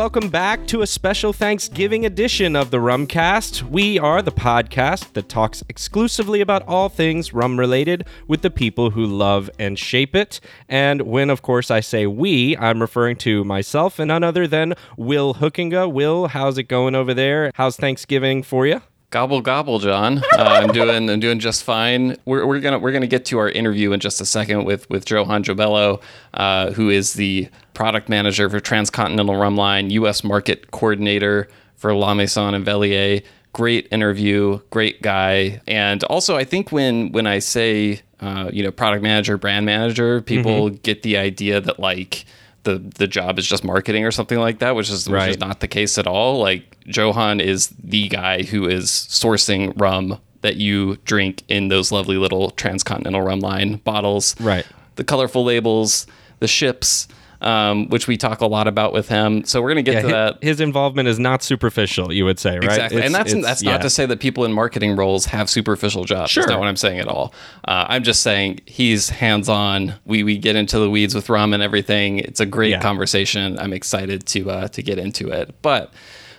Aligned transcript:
Welcome 0.00 0.30
back 0.30 0.66
to 0.68 0.80
a 0.80 0.86
special 0.86 1.34
Thanksgiving 1.34 2.06
edition 2.06 2.56
of 2.56 2.70
the 2.70 2.78
Rumcast. 2.78 3.64
We 3.64 3.98
are 3.98 4.22
the 4.22 4.32
podcast 4.32 5.12
that 5.12 5.28
talks 5.28 5.62
exclusively 5.68 6.40
about 6.40 6.66
all 6.66 6.88
things 6.88 7.34
rum 7.34 7.58
related 7.58 8.06
with 8.26 8.40
the 8.40 8.50
people 8.50 8.92
who 8.92 9.04
love 9.04 9.50
and 9.58 9.78
shape 9.78 10.16
it. 10.16 10.40
And 10.70 11.02
when, 11.02 11.28
of 11.28 11.42
course, 11.42 11.70
I 11.70 11.80
say 11.80 12.06
we, 12.06 12.56
I'm 12.56 12.80
referring 12.80 13.16
to 13.18 13.44
myself 13.44 13.98
and 13.98 14.08
none 14.08 14.24
other 14.24 14.46
than 14.46 14.72
Will 14.96 15.34
Hoekenga. 15.34 15.92
Will, 15.92 16.28
how's 16.28 16.56
it 16.56 16.62
going 16.62 16.94
over 16.94 17.12
there? 17.12 17.50
How's 17.56 17.76
Thanksgiving 17.76 18.42
for 18.42 18.66
you? 18.66 18.80
Gobble 19.10 19.40
gobble, 19.40 19.80
John. 19.80 20.22
Uh, 20.40 20.60
I'm 20.62 20.72
doing 20.72 21.10
I'm 21.10 21.20
doing 21.20 21.38
just 21.38 21.64
fine. 21.64 22.16
We're, 22.24 22.46
we're 22.46 22.60
gonna 22.60 22.78
we're 22.78 22.92
gonna 22.92 23.06
get 23.06 23.26
to 23.26 23.38
our 23.38 23.50
interview 23.50 23.92
in 23.92 24.00
just 24.00 24.20
a 24.20 24.24
second 24.24 24.64
with 24.64 24.88
with 24.88 25.10
Johann 25.10 25.42
Jobello, 25.42 26.00
uh, 26.32 26.70
who 26.70 26.88
is 26.88 27.14
the 27.14 27.48
product 27.74 28.08
manager 28.08 28.48
for 28.48 28.58
Transcontinental 28.58 29.36
Rum 29.36 29.56
Line, 29.56 29.90
U.S. 29.90 30.24
market 30.24 30.70
coordinator 30.70 31.48
for 31.76 31.94
La 31.94 32.14
Maison 32.14 32.54
and 32.54 32.64
Velier. 32.64 33.22
Great 33.52 33.88
interview, 33.90 34.60
great 34.70 35.02
guy, 35.02 35.60
and 35.66 36.04
also 36.04 36.36
I 36.36 36.44
think 36.44 36.72
when 36.72 37.12
when 37.12 37.26
I 37.26 37.40
say 37.40 38.00
uh, 38.20 38.48
you 38.50 38.62
know 38.62 38.70
product 38.70 39.02
manager, 39.02 39.36
brand 39.36 39.66
manager, 39.66 40.22
people 40.22 40.70
mm-hmm. 40.70 40.76
get 40.76 41.02
the 41.02 41.18
idea 41.18 41.60
that 41.60 41.80
like 41.80 42.24
the 42.64 42.78
the 42.78 43.06
job 43.06 43.38
is 43.38 43.46
just 43.46 43.64
marketing 43.64 44.04
or 44.04 44.10
something 44.10 44.38
like 44.38 44.58
that, 44.58 44.74
which 44.74 44.90
is 44.90 45.08
right. 45.08 45.26
which 45.26 45.36
is 45.36 45.40
not 45.40 45.60
the 45.60 45.68
case 45.68 45.98
at 45.98 46.06
all. 46.06 46.38
Like 46.38 46.76
Johann 46.84 47.40
is 47.40 47.68
the 47.82 48.08
guy 48.08 48.42
who 48.42 48.68
is 48.68 48.88
sourcing 48.90 49.72
rum 49.80 50.18
that 50.42 50.56
you 50.56 50.96
drink 51.04 51.42
in 51.48 51.68
those 51.68 51.92
lovely 51.92 52.16
little 52.16 52.50
transcontinental 52.50 53.22
rum 53.22 53.40
line 53.40 53.76
bottles. 53.76 54.38
Right. 54.40 54.66
The 54.96 55.04
colorful 55.04 55.44
labels, 55.44 56.06
the 56.40 56.48
ships, 56.48 57.08
um, 57.40 57.88
which 57.88 58.06
we 58.06 58.16
talk 58.16 58.40
a 58.40 58.46
lot 58.46 58.66
about 58.66 58.92
with 58.92 59.08
him. 59.08 59.44
So 59.44 59.62
we're 59.62 59.72
going 59.72 59.84
to 59.84 59.90
get 59.90 59.94
yeah, 59.94 60.00
to 60.00 60.06
his, 60.06 60.12
that. 60.12 60.42
His 60.42 60.60
involvement 60.60 61.08
is 61.08 61.18
not 61.18 61.42
superficial, 61.42 62.12
you 62.12 62.24
would 62.24 62.38
say, 62.38 62.56
right? 62.58 62.64
Exactly, 62.64 62.98
it's, 62.98 63.06
and 63.06 63.14
that's 63.14 63.34
that's 63.34 63.62
yeah. 63.62 63.72
not 63.72 63.82
to 63.82 63.90
say 63.90 64.06
that 64.06 64.20
people 64.20 64.44
in 64.44 64.52
marketing 64.52 64.96
roles 64.96 65.26
have 65.26 65.48
superficial 65.48 66.04
jobs. 66.04 66.30
Sure, 66.30 66.42
that's 66.42 66.50
not 66.50 66.58
what 66.58 66.68
I'm 66.68 66.76
saying 66.76 67.00
at 67.00 67.08
all. 67.08 67.34
Uh, 67.66 67.86
I'm 67.88 68.02
just 68.02 68.22
saying 68.22 68.60
he's 68.66 69.08
hands 69.08 69.48
on. 69.48 69.94
We 70.04 70.22
we 70.22 70.38
get 70.38 70.56
into 70.56 70.78
the 70.78 70.90
weeds 70.90 71.14
with 71.14 71.28
rum 71.28 71.52
and 71.52 71.62
everything. 71.62 72.18
It's 72.18 72.40
a 72.40 72.46
great 72.46 72.70
yeah. 72.70 72.80
conversation. 72.80 73.58
I'm 73.58 73.72
excited 73.72 74.26
to 74.26 74.50
uh, 74.50 74.68
to 74.68 74.82
get 74.82 74.98
into 74.98 75.30
it, 75.30 75.54
but. 75.62 75.92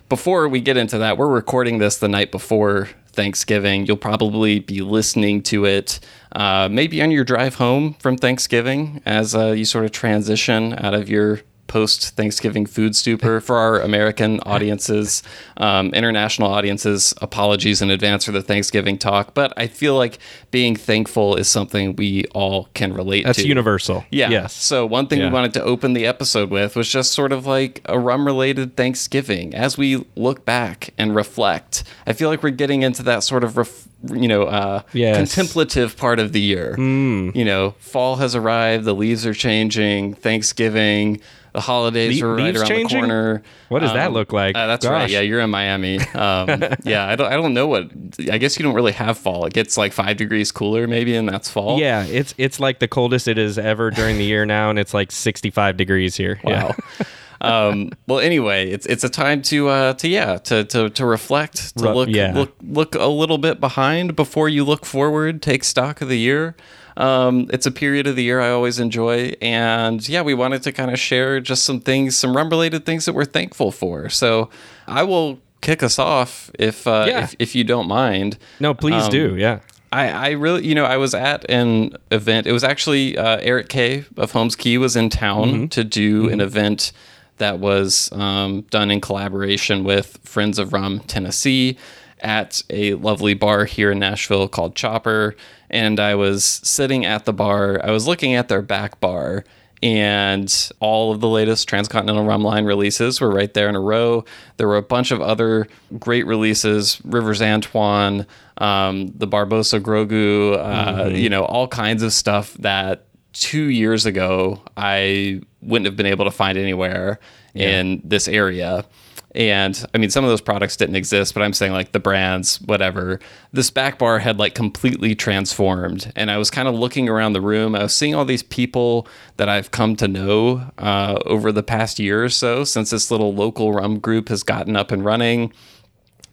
Before 0.10 0.50
we 0.50 0.60
get 0.60 0.76
into 0.76 0.98
that, 0.98 1.18
we're 1.18 1.30
recording 1.30 1.78
this 1.78 2.00
the 2.00 2.10
night 2.10 2.34
before 2.34 2.90
Thanksgiving. 3.14 3.86
You'll 3.86 3.98
probably 3.98 4.60
be 4.60 4.82
listening 4.82 5.44
to 5.44 5.66
it 5.66 6.00
uh, 6.34 6.70
maybe 6.72 7.02
on 7.02 7.12
your 7.12 7.24
drive 7.24 7.56
home 7.56 7.94
from 7.96 8.18
Thanksgiving 8.18 9.02
as 9.06 9.36
uh, 9.36 9.48
you 9.52 9.66
sort 9.66 9.86
of 9.86 9.92
transition 9.92 10.74
out 10.78 10.94
of 10.94 11.10
your 11.10 11.42
post 11.72 12.18
Thanksgiving 12.18 12.66
food 12.66 12.98
stupor 12.98 13.40
for 13.40 13.56
our 13.56 13.80
American 13.80 14.42
audiences, 14.42 15.24
um, 15.56 15.88
international 15.94 16.52
audiences. 16.52 17.14
Apologies 17.22 17.82
in 17.82 17.90
advance 17.90 18.26
for 18.26 18.34
the 18.34 18.42
Thanksgiving 18.42 18.98
talk, 18.98 19.34
but 19.34 19.54
I 19.56 19.68
feel 19.68 19.96
like 19.96 20.20
being 20.52 20.76
thankful 20.76 21.38
is 21.38 21.48
something 21.48 21.96
we 21.96 22.26
all 22.34 22.68
can 22.74 22.94
relate 22.94 23.24
That's 23.24 23.38
to. 23.38 23.44
That's 23.44 23.48
universal. 23.48 24.04
Yeah. 24.12 24.30
Yes. 24.30 24.54
So 24.54 24.86
one 24.86 25.08
thing 25.08 25.20
yeah. 25.20 25.28
we 25.28 25.32
wanted 25.32 25.54
to 25.54 25.64
open 25.64 25.94
the 25.94 26.06
episode 26.06 26.50
with 26.50 26.76
was 26.76 26.90
just 26.90 27.14
sort 27.14 27.32
of 27.32 27.46
like 27.46 27.80
a 27.86 27.98
rum 27.98 28.26
related 28.26 28.76
Thanksgiving 28.76 29.56
as 29.56 29.78
we 29.78 30.06
look 30.18 30.44
back 30.44 30.94
and 30.98 31.16
reflect. 31.16 31.86
I 32.06 32.12
feel 32.12 32.28
like 32.28 32.44
we're 32.44 32.50
getting 32.50 32.82
into 32.82 33.02
that 33.04 33.24
sort 33.24 33.46
of 33.46 33.56
ref- 33.56 33.88
you 34.12 34.28
know 34.28 34.44
uh, 34.44 34.82
yes. 34.92 35.16
contemplative 35.16 35.96
part 35.96 36.20
of 36.20 36.34
the 36.34 36.42
year. 36.42 36.76
Mm. 36.78 37.34
You 37.34 37.46
know, 37.46 37.76
fall 37.80 38.18
has 38.18 38.36
arrived, 38.36 38.84
the 38.84 38.94
leaves 38.94 39.26
are 39.26 39.34
changing, 39.34 40.16
Thanksgiving 40.16 41.22
the 41.54 41.62
holidays 41.62 42.22
Le- 42.22 42.28
are 42.28 42.36
right 42.36 42.56
around 42.56 42.68
changing? 42.68 43.02
the 43.02 43.08
corner. 43.08 43.44
What 43.70 43.80
does 43.80 43.92
um, 43.92 43.98
that 43.98 44.14
look 44.14 44.32
like? 44.32 44.56
Uh, 44.56 44.68
that's 44.68 44.86
Gosh. 44.86 44.92
right. 44.92 45.10
Yeah, 45.10 45.22
you're 45.22 45.42
in 45.42 45.50
Miami. 45.50 46.00
Um, 46.00 46.64
yeah, 46.84 47.08
I 47.08 47.16
don't. 47.16 47.32
I 47.32 47.36
don't 47.36 47.54
know 47.54 47.68
what. 47.68 47.92
I 48.32 48.38
guess 48.38 48.58
you 48.58 48.64
don't 48.64 48.76
really 48.76 48.92
have 48.94 49.18
fall. 49.18 49.46
It 49.46 49.54
gets 49.54 49.78
like 49.78 49.94
five 49.94 50.18
degrees 50.18 50.52
cooler, 50.52 50.88
maybe, 50.88 51.16
and 51.16 51.28
that's 51.28 51.50
fall. 51.50 51.80
Yeah, 51.80 52.06
it's 52.06 52.34
it's 52.38 52.60
like 52.60 52.80
the 52.80 52.88
coldest 52.88 53.28
it 53.28 53.38
is 53.38 53.58
ever 53.58 53.92
during 53.92 54.18
the 54.18 54.26
year 54.26 54.46
now, 54.46 54.70
and 54.70 54.80
it's 54.80 54.94
like 54.94 55.12
65 55.12 55.78
degrees 55.78 56.16
here. 56.16 56.40
Wow. 56.44 56.76
Yeah. 57.00 57.06
um, 57.42 57.92
well, 58.08 58.20
anyway, 58.20 58.70
it's 58.70 58.86
it's 58.86 59.04
a 59.04 59.10
time 59.10 59.42
to 59.44 59.68
uh, 59.68 59.94
to 59.96 60.08
yeah 60.08 60.38
to 60.38 60.64
to, 60.66 60.90
to 60.90 61.06
reflect, 61.06 61.78
to 61.78 61.92
look 61.94 62.10
yeah. 62.10 62.34
look 62.34 62.56
look 62.62 62.96
a 62.96 63.08
little 63.08 63.38
bit 63.38 63.60
behind 63.60 64.16
before 64.16 64.48
you 64.48 64.64
look 64.64 64.86
forward. 64.86 65.42
Take 65.42 65.64
stock 65.64 66.02
of 66.02 66.08
the 66.08 66.20
year. 66.20 66.56
Um, 66.98 67.50
it's 67.52 67.66
a 67.66 67.72
period 67.72 68.08
of 68.08 68.16
the 68.16 68.24
year 68.24 68.42
I 68.42 68.50
always 68.50 68.80
enjoy. 68.80 69.34
And 69.42 70.08
yeah, 70.08 70.22
we 70.22 70.34
wanted 70.34 70.64
to 70.64 70.72
kind 70.72 70.92
of 70.92 71.00
share 71.00 71.40
just 71.40 71.64
some 71.64 71.80
things, 71.80 72.18
some 72.18 72.36
rum 72.36 72.50
related 72.50 72.86
things 72.86 73.06
that 73.06 73.14
we're 73.14 73.26
thankful 73.26 73.72
for. 73.72 74.10
So 74.10 74.50
I 74.88 75.04
will 75.04 75.40
kick 75.62 75.84
us 75.84 76.00
off 76.00 76.52
if, 76.58 76.88
uh, 76.88 77.06
yeah. 77.08 77.24
if, 77.24 77.36
if, 77.40 77.56
you 77.56 77.64
don't 77.64 77.88
mind. 77.88 78.38
No, 78.60 78.74
please 78.74 79.04
um, 79.04 79.12
do. 79.12 79.36
Yeah. 79.36 79.60
I, 79.92 80.10
I 80.10 80.30
really, 80.32 80.66
you 80.66 80.74
know, 80.74 80.86
I 80.86 80.98
was 80.98 81.14
at 81.14 81.50
an 81.50 81.98
event. 82.12 82.48
It 82.48 82.54
was 82.54 82.64
actually 82.64 83.18
uh, 83.18 83.38
Eric 83.42 83.70
Kaye 83.70 84.06
of 84.18 84.32
Holmes 84.32 84.56
Cay 84.56 84.78
was 84.78 84.96
in 84.96 85.10
town 85.10 85.48
mm-hmm. 85.50 85.66
to 85.68 85.84
do 85.84 86.24
mm-hmm. 86.24 86.34
an 86.34 86.42
event 86.42 86.94
that 87.38 87.60
was 87.60 88.12
um, 88.14 88.62
done 88.70 88.92
in 88.92 89.02
collaboration 89.02 89.84
with 89.84 90.20
Friends 90.24 90.60
of 90.60 90.74
Rum 90.74 91.00
Tennessee 91.02 91.78
at 92.22 92.62
a 92.70 92.94
lovely 92.96 93.34
bar 93.34 93.66
here 93.66 93.92
in 93.92 94.00
Nashville 94.00 94.48
called 94.48 94.76
Chopper. 94.76 95.36
And 95.70 96.00
I 96.00 96.16
was 96.16 96.44
sitting 96.46 97.06
at 97.06 97.26
the 97.26 97.34
bar, 97.34 97.80
I 97.84 97.92
was 97.92 98.08
looking 98.08 98.36
at 98.36 98.48
their 98.48 98.62
back 98.62 99.00
bar, 99.00 99.46
and 99.84 100.70
all 100.80 101.12
of 101.12 101.22
the 101.22 101.28
latest 101.28 101.68
Transcontinental 101.68 102.26
Rum 102.26 102.44
Line 102.44 102.66
releases 102.66 103.20
were 103.20 103.32
right 103.32 103.52
there 103.54 103.68
in 103.68 103.76
a 103.76 103.80
row. 103.80 104.26
There 104.58 104.68
were 104.68 104.78
a 104.78 104.84
bunch 104.84 105.12
of 105.12 105.22
other 105.22 105.68
great 105.98 106.26
releases 106.28 107.02
Rivers 107.04 107.42
Antoine, 107.42 108.28
um, 108.58 109.08
the 109.16 109.28
Barbosa 109.28 109.82
Grogue, 109.82 110.14
uh, 110.14 110.16
mm-hmm. 110.16 111.16
you 111.16 111.30
know, 111.30 111.46
all 111.46 111.68
kinds 111.68 112.04
of 112.04 112.14
stuff 112.14 112.54
that 112.56 113.06
two 113.34 113.64
years 113.64 114.06
ago 114.06 114.62
I 114.76 115.42
wouldn't 115.62 115.86
have 115.86 115.96
been 115.96 116.06
able 116.06 116.26
to 116.26 116.32
find 116.32 116.58
anywhere 116.58 117.20
yeah. 117.54 117.80
in 117.80 118.02
this 118.04 118.28
area. 118.28 118.86
And 119.34 119.86
I 119.94 119.98
mean, 119.98 120.10
some 120.10 120.26
of 120.26 120.30
those 120.30 120.42
products 120.42 120.76
didn't 120.76 120.96
exist, 120.96 121.34
but 121.34 121.42
I'm 121.42 121.54
saying 121.54 121.72
like 121.72 121.94
the 121.94 122.00
brands, 122.00 122.60
whatever. 122.62 123.20
This 123.54 123.70
back 123.72 123.98
bar 123.98 124.20
had 124.20 124.38
like 124.38 124.56
completely 124.56 125.16
transformed. 125.16 126.12
And 126.16 126.30
I 126.30 126.38
was 126.38 126.50
kind 126.50 126.68
of 126.68 126.76
looking 126.76 127.08
around 127.08 127.34
the 127.34 127.42
room. 127.42 127.74
I 127.74 127.84
was 127.84 127.96
seeing 127.96 128.14
all 128.14 128.26
these 128.26 128.44
people 128.44 129.08
that 129.38 129.48
I've 129.48 129.72
come 129.72 129.96
to 129.98 130.08
know 130.08 130.70
uh, 130.78 131.20
over 131.26 131.52
the 131.52 131.64
past 131.64 131.98
year 131.98 132.24
or 132.24 132.30
so 132.30 132.64
since 132.66 132.90
this 132.90 133.10
little 133.10 133.34
local 133.34 133.72
rum 133.72 134.00
group 134.00 134.28
has 134.28 134.44
gotten 134.44 134.76
up 134.76 134.92
and 134.92 135.06
running. 135.06 135.54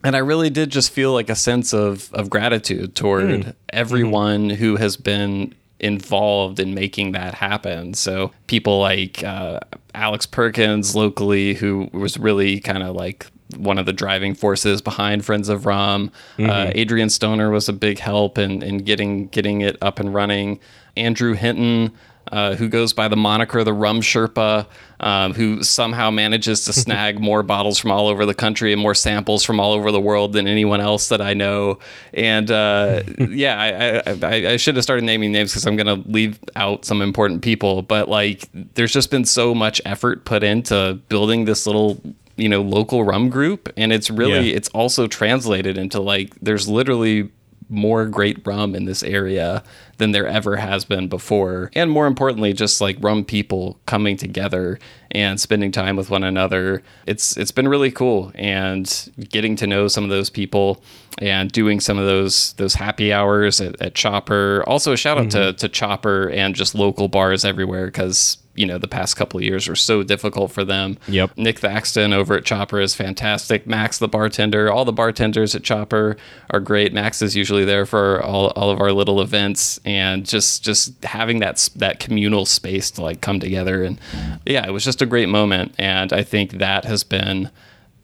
And 0.03 0.15
I 0.15 0.19
really 0.19 0.49
did 0.49 0.69
just 0.69 0.91
feel 0.91 1.13
like 1.13 1.29
a 1.29 1.35
sense 1.35 1.73
of, 1.73 2.13
of 2.13 2.29
gratitude 2.29 2.95
toward 2.95 3.25
mm. 3.25 3.55
everyone 3.69 4.49
mm. 4.49 4.55
who 4.55 4.77
has 4.77 4.95
been 4.97 5.53
involved 5.79 6.59
in 6.59 6.73
making 6.73 7.13
that 7.13 7.33
happen. 7.33 7.93
So 7.93 8.31
people 8.47 8.79
like 8.79 9.23
uh, 9.23 9.59
Alex 9.93 10.25
Perkins 10.25 10.95
locally, 10.95 11.53
who 11.53 11.89
was 11.93 12.17
really 12.17 12.59
kind 12.59 12.83
of 12.83 12.95
like 12.95 13.27
one 13.57 13.77
of 13.79 13.85
the 13.85 13.93
driving 13.93 14.35
forces 14.35 14.81
behind 14.81 15.25
Friends 15.25 15.49
of 15.49 15.65
Rum. 15.65 16.11
Uh, 16.37 16.41
mm-hmm. 16.41 16.49
Uh, 16.49 16.71
Adrian 16.75 17.09
Stoner 17.09 17.49
was 17.49 17.67
a 17.67 17.73
big 17.73 17.99
help 17.99 18.37
in, 18.37 18.61
in 18.61 18.79
getting 18.79 19.27
getting 19.27 19.61
it 19.61 19.77
up 19.81 19.99
and 19.99 20.13
running. 20.13 20.59
Andrew 20.95 21.33
Hinton 21.33 21.91
uh, 22.31 22.55
who 22.55 22.67
goes 22.67 22.93
by 22.93 23.07
the 23.07 23.15
moniker 23.15 23.63
the 23.63 23.73
Rum 23.73 24.01
Sherpa, 24.01 24.65
um, 24.99 25.33
who 25.33 25.63
somehow 25.63 26.11
manages 26.11 26.65
to 26.65 26.73
snag 26.83 27.19
more 27.19 27.43
bottles 27.43 27.77
from 27.77 27.91
all 27.91 28.07
over 28.07 28.25
the 28.25 28.33
country 28.33 28.71
and 28.73 28.81
more 28.81 28.95
samples 28.95 29.43
from 29.43 29.59
all 29.59 29.73
over 29.73 29.91
the 29.91 29.99
world 29.99 30.33
than 30.33 30.47
anyone 30.47 30.81
else 30.81 31.09
that 31.09 31.21
I 31.21 31.33
know. 31.33 31.79
And 32.13 32.49
uh, 32.51 33.03
yeah, 33.29 34.03
I, 34.05 34.11
I, 34.11 34.51
I, 34.51 34.57
should 34.57 34.75
have 34.75 34.83
started 34.83 35.05
naming 35.05 35.31
names 35.31 35.51
because 35.51 35.65
I'm 35.65 35.75
going 35.75 36.03
to 36.03 36.09
leave 36.09 36.39
out 36.55 36.85
some 36.85 37.01
important 37.01 37.41
people. 37.41 37.81
But 37.81 38.09
like, 38.09 38.47
there's 38.53 38.93
just 38.93 39.11
been 39.11 39.25
so 39.25 39.55
much 39.55 39.81
effort 39.85 40.25
put 40.25 40.43
into 40.43 40.99
building 41.09 41.45
this 41.45 41.65
little 41.65 42.01
you 42.35 42.47
know 42.47 42.61
local 42.61 43.03
rum 43.03 43.29
group 43.29 43.71
and 43.75 43.91
it's 43.91 44.09
really 44.09 44.49
yeah. 44.51 44.55
it's 44.55 44.69
also 44.69 45.07
translated 45.07 45.77
into 45.77 45.99
like 45.99 46.33
there's 46.41 46.69
literally 46.69 47.29
more 47.69 48.05
great 48.05 48.45
rum 48.47 48.75
in 48.75 48.85
this 48.85 49.03
area 49.03 49.61
than 49.99 50.11
there 50.11 50.27
ever 50.27 50.55
has 50.57 50.83
been 50.83 51.07
before. 51.07 51.69
And 51.75 51.91
more 51.91 52.07
importantly, 52.07 52.51
just 52.53 52.81
like 52.81 52.97
rum 52.99 53.23
people 53.23 53.79
coming 53.85 54.17
together 54.17 54.79
and 55.11 55.39
spending 55.39 55.71
time 55.71 55.95
with 55.95 56.09
one 56.09 56.23
another. 56.23 56.83
It's 57.05 57.37
it's 57.37 57.51
been 57.51 57.67
really 57.67 57.91
cool 57.91 58.31
and 58.35 59.11
getting 59.29 59.55
to 59.57 59.67
know 59.67 59.87
some 59.87 60.03
of 60.03 60.09
those 60.09 60.29
people 60.29 60.81
and 61.19 61.51
doing 61.51 61.79
some 61.79 61.97
of 61.97 62.05
those 62.05 62.53
those 62.53 62.75
happy 62.75 63.11
hours 63.11 63.59
at, 63.59 63.79
at 63.81 63.95
Chopper. 63.95 64.63
Also 64.67 64.93
a 64.93 64.97
shout 64.97 65.17
out 65.17 65.27
mm-hmm. 65.27 65.51
to, 65.51 65.53
to 65.53 65.69
Chopper 65.69 66.29
and 66.29 66.55
just 66.55 66.75
local 66.75 67.07
bars 67.07 67.43
everywhere 67.43 67.87
because 67.87 68.37
you 68.59 68.65
know 68.65 68.77
the 68.77 68.89
past 68.89 69.15
couple 69.15 69.37
of 69.37 69.43
years 69.43 69.69
were 69.69 69.75
so 69.75 70.03
difficult 70.03 70.51
for 70.51 70.65
them. 70.65 70.97
Yep. 71.07 71.37
Nick 71.37 71.59
Thaxton 71.59 72.11
over 72.11 72.35
at 72.35 72.43
Chopper 72.43 72.81
is 72.81 72.93
fantastic. 72.93 73.65
Max 73.65 73.99
the 73.99 74.07
bartender, 74.09 74.69
all 74.69 74.83
the 74.83 74.91
bartenders 74.91 75.55
at 75.55 75.63
Chopper 75.63 76.17
are 76.49 76.59
great. 76.59 76.91
Max 76.91 77.21
is 77.21 77.37
usually 77.37 77.63
there 77.63 77.85
for 77.85 78.21
all, 78.21 78.47
all 78.51 78.69
of 78.69 78.81
our 78.81 78.91
little 78.91 79.21
events 79.21 79.79
and 79.85 80.25
just 80.25 80.61
just 80.61 81.01
having 81.05 81.39
that 81.39 81.69
that 81.77 82.01
communal 82.01 82.45
space 82.45 82.91
to 82.91 83.01
like 83.01 83.21
come 83.21 83.39
together 83.39 83.83
and 83.83 83.97
yeah, 84.45 84.67
it 84.67 84.71
was 84.71 84.83
just 84.83 84.98
a 85.01 85.05
great 85.05 85.29
moment 85.29 85.73
and 85.77 86.11
I 86.13 86.23
think 86.23 86.53
that 86.53 86.85
has 86.85 87.03
been 87.03 87.49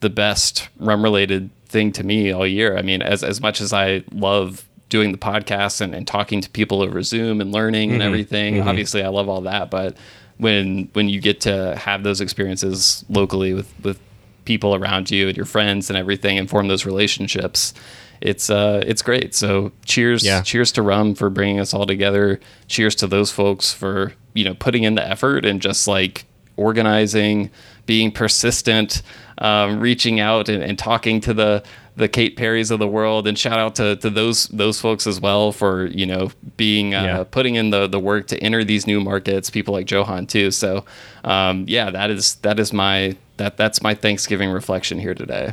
the 0.00 0.10
best 0.10 0.68
rum 0.78 1.02
related 1.02 1.50
thing 1.66 1.90
to 1.92 2.04
me 2.04 2.30
all 2.32 2.46
year. 2.46 2.76
I 2.76 2.82
mean, 2.82 3.02
as 3.02 3.24
as 3.24 3.40
much 3.40 3.60
as 3.60 3.72
I 3.72 4.04
love 4.12 4.64
doing 4.88 5.10
the 5.10 5.18
podcast 5.18 5.80
and, 5.80 5.94
and 5.94 6.06
talking 6.06 6.40
to 6.40 6.48
people 6.50 6.80
over 6.82 7.02
Zoom 7.02 7.40
and 7.40 7.52
learning 7.52 7.92
and 7.92 8.02
everything, 8.02 8.60
obviously 8.68 9.02
I 9.02 9.08
love 9.08 9.28
all 9.28 9.40
that, 9.42 9.70
but 9.70 9.96
when 10.38 10.88
when 10.92 11.08
you 11.08 11.20
get 11.20 11.40
to 11.42 11.74
have 11.76 12.02
those 12.02 12.20
experiences 12.20 13.04
locally 13.08 13.54
with 13.54 13.72
with 13.82 13.98
people 14.44 14.74
around 14.74 15.10
you 15.10 15.26
and 15.28 15.36
your 15.36 15.46
friends 15.46 15.88
and 15.90 15.96
everything 15.96 16.38
and 16.38 16.48
form 16.48 16.68
those 16.68 16.86
relationships 16.86 17.74
it's 18.20 18.48
uh 18.48 18.80
it's 18.86 19.02
great 19.02 19.34
so 19.34 19.72
cheers 19.84 20.22
Yeah. 20.24 20.40
cheers 20.42 20.70
to 20.72 20.82
rum 20.82 21.14
for 21.16 21.30
bringing 21.30 21.58
us 21.58 21.74
all 21.74 21.84
together 21.84 22.38
cheers 22.68 22.94
to 22.96 23.06
those 23.08 23.32
folks 23.32 23.72
for 23.72 24.12
you 24.34 24.44
know 24.44 24.54
putting 24.54 24.84
in 24.84 24.94
the 24.94 25.04
effort 25.06 25.44
and 25.44 25.60
just 25.60 25.88
like 25.88 26.26
organizing 26.56 27.50
being 27.86 28.10
persistent 28.10 29.02
um, 29.38 29.80
reaching 29.80 30.18
out 30.18 30.48
and, 30.48 30.62
and 30.62 30.78
talking 30.78 31.20
to 31.20 31.34
the 31.34 31.62
the 31.96 32.08
Kate 32.08 32.36
Perrys 32.36 32.70
of 32.70 32.78
the 32.78 32.86
world. 32.88 33.26
And 33.26 33.38
shout 33.38 33.58
out 33.58 33.74
to, 33.76 33.96
to 33.96 34.10
those 34.10 34.48
those 34.48 34.78
folks 34.80 35.06
as 35.06 35.18
well 35.20 35.52
for 35.52 35.86
you 35.86 36.04
know 36.06 36.30
being 36.56 36.94
uh, 36.94 37.02
Yeah. 37.02 37.24
putting 37.30 37.54
in 37.54 37.70
the 37.70 37.86
the 37.86 38.00
work 38.00 38.26
to 38.28 38.38
enter 38.42 38.64
these 38.64 38.86
new 38.86 39.00
markets 39.00 39.48
people 39.50 39.72
like 39.74 39.90
Johann 39.90 40.26
too. 40.26 40.50
So 40.50 40.84
um, 41.24 41.64
yeah 41.68 41.90
that 41.90 42.10
is 42.10 42.34
that 42.36 42.58
is 42.58 42.72
my 42.72 43.16
that 43.36 43.56
that's 43.56 43.82
my 43.82 43.94
Thanksgiving 43.94 44.50
reflection 44.50 44.98
here 44.98 45.14
today 45.14 45.52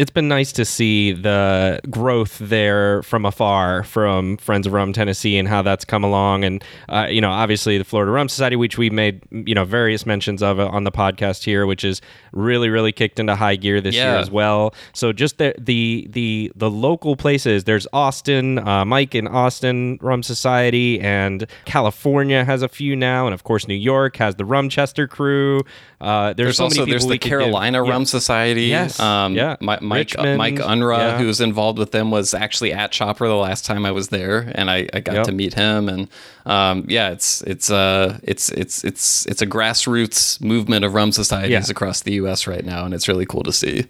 it's 0.00 0.10
been 0.10 0.28
nice 0.28 0.50
to 0.50 0.64
see 0.64 1.12
the 1.12 1.78
growth 1.90 2.38
there 2.38 3.02
from 3.02 3.26
afar 3.26 3.82
from 3.82 4.38
Friends 4.38 4.66
of 4.66 4.72
Rum 4.72 4.94
Tennessee 4.94 5.36
and 5.36 5.46
how 5.46 5.60
that's 5.60 5.84
come 5.84 6.02
along. 6.02 6.42
And, 6.42 6.64
uh, 6.88 7.08
you 7.10 7.20
know, 7.20 7.30
obviously 7.30 7.76
the 7.76 7.84
Florida 7.84 8.10
Rum 8.10 8.30
Society, 8.30 8.56
which 8.56 8.78
we've 8.78 8.94
made, 8.94 9.20
you 9.30 9.54
know, 9.54 9.66
various 9.66 10.06
mentions 10.06 10.42
of 10.42 10.58
on 10.58 10.84
the 10.84 10.90
podcast 10.90 11.44
here, 11.44 11.66
which 11.66 11.84
is 11.84 12.00
really, 12.32 12.70
really 12.70 12.92
kicked 12.92 13.20
into 13.20 13.36
high 13.36 13.56
gear 13.56 13.82
this 13.82 13.94
year 13.94 14.16
as 14.16 14.30
well. 14.30 14.74
So 14.94 15.12
just 15.12 15.36
the, 15.36 15.54
the, 15.58 16.08
the, 16.08 16.50
the 16.56 16.70
local 16.70 17.14
places, 17.14 17.64
there's 17.64 17.86
Austin, 17.92 18.58
uh, 18.66 18.86
Mike 18.86 19.14
in 19.14 19.28
Austin 19.28 19.98
Rum 20.00 20.22
Society, 20.22 20.98
and 21.00 21.46
California 21.66 22.42
has 22.42 22.62
a 22.62 22.68
few 22.68 22.96
now. 22.96 23.26
And 23.26 23.34
of 23.34 23.44
course, 23.44 23.68
New 23.68 23.74
York 23.74 24.16
has 24.16 24.36
the 24.36 24.44
Rumchester 24.44 25.10
crew. 25.10 25.60
Uh, 26.00 26.32
there's, 26.32 26.36
There's 26.36 26.56
so 26.56 26.64
also 26.64 26.80
many 26.80 26.92
there's 26.92 27.02
the 27.02 27.08
we 27.10 27.18
could 27.18 27.28
give- 27.28 27.38
Carolina 27.40 27.84
yeah. 27.84 27.90
Rum 27.90 28.04
Society. 28.06 28.62
Yes, 28.68 28.98
Um, 28.98 29.34
yeah. 29.34 29.56
Mi- 29.60 29.76
Mike 29.82 29.98
Richmond, 29.98 30.38
Mike 30.38 30.54
Unruh, 30.54 30.96
yeah. 30.96 31.18
who's 31.18 31.40
involved 31.42 31.78
with 31.78 31.90
them, 31.90 32.10
was 32.10 32.32
actually 32.32 32.72
at 32.72 32.90
Chopper 32.90 33.28
the 33.28 33.34
last 33.34 33.66
time 33.66 33.84
I 33.84 33.90
was 33.90 34.08
there, 34.08 34.50
and 34.54 34.70
I, 34.70 34.88
I 34.94 35.00
got 35.00 35.14
Yep. 35.16 35.24
to 35.26 35.32
meet 35.32 35.52
him. 35.54 35.88
And 35.90 36.08
um, 36.46 36.86
yeah, 36.88 37.10
it's 37.10 37.42
it's 37.42 37.70
uh 37.70 38.18
it's 38.22 38.48
it's 38.50 38.82
it's 38.82 39.26
it's 39.26 39.42
a 39.42 39.46
grassroots 39.46 40.40
movement 40.40 40.84
of 40.86 40.94
rum 40.94 41.12
societies 41.12 41.68
across 41.68 42.00
the 42.00 42.12
U.S. 42.14 42.46
right 42.46 42.64
now, 42.64 42.84
and 42.86 42.94
it's 42.94 43.06
really 43.06 43.26
cool 43.26 43.42
to 43.42 43.52
see. 43.52 43.84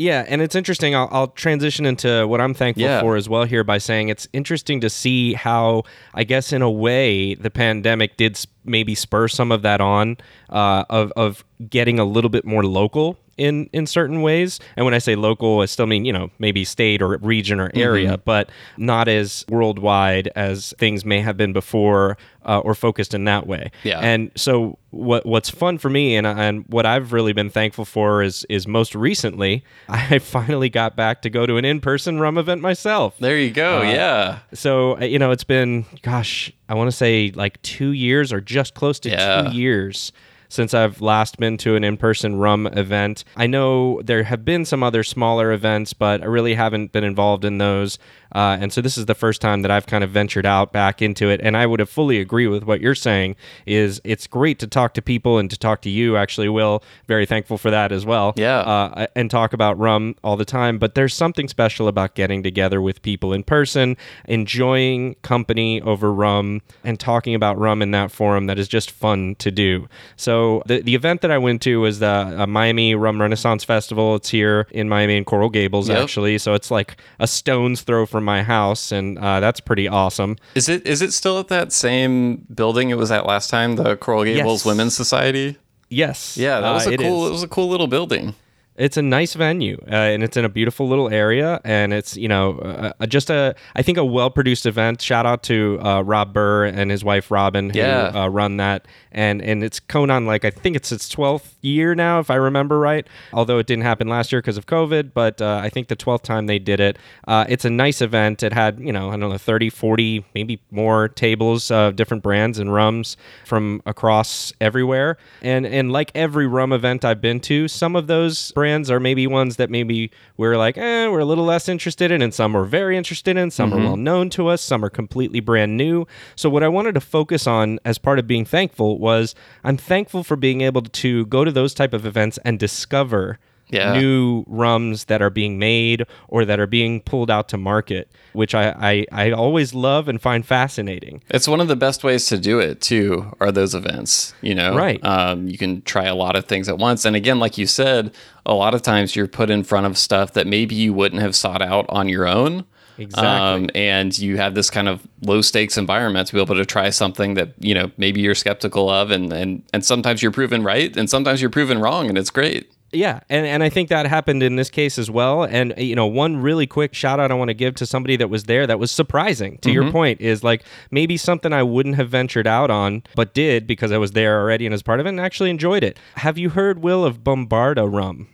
Yeah, 0.00 0.24
and 0.26 0.40
it's 0.40 0.54
interesting. 0.54 0.94
I'll, 0.94 1.08
I'll 1.12 1.28
transition 1.28 1.84
into 1.84 2.26
what 2.26 2.40
I'm 2.40 2.54
thankful 2.54 2.84
Yeah. 2.84 3.02
for 3.02 3.16
as 3.16 3.28
well 3.28 3.44
here 3.44 3.62
by 3.62 3.76
saying 3.76 4.08
it's 4.08 4.26
interesting 4.32 4.80
to 4.80 4.88
see 4.88 5.34
how, 5.34 5.82
I 6.14 6.24
guess, 6.24 6.54
in 6.54 6.62
a 6.62 6.70
way, 6.70 7.34
the 7.34 7.50
pandemic 7.50 8.16
did 8.16 8.38
maybe 8.64 8.94
spur 8.94 9.28
some 9.28 9.52
of 9.52 9.60
that 9.60 9.82
on 9.82 10.16
uh, 10.48 10.84
of 10.88 11.12
of 11.16 11.44
getting 11.68 11.98
a 11.98 12.04
little 12.04 12.30
bit 12.30 12.46
more 12.46 12.64
local 12.64 13.18
in 13.40 13.68
in 13.72 13.86
certain 13.86 14.22
ways. 14.22 14.60
And 14.76 14.84
when 14.84 14.94
I 14.94 14.98
say 14.98 15.16
local, 15.16 15.60
I 15.60 15.66
still 15.66 15.86
mean 15.86 16.04
you 16.04 16.12
know 16.12 16.30
maybe 16.38 16.64
state 16.64 17.02
or 17.02 17.16
region 17.18 17.58
or 17.58 17.70
area, 17.74 18.18
but 18.18 18.50
not 18.76 19.08
as 19.08 19.44
worldwide 19.48 20.28
as 20.36 20.72
things 20.78 21.04
may 21.04 21.20
have 21.20 21.36
been 21.36 21.52
before 21.52 22.16
uh, 22.44 22.58
or 22.60 22.74
focused 22.74 23.14
in 23.14 23.24
that 23.24 23.46
way. 23.46 23.70
Yeah. 23.82 23.98
And 24.00 24.30
so 24.36 24.78
what 24.90 25.24
what's 25.26 25.50
fun 25.50 25.78
for 25.78 25.88
me 25.90 26.16
and 26.16 26.26
and 26.26 26.64
what 26.68 26.84
I've 26.86 27.12
really 27.12 27.32
been 27.32 27.50
thankful 27.50 27.84
for 27.84 28.22
is 28.22 28.44
is 28.48 28.66
most 28.66 28.94
recently 28.94 29.64
I 29.88 30.18
finally 30.18 30.68
got 30.68 30.96
back 30.96 31.22
to 31.22 31.30
go 31.30 31.46
to 31.46 31.56
an 31.56 31.64
in-person 31.64 32.20
rum 32.20 32.38
event 32.38 32.60
myself. 32.60 33.16
There 33.18 33.38
you 33.38 33.50
go. 33.50 33.80
Uh, 33.80 33.82
yeah. 33.82 34.38
So 34.54 34.98
uh, 35.00 35.04
you 35.04 35.18
know 35.18 35.30
it's 35.30 35.44
been 35.44 35.84
gosh 36.02 36.52
I 36.68 36.74
want 36.74 36.88
to 36.88 36.96
say 36.96 37.32
like 37.34 37.60
2 37.62 37.90
years 37.92 38.32
or 38.32 38.40
just 38.40 38.74
close 38.74 39.00
to 39.00 39.10
Yeah. 39.10 39.48
2 39.50 39.56
years 39.56 40.12
since 40.50 40.74
I've 40.74 41.00
last 41.00 41.38
been 41.38 41.56
to 41.58 41.76
an 41.76 41.84
in-person 41.84 42.36
rum 42.36 42.66
event. 42.66 43.24
I 43.36 43.46
know 43.46 44.02
there 44.02 44.24
have 44.24 44.44
been 44.44 44.66
some 44.66 44.82
other 44.82 45.02
smaller 45.02 45.52
events, 45.52 45.94
but 45.94 46.20
I 46.20 46.26
really 46.26 46.54
haven't 46.54 46.92
been 46.92 47.04
involved 47.04 47.46
in 47.46 47.56
those. 47.56 47.98
Uh, 48.32 48.56
and 48.60 48.72
so 48.72 48.80
this 48.80 48.96
is 48.98 49.06
the 49.06 49.14
first 49.14 49.40
time 49.40 49.62
that 49.62 49.70
I've 49.70 49.86
kind 49.86 50.04
of 50.04 50.10
ventured 50.10 50.46
out 50.46 50.72
back 50.72 51.02
into 51.02 51.28
it. 51.30 51.40
And 51.42 51.56
I 51.56 51.66
would 51.66 51.80
have 51.80 51.90
fully 51.90 52.20
agree 52.20 52.46
with 52.46 52.64
what 52.64 52.80
you're 52.80 52.94
saying. 52.94 53.36
Is 53.66 54.00
it's 54.04 54.26
great 54.26 54.58
to 54.60 54.66
talk 54.66 54.94
to 54.94 55.02
people 55.02 55.38
and 55.38 55.50
to 55.50 55.58
talk 55.58 55.82
to 55.82 55.90
you. 55.90 56.16
Actually, 56.16 56.48
Will, 56.48 56.82
very 57.06 57.26
thankful 57.26 57.58
for 57.58 57.70
that 57.70 57.92
as 57.92 58.04
well. 58.06 58.32
Yeah. 58.36 58.58
Uh, 58.60 59.06
and 59.16 59.30
talk 59.30 59.52
about 59.52 59.78
rum 59.78 60.14
all 60.24 60.36
the 60.36 60.44
time. 60.44 60.78
But 60.78 60.94
there's 60.94 61.14
something 61.14 61.48
special 61.48 61.88
about 61.88 62.14
getting 62.14 62.42
together 62.42 62.80
with 62.80 63.02
people 63.02 63.32
in 63.32 63.42
person, 63.42 63.96
enjoying 64.26 65.14
company 65.22 65.80
over 65.82 66.12
rum, 66.12 66.62
and 66.84 66.98
talking 66.98 67.34
about 67.34 67.58
rum 67.58 67.82
in 67.82 67.90
that 67.90 68.10
forum 68.10 68.46
that 68.46 68.58
is 68.58 68.68
just 68.68 68.90
fun 68.90 69.34
to 69.36 69.50
do. 69.50 69.88
So 70.16 70.62
the 70.66 70.80
the 70.82 70.94
event 70.94 71.20
that 71.20 71.30
I 71.30 71.38
went 71.38 71.62
to 71.62 71.80
was 71.80 71.98
the 71.98 72.36
uh, 72.38 72.46
Miami 72.46 72.94
Rum 72.94 73.20
Renaissance 73.20 73.64
Festival. 73.64 74.14
It's 74.16 74.30
here 74.30 74.66
in 74.70 74.88
Miami 74.88 75.16
in 75.16 75.24
Coral 75.24 75.50
Gables, 75.50 75.88
Yep. 75.88 75.98
actually. 76.02 76.38
So 76.38 76.54
it's 76.54 76.70
like 76.70 76.96
a 77.18 77.26
stone's 77.26 77.82
throw 77.82 78.06
from 78.06 78.19
my 78.22 78.42
house, 78.42 78.92
and 78.92 79.18
uh, 79.18 79.40
that's 79.40 79.60
pretty 79.60 79.88
awesome. 79.88 80.36
Is 80.54 80.68
it 80.68 80.86
is 80.86 81.02
it 81.02 81.12
still 81.12 81.38
at 81.38 81.48
that 81.48 81.72
same 81.72 82.46
building 82.54 82.90
it 82.90 82.96
was 82.96 83.10
at 83.10 83.26
last 83.26 83.50
time, 83.50 83.76
the 83.76 83.96
Coral 83.96 84.24
Gables 84.24 84.60
Yes. 84.60 84.64
Women's 84.66 84.96
Society? 84.96 85.56
Yes. 85.88 86.36
Yeah, 86.36 86.60
that 86.60 86.72
was 86.72 86.86
uh, 86.86 86.90
a 86.92 86.96
cool. 86.96 87.24
is. 87.24 87.30
It 87.30 87.32
was 87.32 87.42
a 87.42 87.48
cool 87.48 87.68
little 87.68 87.88
building. 87.88 88.34
It's 88.80 88.96
a 88.96 89.02
nice 89.02 89.34
venue 89.34 89.76
uh, 89.90 89.94
and 89.94 90.22
it's 90.22 90.36
in 90.36 90.44
a 90.44 90.48
beautiful 90.48 90.88
little 90.88 91.08
area 91.10 91.60
and 91.64 91.92
it's 91.92 92.16
you 92.16 92.28
know 92.28 92.58
uh, 92.60 92.92
uh, 92.98 93.06
just 93.06 93.30
a 93.30 93.54
i 93.76 93.82
think 93.82 93.98
a 93.98 94.04
well 94.04 94.30
produced 94.30 94.66
event. 94.66 95.00
Shout 95.02 95.26
out 95.26 95.42
to 95.44 95.78
uh, 95.82 96.00
rob 96.02 96.32
burr 96.32 96.64
and 96.64 96.90
his 96.90 97.04
wife 97.04 97.30
robin 97.30 97.70
who 97.70 97.78
Yeah. 97.78 98.10
uh, 98.14 98.28
run 98.28 98.56
that. 98.56 98.86
And 99.12 99.42
and 99.42 99.62
it's 99.64 99.80
Conan 99.80 100.24
like 100.26 100.44
i 100.44 100.50
think 100.50 100.76
it's 100.76 100.92
its 100.92 101.08
12th 101.14 101.54
year 101.62 101.94
now 101.94 102.20
if 102.20 102.30
i 102.30 102.36
remember 102.36 102.78
right 102.78 103.06
although 103.32 103.58
it 103.58 103.66
didn't 103.66 103.82
happen 103.84 104.06
last 104.08 104.30
year 104.32 104.40
because 104.40 104.56
of 104.56 104.66
covid 104.66 105.12
but 105.12 105.42
uh, 105.42 105.60
i 105.62 105.68
think 105.68 105.88
the 105.88 105.96
12th 105.96 106.22
time 106.22 106.46
they 106.46 106.58
did 106.58 106.80
it. 106.80 106.96
Uh, 107.28 107.44
it's 107.48 107.64
a 107.64 107.70
nice 107.70 108.00
event. 108.00 108.42
It 108.42 108.52
had 108.52 108.78
you 108.80 108.92
know 108.92 109.08
i 109.10 109.16
don't 109.16 109.28
know 109.30 109.36
30 109.38 109.68
40 109.70 110.24
maybe 110.34 110.60
more 110.70 111.08
tables 111.08 111.70
of 111.70 111.96
different 111.96 112.22
brands 112.22 112.58
and 112.58 112.72
rums 112.72 113.16
from 113.44 113.82
across 113.84 114.52
everywhere. 114.60 115.16
And 115.42 115.66
and 115.66 115.90
like 115.92 116.10
every 116.14 116.46
rum 116.46 116.72
event 116.72 117.04
i've 117.04 117.20
been 117.20 117.40
to 117.40 117.68
some 117.68 117.96
of 117.96 118.06
those 118.06 118.52
brands 118.52 118.69
are 118.90 119.00
maybe 119.00 119.26
ones 119.26 119.56
that 119.56 119.70
maybe 119.70 120.10
we're 120.36 120.56
like 120.56 120.78
eh, 120.78 121.08
we're 121.08 121.18
a 121.18 121.24
little 121.24 121.44
less 121.44 121.68
interested 121.68 122.10
in 122.10 122.22
and 122.22 122.32
some 122.32 122.52
we're 122.52 122.64
very 122.64 122.96
interested 122.96 123.36
in 123.36 123.50
some 123.50 123.72
are 123.72 123.78
well 123.78 123.96
known 123.96 124.30
to 124.30 124.46
us 124.46 124.62
some 124.62 124.84
are 124.84 124.90
completely 124.90 125.40
brand 125.40 125.76
new. 125.76 126.06
So 126.36 126.48
what 126.48 126.62
i 126.62 126.68
wanted 126.68 126.94
to 126.94 127.00
focus 127.00 127.46
on 127.46 127.80
as 127.84 127.98
part 127.98 128.18
of 128.18 128.26
being 128.26 128.44
thankful 128.44 128.98
was 128.98 129.34
i'm 129.64 129.76
thankful 129.76 130.22
for 130.22 130.36
being 130.36 130.60
able 130.60 130.82
to 130.82 131.26
go 131.26 131.44
to 131.44 131.50
those 131.50 131.74
type 131.74 131.92
of 131.92 132.06
events 132.06 132.38
and 132.44 132.58
discover 132.58 133.38
Yeah. 133.70 133.98
new 133.98 134.44
rums 134.46 135.04
that 135.06 135.22
are 135.22 135.30
being 135.30 135.58
made 135.58 136.04
or 136.28 136.44
that 136.44 136.60
are 136.60 136.66
being 136.66 137.00
pulled 137.00 137.30
out 137.30 137.48
to 137.50 137.56
market 137.56 138.10
which 138.32 138.54
I, 138.54 138.70
I, 139.12 139.26
I 139.26 139.30
always 139.32 139.74
love 139.74 140.08
and 140.08 140.20
find 140.20 140.46
fascinating 140.46 141.22
It's 141.30 141.48
one 141.48 141.60
of 141.60 141.68
the 141.68 141.76
best 141.76 142.04
ways 142.04 142.26
to 142.26 142.38
do 142.38 142.58
it 142.60 142.80
too. 142.80 143.34
Are 143.40 143.50
those 143.52 143.74
events? 143.74 144.34
You 144.40 144.54
know, 144.54 144.76
Right. 144.76 145.04
Um, 145.04 145.48
you 145.48 145.58
can 145.58 145.82
try 145.82 146.04
a 146.04 146.14
lot 146.14 146.36
of 146.36 146.44
things 146.46 146.68
at 146.68 146.78
once, 146.78 147.04
and 147.04 147.16
again, 147.16 147.38
like 147.38 147.58
you 147.58 147.66
said, 147.66 148.14
a 148.46 148.54
lot 148.54 148.74
of 148.74 148.82
times 148.82 149.14
you're 149.16 149.26
put 149.28 149.50
in 149.50 149.62
front 149.64 149.86
of 149.86 149.98
stuff 149.98 150.32
that 150.34 150.46
maybe 150.46 150.74
you 150.74 150.92
wouldn't 150.92 151.20
have 151.20 151.34
sought 151.36 151.62
out 151.62 151.86
on 151.88 152.08
your 152.08 152.26
own. 152.26 152.64
Exactly. 152.98 153.64
Um, 153.64 153.70
and 153.74 154.16
you 154.18 154.36
have 154.36 154.54
this 154.54 154.68
kind 154.68 154.86
of 154.88 155.06
low 155.22 155.40
stakes 155.40 155.78
environment 155.78 156.28
to 156.28 156.34
be 156.34 156.40
able 156.40 156.54
to 156.56 156.66
try 156.66 156.90
something 156.90 157.34
that 157.34 157.54
you 157.58 157.74
know 157.74 157.90
maybe 157.96 158.20
you're 158.20 158.34
skeptical 158.34 158.90
of, 158.90 159.10
and 159.10 159.32
and 159.32 159.62
and 159.72 159.84
sometimes 159.84 160.22
you're 160.22 160.32
proven 160.32 160.62
right, 160.62 160.94
and 160.96 161.08
sometimes 161.08 161.40
you're 161.40 161.50
proven 161.50 161.78
wrong, 161.78 162.08
and 162.08 162.18
it's 162.18 162.30
great. 162.30 162.70
Yeah, 162.92 163.20
and, 163.28 163.46
and 163.46 163.62
I 163.62 163.68
think 163.68 163.88
that 163.90 164.06
happened 164.06 164.42
in 164.42 164.56
this 164.56 164.68
case 164.68 164.98
as 164.98 165.10
well. 165.10 165.44
And 165.44 165.72
uh, 165.72 165.80
you 165.80 165.94
know, 165.94 166.06
one 166.06 166.38
really 166.38 166.66
quick 166.66 166.94
shout 166.94 167.20
out 167.20 167.30
I 167.30 167.34
want 167.34 167.48
to 167.48 167.54
give 167.54 167.74
to 167.76 167.86
somebody 167.86 168.16
that 168.16 168.28
was 168.28 168.44
there 168.44 168.66
that 168.66 168.78
was 168.78 168.90
surprising. 168.90 169.58
To 169.58 169.70
your 169.70 169.84
mm-hmm. 169.84 169.92
point, 169.92 170.20
is 170.20 170.42
like 170.42 170.64
maybe 170.90 171.16
something 171.16 171.52
I 171.52 171.62
wouldn't 171.62 171.96
have 171.96 172.08
ventured 172.08 172.46
out 172.46 172.70
on, 172.70 173.02
but 173.14 173.34
did 173.34 173.66
because 173.66 173.92
I 173.92 173.98
was 173.98 174.12
there 174.12 174.40
already 174.40 174.66
and 174.66 174.74
as 174.74 174.82
part 174.82 175.00
of 175.00 175.06
it, 175.06 175.10
and 175.10 175.20
actually 175.20 175.50
enjoyed 175.50 175.84
it. 175.84 175.98
Have 176.16 176.38
you 176.38 176.50
heard 176.50 176.82
Will 176.82 177.04
of 177.04 177.22
Bombarda 177.22 177.90
rum? 177.90 178.28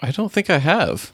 I 0.00 0.10
don't 0.10 0.32
think 0.32 0.48
I 0.48 0.58
have. 0.58 1.12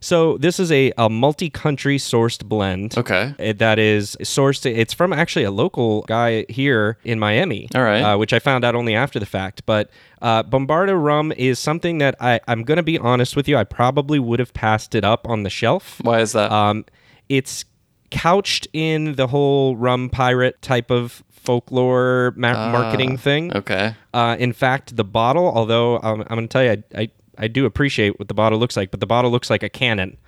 So 0.00 0.38
this 0.38 0.58
is 0.58 0.72
a, 0.72 0.92
a 0.96 1.08
multi-country 1.10 1.98
sourced 1.98 2.44
blend. 2.44 2.96
Okay. 2.96 3.34
Uh, 3.38 3.52
That 3.58 3.78
is 3.78 4.16
sourced. 4.22 4.64
It's 4.64 4.94
from 4.94 5.12
actually 5.12 5.44
a 5.44 5.50
local 5.50 6.02
guy 6.02 6.46
here 6.48 6.96
in 7.04 7.18
Miami. 7.18 7.68
All 7.74 7.82
right. 7.82 8.00
Uh, 8.00 8.16
which 8.18 8.32
I 8.32 8.38
found 8.38 8.64
out 8.64 8.74
only 8.74 8.94
after 8.94 9.18
the 9.18 9.26
fact. 9.26 9.66
But 9.66 9.90
uh, 10.22 10.42
Bombarda 10.42 10.96
rum 11.00 11.32
is 11.36 11.58
something 11.58 11.98
that 11.98 12.14
I, 12.20 12.40
I'm 12.48 12.62
going 12.64 12.76
to 12.76 12.82
be 12.82 12.98
honest 12.98 13.36
with 13.36 13.46
you. 13.46 13.56
I 13.58 13.64
probably 13.64 14.18
would 14.18 14.38
have 14.38 14.54
passed 14.54 14.94
it 14.94 15.04
up 15.04 15.28
on 15.28 15.42
the 15.42 15.50
shelf. 15.50 16.00
Why 16.02 16.20
is 16.20 16.32
that? 16.32 16.50
Um, 16.50 16.86
it's 17.28 17.64
couched 18.10 18.66
in 18.72 19.14
the 19.14 19.26
whole 19.28 19.76
rum 19.76 20.08
pirate 20.08 20.60
type 20.62 20.90
of 20.90 21.22
folklore 21.30 22.32
ma- 22.36 22.70
marketing 22.72 23.16
thing. 23.16 23.54
Okay. 23.56 23.94
Uh, 24.12 24.36
in 24.38 24.52
fact, 24.52 24.96
the 24.96 25.04
bottle, 25.04 25.46
although 25.54 25.96
um, 26.02 26.22
I'm 26.22 26.36
going 26.36 26.48
to 26.48 26.52
tell 26.52 26.64
you, 26.64 26.70
I, 26.94 27.02
I, 27.02 27.08
I 27.40 27.48
do 27.48 27.66
appreciate 27.66 28.18
what 28.18 28.28
the 28.28 28.34
bottle 28.34 28.58
looks 28.58 28.76
like, 28.76 28.90
but 28.90 29.00
the 29.00 29.06
bottle 29.06 29.30
looks 29.30 29.50
like 29.50 29.62
a 29.62 29.68
cannon. 29.68 30.18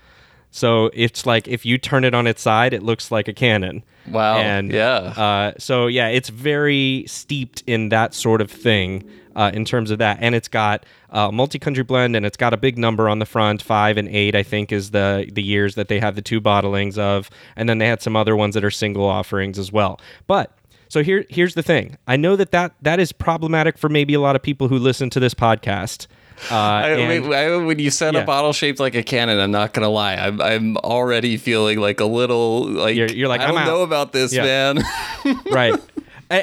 So 0.50 0.90
it's 0.92 1.24
like 1.24 1.48
if 1.48 1.64
you 1.64 1.78
turn 1.78 2.04
it 2.04 2.14
on 2.14 2.26
its 2.26 2.42
side, 2.42 2.74
it 2.74 2.82
looks 2.82 3.10
like 3.10 3.28
a 3.28 3.32
cannon. 3.32 3.84
Wow, 4.08 4.36
And 4.36 4.70
yeah. 4.70 4.96
Uh, 5.16 5.52
so 5.58 5.86
yeah, 5.86 6.08
it's 6.08 6.28
very 6.28 7.04
steeped 7.06 7.62
in 7.66 7.88
that 7.90 8.12
sort 8.12 8.40
of 8.40 8.50
thing 8.50 9.08
uh, 9.34 9.50
in 9.54 9.64
terms 9.64 9.90
of 9.90 9.98
that, 9.98 10.18
and 10.20 10.34
it's 10.34 10.48
got 10.48 10.84
a 11.10 11.32
multi-country 11.32 11.84
blend, 11.84 12.16
and 12.16 12.26
it's 12.26 12.36
got 12.36 12.52
a 12.52 12.58
big 12.58 12.76
number 12.76 13.08
on 13.08 13.18
the 13.18 13.24
front. 13.24 13.62
Five 13.62 13.96
and 13.96 14.08
eight, 14.08 14.34
I 14.34 14.42
think, 14.42 14.72
is 14.72 14.90
the 14.90 15.30
the 15.32 15.42
years 15.42 15.74
that 15.76 15.88
they 15.88 16.00
have 16.00 16.16
the 16.16 16.22
two 16.22 16.40
bottlings 16.40 16.98
of, 16.98 17.30
and 17.56 17.68
then 17.68 17.78
they 17.78 17.86
had 17.86 18.02
some 18.02 18.16
other 18.16 18.36
ones 18.36 18.54
that 18.54 18.64
are 18.64 18.70
single 18.70 19.06
offerings 19.06 19.58
as 19.58 19.72
well. 19.72 20.00
But 20.26 20.56
so 20.88 21.02
here 21.02 21.24
here's 21.30 21.54
the 21.54 21.62
thing. 21.62 21.96
I 22.06 22.16
know 22.16 22.36
that 22.36 22.50
that 22.50 22.74
that 22.82 23.00
is 23.00 23.12
problematic 23.12 23.78
for 23.78 23.88
maybe 23.88 24.12
a 24.12 24.20
lot 24.20 24.36
of 24.36 24.42
people 24.42 24.68
who 24.68 24.78
listen 24.78 25.08
to 25.10 25.20
this 25.20 25.32
podcast. 25.32 26.06
Uh, 26.50 26.54
I, 26.54 26.88
and- 26.90 27.34
I- 27.34 27.56
when 27.56 27.78
you 27.78 27.90
said 27.90 28.14
Yeah. 28.14 28.20
a 28.20 28.24
bottle 28.26 28.52
shaped 28.52 28.80
like 28.80 28.94
a 28.94 29.02
cannon, 29.02 29.38
I'm 29.40 29.50
not 29.50 29.72
gonna 29.72 29.88
lie. 29.88 30.14
I'm 30.14 30.40
I'm 30.40 30.76
already 30.78 31.36
feeling 31.36 31.78
like 31.80 32.00
a 32.00 32.04
little 32.06 32.64
like 32.64 32.96
You're- 32.96 33.12
you're 33.14 33.28
like, 33.28 33.40
I 33.40 33.46
don't 33.48 33.58
out." 33.58 33.66
know 33.66 33.82
about 33.82 34.12
this, 34.12 34.32
Yeah. 34.32 34.44
man. 34.74 34.84
right 35.50 35.74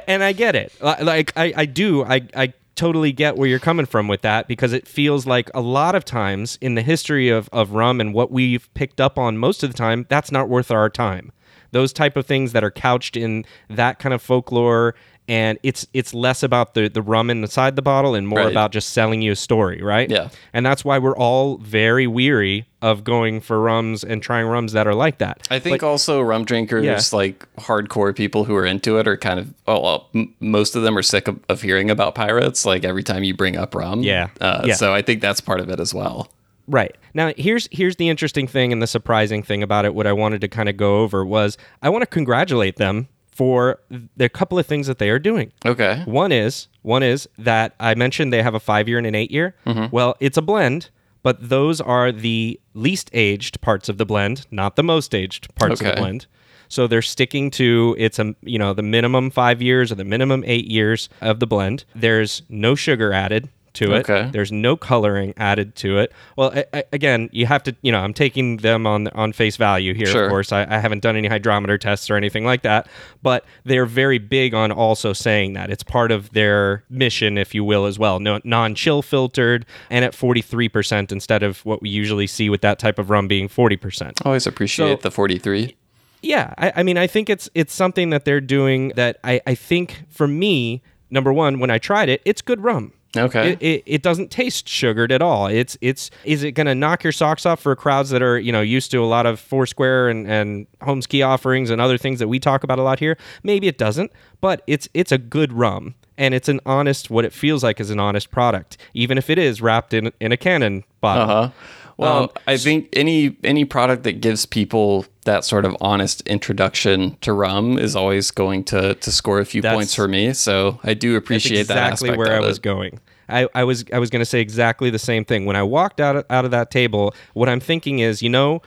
and 0.07 0.23
i 0.23 0.31
get 0.33 0.55
it 0.55 0.71
like 0.81 1.33
i, 1.35 1.51
I 1.57 1.65
do 1.65 2.03
I, 2.03 2.21
I 2.35 2.53
totally 2.75 3.11
get 3.11 3.37
where 3.37 3.47
you're 3.49 3.57
coming 3.57 3.87
from 3.87 4.07
with 4.07 4.21
that 4.21 4.47
because 4.47 4.71
it 4.71 4.87
feels 4.87 5.25
like 5.25 5.49
a 5.55 5.61
lot 5.61 5.95
of 5.95 6.05
times 6.05 6.57
in 6.61 6.75
the 6.75 6.83
history 6.83 7.27
of, 7.29 7.49
of 7.51 7.71
rum 7.71 7.99
and 7.99 8.13
what 8.13 8.31
we've 8.31 8.71
picked 8.75 9.01
up 9.01 9.17
on 9.17 9.37
most 9.39 9.63
of 9.63 9.71
the 9.71 9.75
time 9.77 10.05
that's 10.07 10.31
not 10.31 10.47
worth 10.47 10.69
our 10.69 10.89
time 10.91 11.31
those 11.71 11.91
type 11.91 12.15
of 12.15 12.25
things 12.27 12.51
that 12.53 12.63
are 12.63 12.69
couched 12.71 13.17
in 13.17 13.45
that 13.67 13.97
kind 13.99 14.13
of 14.13 14.21
folklore 14.21 14.93
and 15.29 15.57
it's 15.63 15.87
it's 15.93 16.13
less 16.13 16.43
about 16.43 16.73
the 16.73 16.89
the 16.89 17.01
rum 17.01 17.29
inside 17.29 17.77
the 17.77 17.81
bottle 17.81 18.15
and 18.15 18.27
more 18.27 18.39
Right. 18.39 18.51
about 18.51 18.71
just 18.73 18.89
selling 18.89 19.21
you 19.21 19.31
a 19.31 19.35
story 19.37 19.81
right 19.81 20.09
Yeah. 20.09 20.29
and 20.51 20.65
that's 20.65 20.83
why 20.83 20.97
we're 20.99 21.15
all 21.15 21.57
very 21.57 22.07
weary 22.07 22.65
of 22.81 23.03
going 23.03 23.39
for 23.39 23.61
rums 23.61 24.03
and 24.03 24.21
trying 24.23 24.47
rums 24.47 24.73
that 24.73 24.87
are 24.87 24.95
like 24.95 25.19
that 25.19 25.47
I 25.51 25.59
think 25.59 25.83
also 25.83 26.19
rum 26.21 26.43
drinkers, 26.45 26.83
Yeah. 26.85 26.99
like 27.17 27.45
hardcore 27.57 28.15
people 28.15 28.43
who 28.45 28.55
are 28.55 28.65
into 28.65 28.97
it, 28.97 29.07
are 29.07 29.17
kind 29.17 29.39
of 29.39 29.53
oh, 29.67 29.79
well, 29.81 30.07
m- 30.15 30.33
most 30.39 30.75
of 30.75 30.81
them 30.83 30.97
are 30.97 31.03
sick 31.03 31.27
of, 31.27 31.39
of 31.47 31.61
hearing 31.61 31.89
about 31.89 32.15
pirates. 32.15 32.65
Like 32.65 32.83
every 32.83 33.03
time 33.03 33.23
you 33.23 33.33
bring 33.33 33.55
up 33.55 33.75
rum, 33.75 34.01
Yeah. 34.03 34.29
Uh, 34.41 34.63
Yeah. 34.65 34.73
So 34.73 34.93
I 34.93 35.01
think 35.01 35.21
that's 35.21 35.41
part 35.41 35.59
of 35.59 35.69
it 35.69 35.79
as 35.79 35.93
well. 35.93 36.29
Right. 36.67 36.95
Now 37.13 37.33
here's 37.37 37.67
here's 37.71 37.95
the 37.97 38.07
interesting 38.09 38.47
thing 38.47 38.71
and 38.71 38.81
the 38.81 38.87
surprising 38.87 39.43
thing 39.43 39.61
about 39.63 39.85
it 39.85 39.93
what 39.93 40.07
I 40.07 40.13
wanted 40.13 40.41
to 40.41 40.47
kind 40.47 40.69
of 40.69 40.77
go 40.77 40.99
over 40.99 41.25
was 41.25 41.57
I 41.81 41.89
want 41.89 42.01
to 42.03 42.07
congratulate 42.07 42.77
them 42.77 43.07
for 43.39 43.79
the 44.17 44.27
couple 44.27 44.59
of 44.59 44.65
things 44.65 44.85
that 44.87 44.97
they 44.97 45.09
are 45.09 45.17
doing. 45.17 45.53
Okay. 45.65 46.03
One 46.03 46.33
is 46.33 46.67
one 46.81 47.03
is 47.03 47.25
that 47.37 47.73
I 47.79 47.95
mentioned 47.95 48.33
they 48.33 48.43
have 48.43 48.53
a 48.53 48.59
5 48.59 48.89
year 48.89 48.97
and 48.97 49.07
an 49.07 49.15
8 49.15 49.31
year. 49.31 49.55
Mm-hmm. 49.65 49.95
Well, 49.95 50.17
it's 50.19 50.35
a 50.35 50.41
blend, 50.41 50.89
but 51.23 51.37
those 51.47 51.79
are 51.79 52.11
the 52.11 52.59
least 52.73 53.09
aged 53.13 53.61
parts 53.61 53.87
of 53.87 53.97
the 53.97 54.05
blend, 54.05 54.45
not 54.51 54.75
the 54.75 54.83
most 54.83 55.15
aged 55.15 55.55
parts 55.55 55.79
of 55.79 55.87
the 55.87 55.93
blend. 55.93 56.27
So 56.67 56.85
they're 56.85 57.01
sticking 57.01 57.49
to 57.51 57.95
it's 57.97 58.19
a 58.19 58.35
you 58.41 58.59
know 58.59 58.73
the 58.73 58.83
minimum 58.83 59.31
5 59.31 59.61
years 59.61 59.89
or 59.89 59.95
the 59.95 60.03
minimum 60.03 60.43
8 60.45 60.65
years 60.65 61.07
of 61.21 61.39
the 61.39 61.47
blend. 61.47 61.85
There's 61.95 62.41
no 62.49 62.75
sugar 62.75 63.13
added 63.13 63.47
to 63.73 63.93
it. 63.93 64.09
Okay. 64.09 64.29
There's 64.31 64.51
no 64.51 64.75
coloring 64.75 65.33
added 65.37 65.75
to 65.77 65.99
it. 65.99 66.11
Well, 66.35 66.51
I, 66.55 66.65
I, 66.73 66.83
again, 66.91 67.29
you 67.31 67.45
have 67.45 67.63
to, 67.63 67.75
you 67.81 67.91
know, 67.91 67.99
I'm 67.99 68.13
taking 68.13 68.57
them 68.57 68.85
on 68.87 69.07
on 69.09 69.33
face 69.33 69.57
value 69.57 69.93
here. 69.93 70.07
Sure. 70.07 70.25
Of 70.25 70.29
course, 70.29 70.51
I, 70.51 70.65
I 70.69 70.79
haven't 70.79 71.01
done 71.01 71.15
any 71.15 71.27
hydrometer 71.27 71.77
tests 71.77 72.09
or 72.09 72.15
anything 72.15 72.45
like 72.45 72.61
that, 72.63 72.87
but 73.21 73.45
they're 73.63 73.85
very 73.85 74.17
big 74.17 74.53
on 74.53 74.71
also 74.71 75.13
saying 75.13 75.53
that 75.53 75.69
it's 75.69 75.83
part 75.83 76.11
of 76.11 76.31
their 76.31 76.83
mission, 76.89 77.37
if 77.37 77.53
you 77.55 77.63
will, 77.63 77.85
as 77.85 77.99
well. 77.99 78.19
No, 78.19 78.39
non-chill 78.43 79.01
filtered 79.01 79.65
and 79.89 80.03
at 80.05 80.13
43% 80.13 81.11
instead 81.11 81.43
of 81.43 81.65
what 81.65 81.81
we 81.81 81.89
usually 81.89 82.27
see 82.27 82.49
with 82.49 82.61
that 82.61 82.79
type 82.79 82.99
of 82.99 83.09
rum 83.09 83.27
being 83.27 83.47
40%. 83.47 84.25
Always 84.25 84.47
appreciate 84.47 84.99
So- 84.99 85.01
the 85.01 85.11
43. 85.11 85.75
Yeah, 86.21 86.53
I, 86.57 86.73
I 86.77 86.83
mean, 86.83 86.97
I 86.97 87.07
think 87.07 87.29
it's 87.29 87.49
it's 87.55 87.73
something 87.73 88.09
that 88.09 88.25
they're 88.25 88.41
doing 88.41 88.89
that 88.97 89.19
I, 89.23 89.39
I 89.47 89.55
think 89.55 90.03
for 90.09 90.27
me, 90.27 90.81
number 91.09 91.31
one, 91.31 91.59
when 91.59 91.69
I 91.69 91.77
tried 91.77 92.09
it, 92.09 92.21
it's 92.25 92.41
good 92.41 92.61
rum. 92.61 92.91
Okay. 93.17 93.53
It, 93.53 93.61
it, 93.61 93.83
it 93.85 94.01
doesn't 94.03 94.29
taste 94.29 94.67
sugared 94.67 95.11
at 95.11 95.21
all. 95.21 95.47
It's 95.47 95.77
it's 95.81 96.11
is 96.25 96.43
it 96.43 96.51
going 96.51 96.67
to 96.67 96.75
knock 96.75 97.03
your 97.03 97.11
socks 97.11 97.45
off 97.45 97.59
for 97.59 97.75
crowds 97.75 98.11
that 98.11 98.21
are 98.21 98.37
you 98.37 98.51
know 98.51 98.61
used 98.61 98.91
to 98.91 99.03
a 99.03 99.05
lot 99.05 99.25
of 99.25 99.39
Foursquare 99.39 100.09
and 100.09 100.27
and 100.27 100.67
Holmes 100.81 101.07
Cay 101.07 101.21
offerings 101.21 101.69
and 101.69 101.81
other 101.81 101.97
things 101.97 102.19
that 102.19 102.27
we 102.27 102.39
talk 102.39 102.63
about 102.63 102.77
a 102.77 102.83
lot 102.83 102.99
here? 102.99 103.17
Maybe 103.41 103.67
it 103.67 103.77
doesn't, 103.77 104.11
but 104.41 104.61
it's 104.67 104.87
it's 104.93 105.11
a 105.11 105.17
good 105.17 105.53
rum 105.53 105.95
and 106.19 106.33
it's 106.33 106.49
an 106.49 106.59
honest 106.65 107.09
what 107.09 107.25
it 107.25 107.33
feels 107.33 107.63
like 107.63 107.79
is 107.79 107.89
an 107.89 107.99
honest 107.99 108.29
product, 108.29 108.77
even 108.93 109.17
if 109.17 109.29
it 109.29 109.39
is 109.39 109.61
wrapped 109.61 109.93
in 109.93 110.11
in 110.19 110.31
a 110.31 110.37
cannon 110.37 110.83
bottle. 111.01 111.23
Uh 111.23 111.47
huh. 111.47 111.51
Well, 111.99 112.23
Um, 112.23 112.29
I 112.47 112.55
think 112.55 112.87
any 112.93 113.35
any 113.43 113.65
product 113.65 114.03
that 114.03 114.21
gives 114.21 114.45
people 114.45 115.05
that 115.25 115.43
sort 115.43 115.65
of 115.65 115.75
honest 115.81 116.21
introduction 116.21 117.17
to 117.19 117.33
rum 117.33 117.77
is 117.77 117.93
always 117.93 118.31
going 118.31 118.63
to 118.65 118.95
to 118.95 119.11
score 119.11 119.39
a 119.39 119.45
few 119.45 119.61
points 119.61 119.93
for 119.93 120.07
me. 120.07 120.31
So 120.31 120.79
I 120.81 120.93
do 120.93 121.17
appreciate 121.17 121.67
that 121.67 121.91
exactly 121.91 122.17
where 122.17 122.33
I 122.33 122.39
was 122.39 122.57
it. 122.57 122.63
going. 122.63 123.01
I, 123.27 123.49
I 123.53 123.65
was 123.65 123.83
I 123.91 123.99
was 123.99 124.09
going 124.09 124.21
to 124.21 124.25
say 124.25 124.39
exactly 124.39 124.89
the 124.89 124.97
same 124.97 125.25
thing. 125.25 125.45
When 125.45 125.57
I 125.57 125.63
walked 125.63 125.99
out 125.99 126.15
of, 126.15 126.25
out 126.29 126.45
of 126.45 126.51
that 126.51 126.71
table, 126.71 127.13
what 127.33 127.49
I'm 127.49 127.59
thinking 127.59 127.99
is, 127.99 128.21
you 128.21 128.29
know, 128.29 128.61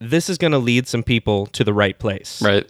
this 0.00 0.28
is 0.28 0.36
going 0.36 0.52
to 0.52 0.58
lead 0.58 0.88
some 0.88 1.04
people 1.04 1.46
to 1.46 1.62
the 1.62 1.72
right 1.72 1.96
place. 1.96 2.42
Right. 2.42 2.68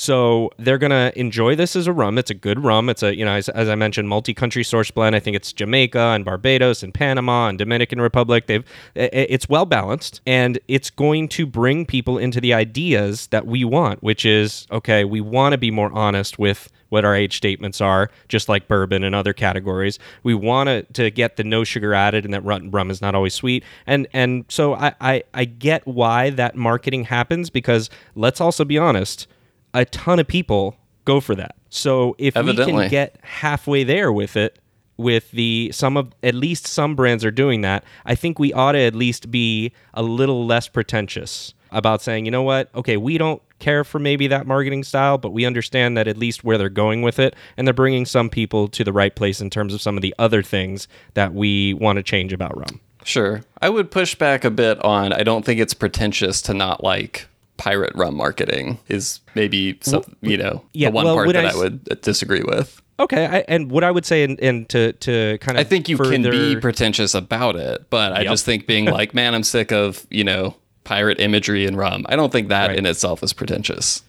So 0.00 0.50
they're 0.56 0.78
gonna 0.78 1.12
enjoy 1.14 1.56
this 1.56 1.76
as 1.76 1.86
a 1.86 1.92
rum. 1.92 2.16
It's 2.16 2.30
a 2.30 2.34
good 2.34 2.64
rum. 2.64 2.88
It's 2.88 3.02
a 3.02 3.14
you 3.14 3.22
know 3.22 3.34
as, 3.34 3.50
as 3.50 3.68
I 3.68 3.74
mentioned, 3.74 4.08
multi-country 4.08 4.64
source 4.64 4.90
blend. 4.90 5.14
I 5.14 5.20
think 5.20 5.36
it's 5.36 5.52
Jamaica 5.52 5.98
and 5.98 6.24
Barbados 6.24 6.82
and 6.82 6.94
Panama 6.94 7.48
and 7.48 7.58
Dominican 7.58 8.00
Republic. 8.00 8.46
They've 8.46 8.64
it's 8.94 9.46
well 9.50 9.66
balanced 9.66 10.22
and 10.26 10.58
it's 10.68 10.88
going 10.88 11.28
to 11.28 11.44
bring 11.44 11.84
people 11.84 12.16
into 12.16 12.40
the 12.40 12.54
ideas 12.54 13.26
that 13.26 13.46
we 13.46 13.62
want, 13.62 14.02
which 14.02 14.24
is 14.24 14.66
okay. 14.72 15.04
We 15.04 15.20
want 15.20 15.52
to 15.52 15.58
be 15.58 15.70
more 15.70 15.92
honest 15.92 16.38
with 16.38 16.70
what 16.88 17.04
our 17.04 17.14
age 17.14 17.36
statements 17.36 17.82
are, 17.82 18.10
just 18.26 18.48
like 18.48 18.68
bourbon 18.68 19.04
and 19.04 19.14
other 19.14 19.34
categories. 19.34 19.98
We 20.22 20.32
want 20.32 20.68
to 20.68 20.82
to 20.94 21.10
get 21.10 21.36
the 21.36 21.44
no 21.44 21.62
sugar 21.62 21.92
added 21.92 22.24
and 22.24 22.32
that 22.32 22.42
rum 22.42 22.70
rum 22.70 22.90
is 22.90 23.02
not 23.02 23.14
always 23.14 23.34
sweet. 23.34 23.64
And 23.86 24.08
and 24.14 24.46
so 24.48 24.76
I 24.76 24.94
I, 24.98 25.24
I 25.34 25.44
get 25.44 25.86
why 25.86 26.30
that 26.30 26.56
marketing 26.56 27.04
happens 27.04 27.50
because 27.50 27.90
let's 28.14 28.40
also 28.40 28.64
be 28.64 28.78
honest 28.78 29.26
a 29.74 29.84
ton 29.84 30.18
of 30.18 30.26
people 30.26 30.76
go 31.04 31.20
for 31.20 31.34
that. 31.34 31.56
So 31.68 32.16
if 32.18 32.34
we 32.34 32.54
can 32.54 32.88
get 32.88 33.16
halfway 33.22 33.84
there 33.84 34.12
with 34.12 34.36
it, 34.36 34.58
with 34.96 35.30
the 35.30 35.70
some 35.72 35.96
of 35.96 36.12
at 36.22 36.34
least 36.34 36.66
some 36.66 36.94
brands 36.94 37.24
are 37.24 37.30
doing 37.30 37.62
that, 37.62 37.84
I 38.04 38.14
think 38.14 38.38
we 38.38 38.52
ought 38.52 38.72
to 38.72 38.80
at 38.80 38.94
least 38.94 39.30
be 39.30 39.72
a 39.94 40.02
little 40.02 40.44
less 40.44 40.68
pretentious 40.68 41.54
about 41.72 42.02
saying, 42.02 42.24
you 42.24 42.30
know 42.30 42.42
what, 42.42 42.68
okay, 42.74 42.96
we 42.96 43.16
don't 43.16 43.40
care 43.60 43.84
for 43.84 43.98
maybe 43.98 44.26
that 44.26 44.46
marketing 44.46 44.82
style, 44.82 45.18
but 45.18 45.30
we 45.30 45.44
understand 45.46 45.96
that 45.96 46.08
at 46.08 46.16
least 46.16 46.42
where 46.42 46.58
they're 46.58 46.68
going 46.68 47.02
with 47.02 47.18
it, 47.18 47.36
and 47.56 47.66
they're 47.66 47.72
bringing 47.72 48.04
some 48.04 48.28
people 48.28 48.68
to 48.68 48.82
the 48.82 48.92
right 48.92 49.14
place 49.14 49.40
in 49.40 49.50
terms 49.50 49.72
of 49.72 49.80
some 49.80 49.96
of 49.96 50.02
the 50.02 50.14
other 50.18 50.42
things 50.42 50.88
that 51.14 51.32
we 51.32 51.74
want 51.74 51.96
to 51.96 52.02
change 52.02 52.32
about 52.32 52.56
rum. 52.56 52.80
Sure. 53.04 53.42
I 53.62 53.70
would 53.70 53.90
push 53.90 54.14
back 54.14 54.44
a 54.44 54.50
bit 54.50 54.82
on 54.84 55.12
I 55.12 55.22
don't 55.22 55.44
think 55.44 55.60
it's 55.60 55.74
pretentious 55.74 56.42
to 56.42 56.54
not 56.54 56.84
like 56.84 57.28
pirate 57.60 57.92
rum 57.94 58.16
marketing 58.16 58.78
is 58.88 59.20
maybe 59.34 59.78
some, 59.82 60.02
you 60.22 60.38
know, 60.38 60.64
yeah, 60.72 60.88
the 60.88 60.94
one 60.94 61.04
well, 61.04 61.14
part 61.14 61.30
that 61.34 61.44
I 61.44 61.54
would 61.54 61.84
disagree 62.00 62.42
with. 62.42 62.80
Okay, 62.98 63.26
I, 63.26 63.44
and 63.48 63.70
what 63.70 63.84
I 63.84 63.90
would 63.90 64.06
say, 64.06 64.24
and, 64.24 64.40
and 64.40 64.66
to 64.70 64.92
to 64.94 65.36
kind 65.42 65.58
of 65.58 65.60
I 65.60 65.68
think 65.68 65.86
you 65.88 65.98
can 65.98 66.22
be 66.22 66.56
pretentious 66.56 67.14
about 67.14 67.56
it, 67.56 67.88
but 67.90 68.12
I 68.12 68.20
Yep. 68.22 68.30
just 68.32 68.44
think 68.46 68.66
being 68.66 68.84
like, 68.98 69.12
man, 69.14 69.34
I'm 69.34 69.42
sick 69.42 69.72
of, 69.72 70.06
you 70.10 70.24
know, 70.24 70.56
pirate 70.84 71.20
imagery 71.20 71.66
and 71.66 71.76
rum. 71.76 72.06
I 72.08 72.16
don't 72.16 72.32
think 72.32 72.48
that 72.48 72.68
Right. 72.68 72.78
in 72.78 72.86
itself 72.86 73.22
is 73.22 73.34
pretentious. 73.34 74.02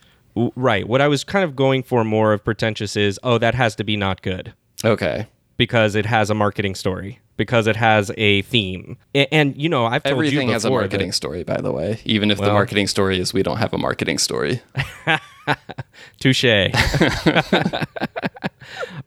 Right. 0.55 0.88
What 0.88 1.01
I 1.01 1.10
was 1.10 1.25
kind 1.25 1.43
of 1.43 1.55
going 1.58 1.84
for 1.84 2.05
more 2.05 2.31
of 2.31 2.43
pretentious 2.46 2.96
is, 2.96 3.20
oh, 3.22 3.38
that 3.38 3.53
has 3.53 3.75
to 3.75 3.84
be 3.84 3.98
not 3.98 4.22
good 4.22 4.53
Okay. 4.86 5.27
because 5.58 5.93
it 5.96 6.05
has 6.05 6.29
a 6.29 6.34
marketing 6.34 6.74
story, 6.75 7.20
because 7.41 7.65
it 7.65 7.75
has 7.75 8.12
a 8.17 8.43
theme, 8.43 8.98
and, 9.15 9.60
you 9.60 9.67
know, 9.67 9.88
I've 9.88 10.03
told 10.03 10.12
Everything 10.13 10.50
you 10.50 10.53
has 10.53 10.63
a 10.63 10.69
marketing 10.69 11.07
that- 11.07 11.13
story, 11.13 11.43
by 11.43 11.60
the 11.60 11.71
way, 11.71 12.00
even 12.05 12.29
if 12.29 12.38
the 12.38 12.53
marketing 12.53 12.86
story 12.86 13.19
is 13.19 13.33
we 13.33 13.41
don't 13.41 13.57
have 13.57 13.74
a 13.74 13.79
marketing 13.79 14.19
story. 14.19 14.62
Touche. 16.19 16.45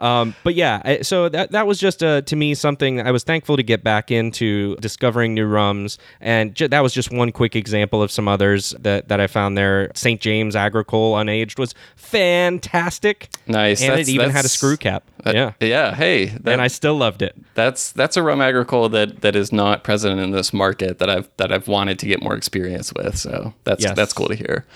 um, 0.01 0.35
but 0.45 0.55
yeah, 0.55 1.03
so 1.03 1.29
that 1.29 1.53
that 1.53 1.67
was 1.67 1.79
just 1.79 2.03
uh, 2.03 2.21
to 2.23 2.37
me 2.37 2.55
something 2.55 3.01
I 3.01 3.11
was 3.11 3.25
thankful 3.25 3.57
to 3.57 3.63
get 3.63 3.83
back 3.85 4.11
into 4.11 4.77
discovering 4.77 5.35
new 5.35 5.47
rums, 5.47 5.99
and 6.21 6.55
ju- 6.55 6.69
that 6.69 6.81
was 6.83 6.93
just 6.93 7.11
one 7.13 7.33
quick 7.33 7.57
example 7.57 8.03
of 8.03 8.11
some 8.11 8.29
others 8.29 8.75
that, 8.81 9.09
that 9.09 9.21
I 9.21 9.27
found 9.27 9.57
there. 9.57 9.91
St. 9.95 10.21
James 10.21 10.57
Agricole 10.57 11.15
Unaged 11.15 11.59
was 11.59 11.75
fantastic. 11.97 13.29
Nice. 13.47 13.81
and 13.81 13.91
That's- 13.91 14.09
it 14.09 14.13
even 14.13 14.31
had 14.31 14.45
a 14.45 14.49
screw 14.49 14.77
cap. 14.77 15.05
yeah, 15.27 15.53
Yeah. 15.61 15.95
Hey, 15.95 16.27
that, 16.27 16.53
and 16.53 16.61
I 16.61 16.67
still 16.69 16.97
loved 16.97 17.23
it. 17.23 17.35
that's 17.55 17.93
that's 17.93 18.17
a 18.17 18.23
rum 18.23 18.41
agricole 18.41 18.89
that 18.91 19.21
that 19.23 19.37
is 19.37 19.53
not 19.53 19.85
present 19.85 20.21
in 20.21 20.33
this 20.33 20.53
market 20.53 20.99
that 20.99 21.09
I've 21.09 21.29
that 21.37 21.53
I've 21.53 21.69
wanted 21.69 21.99
to 22.01 22.07
get 22.07 22.23
more 22.23 22.35
experience 22.35 22.93
with. 22.93 23.17
So 23.17 23.55
that's 23.65 23.83
Yes. 23.85 23.95
that's 23.97 24.13
cool 24.13 24.29
to 24.29 24.35
hear. 24.35 24.67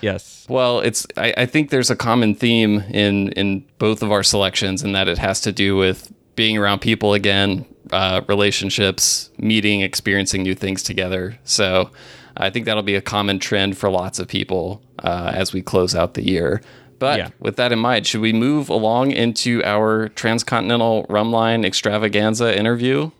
Yes. 0.00 0.46
Well, 0.48 0.80
it's 0.80 1.06
I, 1.16 1.34
I 1.36 1.46
think 1.46 1.70
there's 1.70 1.90
a 1.90 1.96
common 1.96 2.34
theme 2.34 2.80
in 2.90 3.30
in 3.32 3.64
both 3.78 4.02
of 4.02 4.10
our 4.12 4.22
selections, 4.22 4.82
and 4.82 4.94
that 4.94 5.08
it 5.08 5.18
has 5.18 5.40
to 5.42 5.52
do 5.52 5.76
with 5.76 6.12
being 6.36 6.56
around 6.56 6.80
people 6.80 7.12
again, 7.14 7.66
uh, 7.92 8.22
relationships, 8.28 9.30
meeting, 9.38 9.82
experiencing 9.82 10.42
new 10.42 10.54
things 10.54 10.82
together. 10.82 11.38
So 11.44 11.90
I 12.36 12.48
think 12.50 12.64
that'll 12.64 12.82
be 12.82 12.94
a 12.94 13.02
common 13.02 13.38
trend 13.38 13.76
for 13.76 13.90
lots 13.90 14.18
of 14.18 14.28
people 14.28 14.82
uh, 15.00 15.32
as 15.34 15.52
we 15.52 15.60
close 15.60 15.94
out 15.94 16.14
the 16.14 16.24
year. 16.26 16.62
But 16.98 17.18
Yeah. 17.18 17.28
with 17.40 17.56
that 17.56 17.72
in 17.72 17.78
mind, 17.78 18.06
should 18.06 18.20
we 18.20 18.32
move 18.32 18.68
along 18.70 19.10
into 19.12 19.62
our 19.64 20.08
transcontinental 20.10 21.04
rum 21.08 21.30
line 21.32 21.64
extravaganza 21.64 22.56
interview? 22.58 23.10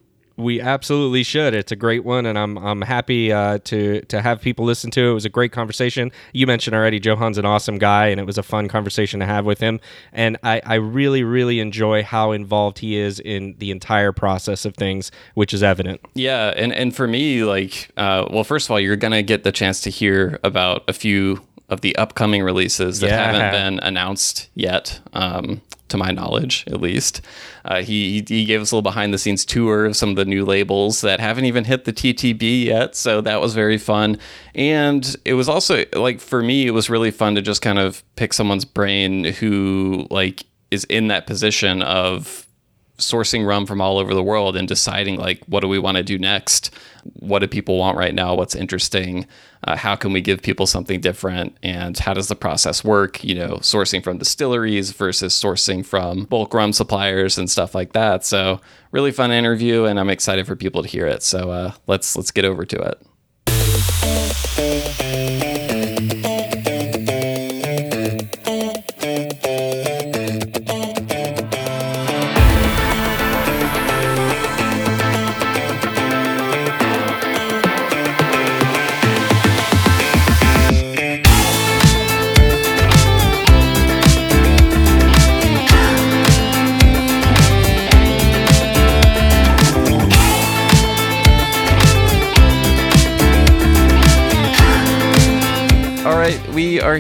We 0.41 0.61
absolutely 0.61 1.23
should. 1.23 1.55
It's 1.55 1.71
a 1.73 1.77
great 1.77 2.05
one, 2.05 2.27
and 2.27 2.39
I'm 2.39 2.57
I'm 2.59 2.83
happy 2.83 3.33
uh, 3.33 3.59
to 3.65 4.01
to 4.03 4.23
have 4.23 4.41
people 4.41 4.65
listen 4.65 4.91
to 4.93 5.01
it. 5.01 5.11
It 5.11 5.15
was 5.15 5.25
a 5.25 5.29
great 5.29 5.53
conversation. 5.53 6.11
You 6.33 6.47
mentioned 6.47 6.75
already, 6.75 6.99
Johann's 6.99 7.39
an 7.39 7.45
awesome 7.45 7.79
guy, 7.79 8.07
and 8.09 8.19
it 8.21 8.25
was 8.25 8.39
a 8.39 8.43
fun 8.43 8.69
conversation 8.69 9.21
to 9.21 9.27
have 9.27 9.45
with 9.45 9.61
him. 9.61 9.81
And 10.13 10.37
I, 10.43 10.61
I 10.65 10.75
really 10.77 11.23
really 11.23 11.61
enjoy 11.61 12.03
how 12.03 12.33
involved 12.33 12.79
he 12.79 12.97
is 12.97 13.21
in 13.21 13.55
the 13.59 13.71
entire 13.71 14.13
process 14.13 14.65
of 14.65 14.75
things, 14.75 15.11
which 15.35 15.53
is 15.53 15.63
evident. 15.63 16.01
Yeah, 16.15 16.53
and 16.57 16.73
and 16.73 16.95
for 16.97 17.07
me, 17.07 17.45
like, 17.45 17.91
uh, 17.97 18.27
well, 18.31 18.45
first 18.45 18.67
of 18.67 18.71
all, 18.73 18.81
you're 18.81 18.97
gonna 18.97 19.23
get 19.23 19.45
the 19.45 19.53
chance 19.53 19.81
to 19.83 19.91
hear 19.91 20.39
about 20.43 20.85
a 20.89 20.93
few 20.93 21.43
of 21.69 21.83
the 21.83 21.95
upcoming 21.97 22.43
releases 22.43 22.99
that 23.01 23.11
Yeah. 23.11 23.33
haven't 23.33 23.51
been 23.53 23.79
announced 23.87 24.49
yet, 24.57 24.99
um, 25.13 25.61
to 25.91 25.97
my 25.97 26.11
knowledge, 26.11 26.65
at 26.67 26.81
least. 26.81 27.21
Uh, 27.65 27.83
he 27.83 28.25
he 28.27 28.45
gave 28.45 28.61
us 28.61 28.73
a 28.73 28.75
little 28.75 28.83
behind 28.83 29.13
the 29.13 29.19
scenes 29.19 29.45
tour 29.45 29.87
of 29.87 29.97
some 29.97 30.11
of 30.11 30.17
the 30.17 30.25
new 30.25 30.45
labels 30.45 31.01
that 31.03 31.21
haven't 31.21 31.45
even 31.45 31.65
hit 31.65 31.85
the 31.85 31.93
TTB 31.93 32.65
yet, 32.65 32.97
so 32.97 33.21
that 33.21 33.41
was 33.41 33.55
very 33.55 33.79
fun. 33.79 34.19
And 34.55 35.17
it 35.25 35.35
was 35.35 35.49
also 35.49 35.85
like 35.95 36.21
for 36.21 36.43
me, 36.43 36.67
it 36.67 36.73
was 36.73 36.91
really 36.91 37.11
fun 37.11 37.35
to 37.35 37.43
just 37.43 37.63
kind 37.63 37.79
of 37.79 38.03
pick 38.17 38.33
someone's 38.33 38.65
brain 38.65 39.25
who 39.25 40.07
like 40.11 40.45
is 40.71 40.85
in 40.85 41.09
that 41.09 41.27
position 41.27 41.83
of 41.83 42.47
sourcing 43.01 43.47
rum 43.47 43.67
from 43.67 43.81
all 43.81 43.99
over 43.99 44.15
the 44.15 44.23
world 44.23 44.57
and 44.57 44.69
deciding 44.69 45.17
like 45.17 45.43
what 45.47 45.61
do 45.61 45.69
we 45.69 45.79
want 45.79 45.97
to 45.97 46.03
do 46.03 46.19
next? 46.19 46.73
What 47.15 47.41
do 47.41 47.49
people 47.49 47.79
want 47.79 47.97
right 47.97 48.15
now? 48.15 48.35
What's 48.35 48.55
interesting? 48.55 49.27
Uh, 49.65 49.77
how 49.77 49.97
can 49.97 50.13
we 50.13 50.21
give 50.21 50.43
people 50.43 50.67
something 50.67 51.01
different? 51.01 51.57
And 51.63 51.99
how 51.99 52.15
does 52.15 52.29
the 52.29 52.37
process 52.37 52.85
work? 52.85 53.23
You 53.25 53.35
know 53.35 53.57
sourcing 53.57 54.03
from 54.03 54.19
distilleries 54.19 54.93
versus 54.93 55.35
sourcing 55.35 55.85
from 55.85 56.25
bulk 56.25 56.55
rum 56.55 56.73
suppliers 56.73 57.39
and 57.39 57.51
stuff 57.51 57.75
like 57.75 57.93
that. 57.93 58.25
So 58.25 58.61
really 58.93 59.13
fun 59.13 59.31
interview 59.31 59.85
and 59.85 60.01
i'm 60.01 60.11
excited 60.11 60.47
for 60.47 60.57
people 60.57 60.83
to 60.83 60.89
hear 60.89 61.07
it. 61.07 61.23
So 61.23 61.51
uh, 61.51 61.73
let's 61.87 62.17
let's 62.17 62.31
get 62.31 62.45
over 62.45 62.65
to 62.65 62.77
it 62.77 63.01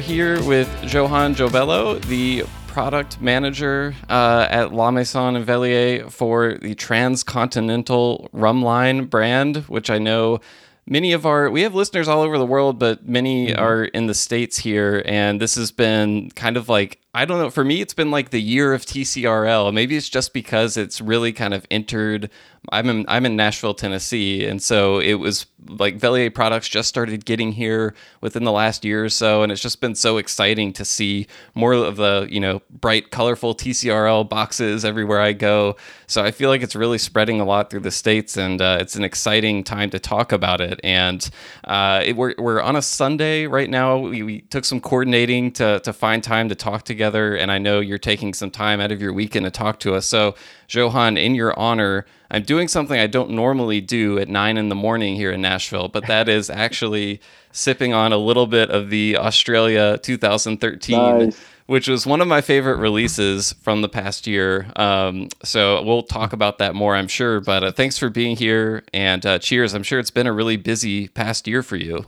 here 0.00 0.42
with 0.44 0.68
Johann 0.92 1.34
Jobello, 1.34 2.00
the 2.06 2.44
product 2.66 3.20
manager 3.20 3.94
uh, 4.08 4.46
at 4.50 4.72
La 4.72 4.90
Maison 4.90 5.36
and 5.36 5.44
Velier 5.44 6.10
for 6.10 6.54
the 6.54 6.74
Transcontinental 6.74 8.28
Rum 8.32 8.62
Line 8.62 9.04
brand, 9.04 9.58
which 9.68 9.90
I 9.90 9.98
know 9.98 10.40
many 10.86 11.12
of 11.12 11.26
our 11.26 11.50
we 11.50 11.62
have 11.62 11.74
listeners 11.74 12.08
all 12.08 12.22
over 12.22 12.38
the 12.38 12.46
world, 12.46 12.78
but 12.78 13.06
many 13.06 13.54
are 13.54 13.84
in 13.84 14.06
the 14.06 14.14
states 14.14 14.58
here, 14.58 15.02
and 15.04 15.40
this 15.40 15.54
has 15.54 15.70
been 15.70 16.30
kind 16.30 16.56
of 16.56 16.68
like 16.68 16.98
I 17.12 17.24
don't 17.24 17.38
know. 17.38 17.50
For 17.50 17.64
me, 17.64 17.80
it's 17.80 17.94
been 17.94 18.12
like 18.12 18.30
the 18.30 18.40
year 18.40 18.72
of 18.72 18.86
TCRL. 18.86 19.74
Maybe 19.74 19.96
it's 19.96 20.08
just 20.08 20.32
because 20.32 20.76
it's 20.76 21.00
really 21.00 21.32
kind 21.32 21.52
of 21.52 21.66
entered. 21.68 22.30
I'm 22.70 22.88
in, 22.88 23.04
I'm 23.08 23.26
in 23.26 23.34
Nashville, 23.34 23.74
Tennessee, 23.74 24.46
and 24.46 24.62
so 24.62 25.00
it 25.00 25.14
was 25.14 25.46
like 25.68 25.98
Velier 25.98 26.32
products 26.32 26.68
just 26.68 26.88
started 26.88 27.24
getting 27.24 27.52
here 27.52 27.94
within 28.20 28.44
the 28.44 28.52
last 28.52 28.84
year 28.84 29.04
or 29.04 29.08
so, 29.08 29.42
and 29.42 29.50
it's 29.50 29.60
just 29.60 29.80
been 29.80 29.94
so 29.94 30.18
exciting 30.18 30.72
to 30.74 30.84
see 30.84 31.26
more 31.54 31.72
of 31.72 31.96
the 31.96 32.28
you 32.30 32.38
know 32.38 32.60
bright, 32.70 33.10
colorful 33.10 33.54
TCRL 33.54 34.28
boxes 34.28 34.84
everywhere 34.84 35.20
I 35.20 35.32
go. 35.32 35.76
So 36.06 36.22
I 36.22 36.30
feel 36.30 36.50
like 36.50 36.62
it's 36.62 36.76
really 36.76 36.98
spreading 36.98 37.40
a 37.40 37.44
lot 37.44 37.70
through 37.70 37.80
the 37.80 37.90
states, 37.90 38.36
and 38.36 38.60
uh, 38.60 38.78
it's 38.80 38.94
an 38.94 39.04
exciting 39.04 39.64
time 39.64 39.90
to 39.90 39.98
talk 39.98 40.30
about 40.30 40.60
it. 40.60 40.80
And 40.84 41.28
uh, 41.64 42.02
it, 42.04 42.16
we're 42.16 42.34
we're 42.38 42.60
on 42.60 42.76
a 42.76 42.82
Sunday 42.82 43.46
right 43.46 43.70
now. 43.70 43.98
We, 43.98 44.22
we 44.22 44.40
took 44.42 44.64
some 44.64 44.80
coordinating 44.80 45.52
to 45.52 45.80
to 45.80 45.92
find 45.92 46.22
time 46.22 46.48
to 46.50 46.54
talk 46.54 46.84
together, 46.84 46.99
and 47.00 47.50
I 47.50 47.58
know 47.58 47.80
you're 47.80 47.98
taking 47.98 48.34
some 48.34 48.50
time 48.50 48.80
out 48.80 48.92
of 48.92 49.00
your 49.00 49.12
weekend 49.12 49.44
to 49.44 49.50
talk 49.50 49.80
to 49.80 49.94
us. 49.94 50.06
So 50.06 50.34
Johann, 50.68 51.16
in 51.16 51.34
your 51.34 51.58
honor. 51.58 52.06
I'm 52.32 52.44
doing 52.44 52.68
something 52.68 52.98
I 52.98 53.08
don't 53.08 53.30
normally 53.30 53.80
do 53.80 54.18
at 54.18 54.28
nine 54.28 54.56
in 54.56 54.68
the 54.68 54.76
morning 54.76 55.16
here 55.16 55.32
in 55.32 55.40
Nashville, 55.42 55.88
but 55.88 56.06
that 56.06 56.28
is 56.28 56.48
actually 56.50 57.20
sipping 57.50 57.92
on 57.92 58.12
a 58.12 58.16
little 58.18 58.46
bit 58.46 58.70
of 58.70 58.88
the 58.90 59.16
Australia 59.16 59.98
2013, 59.98 60.96
Nice. 60.96 61.40
which 61.66 61.88
was 61.88 62.06
one 62.06 62.20
of 62.20 62.28
my 62.28 62.40
favorite 62.40 62.76
releases 62.76 63.52
from 63.54 63.82
the 63.82 63.88
past 63.88 64.28
year. 64.28 64.70
Um, 64.76 65.28
so 65.42 65.82
we'll 65.82 66.04
talk 66.04 66.32
about 66.32 66.58
that 66.58 66.76
more, 66.76 66.94
I'm 66.94 67.08
sure. 67.08 67.40
But 67.40 67.64
uh, 67.64 67.72
thanks 67.72 67.98
for 67.98 68.08
being 68.10 68.36
here 68.36 68.84
and 68.92 69.26
uh, 69.26 69.40
cheers. 69.40 69.74
I'm 69.74 69.82
sure 69.82 69.98
it's 69.98 70.12
been 70.12 70.28
a 70.28 70.32
really 70.32 70.56
busy 70.56 71.08
past 71.08 71.48
year 71.48 71.64
for 71.64 71.76
you. 71.76 72.06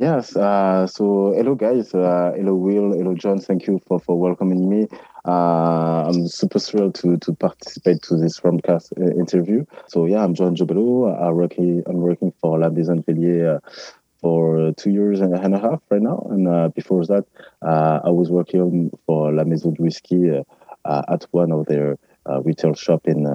Yes. 0.00 0.34
Uh, 0.34 0.86
so 0.86 1.34
hello 1.36 1.54
guys. 1.54 1.92
Uh, 1.92 2.32
hello 2.34 2.54
Will. 2.54 2.94
Hello 2.94 3.14
John. 3.14 3.38
Thank 3.38 3.66
you 3.66 3.78
for, 3.86 4.00
for 4.00 4.18
welcoming 4.18 4.66
me. 4.66 4.88
Uh, 5.28 6.08
I'm 6.08 6.26
super 6.26 6.58
thrilled 6.58 6.94
to 7.02 7.18
to 7.18 7.34
participate 7.34 8.00
to 8.04 8.16
this 8.16 8.40
Rumcast 8.40 8.96
uh, 8.96 9.20
interview. 9.20 9.66
So 9.88 10.06
yeah, 10.06 10.24
I'm 10.24 10.34
Johann 10.34 10.56
Jobello. 10.56 11.14
I 11.22 11.30
working 11.32 11.82
I'm 11.84 12.00
working 12.00 12.32
for 12.40 12.58
La 12.58 12.70
Maison 12.70 13.02
Velier 13.02 13.56
uh, 13.56 13.70
for 14.22 14.72
two 14.72 14.88
years 14.88 15.20
and 15.20 15.34
a 15.34 15.60
half 15.60 15.82
right 15.90 16.00
now. 16.00 16.26
And 16.30 16.48
uh, 16.48 16.68
before 16.68 17.04
that, 17.04 17.26
I 17.60 18.08
was 18.08 18.30
working 18.30 18.90
for 19.04 19.30
La 19.34 19.44
Maison 19.44 19.74
du 19.74 19.82
Whisky 19.82 20.30
at 20.86 21.26
one 21.32 21.52
of 21.52 21.66
their 21.66 21.98
retail 22.42 22.72
shop 22.72 23.06
in, 23.06 23.26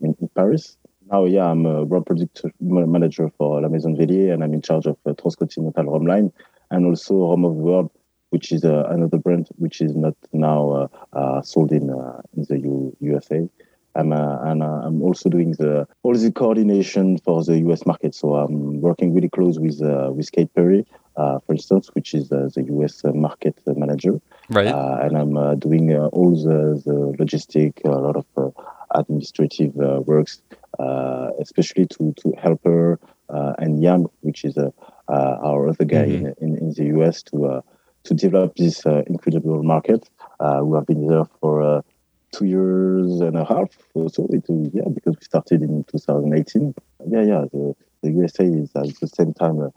in 0.00 0.16
in 0.20 0.28
Paris. 0.34 0.76
Now, 1.10 1.24
yeah, 1.24 1.46
I'm 1.46 1.64
a 1.64 1.84
rum 1.84 2.04
product 2.04 2.42
manager 2.60 3.30
for 3.38 3.60
La 3.62 3.68
Maison 3.68 3.96
Velier, 3.96 4.32
and 4.32 4.44
I'm 4.44 4.52
in 4.52 4.60
charge 4.62 4.86
of 4.86 4.96
uh, 5.06 5.14
Transcontinental 5.14 5.84
Rum 5.84 6.06
Line 6.06 6.32
and 6.70 6.84
also 6.86 7.30
Rum 7.30 7.44
of 7.44 7.56
the 7.56 7.62
World, 7.62 7.90
which 8.30 8.52
is 8.52 8.64
uh, 8.64 8.84
another 8.90 9.16
brand 9.16 9.48
which 9.56 9.80
is 9.80 9.96
not 9.96 10.14
now 10.32 10.70
uh, 10.70 11.16
uh, 11.16 11.42
sold 11.42 11.72
in 11.72 11.90
uh, 11.90 12.20
in 12.36 12.44
the 12.48 12.58
U- 12.58 12.96
USA. 13.00 13.48
I'm, 13.94 14.12
uh, 14.12 14.38
and 14.42 14.62
uh, 14.62 14.82
I'm 14.84 15.02
also 15.02 15.30
doing 15.30 15.52
the 15.52 15.88
all 16.02 16.14
the 16.14 16.30
coordination 16.30 17.18
for 17.18 17.42
the 17.42 17.58
US 17.70 17.86
market. 17.86 18.14
So 18.14 18.34
I'm 18.34 18.80
working 18.82 19.14
really 19.14 19.30
close 19.30 19.58
with 19.58 19.80
uh, 19.82 20.10
with 20.12 20.30
Kate 20.30 20.52
Perry, 20.54 20.86
uh, 21.16 21.38
for 21.40 21.52
instance, 21.54 21.88
which 21.94 22.12
is 22.12 22.30
uh, 22.30 22.50
the 22.54 22.64
US 22.64 23.02
market 23.04 23.58
manager 23.66 24.20
Right. 24.50 24.66
uh, 24.66 24.98
and 25.02 25.16
I'm 25.16 25.36
uh, 25.36 25.54
doing 25.56 25.94
uh, 25.94 26.06
all 26.06 26.30
the, 26.30 26.80
the 26.82 27.16
logistic, 27.22 27.84
a 27.84 27.88
lot 27.90 28.16
of 28.16 28.26
uh, 28.36 28.50
administrative 28.94 29.78
uh, 29.78 30.00
works, 30.00 30.40
especially 31.40 31.86
to, 31.86 32.14
to 32.20 32.32
help 32.38 32.60
her 32.64 32.98
uh, 33.28 33.52
and 33.58 33.82
Yam, 33.82 34.06
which 34.20 34.44
is 34.44 34.56
uh, 34.56 34.70
uh, 35.08 35.36
our 35.44 35.68
other 35.68 35.84
guy 35.84 36.04
in, 36.04 36.34
in, 36.40 36.56
in 36.58 36.70
the 36.72 36.84
US, 36.98 37.22
to 37.24 37.46
uh, 37.46 37.60
to 38.04 38.14
develop 38.14 38.54
this 38.56 38.86
uh, 38.86 39.02
incredible 39.06 39.62
market. 39.62 40.08
Uh, 40.40 40.60
we 40.62 40.76
have 40.76 40.86
been 40.86 41.06
there 41.06 41.24
for 41.40 41.62
uh, 41.62 41.82
two 42.32 42.46
years 42.46 43.20
and 43.20 43.36
a 43.36 43.44
half 43.44 43.68
or 43.94 44.08
so. 44.08 44.26
It, 44.30 44.44
was- 44.48 44.70
yeah, 44.72 44.88
because 44.92 45.16
we 45.16 45.24
started 45.24 45.62
in 45.62 45.84
2018. 45.84 46.74
Yeah, 47.10 47.22
yeah. 47.22 47.44
The, 47.52 47.74
the 48.02 48.10
USA 48.12 48.44
is 48.44 48.70
at 48.76 48.94
the 49.00 49.08
same 49.08 49.34
time. 49.34 49.60
Uh, 49.60 49.68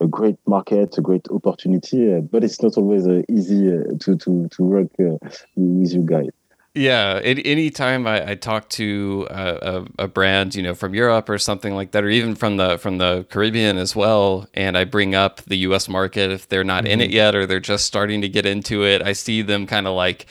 a 0.00 0.06
great 0.06 0.36
market, 0.46 0.98
a 0.98 1.00
great 1.00 1.28
opportunity, 1.30 2.12
uh, 2.12 2.20
but 2.20 2.42
it's 2.42 2.60
not 2.60 2.76
always 2.76 3.06
uh, 3.06 3.22
easy 3.28 3.68
uh, 3.68 3.84
to 4.00 4.16
to 4.16 4.48
to 4.48 4.62
work 4.64 4.90
uh, 4.98 5.16
with 5.56 5.92
you 5.94 6.02
guys. 6.02 6.30
Yeah, 6.74 7.20
any 7.22 7.44
anytime 7.44 8.06
I, 8.06 8.30
I 8.30 8.34
talk 8.34 8.70
to 8.70 9.26
a, 9.30 9.84
a, 9.98 10.04
a 10.04 10.08
brand, 10.08 10.54
you 10.54 10.62
know, 10.62 10.74
from 10.74 10.94
Europe 10.94 11.28
or 11.28 11.36
something 11.36 11.74
like 11.74 11.90
that, 11.90 12.02
or 12.02 12.08
even 12.08 12.34
from 12.34 12.56
the 12.56 12.78
from 12.78 12.96
the 12.96 13.26
Caribbean 13.28 13.76
as 13.76 13.94
well, 13.94 14.46
and 14.54 14.78
I 14.78 14.84
bring 14.84 15.14
up 15.14 15.42
the 15.42 15.56
U.S. 15.58 15.86
market, 15.86 16.30
if 16.30 16.48
they're 16.48 16.64
not 16.64 16.86
in 16.86 17.02
it 17.02 17.10
yet 17.10 17.34
or 17.34 17.44
they're 17.44 17.60
just 17.60 17.84
starting 17.84 18.22
to 18.22 18.28
get 18.28 18.46
into 18.46 18.86
it, 18.86 19.02
I 19.02 19.12
see 19.12 19.42
them 19.42 19.66
kind 19.66 19.86
of 19.86 19.94
like, 19.94 20.24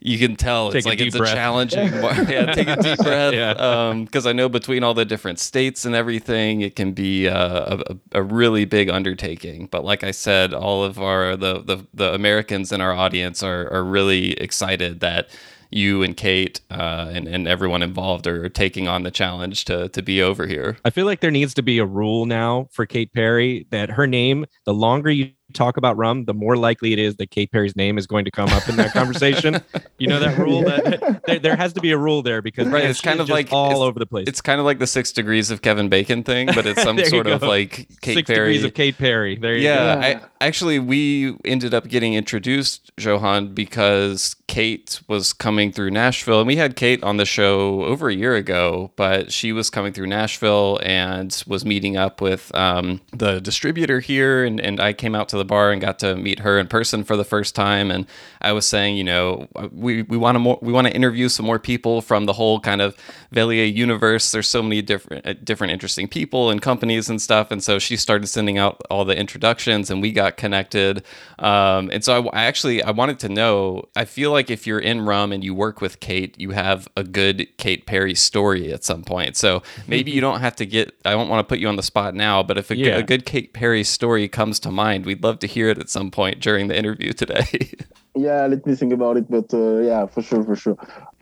you 0.00 0.18
can 0.18 0.36
tell 0.36 0.72
Take 0.72 0.80
it's 0.80 0.86
like 0.86 1.00
it's 1.00 1.16
breath. 1.16 1.32
a 1.32 1.34
challenging. 1.34 1.88
yeah, 2.28 2.46
take 2.46 2.68
a 2.68 2.76
deep 2.76 2.98
breath. 2.98 3.32
Yeah. 3.34 3.94
Because 4.04 4.26
I 4.26 4.32
know 4.32 4.50
between 4.50 4.82
all 4.84 4.94
the 4.94 5.06
different 5.06 5.38
states 5.38 5.86
and 5.86 5.94
everything, 5.94 6.60
it 6.60 6.76
can 6.76 6.92
be 6.92 7.28
uh, 7.28 7.82
a, 7.88 7.96
a 8.18 8.22
really 8.22 8.66
big 8.66 8.90
undertaking. 8.90 9.68
But 9.70 9.84
like 9.84 10.04
I 10.04 10.10
said, 10.10 10.52
all 10.52 10.84
of 10.84 10.98
our 11.00 11.34
the 11.36 11.60
the, 11.62 11.86
the 11.94 12.12
Americans 12.12 12.72
in 12.72 12.82
our 12.82 12.92
audience 12.92 13.42
are 13.42 13.72
are 13.72 13.84
really 13.84 14.32
excited 14.32 15.00
that 15.00 15.30
you 15.72 16.02
and 16.02 16.16
Kate 16.16 16.60
uh, 16.70 17.10
and 17.12 17.26
and 17.26 17.48
everyone 17.48 17.82
involved 17.82 18.26
are 18.26 18.48
taking 18.48 18.88
on 18.88 19.02
the 19.02 19.10
challenge 19.10 19.64
to 19.66 19.88
to 19.88 20.02
be 20.02 20.22
over 20.22 20.46
here. 20.46 20.76
I 20.84 20.90
feel 20.90 21.06
like 21.06 21.20
there 21.20 21.30
needs 21.30 21.54
to 21.54 21.62
be 21.62 21.78
a 21.78 21.86
rule 21.86 22.26
now 22.26 22.68
for 22.72 22.86
Kate 22.86 23.12
Perry 23.12 23.66
that 23.70 23.90
her 23.90 24.06
name, 24.06 24.46
the 24.66 24.74
longer 24.74 25.10
you 25.10 25.30
talk 25.52 25.76
about 25.76 25.96
rum, 25.96 26.24
the 26.24 26.34
more 26.34 26.56
likely 26.56 26.92
it 26.92 26.98
is 26.98 27.16
that 27.16 27.30
Kate 27.30 27.50
Perry's 27.50 27.76
name 27.76 27.98
is 27.98 28.06
going 28.06 28.24
to 28.24 28.30
come 28.30 28.48
up 28.50 28.68
in 28.68 28.76
that 28.76 28.92
conversation. 28.92 29.60
you 29.98 30.08
know 30.08 30.18
that 30.18 30.38
rule 30.38 30.62
that 30.64 31.22
there, 31.26 31.38
there 31.38 31.56
has 31.56 31.72
to 31.74 31.80
be 31.80 31.90
a 31.92 31.98
rule 31.98 32.22
there 32.22 32.42
because 32.42 32.66
Right, 32.68 32.84
it's 32.84 33.00
kind 33.00 33.20
of 33.20 33.28
like- 33.28 33.48
all 33.52 33.82
over 33.82 33.98
the 33.98 34.06
place. 34.06 34.26
It's 34.28 34.40
kind 34.40 34.58
of 34.60 34.66
like 34.66 34.78
the 34.78 34.86
six 34.86 35.12
degrees 35.12 35.50
of 35.50 35.62
Kevin 35.62 35.88
Bacon 35.88 36.22
thing, 36.22 36.46
but 36.54 36.66
it's 36.66 36.82
some 36.82 36.96
There 37.02 37.04
you 37.06 37.10
sort 37.10 37.26
of 37.26 37.42
like 37.42 37.88
Kate 38.00 38.14
Six 38.14 38.26
Perry. 38.26 38.52
degrees 38.54 38.64
of 38.64 38.74
Kate 38.74 38.96
Perry. 38.98 39.36
There 39.36 39.54
you 39.56 39.62
yeah, 39.64 39.94
go. 39.94 40.00
Yeah. 40.00 40.20
I 40.40 40.44
actually 40.44 40.78
we 40.78 41.36
ended 41.44 41.74
up 41.74 41.88
getting 41.88 42.14
introduced 42.14 42.90
Johann 42.98 43.54
because 43.54 44.36
Kate 44.48 45.00
was 45.08 45.32
coming 45.32 45.72
through 45.72 45.90
Nashville 45.90 46.40
and 46.40 46.46
we 46.46 46.56
had 46.56 46.76
Kate 46.76 47.02
on 47.02 47.16
the 47.16 47.24
show 47.24 47.84
over 47.84 48.08
a 48.08 48.14
year 48.14 48.34
ago, 48.34 48.92
but 48.96 49.32
she 49.32 49.52
was 49.52 49.70
coming 49.70 49.92
through 49.92 50.06
Nashville 50.08 50.78
and 50.82 51.42
was 51.46 51.64
meeting 51.64 51.96
up 51.96 52.20
with 52.20 52.54
um, 52.54 53.00
the 53.12 53.40
distributor 53.40 54.00
here 54.00 54.44
and, 54.44 54.60
and 54.60 54.80
I 54.80 54.92
came 54.92 55.14
out 55.14 55.28
to 55.30 55.36
the 55.36 55.41
bar 55.44 55.72
and 55.72 55.80
got 55.80 55.98
to 56.00 56.16
meet 56.16 56.40
her 56.40 56.58
in 56.58 56.66
person 56.66 57.04
for 57.04 57.16
the 57.16 57.24
first 57.24 57.54
time. 57.54 57.90
And 57.90 58.06
I 58.40 58.52
was 58.52 58.66
saying, 58.66 58.96
you 58.96 59.04
know, 59.04 59.48
we, 59.72 60.02
we 60.02 60.16
want 60.16 60.36
to 60.36 60.38
more 60.38 60.58
we 60.62 60.72
want 60.72 60.86
to 60.86 60.92
interview 60.94 61.28
some 61.28 61.46
more 61.46 61.58
people 61.58 62.00
from 62.00 62.26
the 62.26 62.32
whole 62.32 62.60
kind 62.60 62.80
of 62.80 62.96
Velier 63.32 63.72
universe. 63.74 64.30
There's 64.32 64.48
so 64.48 64.62
many 64.62 64.82
different 64.82 65.26
uh, 65.26 65.32
different 65.44 65.72
interesting 65.72 66.08
people 66.08 66.50
and 66.50 66.60
companies 66.62 67.08
and 67.08 67.20
stuff. 67.20 67.50
And 67.50 67.62
so 67.62 67.78
she 67.78 67.96
started 67.96 68.26
sending 68.26 68.58
out 68.58 68.80
all 68.90 69.04
the 69.04 69.16
introductions, 69.16 69.90
and 69.90 70.00
we 70.02 70.12
got 70.12 70.36
connected. 70.36 71.02
Um, 71.38 71.90
and 71.92 72.04
so 72.04 72.28
I, 72.28 72.42
I 72.42 72.44
actually 72.44 72.82
I 72.82 72.90
wanted 72.90 73.18
to 73.20 73.28
know. 73.28 73.88
I 73.96 74.04
feel 74.04 74.30
like 74.32 74.50
if 74.50 74.66
you're 74.66 74.78
in 74.78 75.00
Rum 75.02 75.32
and 75.32 75.42
you 75.42 75.54
work 75.54 75.80
with 75.80 76.00
Kate, 76.00 76.38
you 76.38 76.50
have 76.50 76.86
a 76.96 77.04
good 77.04 77.48
Kate 77.56 77.86
Perry 77.86 78.14
story 78.14 78.72
at 78.72 78.84
some 78.84 79.02
point. 79.02 79.36
So 79.36 79.62
maybe 79.86 80.10
you 80.10 80.20
don't 80.20 80.40
have 80.40 80.56
to 80.56 80.66
get. 80.66 80.94
I 81.04 81.12
don't 81.12 81.28
want 81.28 81.40
to 81.46 81.48
put 81.50 81.58
you 81.58 81.68
on 81.68 81.76
the 81.76 81.82
spot 81.82 82.14
now, 82.14 82.42
but 82.42 82.58
if 82.58 82.70
a, 82.70 82.74
g- 82.74 82.82
Yeah. 82.86 82.98
a 82.98 83.02
good 83.02 83.24
Kate 83.26 83.52
Perry 83.52 83.84
story 83.84 84.28
comes 84.28 84.60
to 84.60 84.70
mind, 84.70 85.06
we'd 85.06 85.22
love 85.24 85.38
to 85.40 85.46
hear 85.46 85.68
it 85.68 85.78
at 85.78 85.88
some 85.90 86.10
point 86.10 86.40
during 86.40 86.68
the 86.68 86.76
interview 86.76 87.12
today. 87.12 87.72
Yeah, 88.14 88.44
let 88.46 88.66
me 88.66 88.74
think 88.74 88.92
about 88.92 89.16
it. 89.16 89.30
But 89.30 89.54
uh, 89.54 89.78
yeah, 89.78 90.04
for 90.04 90.20
sure, 90.20 90.44
for 90.44 90.54
sure. 90.54 90.76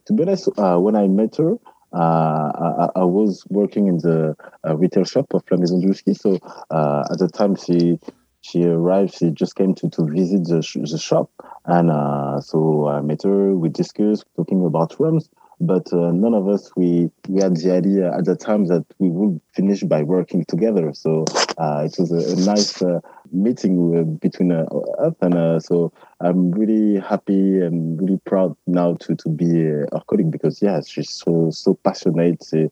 To 0.07 0.13
be 0.13 0.25
honest, 0.25 0.49
uh, 0.59 0.77
when 0.77 0.97
I 0.97 1.07
met 1.07 1.37
her, 1.37 1.53
uh, 1.53 1.57
I, 1.99 2.89
I 2.97 3.05
was 3.05 3.45
working 3.49 3.89
in 3.89 3.99
the 3.99 4.37
uh, 4.67 4.77
retail 4.77 5.05
shop 5.05 5.27
of 5.35 5.43
La 5.51 5.59
Maison. 5.59 5.93
So 6.15 6.39
uh, 6.71 7.05
at 7.11 7.19
the 7.19 7.29
time 7.29 7.57
she 7.57 7.99
she 8.43 8.65
arrived, 8.65 9.15
she 9.15 9.31
just 9.31 9.55
came 9.55 9.75
to, 9.75 9.91
to 9.91 10.07
visit 10.07 10.45
the, 10.45 10.63
sh- 10.63 10.79
the 10.91 10.99
shop. 10.99 11.31
And 11.67 11.91
uh, 11.91 12.41
so 12.41 12.89
I 12.89 13.01
met 13.03 13.23
her, 13.25 13.55
we 13.55 13.69
discussed, 13.69 14.25
talking 14.35 14.65
about 14.65 14.99
rums. 14.99 15.29
But 15.61 15.93
uh, 15.93 16.11
none 16.13 16.33
of 16.33 16.49
us, 16.49 16.71
we, 16.75 17.11
we 17.29 17.43
had 17.43 17.57
the 17.57 17.71
idea 17.73 18.17
at 18.17 18.25
the 18.25 18.35
time 18.35 18.65
that 18.67 18.85
we 18.99 19.11
would 19.11 19.41
finish 19.53 19.83
by 19.83 20.03
working 20.03 20.47
together. 20.47 20.95
So 20.95 21.27
uh, 21.59 21.87
it 21.87 21.97
was 21.99 22.11
a, 22.11 22.33
a 22.33 22.47
nice 22.47 22.81
uh, 22.81 23.01
meeting 23.31 23.99
uh, 23.99 24.03
between 24.05 24.53
uh, 24.53 24.65
us. 24.99 25.15
And 25.21 25.35
uh, 25.35 25.61
so 25.61 25.93
I'm 26.21 26.51
really 26.53 26.99
happy 26.99 27.61
and 27.61 28.01
really 28.01 28.19
proud 28.25 28.57
now 28.67 28.95
to 29.01 29.15
to 29.17 29.29
be 29.29 29.67
uh, 29.69 29.85
her 29.93 30.03
colleague 30.07 30.31
because 30.31 30.63
yeah, 30.63 30.81
she's 30.81 31.11
so 31.11 31.51
so 31.51 31.75
passionate. 31.75 32.43
Uh, 32.55 32.69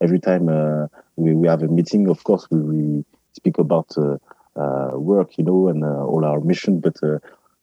every 0.00 0.20
time 0.20 0.48
uh, 0.48 0.86
we 1.16 1.34
we 1.34 1.48
have 1.48 1.64
a 1.64 1.68
meeting, 1.68 2.08
of 2.08 2.22
course 2.22 2.46
we, 2.52 2.60
we 2.60 3.04
speak 3.32 3.58
about 3.58 3.90
uh, 3.98 4.16
uh, 4.54 4.92
work, 4.94 5.36
you 5.38 5.44
know, 5.44 5.66
and 5.68 5.82
uh, 5.82 6.04
all 6.04 6.24
our 6.24 6.40
mission, 6.40 6.78
but. 6.78 6.96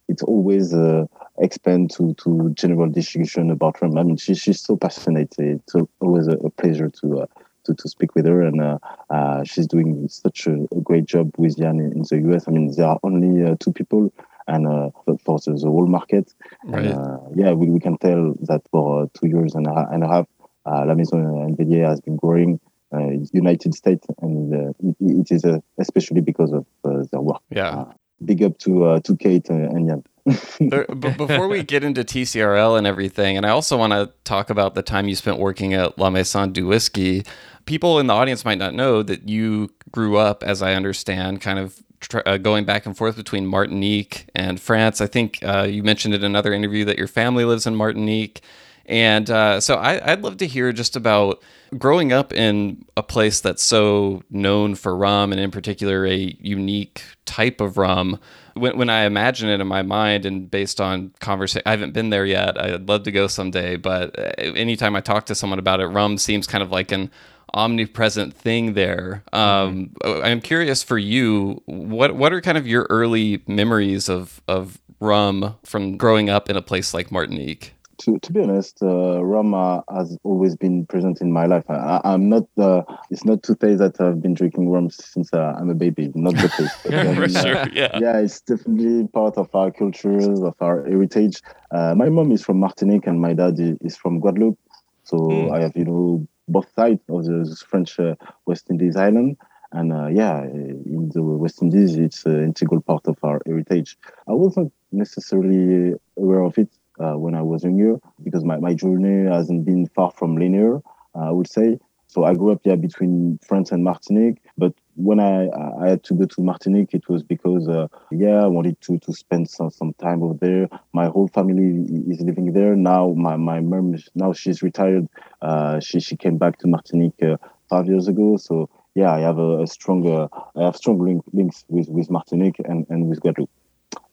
It's 0.08 0.24
always 0.24 0.74
uh, 0.74 1.06
expand 1.40 1.92
to, 1.92 2.14
to 2.24 2.52
general 2.54 2.90
distribution 2.90 3.50
about 3.52 3.82
rum. 3.82 3.98
I 3.98 4.04
mean, 4.04 4.18
she, 4.18 4.36
she's 4.36 4.62
so 4.62 4.78
passionate. 4.78 5.34
It's 5.38 5.74
always 6.00 6.28
a, 6.28 6.38
a 6.38 6.50
pleasure 6.52 6.90
to, 7.02 7.22
uh, 7.22 7.26
to 7.66 7.74
to 7.74 7.90
speak 7.90 8.14
with 8.16 8.26
her, 8.28 8.42
and 8.44 8.62
uh, 8.62 8.78
uh, 9.10 9.44
she's 9.44 9.68
doing 9.68 10.08
such 10.08 10.46
a, 10.48 10.54
a 10.72 10.82
great 10.82 11.06
job 11.06 11.32
with 11.38 11.58
Jan 11.58 11.80
in, 11.80 11.92
in 11.94 12.02
the 12.04 12.36
US. 12.36 12.48
I 12.48 12.52
mean, 12.52 12.72
there 12.76 12.86
are 12.88 13.00
only 13.04 13.44
uh, 13.44 13.56
two 13.60 13.72
people, 13.74 14.14
and 14.48 14.68
uh, 14.68 14.92
for, 15.24 15.40
the, 15.40 15.54
the 15.54 15.68
whole 15.70 15.88
market, 15.88 16.32
Right. 16.64 16.86
and, 16.86 16.94
uh, 16.94 17.18
yeah, 17.36 17.52
we, 17.54 17.70
we 17.70 17.80
can 17.80 17.98
tell 17.98 18.36
that 18.42 18.62
for 18.70 19.04
uh, 19.04 19.08
two 19.16 19.28
years 19.28 19.56
and 19.56 19.66
a, 19.68 19.88
and 19.92 20.04
a 20.04 20.08
half, 20.08 20.28
uh, 20.68 20.86
La 20.86 20.94
Maison 20.94 21.20
and 21.26 21.58
Velier 21.58 21.88
has 21.88 22.02
been 22.02 22.16
growing. 22.18 22.60
Uh, 22.94 23.10
United 23.34 23.74
States, 23.74 24.06
and 24.22 24.54
uh, 24.54 24.70
it, 24.80 24.96
it 25.02 25.32
is 25.32 25.44
uh, 25.44 25.58
especially 25.80 26.22
because 26.22 26.54
of 26.54 26.66
uh, 26.86 27.04
their 27.12 27.20
work. 27.20 27.42
yeah. 27.50 27.86
Big 28.24 28.44
up 28.44 28.58
to 28.60 28.86
uh, 28.86 29.00
to 29.02 29.16
Kate 29.18 29.50
and 29.50 29.90
Jan. 29.90 30.04
But 30.72 31.18
before 31.18 31.48
we 31.48 31.64
get 31.64 31.84
into 31.84 32.04
TCRL 32.04 32.78
and 32.78 32.88
everything, 32.88 33.38
and 33.38 33.46
I 33.46 33.50
also 33.50 33.78
want 33.78 33.94
to 33.94 34.12
talk 34.24 34.50
about 34.50 34.74
the 34.74 34.82
time 34.82 35.08
you 35.08 35.16
spent 35.16 35.38
working 35.38 35.74
at 35.74 36.00
La 36.00 36.10
Maison 36.10 36.52
du 36.52 36.66
Whisky. 36.66 37.24
People 37.66 38.00
in 38.00 38.08
the 38.08 38.14
audience 38.14 38.46
might 38.46 38.58
not 38.58 38.74
know 38.74 39.04
that 39.04 39.30
you 39.30 39.70
grew 39.92 40.18
up, 40.18 40.44
as 40.44 40.62
I 40.62 40.74
understand, 40.74 41.42
kind 41.42 41.60
of 41.60 41.84
tr- 42.00 42.20
uh, 42.26 42.38
going 42.38 42.66
back 42.66 42.86
and 42.86 42.98
forth 42.98 43.16
between 43.16 43.46
Martinique 43.46 44.28
and 44.34 44.60
France. 44.60 45.02
I 45.02 45.08
think 45.08 45.40
uh, 45.44 45.64
you 45.70 45.84
mentioned 45.84 46.14
in 46.14 46.24
another 46.24 46.54
interview 46.54 46.86
that 46.86 46.98
your 46.98 47.08
family 47.08 47.46
lives 47.46 47.68
in 47.68 47.76
Martinique. 47.76 48.42
And 48.86 49.30
uh, 49.30 49.60
so 49.62 49.76
I, 49.76 50.12
I'd 50.12 50.22
love 50.22 50.38
to 50.38 50.48
hear 50.48 50.72
just 50.72 50.96
about 50.96 51.42
growing 51.78 52.14
up 52.14 52.32
in 52.32 52.86
a 52.96 53.04
place 53.04 53.42
that's 53.42 53.64
so 53.64 54.24
known 54.30 54.76
for 54.76 54.96
rum 54.96 55.32
and 55.32 55.42
in 55.42 55.52
particular 55.52 56.06
a 56.06 56.36
unique 56.40 57.04
type 57.26 57.62
of 57.62 57.78
rum. 57.78 58.20
When, 58.54 58.78
when 58.78 58.90
I 58.90 59.06
imagine 59.06 59.50
it 59.50 59.60
in 59.60 59.68
my 59.68 59.82
mind 59.82 60.26
and 60.26 60.50
based 60.50 60.80
on 60.80 61.14
conversation, 61.20 61.64
I 61.66 61.72
haven't 61.72 61.94
been 61.94 62.10
there 62.10 62.26
yet. 62.26 62.62
I'd 62.62 62.88
love 62.88 63.04
to 63.04 63.12
go 63.12 63.28
someday, 63.28 63.76
but 63.76 64.18
uh, 64.18 64.32
anytime 64.38 64.96
I 64.96 65.02
talk 65.02 65.26
to 65.28 65.36
someone 65.36 65.60
about 65.60 65.80
it, 65.80 65.88
rum 65.88 66.18
seems 66.18 66.48
kind 66.48 66.64
of 66.64 66.72
like 66.72 66.92
an 66.92 67.12
omnipresent 67.54 68.34
thing 68.34 68.74
there. 68.74 69.24
Um, 69.34 69.94
I'm 70.04 70.42
curious 70.42 70.84
for 70.84 70.98
you, 70.98 71.62
what 71.66 72.16
what 72.16 72.34
are 72.34 72.42
kind 72.42 72.58
of 72.58 72.68
your 72.68 72.86
early 72.90 73.44
memories 73.48 74.10
of 74.10 74.42
of 74.48 74.80
rum 75.00 75.56
from 75.64 75.98
growing 75.98 76.30
up 76.30 76.50
in 76.50 76.58
a 76.58 76.62
place 76.62 76.94
like 76.94 77.12
Martinique? 77.12 77.75
To, 78.00 78.20
to 78.20 78.32
be 78.32 78.42
honest, 78.42 78.82
uh, 78.82 79.24
rum 79.24 79.54
uh, 79.54 79.82
has 79.94 80.18
always 80.24 80.56
been 80.56 80.86
present 80.86 81.22
in 81.22 81.32
my 81.32 81.46
life. 81.46 81.64
I, 81.70 82.02
I'm 82.04 82.30
not. 82.30 82.44
Uh, 82.58 82.84
it's 83.10 83.26
not 83.26 83.44
to 83.44 83.58
say 83.62 83.76
that 83.76 84.00
I've 84.00 84.22
been 84.22 84.34
drinking 84.34 84.70
rum 84.70 84.90
since 84.90 85.34
uh, 85.34 85.54
I'm 85.58 85.70
a 85.70 85.76
baby. 85.76 86.12
Not 86.16 86.36
the 86.36 86.50
case. 86.50 86.78
Um, 86.86 87.16
For 87.16 87.24
uh, 87.24 87.28
sure, 87.28 87.70
yeah. 87.74 87.98
yeah, 88.00 88.18
it's 88.20 88.42
definitely 88.42 89.08
part 89.08 89.38
of 89.38 89.54
our 89.54 89.72
culture, 89.72 90.18
of 90.46 90.56
our 90.60 90.86
heritage. 90.86 91.42
Uh, 91.72 91.96
my 91.96 92.10
mom 92.10 92.32
is 92.32 92.44
from 92.44 92.60
Martinique 92.60 93.08
and 93.08 93.20
my 93.20 93.34
dad 93.34 93.56
is 93.82 93.96
from 93.98 94.20
Guadeloupe. 94.20 94.60
So 95.04 95.18
Hmm. 95.18 95.54
I 95.54 95.62
have, 95.62 95.76
you 95.76 95.86
know, 95.86 96.28
both 96.48 96.68
sides 96.76 97.02
of 97.10 97.26
the 97.26 97.64
French 97.68 98.00
uh, 98.00 98.16
West 98.46 98.70
Indies 98.70 98.96
island. 98.96 99.38
And 99.72 99.92
uh, 99.92 100.08
yeah, 100.08 100.44
in 100.44 101.12
the 101.14 101.22
West 101.22 101.62
Indies, 101.62 101.96
it's 101.98 102.26
an 102.26 102.44
integral 102.44 102.82
part 102.82 103.08
of 103.08 103.18
our 103.24 103.42
heritage. 103.46 103.98
I 104.28 104.34
wasn't 104.34 104.72
necessarily 104.92 105.96
aware 106.18 106.42
of 106.42 106.58
it 106.58 106.70
uh, 107.00 107.14
when 107.18 107.36
I 107.36 107.42
was 107.42 107.64
younger 107.64 108.00
because 108.24 108.44
my, 108.44 108.58
my 108.58 108.74
journey 108.74 109.30
hasn't 109.30 109.66
been 109.66 109.88
far 109.88 110.12
from 110.12 110.38
linear, 110.38 110.78
uh, 111.16 111.30
I 111.30 111.32
would 111.32 111.50
say. 111.50 111.80
So 112.08 112.24
I 112.24 112.34
grew 112.34 112.52
up 112.52 112.62
yeah 112.64 112.76
between 112.76 113.40
France 113.46 113.72
and 113.72 113.84
Martinique, 113.84 114.42
but 114.58 114.74
when 114.96 115.20
I 115.20 115.50
I 115.84 115.90
had 115.90 116.04
to 116.06 116.14
go 116.14 116.26
to 116.26 116.42
Martinique, 116.42 116.94
it 116.94 117.10
was 117.10 117.24
because 117.24 117.68
uh, 117.68 117.88
yeah 118.12 118.44
I 118.44 118.48
wanted 118.48 118.80
to 118.82 118.98
to 119.00 119.12
spend 119.14 119.50
some 119.50 119.70
some 119.70 119.94
time 119.94 120.24
over 120.24 120.36
there. 120.40 120.70
My 120.94 121.08
whole 121.08 121.28
family 121.28 121.84
is 122.08 122.22
living 122.22 122.54
there 122.54 122.76
now. 122.76 123.14
My 123.18 123.36
my 123.36 123.60
mom 123.60 123.96
now 124.14 124.32
she's 124.34 124.62
retired. 124.62 125.08
Uh, 125.42 125.80
she 125.80 126.00
she 126.00 126.16
came 126.16 126.38
back 126.38 126.58
to 126.60 126.68
Martinique 126.68 127.22
uh, 127.22 127.38
five 127.70 127.88
years 127.88 128.08
ago. 128.08 128.38
So 128.38 128.70
yeah, 128.94 129.12
I 129.12 129.20
have 129.20 129.40
a, 129.40 129.64
a 129.64 129.68
strong 129.68 130.08
uh, 130.08 130.28
I 130.56 130.64
have 130.64 130.78
strong 130.78 131.00
link, 131.00 131.24
links 131.34 131.66
with 131.68 131.90
with 131.90 132.10
Martinique 132.10 132.60
and 132.60 132.86
and 132.90 133.10
with 133.10 133.20
Guadeloupe. 133.20 133.50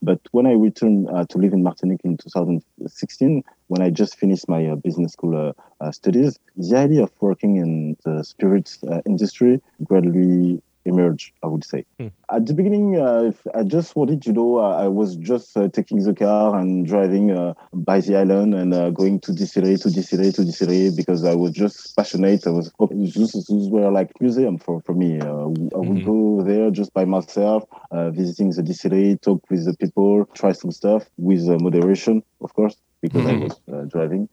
But 0.02 0.20
when 0.32 0.46
I 0.46 0.52
returned 0.52 1.08
uh, 1.10 1.24
to 1.26 1.38
live 1.38 1.52
in 1.52 1.62
Martinique 1.62 2.00
in 2.04 2.16
2016, 2.16 3.44
when 3.68 3.82
I 3.82 3.90
just 3.90 4.18
finished 4.18 4.48
my 4.48 4.66
uh, 4.66 4.76
business 4.76 5.12
school 5.12 5.36
uh, 5.36 5.84
uh, 5.84 5.92
studies, 5.92 6.38
the 6.56 6.76
idea 6.76 7.04
of 7.04 7.12
working 7.20 7.56
in 7.56 7.96
the 8.04 8.22
spirits 8.24 8.82
uh, 8.84 9.00
industry 9.06 9.60
gradually 9.84 10.62
emerged, 10.84 11.32
I 11.42 11.46
would 11.46 11.64
say. 11.64 11.84
Hmm. 11.98 12.08
At 12.30 12.46
the 12.46 12.54
beginning, 12.54 12.98
uh, 12.98 13.24
if 13.32 13.46
I 13.54 13.62
just 13.62 13.94
wanted 13.96 14.22
to 14.22 14.32
know, 14.32 14.58
uh, 14.58 14.76
I 14.76 14.88
was 14.88 15.16
just 15.16 15.56
uh, 15.56 15.68
taking 15.68 16.02
the 16.02 16.14
car 16.14 16.56
and 16.58 16.86
driving 16.86 17.30
uh, 17.30 17.54
by 17.72 18.00
the 18.00 18.16
island 18.16 18.54
and 18.54 18.72
uh, 18.74 18.90
going 18.90 19.20
to 19.20 19.32
distillery, 19.32 19.76
to 19.78 19.90
distillery, 19.90 20.32
to 20.32 20.44
distillery 20.44 20.90
because 20.96 21.24
I 21.24 21.34
was 21.34 21.52
just 21.52 21.96
passionate. 21.96 22.46
I 22.46 22.50
was, 22.50 22.72
those, 22.78 23.32
those 23.48 23.68
were 23.70 23.90
like 23.90 24.10
museum 24.20 24.58
for, 24.58 24.80
for 24.82 24.94
me. 24.94 25.20
Uh, 25.20 25.26
I 25.26 25.46
would 25.46 26.02
Mhm. 26.02 26.04
go 26.04 26.42
there 26.42 26.70
just 26.70 26.92
by 26.94 27.04
myself, 27.04 27.64
uh, 27.90 28.10
visiting 28.10 28.50
the 28.50 28.62
distillery, 28.62 29.18
talk 29.22 29.42
with 29.50 29.64
the 29.64 29.76
people, 29.76 30.24
try 30.34 30.52
some 30.52 30.70
stuff 30.70 31.08
with 31.18 31.48
uh, 31.48 31.58
moderation, 31.58 32.22
of 32.40 32.52
course. 32.54 32.76
because 33.02 33.24
mm-hmm. 33.24 33.42
I 33.42 33.44
was 33.44 33.60
uh, 33.72 33.82
driving. 33.90 34.28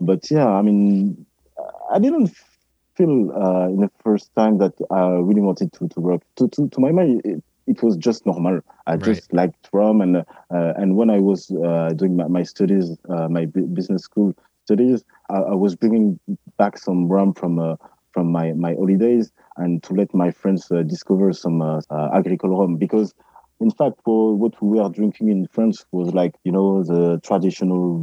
But 0.00 0.28
yeah, 0.30 0.48
I 0.48 0.62
mean, 0.62 1.24
I 1.90 1.98
didn't 1.98 2.28
feel 2.98 3.32
uh, 3.32 3.68
in 3.68 3.80
the 3.80 3.90
first 4.02 4.34
time 4.34 4.58
that 4.58 4.74
I 4.90 5.02
really 5.28 5.40
wanted 5.40 5.72
to, 5.74 5.88
to 5.88 6.00
work. 6.00 6.22
To, 6.36 6.48
to, 6.48 6.68
to 6.68 6.80
my 6.80 6.90
mind, 6.90 7.22
it, 7.24 7.42
it 7.68 7.82
was 7.82 7.96
just 7.96 8.26
normal. 8.26 8.60
I 8.86 8.92
right. 8.92 9.02
just 9.02 9.32
liked 9.32 9.68
rum, 9.72 10.00
and 10.00 10.16
uh, 10.16 10.24
and 10.50 10.96
when 10.96 11.10
I 11.10 11.20
was 11.20 11.50
uh, 11.50 11.90
doing 11.94 12.16
my, 12.16 12.26
my 12.26 12.42
studies, 12.42 12.96
uh, 13.08 13.28
my 13.28 13.44
business 13.46 14.02
school 14.02 14.34
studies, 14.64 15.04
I, 15.30 15.36
I, 15.36 15.54
was 15.54 15.76
bringing 15.76 16.18
back 16.56 16.76
some 16.78 17.08
rum 17.08 17.34
from 17.34 17.58
uh, 17.58 17.76
from 18.12 18.32
my 18.32 18.52
my 18.52 18.74
holidays, 18.74 19.30
and 19.56 19.82
to 19.84 19.94
let 19.94 20.12
my 20.14 20.30
friends 20.30 20.70
uh, 20.70 20.82
discover 20.82 21.32
some 21.32 21.62
uh, 21.62 21.80
agricole 22.12 22.58
rum 22.58 22.76
because 22.76 23.14
in 23.60 23.70
fact, 23.70 24.00
for 24.04 24.34
what 24.34 24.60
we 24.62 24.78
were 24.78 24.88
drinking 24.88 25.28
in 25.28 25.46
France 25.48 25.84
was 25.90 26.14
like, 26.14 26.34
you 26.44 26.52
know, 26.52 26.82
the 26.82 27.20
traditional 27.24 27.98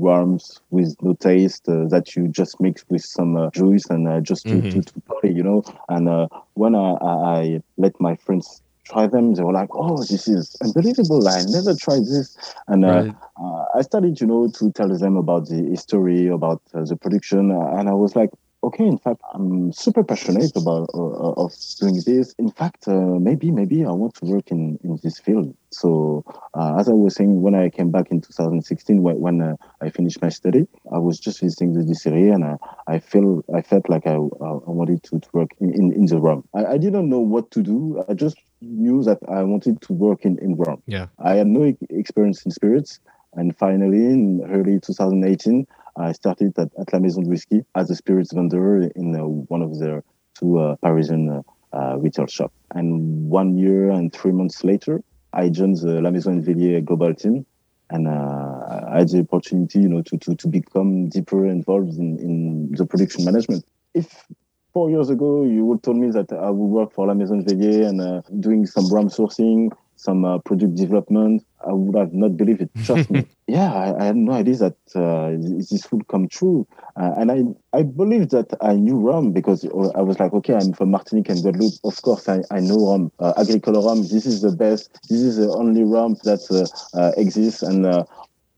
rums 0.00 0.60
with 0.70 0.96
no 1.02 1.14
taste 1.14 1.68
uh, 1.68 1.86
that 1.88 2.16
you 2.16 2.28
just 2.28 2.60
mix 2.60 2.84
with 2.88 3.02
some 3.02 3.36
uh, 3.36 3.50
juice 3.50 3.86
and 3.90 4.08
uh, 4.08 4.20
just 4.20 4.44
to, 4.44 4.54
mm-hmm. 4.54 4.80
to, 4.80 4.82
to, 4.82 5.00
party, 5.00 5.32
you 5.32 5.42
know. 5.42 5.62
And 5.88 6.28
when 6.54 6.74
I, 6.74 6.92
I, 7.02 7.62
let 7.76 8.00
my 8.00 8.16
friends 8.16 8.62
try 8.86 9.06
them. 9.06 9.34
They 9.34 9.42
were 9.42 9.52
like, 9.52 9.70
"Oh, 9.72 9.98
this 9.98 10.28
is 10.28 10.56
unbelievable! 10.62 11.26
I 11.28 11.42
never 11.48 11.74
tried 11.74 12.04
this." 12.04 12.36
And 12.68 12.84
uh, 12.84 12.88
right. 12.88 13.14
uh, 13.40 13.64
I 13.74 13.82
started, 13.82 14.20
you 14.20 14.26
know, 14.26 14.48
to 14.48 14.70
tell 14.72 14.88
them 14.88 15.16
about 15.16 15.48
the 15.48 15.56
history, 15.56 16.28
about 16.28 16.62
uh, 16.72 16.84
the 16.84 16.96
production, 16.96 17.50
and 17.50 17.88
I 17.88 17.94
was 17.94 18.14
like, 18.16 18.30
okay, 18.62 18.84
in 18.84 18.98
fact, 18.98 19.20
I'm 19.34 19.72
super 19.72 20.02
passionate 20.02 20.52
about 20.56 20.90
uh, 20.94 21.32
of 21.42 21.52
doing 21.80 22.00
this. 22.04 22.34
In 22.38 22.50
fact, 22.50 22.88
uh, 22.88 22.92
maybe 22.92 23.50
maybe 23.50 23.84
I 23.84 23.90
want 23.90 24.14
to 24.16 24.24
work 24.26 24.50
in 24.50 24.78
in 24.82 24.98
this 25.02 25.18
field. 25.18 25.54
So 25.70 26.24
uh, 26.54 26.76
as 26.78 26.88
I 26.88 26.92
was 26.92 27.14
saying, 27.14 27.42
when 27.42 27.54
I 27.54 27.68
came 27.68 27.90
back 27.90 28.10
in 28.10 28.20
2016, 28.20 29.02
when, 29.02 29.20
when 29.20 29.42
uh, 29.42 29.56
I 29.80 29.90
finished 29.90 30.22
my 30.22 30.30
study, 30.30 30.66
I 30.92 30.98
was 30.98 31.18
just 31.18 31.40
visiting 31.40 31.74
the 31.74 31.84
distillery, 31.84 32.30
and 32.30 32.58
I 32.86 32.98
felt 32.98 33.44
I 33.54 33.62
felt 33.62 33.88
like 33.88 34.06
I, 34.06 34.14
I 34.14 34.70
wanted 34.78 35.02
to, 35.04 35.20
to 35.20 35.28
work 35.32 35.50
in, 35.60 35.72
in, 35.74 35.92
in 35.92 36.06
the 36.06 36.18
rum. 36.18 36.44
I, 36.54 36.64
I 36.74 36.78
didn't 36.78 37.08
know 37.08 37.20
what 37.20 37.50
to 37.52 37.62
do. 37.62 38.04
I 38.08 38.14
just 38.14 38.36
knew 38.60 39.02
that 39.04 39.18
I 39.28 39.42
wanted 39.42 39.80
to 39.82 39.92
work 39.92 40.24
in 40.24 40.38
in 40.38 40.56
rum. 40.56 40.82
Yeah, 40.86 41.06
I 41.18 41.34
had 41.34 41.46
no 41.46 41.74
experience 41.90 42.44
in 42.44 42.50
spirits, 42.50 43.00
and 43.34 43.56
finally 43.56 44.06
in 44.06 44.42
early 44.50 44.80
2018. 44.80 45.66
I 45.98 46.12
started 46.12 46.58
at, 46.58 46.68
at 46.78 46.92
La 46.92 46.98
Maison 46.98 47.22
du 47.22 47.30
Whisky 47.30 47.64
as 47.74 47.90
a 47.90 47.94
spirits 47.94 48.32
vendor 48.32 48.82
in 48.94 49.14
uh, 49.14 49.20
one 49.24 49.62
of 49.62 49.78
their 49.78 50.02
two 50.38 50.58
uh, 50.58 50.76
Parisian 50.76 51.42
uh, 51.72 51.96
retail 51.98 52.26
shops. 52.26 52.54
And 52.74 53.28
one 53.30 53.56
year 53.56 53.90
and 53.90 54.12
three 54.12 54.32
months 54.32 54.64
later, 54.64 55.02
I 55.32 55.48
joined 55.48 55.78
the 55.78 56.00
La 56.00 56.10
Maison 56.10 56.42
Velier 56.42 56.84
global 56.84 57.14
team. 57.14 57.46
And 57.90 58.08
uh, 58.08 58.90
I 58.90 58.98
had 58.98 59.08
the 59.10 59.20
opportunity, 59.20 59.80
you 59.80 59.88
know, 59.88 60.02
to, 60.02 60.18
to, 60.18 60.34
to 60.34 60.48
become 60.48 61.08
deeper 61.08 61.46
involved 61.46 61.98
in, 61.98 62.18
in 62.18 62.72
the 62.72 62.84
production 62.84 63.24
management. 63.24 63.64
If 63.94 64.26
four 64.72 64.90
years 64.90 65.08
ago 65.08 65.44
you 65.44 65.64
would 65.64 65.82
told 65.82 65.96
me 65.96 66.10
that 66.10 66.32
I 66.32 66.50
would 66.50 66.66
work 66.66 66.92
for 66.92 67.06
La 67.06 67.14
Maison 67.14 67.44
Velier 67.44 67.86
and 67.86 68.00
uh, 68.00 68.22
doing 68.40 68.66
some 68.66 68.92
rum 68.92 69.08
sourcing, 69.08 69.70
some 69.96 70.24
uh, 70.24 70.38
product 70.38 70.76
development, 70.76 71.44
I 71.66 71.72
would 71.72 71.96
have 71.96 72.12
not 72.12 72.36
believed 72.36 72.62
it. 72.62 72.70
Trust 72.84 73.10
me. 73.10 73.26
Yeah, 73.48 73.72
I, 73.72 74.02
I, 74.02 74.04
had 74.06 74.16
no 74.16 74.32
idea 74.32 74.56
that 74.56 74.76
uh, 74.96 75.30
this 75.70 75.92
would 75.92 76.08
come 76.08 76.26
true. 76.26 76.66
Uh, 76.96 77.14
and 77.16 77.30
I, 77.30 77.78
I 77.78 77.84
believe 77.84 78.30
that 78.30 78.52
I 78.60 78.72
knew 78.74 78.96
rum 78.96 79.30
because 79.30 79.64
I 79.64 80.00
was 80.00 80.18
like, 80.18 80.32
okay, 80.32 80.54
I'm 80.54 80.72
from 80.72 80.90
Martinique 80.90 81.28
and 81.28 81.40
Guadeloupe. 81.40 81.78
Of 81.84 82.02
course, 82.02 82.28
I, 82.28 82.40
I 82.50 82.58
know 82.58 82.90
rum. 82.90 83.12
Uh, 83.20 83.34
agricole 83.36 83.86
rum, 83.86 84.02
this 84.02 84.26
is 84.26 84.42
the 84.42 84.50
best. 84.50 84.98
This 85.08 85.20
is 85.20 85.36
the 85.36 85.48
only 85.48 85.84
rum 85.84 86.16
that 86.24 86.42
uh, 86.50 86.98
uh, 86.98 87.12
exists. 87.16 87.62
And 87.62 87.86
uh, 87.86 88.04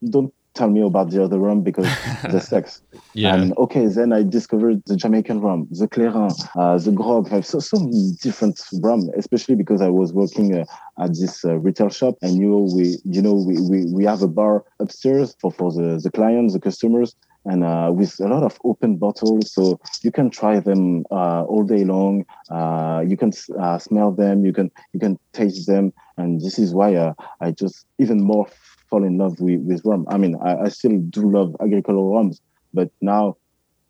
don't 0.08 0.32
tell 0.58 0.68
me 0.68 0.82
about 0.82 1.10
the 1.10 1.22
other 1.22 1.38
rum 1.38 1.62
because 1.62 1.86
the 2.30 2.40
sex. 2.40 2.82
Yeah. 3.14 3.34
And 3.34 3.56
okay, 3.56 3.86
then 3.86 4.12
I 4.12 4.22
discovered 4.22 4.82
the 4.86 4.96
Jamaican 4.96 5.40
rum, 5.40 5.68
the 5.70 5.86
Clairin, 5.88 6.32
uh, 6.56 6.78
the 6.78 6.90
Grog. 6.90 7.28
have 7.28 7.46
so, 7.46 7.60
so 7.60 7.78
many 7.78 8.12
different 8.20 8.60
rum, 8.82 9.08
especially 9.16 9.54
because 9.54 9.80
I 9.80 9.88
was 9.88 10.12
working 10.12 10.48
uh, 10.58 10.64
at 10.98 11.10
this 11.10 11.44
uh, 11.44 11.56
retail 11.56 11.90
shop 11.90 12.16
and 12.22 12.36
you 12.36 12.48
know, 12.48 12.64
we, 12.74 12.96
you 13.04 13.22
know, 13.22 13.34
we, 13.34 13.54
we, 13.70 13.86
we 13.92 14.04
have 14.04 14.22
a 14.22 14.28
bar 14.28 14.64
upstairs 14.80 15.36
for, 15.40 15.52
for 15.52 15.72
the, 15.72 16.00
the 16.02 16.10
clients, 16.10 16.52
the 16.54 16.60
customers 16.60 17.14
and 17.44 17.64
uh, 17.64 17.90
with 17.92 18.18
a 18.20 18.28
lot 18.28 18.42
of 18.42 18.58
open 18.64 18.96
bottles 18.96 19.52
so 19.52 19.80
you 20.02 20.10
can 20.10 20.28
try 20.28 20.58
them 20.58 21.04
uh, 21.10 21.42
all 21.44 21.64
day 21.64 21.84
long 21.84 22.24
uh, 22.50 23.02
you 23.06 23.16
can 23.16 23.32
uh, 23.58 23.78
smell 23.78 24.10
them 24.10 24.44
you 24.44 24.52
can 24.52 24.70
you 24.92 25.00
can 25.00 25.18
taste 25.32 25.66
them 25.66 25.92
and 26.16 26.40
this 26.40 26.58
is 26.58 26.74
why 26.74 26.94
uh, 26.94 27.14
i 27.40 27.50
just 27.50 27.86
even 27.98 28.20
more 28.20 28.46
fall 28.88 29.04
in 29.04 29.18
love 29.18 29.40
with, 29.40 29.60
with 29.60 29.82
rum. 29.84 30.06
I 30.08 30.16
mean, 30.16 30.36
I, 30.42 30.64
I 30.64 30.68
still 30.68 30.98
do 30.98 31.30
love 31.30 31.56
agricultural 31.60 32.14
rums, 32.14 32.40
but 32.72 32.90
now 33.00 33.36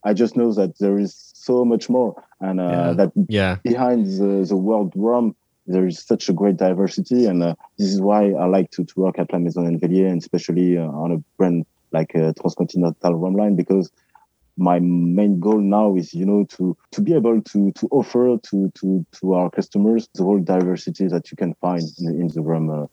I 0.04 0.14
just 0.14 0.36
know 0.36 0.52
that 0.52 0.78
there 0.78 0.98
is 0.98 1.30
so 1.34 1.64
much 1.64 1.88
more, 1.88 2.22
and 2.40 2.60
uh, 2.60 2.64
yeah. 2.64 2.92
that 2.92 3.12
yeah. 3.28 3.56
behind 3.64 4.06
the, 4.06 4.44
the 4.46 4.56
world 4.56 4.92
rum, 4.94 5.34
there 5.66 5.86
is 5.86 5.98
such 5.98 6.28
a 6.28 6.32
great 6.32 6.56
diversity, 6.56 7.26
and 7.26 7.42
uh, 7.42 7.54
this 7.78 7.88
is 7.88 8.00
why 8.00 8.32
I 8.32 8.46
like 8.46 8.70
to, 8.72 8.84
to 8.84 9.00
work 9.00 9.18
at 9.18 9.32
La 9.32 9.38
Maison 9.38 9.66
and 9.66 9.80
Velier, 9.80 10.08
and 10.08 10.20
especially 10.20 10.78
uh, 10.78 10.86
on 10.86 11.12
a 11.12 11.18
brand 11.36 11.66
like 11.90 12.14
uh, 12.14 12.32
Transcontinental 12.40 13.14
Rum 13.14 13.34
Line, 13.34 13.56
because 13.56 13.90
my 14.58 14.80
main 14.80 15.38
goal 15.38 15.58
now 15.58 15.94
is 15.94 16.12
you 16.12 16.26
know 16.26 16.44
to 16.44 16.76
to 16.90 17.00
be 17.00 17.14
able 17.14 17.40
to 17.42 17.70
to 17.72 17.88
offer 17.90 18.36
to 18.42 18.70
to 18.74 19.06
to 19.12 19.34
our 19.34 19.50
customers 19.50 20.08
the 20.14 20.24
whole 20.24 20.40
diversity 20.40 21.06
that 21.06 21.30
you 21.30 21.36
can 21.36 21.54
find 21.54 21.84
in, 22.00 22.20
in 22.20 22.28
the 22.28 22.42
rum 22.42 22.68
uh, 22.68 22.86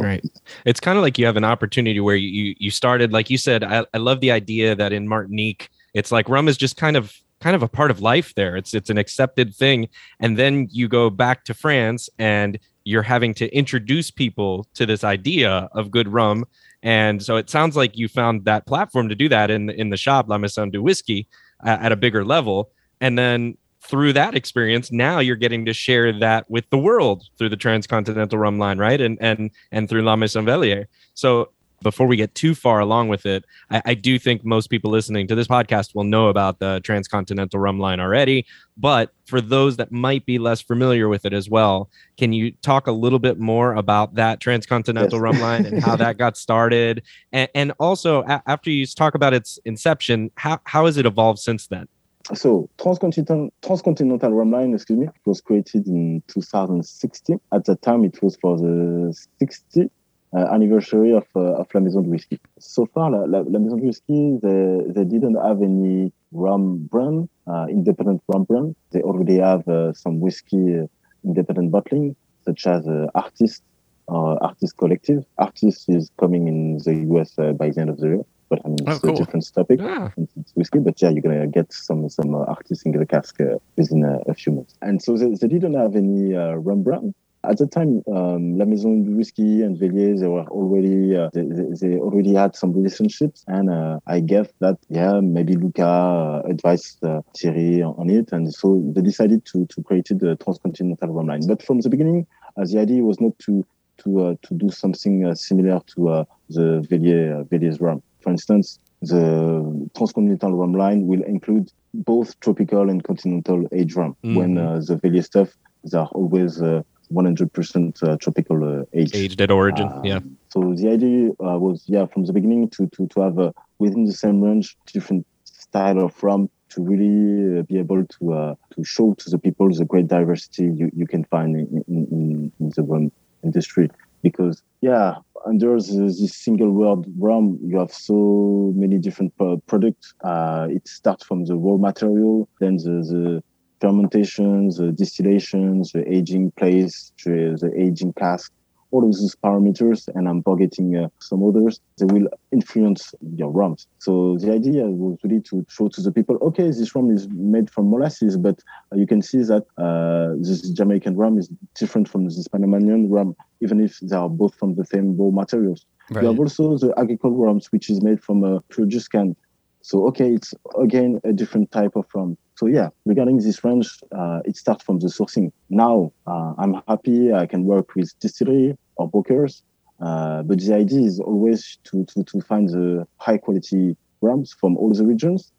right. 0.00 0.24
It's 0.64 0.80
kind 0.80 0.98
of 0.98 1.02
like 1.02 1.18
you 1.18 1.26
have 1.26 1.36
an 1.36 1.44
opportunity 1.44 2.00
where 2.00 2.16
you 2.16 2.54
you 2.58 2.70
started, 2.70 3.12
like 3.12 3.30
you 3.30 3.38
said. 3.38 3.64
I, 3.64 3.84
I 3.94 3.98
love 3.98 4.20
the 4.20 4.30
idea 4.30 4.74
that 4.74 4.92
in 4.92 5.08
Martinique, 5.08 5.70
it's 5.94 6.12
like 6.12 6.28
rum 6.28 6.48
is 6.48 6.56
just 6.56 6.76
kind 6.76 6.96
of 6.96 7.14
kind 7.40 7.56
of 7.56 7.62
a 7.62 7.68
part 7.68 7.90
of 7.90 8.00
life 8.00 8.34
there. 8.34 8.56
It's 8.56 8.74
it's 8.74 8.90
an 8.90 8.98
accepted 8.98 9.54
thing, 9.54 9.88
and 10.18 10.38
then 10.38 10.68
you 10.70 10.88
go 10.88 11.08
back 11.10 11.44
to 11.46 11.54
France 11.54 12.10
and 12.18 12.58
you're 12.84 13.02
having 13.02 13.34
to 13.34 13.54
introduce 13.54 14.10
people 14.10 14.66
to 14.74 14.86
this 14.86 15.04
idea 15.04 15.68
of 15.72 15.90
good 15.90 16.08
rum. 16.08 16.44
And 16.82 17.22
so 17.22 17.36
it 17.36 17.50
sounds 17.50 17.76
like 17.76 17.96
you 17.96 18.08
found 18.08 18.46
that 18.46 18.66
platform 18.66 19.08
to 19.08 19.14
do 19.14 19.28
that 19.28 19.50
in 19.50 19.70
in 19.70 19.90
the 19.90 19.96
shop 19.96 20.28
La 20.28 20.38
Maison 20.38 20.70
du 20.70 20.82
Whisky 20.82 21.26
at 21.64 21.92
a 21.92 21.96
bigger 21.96 22.24
level. 22.24 22.70
And 23.00 23.18
then 23.18 23.56
through 23.82 24.12
that 24.12 24.34
experience, 24.34 24.92
now 24.92 25.18
you're 25.18 25.36
getting 25.36 25.64
to 25.66 25.72
share 25.72 26.12
that 26.18 26.50
with 26.50 26.68
the 26.70 26.78
world 26.78 27.24
through 27.38 27.48
the 27.48 27.56
transcontinental 27.56 28.38
rum 28.38 28.58
line, 28.58 28.78
right? 28.78 29.00
And 29.00 29.18
and 29.20 29.50
and 29.72 29.88
through 29.88 30.02
La 30.02 30.16
Maison 30.16 30.44
Velier. 30.44 30.86
So 31.14 31.50
before 31.82 32.06
we 32.06 32.16
get 32.16 32.34
too 32.34 32.54
far 32.54 32.80
along 32.80 33.08
with 33.08 33.24
it, 33.24 33.44
I, 33.70 33.82
I, 33.86 33.94
do 33.94 34.18
think 34.18 34.44
most 34.44 34.68
people 34.68 34.90
listening 34.90 35.26
to 35.28 35.34
this 35.34 35.46
podcast 35.46 35.94
will 35.94 36.04
know 36.04 36.28
about 36.28 36.58
the 36.58 36.80
transcontinental 36.84 37.58
rum 37.58 37.78
line 37.78 38.00
already. 38.00 38.44
But 38.76 39.14
for 39.24 39.40
those 39.40 39.76
that 39.78 39.90
might 39.90 40.26
be 40.26 40.38
less 40.38 40.60
familiar 40.60 41.08
with 41.08 41.24
it 41.24 41.32
as 41.32 41.48
well, 41.48 41.88
can 42.18 42.32
you 42.32 42.52
talk 42.62 42.86
a 42.86 42.92
little 42.92 43.18
bit 43.18 43.38
more 43.38 43.74
about 43.74 44.14
that 44.16 44.40
transcontinental 44.40 45.18
yes. 45.18 45.22
rum 45.22 45.40
line 45.40 45.66
and 45.66 45.82
how 45.82 45.96
that 45.96 46.18
got 46.18 46.36
started? 46.36 47.02
And, 47.32 47.48
and 47.54 47.72
also, 47.78 48.22
a- 48.24 48.42
after 48.46 48.70
you 48.70 48.84
talk 48.86 49.14
about 49.14 49.32
its 49.32 49.58
inception, 49.64 50.30
how, 50.34 50.58
how 50.64 50.86
has 50.86 50.96
it 50.96 51.06
evolved 51.06 51.38
since 51.38 51.68
then? 51.68 51.86
So 52.34 52.68
Transcontinental, 52.80 53.52
Transcontinental 53.62 54.32
Rum 54.32 54.52
Line, 54.52 54.74
excuse 54.74 54.98
me, 54.98 55.08
was 55.24 55.40
created 55.40 55.86
in 55.86 56.22
2016. 56.28 57.40
At 57.52 57.64
the 57.64 57.76
time, 57.76 58.04
it 58.04 58.22
was 58.22 58.36
for 58.36 58.56
the 58.56 59.14
60th 59.42 59.90
uh, 60.32 60.46
anniversary 60.52 61.12
of, 61.12 61.24
uh, 61.34 61.60
of 61.60 61.66
La 61.74 61.80
Maison 61.80 62.02
de. 62.02 62.38
So 62.58 62.86
far, 62.86 63.10
La, 63.10 63.24
La, 63.24 63.40
La 63.46 63.58
Maison 63.58 63.78
du 63.78 63.86
Whisky, 63.86 64.38
they, 64.42 64.78
they 64.92 65.04
didn't 65.04 65.34
have 65.34 65.60
any 65.60 66.12
rum 66.32 66.86
brand, 66.90 67.28
uh, 67.48 67.66
independent 67.68 68.22
rum 68.28 68.44
brand. 68.44 68.76
They 68.92 69.00
already 69.02 69.38
have 69.38 69.66
uh, 69.66 69.92
some 69.92 70.20
whiskey 70.20 70.78
uh, 70.78 70.86
independent 71.24 71.72
bottling, 71.72 72.14
such 72.44 72.66
as 72.66 72.86
uh, 72.86 73.06
Artist, 73.14 73.62
Artist 74.08 74.76
Collective. 74.76 75.24
Artist 75.38 75.88
is 75.88 76.10
coming 76.18 76.46
in 76.46 76.78
the 76.78 76.94
US 77.12 77.34
by 77.56 77.70
the 77.70 77.80
end 77.80 77.90
of 77.90 77.98
the 77.98 78.06
year 78.06 78.24
but 78.50 78.60
I 78.64 78.68
mean, 78.68 78.78
oh, 78.86 78.92
it's 78.92 79.00
cool. 79.00 79.14
a 79.14 79.16
different 79.16 79.54
topic. 79.54 79.80
Yeah. 79.80 80.10
It's 80.18 80.52
whiskey, 80.54 80.80
but 80.80 81.00
yeah, 81.00 81.08
you're 81.10 81.22
gonna 81.22 81.46
get 81.46 81.72
some 81.72 82.08
some 82.10 82.34
uh, 82.34 82.44
artists 82.56 82.84
in 82.84 82.92
the 82.92 83.06
cask 83.06 83.40
uh, 83.40 83.56
within 83.76 84.04
a, 84.04 84.18
a, 84.30 84.34
few 84.34 84.52
months. 84.52 84.74
And 84.82 85.00
so 85.00 85.16
they, 85.16 85.28
they 85.30 85.48
didn't 85.48 85.74
have 85.74 85.94
any 85.96 86.34
uh, 86.34 86.54
rum 86.54 86.82
brand. 86.82 87.14
At 87.42 87.56
the 87.56 87.66
time, 87.66 88.02
um, 88.12 88.58
La 88.58 88.66
Maison 88.66 89.02
du 89.02 89.16
Whisky 89.16 89.62
and 89.62 89.78
Velier, 89.78 90.18
they 90.20 90.26
were 90.26 90.46
already 90.48 91.16
uh, 91.16 91.30
they, 91.32 91.44
they, 91.80 91.96
already 91.96 92.34
had 92.34 92.54
some 92.54 92.74
relationships, 92.74 93.44
and 93.46 93.70
uh, 93.70 93.98
I 94.06 94.20
guess 94.20 94.48
that 94.58 94.76
yeah, 94.90 95.20
maybe 95.20 95.54
Luca 95.54 95.86
uh, 95.86 96.42
advised 96.46 97.02
uh, 97.02 97.22
Thierry 97.34 97.82
on 97.82 98.10
it, 98.10 98.32
and 98.32 98.52
so 98.52 98.82
they 98.94 99.00
decided 99.00 99.46
to 99.46 99.64
to 99.66 99.82
create 99.82 100.08
the 100.10 100.36
transcontinental 100.36 101.08
rum 101.08 101.28
line. 101.28 101.46
But 101.46 101.62
from 101.62 101.80
the 101.80 101.88
beginning, 101.88 102.26
uh, 102.58 102.66
the 102.66 102.78
idea 102.78 103.02
was 103.02 103.20
not 103.20 103.38
to 103.46 103.64
to 104.02 104.26
uh, 104.26 104.34
to 104.42 104.54
do 104.54 104.68
something 104.70 105.24
uh, 105.24 105.34
similar 105.34 105.80
to 105.94 106.08
uh, 106.08 106.24
the 106.48 106.86
Velier 106.90 107.44
Velier's 107.48 107.80
rum. 107.80 108.02
For 108.20 108.30
instance, 108.30 108.78
the 109.02 109.88
transcontinental 109.96 110.54
rum 110.54 110.74
line 110.74 111.06
will 111.06 111.22
include 111.22 111.70
both 111.94 112.38
tropical 112.40 112.90
and 112.90 113.02
continental 113.02 113.66
age 113.72 113.94
rum. 113.94 114.16
Mm-hmm. 114.24 114.34
When 114.34 114.58
uh, 114.58 114.80
the 114.86 114.96
Velier 114.96 115.24
stuff, 115.24 115.50
they 115.84 115.98
are 115.98 116.06
always 116.08 116.60
uh, 116.60 116.82
100% 117.12 118.02
uh, 118.02 118.16
tropical 118.18 118.80
uh, 118.80 118.84
aged. 118.92 119.16
Aged 119.16 119.40
at 119.40 119.50
origin, 119.50 119.88
um, 119.88 120.04
yeah. 120.04 120.20
So 120.50 120.74
the 120.74 120.90
idea 120.90 121.30
uh, 121.30 121.58
was, 121.58 121.84
yeah, 121.86 122.06
from 122.06 122.24
the 122.24 122.32
beginning 122.32 122.68
to 122.70 122.88
to 122.88 123.06
to 123.08 123.20
have 123.20 123.38
uh, 123.38 123.52
within 123.78 124.04
the 124.04 124.12
same 124.12 124.40
range 124.40 124.76
different 124.92 125.26
style 125.44 125.98
of 126.00 126.22
rum 126.22 126.50
to 126.70 126.82
really 126.82 127.58
uh, 127.58 127.62
be 127.62 127.78
able 127.78 128.04
to 128.04 128.32
uh, 128.32 128.54
to 128.74 128.84
show 128.84 129.14
to 129.14 129.30
the 129.30 129.38
people 129.38 129.68
the 129.72 129.84
great 129.84 130.08
diversity 130.08 130.64
you, 130.64 130.90
you 130.94 131.06
can 131.06 131.24
find 131.24 131.56
in, 131.56 131.84
in, 131.88 132.52
in 132.60 132.72
the 132.76 132.82
rum 132.82 133.10
industry. 133.42 133.90
Because 134.22 134.62
yeah, 134.80 135.16
under 135.46 135.76
this 135.76 136.36
single 136.36 136.70
word 136.70 137.04
rum, 137.18 137.58
you 137.62 137.78
have 137.78 137.92
so 137.92 138.72
many 138.76 138.98
different 138.98 139.32
products. 139.66 140.14
Uh, 140.22 140.68
it 140.70 140.86
starts 140.86 141.24
from 141.24 141.44
the 141.44 141.56
raw 141.56 141.76
material, 141.76 142.48
then 142.60 142.76
the, 142.76 143.02
the 143.08 143.42
fermentations, 143.80 144.76
the 144.76 144.92
distillations, 144.92 145.92
the 145.92 146.06
aging 146.12 146.50
place, 146.52 147.12
the, 147.24 147.56
the 147.60 147.72
aging 147.80 148.12
cask, 148.14 148.52
all 148.90 149.08
of 149.08 149.14
these 149.14 149.36
parameters, 149.42 150.08
and 150.14 150.28
I'm 150.28 150.42
forgetting 150.42 150.96
uh, 150.96 151.08
some 151.20 151.46
others, 151.46 151.80
they 151.98 152.06
will 152.06 152.28
influence 152.52 153.14
your 153.36 153.50
rums. 153.50 153.86
So 153.98 154.36
the 154.38 154.52
idea 154.52 154.84
was 154.86 155.18
really 155.22 155.40
to 155.42 155.64
show 155.68 155.88
to 155.88 156.00
the 156.00 156.12
people, 156.12 156.38
okay, 156.42 156.64
this 156.64 156.94
rum 156.94 157.10
is 157.10 157.28
made 157.28 157.70
from 157.70 157.90
molasses, 157.90 158.36
but 158.36 158.58
uh, 158.92 158.96
you 158.96 159.06
can 159.06 159.22
see 159.22 159.42
that 159.44 159.64
uh, 159.78 160.34
this 160.40 160.68
Jamaican 160.70 161.16
rum 161.16 161.38
is 161.38 161.48
different 161.74 162.08
from 162.08 162.24
this 162.24 162.48
Panamanian 162.48 163.10
rum, 163.10 163.36
even 163.60 163.80
if 163.80 163.98
they 164.00 164.16
are 164.16 164.28
both 164.28 164.54
from 164.54 164.74
the 164.74 164.84
same 164.84 165.16
raw 165.16 165.30
materials. 165.30 165.86
Right. 166.10 166.22
You 166.22 166.30
have 166.30 166.40
also 166.40 166.76
the 166.76 166.92
agricole 166.98 167.32
rums, 167.32 167.70
which 167.72 167.88
is 167.88 168.02
made 168.02 168.22
from 168.22 168.42
a 168.42 168.60
produce 168.62 169.06
can. 169.06 169.36
So, 169.82 170.06
okay, 170.08 170.32
it's 170.32 170.52
again 170.78 171.20
a 171.24 171.32
different 171.32 171.70
type 171.70 171.96
of 171.96 172.06
rum. 172.14 172.36
So 172.60 172.66
yeah, 172.66 172.90
regarding 173.06 173.38
this 173.38 173.64
range, 173.64 173.88
uh, 174.12 174.40
it 174.44 174.54
starts 174.54 174.84
from 174.84 174.98
the 174.98 175.06
sourcing. 175.06 175.50
Now 175.70 176.12
uh, 176.26 176.52
I'm 176.58 176.74
happy 176.86 177.32
I 177.32 177.46
can 177.46 177.64
work 177.64 177.94
with 177.94 178.12
distillery 178.20 178.76
or 178.96 179.08
brokers, 179.08 179.62
uh, 179.98 180.42
but 180.42 180.60
the 180.60 180.74
idea 180.74 181.00
is 181.00 181.20
always 181.20 181.78
to, 181.84 182.04
to, 182.04 182.22
to 182.22 182.42
find 182.42 182.68
the 182.68 183.06
high 183.16 183.38
quality 183.38 183.96
rums 184.20 184.54
from 184.60 184.76
all 184.76 184.92
the 184.92 185.06
regions 185.06 185.52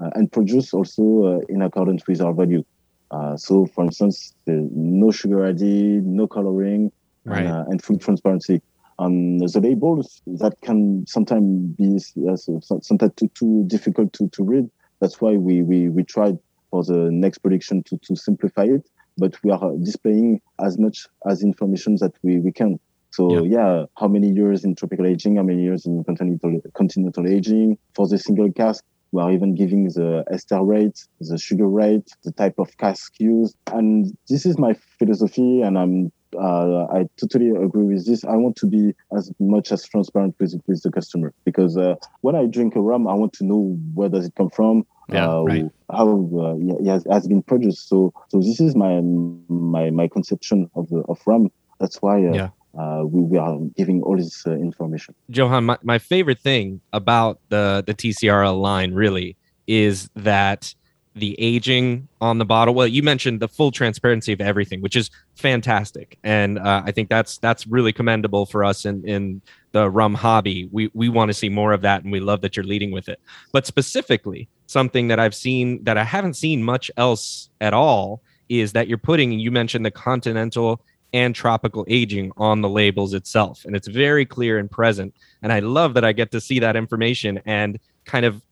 uh, 0.00 0.08
and 0.14 0.32
produce 0.32 0.72
also 0.72 1.02
uh, 1.02 1.40
in 1.50 1.60
accordance 1.60 2.06
with 2.06 2.22
our 2.22 2.32
value. 2.32 2.64
Uh, 3.10 3.36
so 3.36 3.66
for 3.66 3.84
instance, 3.84 4.32
no 4.46 5.10
sugar 5.10 5.44
added, 5.44 6.06
no 6.06 6.26
coloring, 6.26 6.90
right. 7.26 7.44
and, 7.44 7.72
and 7.72 7.82
full 7.84 7.98
transparency. 7.98 8.62
Um, 8.98 9.36
the 9.36 9.60
labels 9.60 10.22
that 10.26 10.58
can 10.62 11.04
sometimes 11.06 11.76
be 11.76 11.98
sometimes 11.98 13.12
too, 13.16 13.28
too 13.34 13.64
difficult 13.66 14.14
to, 14.14 14.30
to 14.30 14.42
read 14.42 14.70
that's 15.00 15.20
why 15.20 15.32
we, 15.36 15.62
we, 15.62 15.88
we 15.88 16.04
tried 16.04 16.38
for 16.70 16.84
the 16.84 17.10
next 17.10 17.38
prediction 17.38 17.82
to, 17.84 17.98
to 17.98 18.16
simplify 18.16 18.64
it, 18.64 18.88
but 19.16 19.36
we 19.42 19.50
are 19.50 19.72
displaying 19.82 20.40
as 20.64 20.78
much 20.78 21.06
as 21.28 21.42
information 21.42 21.96
that 22.00 22.12
we, 22.22 22.40
we 22.40 22.52
can. 22.52 22.78
So 23.10 23.44
yeah. 23.44 23.58
yeah, 23.58 23.84
how 23.96 24.08
many 24.08 24.30
years 24.30 24.64
in 24.64 24.74
tropical 24.74 25.06
aging, 25.06 25.36
how 25.36 25.42
many 25.42 25.62
years 25.62 25.86
in 25.86 26.04
continental, 26.04 26.60
continental 26.74 27.26
aging. 27.26 27.78
For 27.94 28.06
the 28.06 28.18
single 28.18 28.52
cask, 28.52 28.84
we 29.12 29.22
are 29.22 29.32
even 29.32 29.54
giving 29.54 29.84
the 29.84 30.24
ester 30.30 30.62
rate, 30.62 31.06
the 31.20 31.38
sugar 31.38 31.66
rate, 31.66 32.08
the 32.24 32.32
type 32.32 32.58
of 32.58 32.76
cask 32.76 33.14
used. 33.18 33.56
And 33.72 34.14
this 34.28 34.44
is 34.44 34.58
my 34.58 34.74
philosophy, 34.98 35.62
and 35.62 35.78
I'm 35.78 36.12
uh, 36.36 36.86
I 36.92 37.08
totally 37.16 37.50
agree 37.50 37.84
with 37.84 38.06
this. 38.06 38.24
I 38.24 38.36
want 38.36 38.56
to 38.56 38.66
be 38.66 38.94
as 39.16 39.30
much 39.38 39.72
as 39.72 39.86
transparent 39.86 40.34
with 40.38 40.60
with 40.66 40.82
the 40.82 40.90
customer 40.90 41.32
because 41.44 41.76
uh, 41.76 41.96
when 42.20 42.36
I 42.36 42.46
drink 42.46 42.76
a 42.76 42.80
rum, 42.80 43.06
I 43.08 43.14
want 43.14 43.32
to 43.34 43.44
know 43.44 43.78
where 43.94 44.08
does 44.08 44.26
it 44.26 44.34
come 44.36 44.50
from, 44.50 44.86
yeah, 45.08 45.28
uh, 45.28 45.42
right. 45.42 45.64
how 45.90 46.28
uh, 46.34 46.56
it 46.58 46.86
has, 46.86 47.04
has, 47.10 47.26
been 47.26 47.42
produced. 47.42 47.88
So 47.88 48.12
so 48.28 48.38
this 48.38 48.60
is 48.60 48.74
my 48.74 49.00
my 49.00 49.90
my 49.90 50.08
conception 50.08 50.70
of 50.74 50.88
the 50.88 51.00
of 51.08 51.20
rum. 51.26 51.50
That's 51.80 51.96
why. 52.02 52.26
Uh, 52.26 52.34
yeah. 52.34 52.48
Uh, 52.78 53.02
we, 53.04 53.22
we, 53.22 53.38
are 53.38 53.58
giving 53.76 54.02
all 54.02 54.16
this 54.16 54.46
information. 54.46 55.12
Johann, 55.30 55.64
my, 55.64 55.78
my 55.82 55.98
favorite 55.98 56.38
thing 56.38 56.80
about 56.92 57.40
the 57.48 57.82
the 57.84 57.94
TCRL 57.94 58.60
line 58.60 58.92
really 58.92 59.36
is 59.66 60.10
that 60.14 60.74
the 61.18 61.38
aging 61.38 62.08
on 62.20 62.38
the 62.38 62.44
bottle. 62.44 62.74
Well, 62.74 62.86
you 62.86 63.02
mentioned 63.02 63.40
the 63.40 63.48
full 63.48 63.70
transparency 63.70 64.32
of 64.32 64.40
everything, 64.40 64.80
which 64.80 64.96
is 64.96 65.10
fantastic, 65.34 66.18
and 66.24 66.58
uh, 66.58 66.82
I 66.84 66.92
think 66.92 67.08
that's 67.08 67.38
that's 67.38 67.66
really 67.66 67.92
commendable 67.92 68.46
for 68.46 68.64
us 68.64 68.84
in 68.84 69.06
in 69.06 69.42
the 69.72 69.90
rum 69.90 70.14
hobby. 70.14 70.68
We 70.72 70.90
we 70.94 71.08
want 71.08 71.28
to 71.28 71.34
see 71.34 71.48
more 71.48 71.72
of 71.72 71.82
that, 71.82 72.02
and 72.02 72.12
we 72.12 72.20
love 72.20 72.40
that 72.40 72.56
you're 72.56 72.64
leading 72.64 72.90
with 72.90 73.08
it. 73.08 73.20
But 73.52 73.66
specifically, 73.66 74.48
something 74.66 75.08
that 75.08 75.18
I've 75.18 75.34
seen 75.34 75.84
that 75.84 75.98
I 75.98 76.04
haven't 76.04 76.34
seen 76.34 76.62
much 76.62 76.90
else 76.96 77.50
at 77.60 77.74
all 77.74 78.22
is 78.48 78.72
that 78.72 78.88
you're 78.88 78.98
putting. 78.98 79.32
You 79.32 79.50
mentioned 79.50 79.84
the 79.84 79.90
continental 79.90 80.80
and 81.12 81.34
tropical 81.34 81.86
aging 81.88 82.32
on 82.36 82.60
the 82.60 82.68
labels 82.68 83.14
itself, 83.14 83.64
and 83.64 83.74
it's 83.74 83.88
very 83.88 84.26
clear 84.26 84.58
and 84.58 84.70
present. 84.70 85.14
And 85.42 85.52
I 85.52 85.60
love 85.60 85.94
that 85.94 86.04
I 86.04 86.12
get 86.12 86.30
to 86.32 86.40
see 86.40 86.58
that 86.60 86.76
information 86.76 87.40
and 87.46 87.78
kind 88.04 88.24
of 88.24 88.42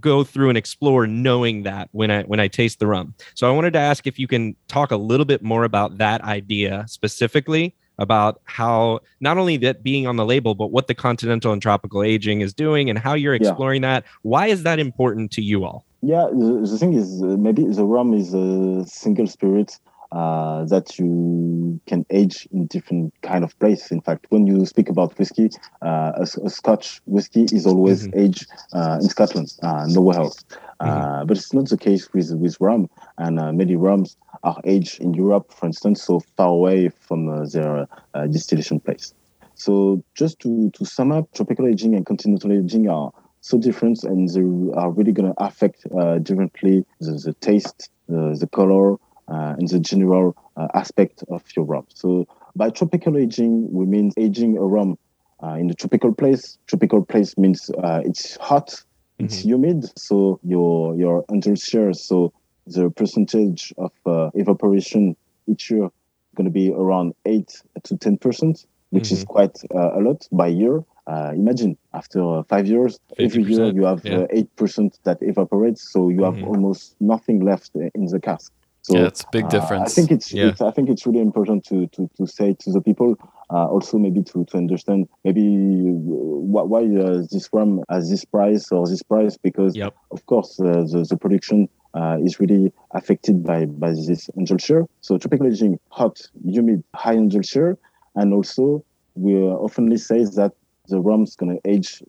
go 0.00 0.24
through 0.24 0.48
and 0.48 0.58
explore 0.58 1.06
knowing 1.06 1.62
that 1.64 1.88
when 1.92 2.10
I 2.10 2.22
when 2.24 2.40
I 2.40 2.48
taste 2.48 2.78
the 2.78 2.86
rum. 2.86 3.14
So 3.34 3.48
I 3.48 3.54
wanted 3.54 3.72
to 3.74 3.78
ask 3.78 4.06
if 4.06 4.18
you 4.18 4.26
can 4.26 4.56
talk 4.68 4.90
a 4.90 4.96
little 4.96 5.26
bit 5.26 5.42
more 5.42 5.64
about 5.64 5.98
that 5.98 6.20
idea 6.22 6.84
specifically 6.88 7.74
about 7.98 8.40
how 8.44 9.00
not 9.20 9.38
only 9.38 9.56
that 9.56 9.82
being 9.82 10.06
on 10.06 10.16
the 10.16 10.24
label 10.24 10.54
but 10.54 10.70
what 10.70 10.86
the 10.86 10.94
continental 10.94 11.52
and 11.52 11.62
tropical 11.62 12.02
aging 12.02 12.42
is 12.42 12.52
doing 12.52 12.90
and 12.90 12.98
how 12.98 13.14
you're 13.14 13.34
exploring 13.34 13.82
yeah. 13.82 14.00
that. 14.00 14.04
Why 14.22 14.48
is 14.48 14.62
that 14.64 14.78
important 14.78 15.30
to 15.32 15.42
you 15.42 15.64
all? 15.64 15.84
Yeah, 16.02 16.28
the, 16.30 16.66
the 16.70 16.78
thing 16.78 16.92
is 16.92 17.22
uh, 17.22 17.36
maybe 17.38 17.64
the 17.66 17.84
rum 17.84 18.12
is 18.12 18.34
a 18.34 18.84
single 18.86 19.26
spirit 19.26 19.78
uh, 20.12 20.64
that 20.64 20.98
you 20.98 21.80
can 21.86 22.06
age 22.10 22.48
in 22.52 22.66
different 22.66 23.12
kind 23.22 23.44
of 23.44 23.58
place. 23.58 23.90
In 23.90 24.00
fact, 24.00 24.26
when 24.30 24.46
you 24.46 24.64
speak 24.66 24.88
about 24.88 25.18
whiskey, 25.18 25.50
uh, 25.82 26.12
a, 26.16 26.26
a, 26.44 26.50
Scotch 26.50 27.00
whiskey 27.06 27.44
is 27.52 27.66
always 27.66 28.06
mm-hmm. 28.06 28.18
aged 28.18 28.46
uh, 28.72 28.98
in 29.00 29.08
Scotland, 29.08 29.52
uh, 29.62 29.86
nowhere 29.88 30.18
else. 30.18 30.44
Uh, 30.80 30.86
mm-hmm. 30.86 31.26
But 31.26 31.36
it's 31.36 31.52
not 31.52 31.68
the 31.68 31.78
case 31.78 32.12
with 32.12 32.32
with 32.34 32.56
rum, 32.60 32.88
and 33.18 33.38
uh, 33.38 33.52
many 33.52 33.76
rums 33.76 34.16
are 34.42 34.60
aged 34.64 35.00
in 35.00 35.14
Europe, 35.14 35.52
for 35.52 35.66
instance, 35.66 36.02
so 36.02 36.20
far 36.36 36.48
away 36.48 36.88
from 36.88 37.48
their 37.48 37.88
distillation 38.30 38.80
place. 38.80 39.14
So 39.56 40.04
just 40.14 40.38
to, 40.40 40.70
to 40.72 40.84
sum 40.84 41.10
up, 41.12 41.32
tropical 41.32 41.66
aging 41.66 41.94
and 41.94 42.04
continental 42.04 42.52
aging 42.52 42.88
are 42.90 43.10
so 43.40 43.58
different 43.58 44.04
and 44.04 44.28
they 44.28 44.40
are 44.78 44.90
really 44.90 45.12
going 45.12 45.32
to 45.32 45.42
affect 45.42 45.86
uh, 45.98 46.18
differently 46.18 46.84
the, 47.00 47.12
the 47.12 47.32
taste, 47.34 47.90
the, 48.08 48.36
the 48.38 48.46
color, 48.48 48.96
uh, 49.28 49.54
in 49.58 49.66
the 49.66 49.80
general 49.80 50.36
uh, 50.56 50.68
aspect 50.74 51.24
of 51.28 51.42
your 51.56 51.64
rum. 51.64 51.86
So 51.94 52.26
by 52.54 52.70
tropical 52.70 53.16
aging, 53.16 53.72
we 53.72 53.84
mean 53.84 54.12
aging 54.16 54.56
a 54.56 54.62
rum 54.62 54.98
uh, 55.42 55.56
in 55.60 55.68
the 55.68 55.74
tropical 55.74 56.14
place. 56.14 56.58
Tropical 56.66 57.04
place 57.04 57.36
means 57.36 57.70
it's 58.04 58.36
hot, 58.36 58.68
mm-hmm. 58.68 59.24
it's 59.24 59.44
humid, 59.44 59.98
so 59.98 60.40
your 60.42 60.96
your 60.96 61.24
share, 61.56 61.92
so 61.92 62.32
the 62.66 62.90
percentage 62.90 63.72
of 63.78 63.92
evaporation 64.34 65.16
each 65.46 65.70
year 65.70 65.90
going 66.36 66.44
to 66.44 66.50
be 66.50 66.70
around 66.70 67.14
8 67.24 67.62
to 67.84 67.96
10 67.96 68.18
percent 68.18 68.66
which 68.90 69.04
mm-hmm. 69.04 69.14
is 69.14 69.24
quite 69.24 69.58
uh, 69.74 69.98
a 69.98 70.00
lot 70.00 70.28
by 70.30 70.46
year 70.46 70.84
uh, 71.06 71.32
imagine 71.34 71.76
after 71.94 72.20
uh, 72.38 72.42
five 72.44 72.66
years 72.66 73.00
every 73.18 73.42
year 73.42 73.66
you 73.72 73.84
have 73.84 74.04
yeah. 74.04 74.26
8% 74.56 74.98
that 75.04 75.18
evaporates 75.22 75.82
so 75.92 76.08
you 76.08 76.20
mm-hmm. 76.20 76.40
have 76.40 76.48
almost 76.48 76.94
nothing 77.00 77.40
left 77.44 77.70
in 77.74 78.04
the 78.06 78.20
cask 78.20 78.52
so 78.86 78.98
yeah, 78.98 79.06
it's 79.06 79.22
a 79.22 79.26
big 79.32 79.48
difference. 79.48 79.80
Uh, 79.80 79.84
I 79.90 79.94
think 79.94 80.12
it's, 80.12 80.32
yeah. 80.32 80.46
it's, 80.46 80.60
I 80.60 80.70
think 80.70 80.88
it's 80.88 81.04
really 81.06 81.20
important 81.20 81.64
to 81.64 81.88
to, 81.88 82.08
to 82.18 82.26
say 82.26 82.54
to 82.60 82.70
the 82.70 82.80
people 82.80 83.16
uh, 83.50 83.66
also 83.66 83.98
maybe 83.98 84.22
to, 84.22 84.44
to 84.44 84.56
understand 84.56 85.08
maybe 85.24 85.42
why, 85.42 86.62
why 86.62 86.82
uh, 86.82 87.22
this 87.32 87.48
rum 87.52 87.82
has 87.90 88.08
this 88.08 88.24
price 88.24 88.70
or 88.70 88.86
this 88.86 89.02
price 89.02 89.36
because 89.36 89.74
yep. 89.74 89.92
of 90.12 90.24
course 90.26 90.60
uh, 90.60 90.84
the, 90.92 91.04
the 91.10 91.16
production 91.16 91.68
uh, 91.94 92.18
is 92.22 92.38
really 92.38 92.72
affected 92.92 93.42
by 93.42 93.64
by 93.64 93.90
this 93.90 94.30
angel 94.38 94.58
share. 94.58 94.84
So 95.00 95.18
tropical 95.18 95.48
aging, 95.48 95.80
hot, 95.88 96.20
humid, 96.44 96.84
high 96.94 97.14
angel 97.14 97.42
share, 97.42 97.76
and 98.14 98.32
also 98.32 98.84
we 99.16 99.32
oftenly 99.32 99.98
say 99.98 100.22
that 100.36 100.52
the 100.86 101.00
rum's 101.00 101.34
gonna 101.34 101.58
age, 101.64 102.04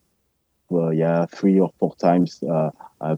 well, 0.69 0.93
yeah, 0.93 1.25
three 1.25 1.59
or 1.59 1.71
four 1.79 1.95
times 1.95 2.43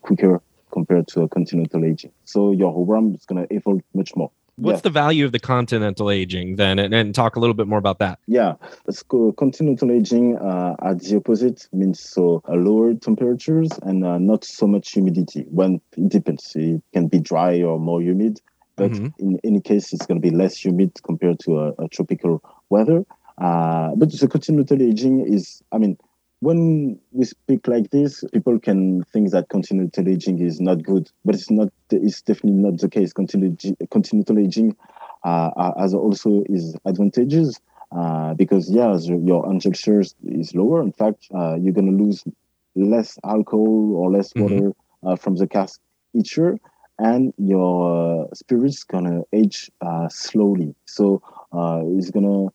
quicker 0.03 0.41
compared 0.71 1.07
to 1.09 1.21
a 1.21 1.29
continental 1.29 1.85
aging. 1.85 2.11
So 2.25 2.51
your 2.51 2.85
rum 2.85 3.15
is 3.15 3.25
going 3.25 3.45
to 3.45 3.53
evolve 3.53 3.81
much 3.93 4.15
more. 4.15 4.31
What's 4.59 4.79
yeah. 4.79 4.81
the 4.81 4.89
value 4.89 5.25
of 5.25 5.31
the 5.31 5.39
continental 5.39 6.11
aging 6.11 6.57
then? 6.57 6.79
And, 6.79 6.93
and, 6.93 7.15
talk 7.15 7.37
a 7.37 7.39
little 7.39 7.53
bit 7.53 7.67
more 7.67 7.79
about 7.79 7.99
that. 7.99 8.19
Yeah, 8.27 8.55
let's. 8.85 9.03
Continental 9.37 9.91
aging 9.91 10.37
uh, 10.37 10.75
at 10.83 10.99
the 10.99 11.17
opposite 11.17 11.67
means 11.71 11.99
so 11.99 12.43
uh, 12.47 12.55
lower 12.55 12.93
temperatures 12.93 13.69
and 13.83 14.05
uh, 14.05 14.17
not 14.17 14.43
so 14.43 14.67
much 14.67 14.91
humidity. 14.91 15.45
When 15.49 15.81
it 15.95 16.09
depends, 16.09 16.55
it 16.55 16.81
can 16.93 17.07
be 17.07 17.19
dry 17.19 17.61
or 17.61 17.79
more 17.79 18.01
humid, 18.01 18.41
but 18.75 18.91
mm-hmm. 18.91 19.07
in 19.19 19.39
any 19.43 19.61
case, 19.61 19.93
it's 19.93 20.05
going 20.05 20.21
to 20.21 20.29
be 20.29 20.35
less 20.35 20.63
humid 20.63 20.99
compared 21.03 21.39
to 21.41 21.59
a, 21.59 21.73
a 21.79 21.87
tropical 21.87 22.43
weather. 22.69 23.05
Uh, 23.37 23.95
but 23.95 24.11
the 24.11 24.27
continental 24.27 24.81
aging 24.81 25.25
is, 25.25 25.63
I 25.71 25.77
mean, 25.77 25.97
when 26.39 26.99
we 27.11 27.25
speak 27.25 27.67
like 27.67 27.89
this, 27.91 28.23
people 28.33 28.59
can 28.59 29.03
think 29.13 29.31
that 29.31 29.49
continental 29.49 30.07
aging 30.07 30.39
is 30.39 30.59
not 30.59 30.83
good, 30.83 31.09
but 31.25 31.35
it's 31.35 31.49
not. 31.49 31.69
It's 31.91 32.21
definitely 32.21 32.59
not 32.61 32.79
the 32.79 32.89
case. 32.89 33.13
Continental, 33.13 33.75
continental 33.91 34.39
aging 34.39 34.75
uh, 35.25 35.51
uh, 35.55 35.79
has 35.79 35.93
also 35.93 36.43
its 36.49 36.75
advantages. 36.85 37.59
uh, 37.91 38.33
because 38.35 38.69
yeah, 38.71 38.95
your 38.99 39.49
angel 39.51 39.73
shares 39.73 40.15
is 40.25 40.53
lower. 40.55 40.81
In 40.81 40.91
fact, 40.93 41.27
uh, 41.35 41.55
you're 41.59 41.73
gonna 41.73 41.91
lose 41.91 42.23
less 42.75 43.17
alcohol 43.23 43.95
or 43.95 44.11
less 44.11 44.33
Mhm. 44.35 44.37
water 44.37 44.71
uh, 45.05 45.15
from 45.15 45.35
the 45.35 45.47
cask 45.47 45.79
each 46.13 46.37
year, 46.37 46.57
and 46.99 47.33
your 47.37 48.25
uh, 48.25 48.33
spirit's 48.33 48.83
gonna 48.83 49.21
age 49.33 49.69
uh, 49.81 50.07
slowly. 50.09 50.75
So 50.85 51.21
uh, 51.51 51.81
it's 51.97 52.11
gonna 52.11 52.49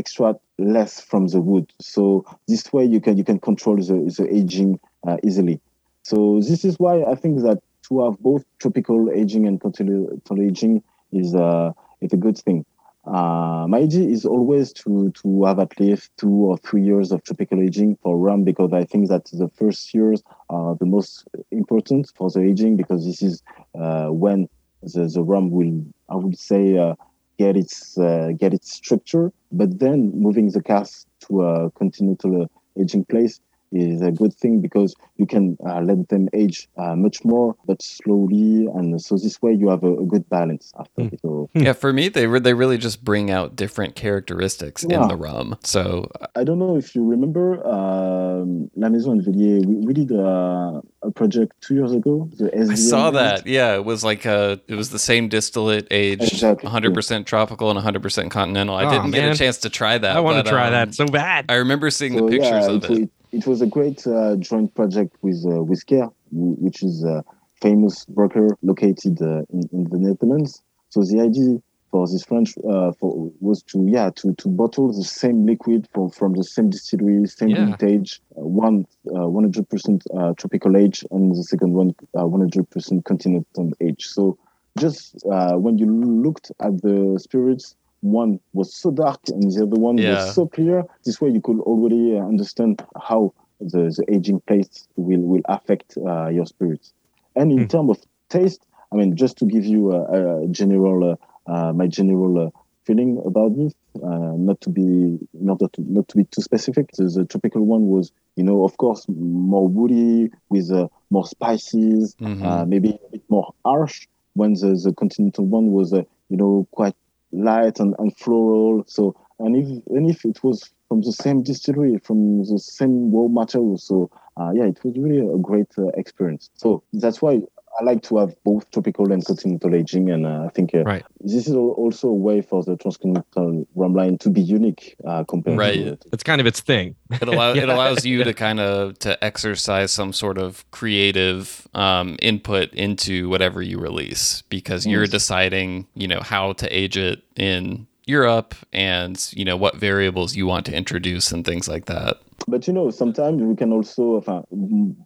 extract 0.00 0.40
less 0.58 1.00
from 1.00 1.28
the 1.28 1.40
wood. 1.40 1.72
So 1.80 2.24
this 2.48 2.72
way 2.72 2.84
you 2.84 3.00
can 3.00 3.16
you 3.16 3.24
can 3.24 3.38
control 3.38 3.76
the, 3.76 3.98
the 4.16 4.26
aging 4.34 4.80
uh, 5.06 5.18
easily. 5.22 5.60
So 6.02 6.40
this 6.40 6.64
is 6.64 6.78
why 6.78 7.04
I 7.04 7.14
think 7.14 7.42
that 7.42 7.58
to 7.88 8.04
have 8.04 8.18
both 8.18 8.44
tropical 8.58 9.10
aging 9.10 9.46
and 9.46 9.60
continental 9.60 10.40
aging 10.40 10.82
is 11.12 11.34
uh, 11.34 11.72
is 12.00 12.12
a 12.12 12.16
good 12.16 12.38
thing. 12.38 12.64
Uh, 13.06 13.64
my 13.66 13.78
idea 13.78 14.06
is 14.08 14.26
always 14.26 14.72
to 14.74 15.10
to 15.22 15.44
have 15.44 15.58
at 15.58 15.78
least 15.80 16.10
two 16.18 16.36
or 16.50 16.58
three 16.58 16.82
years 16.82 17.12
of 17.12 17.22
tropical 17.24 17.60
aging 17.60 17.96
for 18.02 18.18
rum 18.18 18.44
because 18.44 18.72
I 18.72 18.84
think 18.84 19.08
that 19.08 19.24
the 19.32 19.48
first 19.48 19.94
years 19.94 20.22
are 20.50 20.76
the 20.76 20.86
most 20.86 21.26
important 21.50 22.12
for 22.14 22.30
the 22.30 22.40
aging 22.40 22.76
because 22.76 23.06
this 23.06 23.22
is 23.22 23.42
uh, 23.78 24.08
when 24.08 24.48
the, 24.82 25.06
the 25.06 25.22
rum 25.22 25.50
will 25.50 25.82
I 26.08 26.16
would 26.16 26.38
say 26.38 26.76
uh, 26.76 26.94
get 27.42 27.56
its 27.62 27.76
uh, 27.98 28.28
get 28.42 28.52
its 28.58 28.68
structure. 28.80 29.26
But 29.60 29.70
then 29.84 29.98
moving 30.26 30.46
the 30.56 30.62
cast 30.70 31.06
to 31.24 31.30
a 31.50 31.70
continental 31.80 32.34
aging 32.80 33.04
place 33.12 33.34
is 33.72 34.02
a 34.02 34.10
good 34.10 34.34
thing 34.34 34.60
because 34.60 34.94
you 35.16 35.26
can 35.26 35.56
uh, 35.66 35.80
let 35.80 36.08
them 36.08 36.28
age 36.32 36.68
uh, 36.76 36.94
much 36.96 37.24
more 37.24 37.54
but 37.66 37.80
slowly 37.82 38.66
and 38.74 39.00
so 39.00 39.16
this 39.16 39.40
way 39.42 39.52
you 39.52 39.68
have 39.68 39.84
a, 39.84 39.92
a 39.98 40.04
good 40.04 40.28
balance 40.28 40.72
after 40.78 40.90
Mm. 41.00 41.18
so 41.22 41.48
Yeah, 41.54 41.72
for 41.72 41.92
me, 41.92 42.08
they 42.08 42.26
re- 42.26 42.40
they 42.40 42.52
really 42.52 42.76
just 42.76 43.04
bring 43.04 43.30
out 43.30 43.56
different 43.56 43.94
characteristics 43.94 44.82
in 44.84 45.00
the 45.08 45.16
rum. 45.16 45.56
So 45.62 46.10
I 46.36 46.44
don't 46.44 46.58
know 46.58 46.76
if 46.76 46.94
you 46.94 47.04
remember 47.06 47.64
um, 47.66 48.70
La 48.76 48.88
Maison 48.88 49.20
& 49.22 49.24
Velier. 49.24 49.64
We, 49.64 49.74
we 49.76 49.92
did 49.94 50.10
a, 50.10 50.82
a 51.02 51.10
project 51.10 51.52
two 51.62 51.74
years 51.74 51.92
ago. 51.92 52.28
The 52.36 52.50
SVM 52.50 52.70
I 52.70 52.74
saw 52.74 53.06
unit. 53.06 53.14
that. 53.14 53.46
Yeah, 53.46 53.74
it 53.76 53.84
was 53.84 54.04
like 54.04 54.24
a 54.24 54.60
it 54.68 54.74
was 54.74 54.90
the 54.90 54.98
same 54.98 55.28
distillate 55.28 55.86
aged, 55.90 56.32
Exactly. 56.32 56.68
100% 56.68 57.24
tropical 57.26 57.70
and 57.70 57.78
100% 57.78 58.30
continental. 58.30 58.74
I 58.76 58.84
Aw, 58.84 58.90
didn't 58.90 59.12
get 59.12 59.32
a 59.32 59.36
chance 59.36 59.58
to 59.58 59.70
try 59.70 59.96
that. 59.98 60.16
I 60.16 60.20
want 60.20 60.44
to 60.44 60.50
try 60.50 60.66
um, 60.66 60.72
that 60.72 60.94
so 60.94 61.06
bad. 61.06 61.46
I 61.48 61.54
remember 61.56 61.90
seeing 61.90 62.18
So, 62.18 62.26
the 62.26 62.30
pictures 62.30 62.66
yeah, 62.66 62.70
of 62.70 62.84
it, 62.84 62.90
it. 62.90 63.10
It, 63.32 63.46
was 63.46 63.60
a 63.62 63.66
great 63.66 64.06
uh, 64.06 64.36
joint 64.36 64.74
project 64.74 65.16
with 65.22 65.44
uh, 65.46 65.62
with 65.62 65.80
Scheer, 65.80 66.08
which 66.32 66.82
is 66.82 67.04
a 67.04 67.24
famous 67.60 68.04
broker 68.06 68.56
located 68.62 69.20
uh, 69.22 69.42
in, 69.52 69.68
in 69.72 69.84
the 69.90 69.98
Netherlands. 69.98 70.62
So 70.88 71.02
the 71.02 71.20
idea 71.20 71.58
for 71.90 72.06
this 72.06 72.24
French 72.24 72.54
uh, 72.58 72.92
for, 72.92 73.30
was 73.40 73.62
to 73.64 73.84
yeah 73.88 74.10
to, 74.16 74.32
to 74.34 74.48
bottle 74.48 74.92
the 74.92 75.04
same 75.04 75.46
liquid 75.46 75.88
from, 75.92 76.10
from 76.10 76.34
the 76.34 76.44
same 76.44 76.70
distillery, 76.70 77.26
same 77.26 77.50
Yeah. 77.50 77.66
vintage, 77.66 78.20
uh, 78.36 78.42
one 78.42 78.86
uh, 79.08 79.26
100% 79.26 80.02
uh, 80.16 80.34
tropical 80.34 80.76
age, 80.76 81.04
and 81.10 81.34
the 81.34 81.42
second 81.42 81.72
one 81.72 81.94
uh, 82.16 82.22
100% 82.22 83.04
continental 83.04 83.72
age. 83.80 84.06
So 84.06 84.38
just 84.78 85.24
uh, 85.30 85.54
when 85.56 85.78
you 85.78 85.86
looked 85.86 86.52
at 86.60 86.80
the 86.82 87.18
spirits, 87.20 87.74
one 88.00 88.40
was 88.52 88.74
so 88.74 88.90
dark 88.90 89.20
and 89.28 89.50
the 89.50 89.62
other 89.62 89.76
one 89.80 90.04
Yeah. 90.04 90.22
was 90.22 90.26
so 90.26 90.46
clear. 90.46 90.84
This 91.04 91.20
way, 91.20 91.30
you 91.30 91.40
could 91.40 91.60
already 91.60 92.16
understand 92.16 92.82
how 93.02 93.32
the, 93.60 93.94
the 93.96 94.04
aging 94.12 94.40
place 94.46 94.86
will 94.96 95.20
will 95.20 95.42
affect 95.46 95.96
uh, 96.06 96.28
your 96.28 96.46
spirits. 96.46 96.92
And 97.34 97.52
in 97.52 97.64
Hmm. 97.64 97.66
terms 97.66 97.90
of 97.90 97.98
taste, 98.28 98.66
I 98.92 98.96
mean, 98.96 99.16
just 99.16 99.36
to 99.38 99.46
give 99.46 99.64
you 99.64 99.92
a, 99.92 100.44
a 100.44 100.48
general, 100.48 101.16
uh, 101.46 101.50
uh, 101.52 101.72
my 101.72 101.86
general 101.86 102.46
uh, 102.46 102.50
feeling 102.86 103.20
about 103.26 103.56
this, 103.56 103.72
uh, 104.02 104.32
not 104.36 104.60
to 104.62 104.70
be 104.70 105.18
not 105.32 105.58
to 105.60 105.68
not 105.78 106.08
to 106.08 106.16
be 106.16 106.24
too 106.24 106.42
specific. 106.42 106.90
The, 106.96 107.04
the 107.04 107.24
tropical 107.24 107.64
one 107.64 107.86
was, 107.88 108.12
you 108.36 108.44
know, 108.44 108.64
of 108.64 108.76
course, 108.78 109.06
more 109.08 109.68
woody 109.68 110.30
with 110.50 110.70
uh, 110.70 110.88
more 111.10 111.26
spices, 111.26 112.16
Mhm. 112.20 112.44
uh, 112.44 112.64
maybe 112.66 112.90
a 112.90 113.10
bit 113.12 113.22
more 113.28 113.52
harsh. 113.64 114.06
When 114.34 114.54
the, 114.54 114.80
the 114.82 114.92
continental 114.96 115.44
one 115.46 115.72
was, 115.72 115.92
uh, 115.92 116.02
you 116.28 116.36
know, 116.36 116.66
quite 116.72 116.94
light 117.32 117.80
and, 117.80 117.94
and 117.98 118.16
floral. 118.16 118.84
So, 118.86 119.14
and 119.38 119.56
if 119.56 119.86
and 119.88 120.10
if 120.10 120.24
it 120.24 120.42
was 120.42 120.70
from 120.88 121.02
the 121.02 121.12
same 121.12 121.42
distillery, 121.42 121.98
from 121.98 122.44
the 122.44 122.58
same 122.58 123.12
raw 123.12 123.28
material, 123.28 123.78
so 123.78 124.10
uh, 124.36 124.50
yeah, 124.54 124.64
it 124.64 124.78
was 124.84 124.94
really 124.96 125.18
a 125.18 125.38
great 125.38 125.68
uh, 125.78 125.88
experience. 125.94 126.50
So 126.54 126.82
that's 126.92 127.22
why 127.22 127.40
I 127.78 127.84
like 127.84 128.02
to 128.04 128.18
have 128.18 128.34
both 128.44 128.70
tropical 128.72 129.12
and 129.12 129.24
continental 129.24 129.74
aging, 129.74 130.10
and 130.10 130.26
uh, 130.26 130.44
I 130.46 130.48
think 130.48 130.74
uh, 130.74 130.82
Right. 130.82 131.04
this 131.20 131.46
is 131.46 131.54
also 131.54 132.08
a 132.08 132.14
way 132.14 132.42
for 132.42 132.62
the 132.64 132.76
transcontinental 132.76 133.66
rum 133.74 133.94
line 133.94 134.18
to 134.18 134.30
be 134.30 134.40
unique 134.40 134.96
uh, 135.06 135.24
compared 135.24 135.58
Right. 135.58 136.00
to. 136.00 136.08
It's 136.12 136.22
kind 136.22 136.40
of 136.40 136.46
its 136.46 136.60
thing. 136.60 136.96
it 137.10 137.28
allows 137.28 137.56
it 137.64 137.68
allows 137.68 138.04
you 138.04 138.24
to 138.24 138.34
kind 138.34 138.60
of 138.60 138.98
to 139.00 139.22
exercise 139.24 139.92
some 139.92 140.12
sort 140.12 140.38
of 140.38 140.68
creative 140.72 141.68
um, 141.74 142.16
input 142.20 142.72
into 142.74 143.28
whatever 143.28 143.62
you 143.62 143.78
release 143.78 144.42
because 144.48 144.86
you're 144.86 145.06
deciding 145.06 145.86
you 145.94 146.08
know 146.08 146.20
how 146.20 146.52
to 146.54 146.66
age 146.76 146.96
it 146.96 147.22
in 147.36 147.86
Europe 148.06 148.54
and 148.72 149.30
you 149.36 149.44
know 149.44 149.56
what 149.56 149.76
variables 149.76 150.34
you 150.34 150.46
want 150.46 150.66
to 150.66 150.74
introduce 150.74 151.30
and 151.32 151.44
things 151.44 151.68
like 151.68 151.86
that. 151.86 152.18
But 152.48 152.66
you 152.66 152.72
know, 152.72 152.90
sometimes 152.90 153.42
we 153.42 153.54
can 153.54 153.72
also. 153.72 154.22
Uh, 154.26 154.42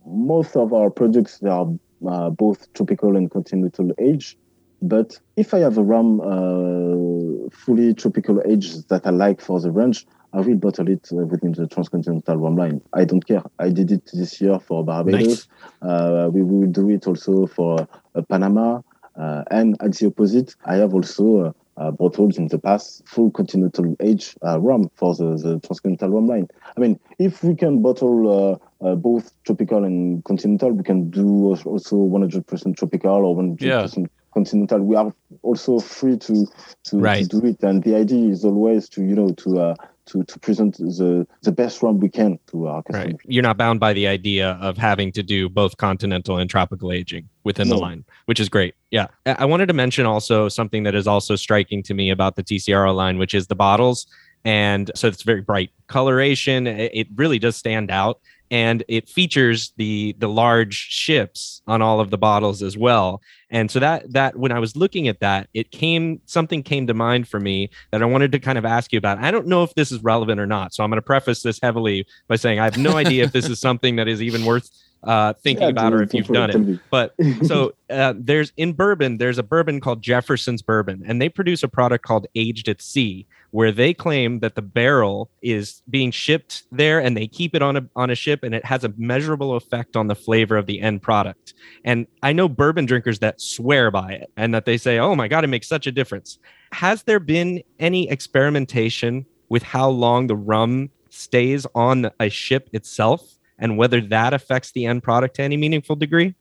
most 0.07 0.57
of 0.57 0.73
our 0.73 0.89
products 0.89 1.39
they 1.41 1.51
are 1.51 1.67
uh, 2.07 2.31
both 2.31 2.73
tropical 2.73 3.17
and 3.17 3.31
continental 3.31 3.91
age. 3.99 4.37
But 4.83 5.19
if 5.37 5.55
I 5.55 5.61
have 5.61 5.79
a 5.79 5.83
rum 5.83 6.21
uh, 6.21 7.49
fully 7.51 7.95
tropical 7.95 8.43
age 8.45 8.77
that 8.89 9.07
I 9.07 9.11
like 9.11 9.41
for 9.41 9.61
the 9.61 9.71
range, 9.71 10.07
I 10.35 10.41
will 10.41 10.57
bottle 10.57 10.89
it 10.89 11.09
uh, 11.13 11.17
within 11.17 11.53
the 11.53 11.67
transcontinental 11.67 12.37
rum 12.37 12.57
line. 12.57 12.83
I 12.93 13.05
don't 13.05 13.25
care. 13.25 13.43
I 13.59 13.71
did 13.71 13.93
it 13.93 14.11
this 14.13 14.41
year 14.41 14.59
for 14.59 14.85
Barbados. 14.85 15.27
Nice. 15.27 15.49
Uh, 15.81 16.29
we 16.33 16.43
will 16.43 16.67
do 16.67 16.91
it 16.91 17.07
also 17.07 17.47
for 17.47 17.87
uh, 18.15 18.23
Panama. 18.29 18.83
Uh, 19.17 19.45
and 19.51 19.77
at 19.81 19.95
the 19.95 20.07
opposite, 20.07 20.57
I 20.65 20.75
have 20.77 20.93
also 20.93 21.55
uh, 21.77 21.91
bottled 21.93 22.37
in 22.37 22.49
the 22.49 22.59
past 22.59 23.03
full 23.07 23.31
continental 23.31 23.97
age 24.01 24.37
uh, 24.45 24.59
rum 24.61 24.91
for 24.97 25.15
the, 25.15 25.37
the 25.37 25.61
transcontinental 25.61 26.11
rum 26.11 26.27
line. 26.27 26.49
I 26.77 26.81
mean, 26.81 26.99
if 27.19 27.45
we 27.45 27.55
can 27.55 27.81
bottle 27.81 28.61
uh, 28.85 28.95
both 28.95 29.33
tropical 29.45 29.85
and 29.85 30.23
continental, 30.25 30.71
we 30.73 30.83
can 30.83 31.11
do 31.11 31.27
also 31.65 31.97
100% 31.97 32.77
tropical 32.77 33.11
or 33.11 33.35
100% 33.37 33.61
Yeah. 33.61 33.87
continental. 34.35 34.81
We 34.81 34.97
are 34.97 35.13
also 35.43 35.79
free 35.79 36.19
to 36.19 36.47
to, 36.85 36.99
Right. 36.99 37.29
to 37.31 37.41
do 37.41 37.47
it, 37.47 37.63
and 37.63 37.83
the 37.83 37.95
idea 37.95 38.29
is 38.31 38.45
always 38.45 38.89
to 38.91 39.03
you 39.03 39.15
know 39.15 39.31
to 39.31 39.59
uh, 39.61 39.75
to 40.07 40.23
to 40.25 40.39
present 40.41 40.77
the 40.77 41.27
the 41.43 41.53
best 41.53 41.83
rum 41.83 41.99
we 42.01 42.09
can 42.11 42.39
to 42.51 42.67
our 42.67 42.83
customers. 42.83 43.13
Right. 43.13 43.21
You're 43.27 43.43
not 43.45 43.57
bound 43.57 43.81
by 43.81 43.93
the 43.95 44.07
idea 44.07 44.59
of 44.61 44.77
having 44.77 45.13
to 45.13 45.23
do 45.23 45.49
both 45.49 45.77
continental 45.77 46.37
and 46.37 46.51
tropical 46.51 46.93
aging 46.93 47.29
within 47.45 47.69
the 47.69 47.77
line, 47.79 48.05
which 48.27 48.41
is 48.41 48.49
great. 48.49 48.75
Yeah. 48.91 49.07
I 49.25 49.47
wanted 49.47 49.67
to 49.69 49.73
mention 49.75 50.05
also 50.05 50.49
something 50.49 50.83
that 50.83 50.95
is 50.95 51.07
also 51.07 51.37
striking 51.37 51.83
to 51.85 51.95
me 51.95 52.11
about 52.11 52.37
the 52.37 52.43
TCRO 52.43 52.95
line, 52.95 53.17
which 53.19 53.35
is 53.35 53.47
the 53.47 53.55
bottles. 53.55 54.07
And 54.45 54.91
so 54.95 55.09
it's 55.09 55.23
very 55.23 55.41
bright 55.41 55.71
coloration. 55.87 56.67
It 56.67 57.07
really 57.17 57.39
does 57.39 57.57
stand 57.57 57.91
out. 57.91 58.21
And 58.55 58.85
it 58.87 59.09
features 59.09 59.73
the 59.77 60.15
the 60.19 60.29
large 60.29 60.75
ships 60.75 61.61
on 61.67 61.83
all 61.83 61.99
of 61.99 62.11
the 62.11 62.19
bottles 62.19 62.63
as 62.63 62.79
well. 62.79 63.21
And 63.51 63.69
so 63.71 63.81
that 63.81 64.13
that 64.13 64.37
when 64.37 64.53
I 64.53 64.61
was 64.61 64.77
looking 64.77 65.09
at 65.09 65.19
that, 65.21 65.49
it 65.55 65.73
came 65.73 66.21
something 66.27 66.63
came 66.63 66.87
to 66.87 66.95
mind 66.95 67.27
for 67.27 67.41
me 67.41 67.69
that 67.91 68.01
I 68.01 68.07
wanted 68.07 68.31
to 68.33 68.39
kind 68.39 68.59
of 68.59 68.65
ask 68.65 68.93
you 68.93 68.99
about. 68.99 69.19
I 69.19 69.31
don't 69.33 69.49
know 69.49 69.65
if 69.65 69.75
this 69.75 69.91
is 69.91 70.03
relevant 70.05 70.39
or 70.41 70.47
not. 70.47 70.73
So 70.73 70.85
I'm 70.85 70.91
going 70.91 70.99
to 70.99 71.03
preface 71.03 71.43
this 71.43 71.59
heavily 71.61 72.07
by 72.29 72.37
saying 72.37 72.61
I 72.61 72.65
have 72.65 72.79
no 72.79 72.97
idea 72.97 73.25
if 73.25 73.33
this 73.33 73.49
is 73.49 73.59
something 73.59 73.97
that 73.97 74.07
is 74.07 74.23
even 74.23 74.45
worth 74.45 74.71
uh, 75.03 75.33
thinking 75.35 75.65
Yeah, 75.65 75.71
about 75.71 75.93
or 75.93 76.03
if 76.03 76.15
you've 76.15 76.29
done 76.29 76.51
it. 76.51 76.81
But 76.91 77.15
so 77.43 77.75
uh, 77.91 78.15
there's 78.17 78.53
in 78.57 78.73
bourbon, 78.73 79.19
there's 79.19 79.39
a 79.39 79.43
bourbon 79.43 79.81
called 79.81 80.01
Jefferson's 80.01 80.63
Bourbon, 80.63 81.03
and 81.07 81.21
they 81.21 81.29
produce 81.29 81.63
a 81.63 81.69
product 81.69 82.05
called 82.05 82.27
Aged 82.35 82.69
at 82.69 82.81
Sea, 82.81 83.27
where 83.55 83.71
they 83.71 83.95
claim 83.95 84.41
that 84.41 84.57
the 84.57 84.63
barrel 84.63 85.31
is 85.41 85.81
being 85.89 86.11
shipped 86.11 86.65
there, 86.73 86.99
and 86.99 87.17
they 87.17 87.29
keep 87.29 87.55
it 87.55 87.63
on 87.63 87.77
a 87.77 87.89
on 87.95 88.11
a 88.11 88.15
ship, 88.17 88.43
and 88.43 88.53
it 88.53 88.65
has 88.65 88.83
a 88.83 88.93
measurable 88.97 89.55
effect 89.55 89.95
on 89.95 90.09
the 90.09 90.15
flavor 90.17 90.57
of 90.57 90.67
the 90.67 90.81
end 90.81 91.01
product. 91.01 91.55
And 91.85 92.09
I 92.21 92.33
know 92.33 92.49
bourbon 92.49 92.85
drinkers 92.85 93.21
that 93.21 93.41
swear 93.41 93.93
by 93.93 94.11
it, 94.11 94.33
and 94.37 94.53
that 94.55 94.65
they 94.65 94.77
say, 94.77 94.99
"Oh 94.99 95.15
my 95.15 95.29
god, 95.29 95.45
it 95.45 95.47
makes 95.47 95.69
such 95.69 95.87
a 95.87 95.93
difference." 95.93 96.37
Has 96.73 97.05
there 97.05 97.21
been 97.21 97.63
any 97.79 98.11
experimentation 98.11 99.25
with 99.49 99.63
how 99.63 99.89
long 99.89 100.27
the 100.27 100.35
rum 100.35 100.91
stays 101.11 101.65
on 101.77 102.11
a 102.19 102.31
ship 102.31 102.69
itself? 102.73 103.39
And 103.57 103.79
whether 103.79 104.01
that 104.01 104.35
affects 104.35 104.73
the 104.73 104.85
end 104.85 105.05
product 105.05 105.37
to 105.37 105.43
any 105.43 105.57
meaningful 105.57 105.95
degree? 105.95 106.35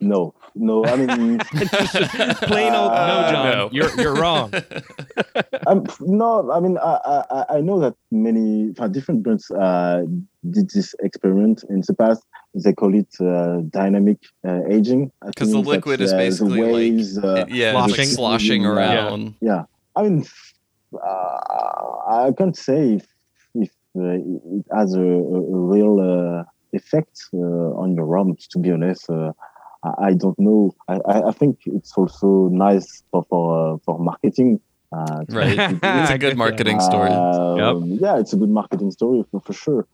No, 0.00 0.34
no. 0.54 0.84
I 0.84 0.96
mean, 0.96 1.38
Plain 2.50 2.72
old 2.74 2.92
no, 2.92 3.16
Uh, 3.16 3.30
John. 3.30 3.44
no. 3.58 3.68
You're 3.72 3.92
you're 4.00 4.14
wrong. 4.14 4.52
I'm, 5.66 5.84
no, 6.00 6.50
I 6.52 6.60
mean, 6.60 6.76
I, 6.78 7.24
I, 7.30 7.44
I 7.56 7.60
know 7.60 7.80
that 7.80 7.94
many 8.10 8.74
uh, 8.78 8.88
different 8.88 9.22
brands 9.22 9.50
uh, 9.50 10.04
did 10.50 10.70
this 10.70 10.94
experiment 11.00 11.64
in 11.68 11.82
the 11.86 11.94
past. 11.94 12.22
They 12.54 12.72
call 12.72 12.94
it 12.94 13.08
uh, 13.20 13.60
dynamic 13.70 14.18
uh, 14.46 14.60
aging. 14.70 15.10
Because 15.26 15.50
the 15.50 15.58
liquid 15.58 16.00
is 16.00 16.12
uh, 16.12 16.16
basically 16.16 16.60
the 16.60 16.62
like 16.66 16.74
waves, 16.74 17.18
uh, 17.18 17.46
yeah, 17.48 17.72
sloshing. 17.72 17.96
like 17.98 18.08
sloshing 18.08 18.66
around. 18.66 19.34
yeah. 19.40 19.64
I 19.96 20.02
mean, 20.04 20.24
uh, 20.94 21.38
I 22.26 22.32
can't 22.36 22.56
say 22.56 22.94
if, 22.94 23.06
if 23.54 23.70
uh, 23.96 24.58
it 24.58 24.66
has 24.72 24.94
a, 24.94 25.00
a 25.00 25.40
real 25.74 26.00
uh, 26.00 26.44
effect 26.72 27.24
uh, 27.32 27.38
on 27.82 27.94
your 27.94 28.04
rums. 28.06 28.46
To 28.48 28.58
be 28.58 28.70
honest, 28.72 29.08
uh, 29.08 29.32
I, 29.84 30.08
I, 30.08 30.14
don't 30.14 30.38
know. 30.38 30.74
I, 30.88 31.00
I, 31.06 31.32
think 31.32 31.60
it's 31.66 31.92
also 31.96 32.48
nice 32.50 33.02
for 33.10 33.24
for, 33.24 33.74
uh, 33.74 33.78
for 33.84 33.98
marketing. 33.98 34.60
right, 34.92 35.58
it's 35.82 36.10
a 36.10 36.18
good 36.18 36.36
marketing 36.36 36.80
story. 36.80 37.10
Yep. 37.10 38.00
Yeah, 38.00 38.18
it's 38.18 38.32
a 38.32 38.36
good 38.36 38.50
marketing 38.50 38.90
story 38.90 39.24
for, 39.30 39.40
for 39.40 39.52
sure 39.52 39.86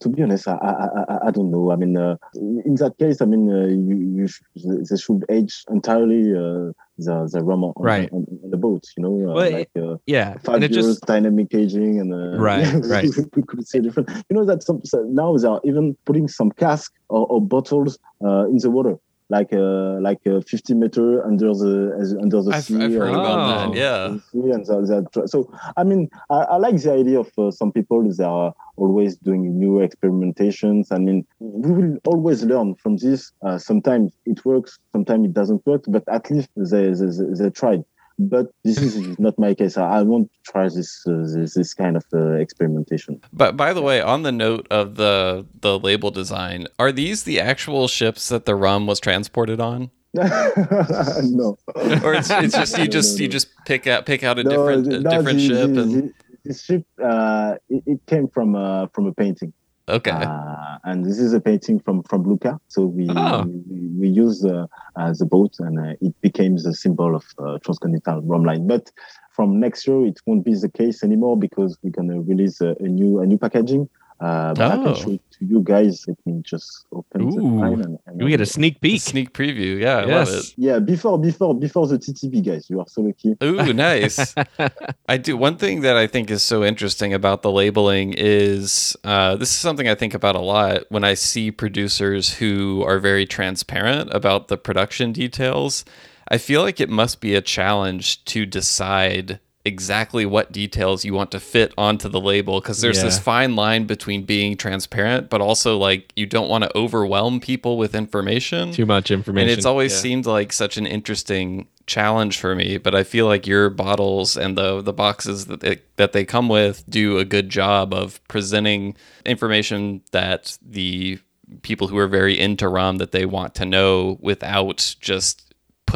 to 0.00 0.08
be 0.08 0.22
honest, 0.22 0.48
I, 0.48 0.54
I, 0.54 1.28
I, 1.28 1.30
don't 1.30 1.50
know. 1.50 1.70
I 1.70 1.76
mean, 1.76 1.96
uh, 1.96 2.16
in 2.34 2.76
that 2.76 2.94
case, 2.98 3.20
I 3.20 3.26
mean, 3.26 3.50
uh, 3.50 3.66
you, 3.66 3.96
you 4.16 4.28
sh- 4.28 4.40
they 4.54 4.96
should 4.96 5.24
age 5.28 5.64
entirely 5.70 6.32
uh, 6.32 6.72
the 6.98 7.28
the 7.30 7.42
rum 7.42 7.64
on, 7.64 7.74
right. 7.76 8.10
on, 8.12 8.26
on, 8.42 8.50
the 8.50 8.56
boat. 8.56 8.84
You 8.96 9.02
know, 9.02 9.30
uh, 9.30 9.34
well, 9.34 9.52
like 9.52 9.70
uh, 9.78 9.96
yeah, 10.06 10.38
five 10.38 10.60
years 10.62 10.74
just... 10.74 11.06
dynamic 11.06 11.54
aging 11.54 12.00
and 12.00 12.12
uh, 12.12 12.38
right, 12.38 12.66
right. 12.84 13.10
we 13.36 13.42
could 13.42 13.66
see 13.66 13.80
different. 13.80 14.08
You 14.30 14.36
know 14.36 14.44
that 14.44 14.62
some 14.62 14.82
now 15.12 15.36
they 15.36 15.48
are 15.48 15.60
even 15.64 15.96
putting 16.04 16.28
some 16.28 16.50
cask 16.52 16.92
or, 17.08 17.26
or 17.26 17.40
bottles 17.40 17.98
in 18.20 18.58
the 18.58 18.70
water 18.70 18.96
like 19.28 19.52
uh, 19.52 19.98
like 20.00 20.20
uh, 20.26 20.40
50 20.40 20.74
meter 20.74 21.24
under 21.26 21.48
the 21.48 22.18
under 22.22 22.42
the 22.42 22.52
I've, 22.54 22.64
sea. 22.64 22.76
I've 22.76 22.92
heard 22.92 23.10
about 23.10 23.72
that. 23.72 23.78
Yeah. 23.78 24.18
And 24.54 24.66
so, 24.66 24.82
that, 24.82 25.28
so 25.28 25.52
I 25.76 25.84
mean, 25.84 26.08
I, 26.30 26.36
I, 26.36 26.56
like 26.56 26.80
the 26.80 26.92
idea 26.92 27.20
of 27.20 27.30
uh, 27.38 27.50
some 27.50 27.72
people 27.72 28.02
that 28.04 28.24
are 28.24 28.54
always 28.76 29.16
doing 29.16 29.58
new 29.58 29.86
experimentations. 29.86 30.92
I 30.92 30.98
mean, 30.98 31.26
we 31.40 31.72
will 31.72 31.98
always 32.04 32.44
learn 32.44 32.76
from 32.76 32.98
this. 32.98 33.32
Uh, 33.42 33.58
sometimes 33.58 34.12
it 34.26 34.44
works, 34.44 34.78
sometimes 34.92 35.26
it 35.26 35.34
doesn't 35.34 35.66
work, 35.66 35.84
but 35.88 36.04
at 36.08 36.30
least 36.30 36.48
they 36.56 36.92
they, 36.92 37.06
they, 37.06 37.44
they 37.44 37.50
tried 37.50 37.84
but 38.18 38.46
this 38.64 38.78
is 38.78 38.96
not 39.18 39.38
my 39.38 39.54
case. 39.54 39.76
I, 39.76 40.02
want 40.02 40.30
to 40.32 40.50
try 40.50 40.64
this, 40.64 41.02
uh, 41.06 41.24
this, 41.34 41.54
this 41.54 41.74
kind 41.74 41.96
of 41.96 42.04
uh, 42.12 42.32
experimentation. 42.32 43.20
But 43.32 43.56
by 43.56 43.72
the 43.72 43.82
way, 43.82 44.00
on 44.00 44.22
the 44.22 44.32
note 44.32 44.66
of 44.70 44.96
the 44.96 45.46
the 45.60 45.78
label 45.78 46.10
design, 46.10 46.66
are 46.78 46.92
these 46.92 47.24
the 47.24 47.40
actual 47.40 47.88
ships 47.88 48.28
that 48.28 48.44
the 48.46 48.54
rum 48.54 48.86
was 48.86 49.00
transported 49.00 49.60
on? 49.60 49.90
no. 50.14 51.58
or 52.02 52.14
it's, 52.14 52.30
it's 52.30 52.54
just 52.54 52.78
you 52.78 52.88
just 52.88 53.14
no, 53.14 53.18
no. 53.18 53.22
you 53.22 53.28
just 53.28 53.48
pick 53.66 53.86
out 53.86 54.06
pick 54.06 54.24
out 54.24 54.38
a 54.38 54.44
different 54.44 54.92
a 54.92 55.00
different 55.00 55.38
the, 55.38 55.46
ship 55.46 55.74
the, 55.74 55.82
and 55.82 56.14
the, 56.44 56.54
ship 56.54 56.86
uh, 57.02 57.54
it, 57.68 57.82
it, 57.86 58.06
came 58.06 58.28
from 58.28 58.54
uh, 58.54 58.86
from 58.94 59.06
a 59.06 59.12
painting. 59.12 59.52
Okay. 59.88 60.10
Uh, 60.10 60.78
and 60.84 61.04
this 61.04 61.18
is 61.18 61.32
a 61.32 61.40
painting 61.40 61.78
from 61.78 62.02
from 62.02 62.24
Lucca. 62.24 62.58
So 62.68 62.84
we 62.86 63.06
oh. 63.10 63.44
we, 63.44 63.88
we 64.00 64.08
use 64.08 64.44
uh, 64.44 64.66
uh, 64.96 65.12
the 65.16 65.26
boat, 65.26 65.54
and 65.60 65.78
uh, 65.78 65.94
it 66.00 66.20
became 66.20 66.56
the 66.56 66.74
symbol 66.74 67.14
of 67.14 67.24
uh, 67.38 67.58
transcontinental 67.64 68.22
rum 68.22 68.44
line. 68.44 68.66
But 68.66 68.90
from 69.30 69.60
next 69.60 69.86
year, 69.86 70.04
it 70.06 70.18
won't 70.26 70.44
be 70.44 70.54
the 70.54 70.68
case 70.68 71.04
anymore 71.04 71.38
because 71.38 71.78
we're 71.82 71.90
gonna 71.90 72.20
release 72.20 72.60
a 72.60 72.74
new 72.80 73.20
a 73.20 73.26
new 73.26 73.38
packaging. 73.38 73.88
Uh, 74.18 74.54
but 74.54 74.72
oh. 74.72 74.80
I 74.80 74.84
can 74.84 74.94
show 74.94 75.10
it 75.10 75.20
to 75.32 75.44
you 75.44 75.60
guys. 75.62 76.06
Let 76.08 76.16
me 76.24 76.40
just 76.42 76.86
open 76.90 77.22
Ooh. 77.22 77.30
the 77.30 77.60
file 77.60 77.74
and, 77.74 77.98
and 78.06 78.22
we 78.22 78.30
get 78.30 78.40
a 78.40 78.46
sneak 78.46 78.80
peek. 78.80 78.96
A 78.96 79.00
sneak 79.00 79.32
preview. 79.34 79.78
Yeah, 79.78 79.98
I 79.98 80.06
yes. 80.06 80.28
love 80.28 80.38
it. 80.38 80.54
Yeah, 80.56 80.78
before 80.78 81.18
before 81.18 81.54
before 81.54 81.86
the 81.86 81.98
TTB 81.98 82.44
guys, 82.44 82.70
you 82.70 82.80
are 82.80 82.86
so 82.88 83.02
lucky. 83.02 83.36
Ooh, 83.42 83.72
nice. 83.74 84.34
I 85.08 85.18
do 85.18 85.36
one 85.36 85.56
thing 85.56 85.82
that 85.82 85.96
I 85.96 86.06
think 86.06 86.30
is 86.30 86.42
so 86.42 86.64
interesting 86.64 87.12
about 87.12 87.42
the 87.42 87.50
labeling 87.50 88.14
is 88.16 88.96
uh, 89.04 89.36
this 89.36 89.50
is 89.50 89.56
something 89.56 89.88
I 89.88 89.94
think 89.94 90.14
about 90.14 90.34
a 90.34 90.40
lot 90.40 90.84
when 90.88 91.04
I 91.04 91.14
see 91.14 91.50
producers 91.50 92.34
who 92.34 92.82
are 92.86 92.98
very 92.98 93.26
transparent 93.26 94.12
about 94.14 94.48
the 94.48 94.56
production 94.56 95.12
details. 95.12 95.84
I 96.28 96.38
feel 96.38 96.62
like 96.62 96.80
it 96.80 96.88
must 96.88 97.20
be 97.20 97.34
a 97.34 97.40
challenge 97.40 98.24
to 98.24 98.46
decide 98.46 99.40
exactly 99.66 100.24
what 100.24 100.52
details 100.52 101.04
you 101.04 101.12
want 101.12 101.32
to 101.32 101.40
fit 101.40 101.74
onto 101.76 102.08
the 102.08 102.20
label 102.20 102.60
because 102.60 102.80
there's 102.80 102.98
yeah. 102.98 103.04
this 103.04 103.18
fine 103.18 103.56
line 103.56 103.84
between 103.84 104.22
being 104.22 104.56
transparent 104.56 105.28
but 105.28 105.40
also 105.40 105.76
like 105.76 106.12
you 106.14 106.24
don't 106.24 106.48
want 106.48 106.62
to 106.62 106.78
overwhelm 106.78 107.40
people 107.40 107.76
with 107.76 107.92
information 107.92 108.70
too 108.70 108.86
much 108.86 109.10
information 109.10 109.48
and 109.48 109.58
it's 109.58 109.66
always 109.66 109.92
yeah. 109.92 109.98
seemed 109.98 110.24
like 110.24 110.52
such 110.52 110.76
an 110.76 110.86
interesting 110.86 111.66
challenge 111.86 112.38
for 112.38 112.54
me 112.54 112.78
but 112.78 112.94
i 112.94 113.02
feel 113.02 113.26
like 113.26 113.44
your 113.44 113.68
bottles 113.68 114.36
and 114.36 114.56
the 114.56 114.80
the 114.82 114.92
boxes 114.92 115.46
that 115.46 115.60
they, 115.60 115.80
that 115.96 116.12
they 116.12 116.24
come 116.24 116.48
with 116.48 116.84
do 116.88 117.18
a 117.18 117.24
good 117.24 117.48
job 117.48 117.92
of 117.92 118.20
presenting 118.28 118.96
information 119.24 120.00
that 120.12 120.56
the 120.62 121.18
people 121.62 121.88
who 121.88 121.98
are 121.98 122.08
very 122.08 122.38
into 122.38 122.68
rum 122.68 122.98
that 122.98 123.10
they 123.10 123.26
want 123.26 123.54
to 123.54 123.64
know 123.64 124.16
without 124.20 124.94
just 125.00 125.45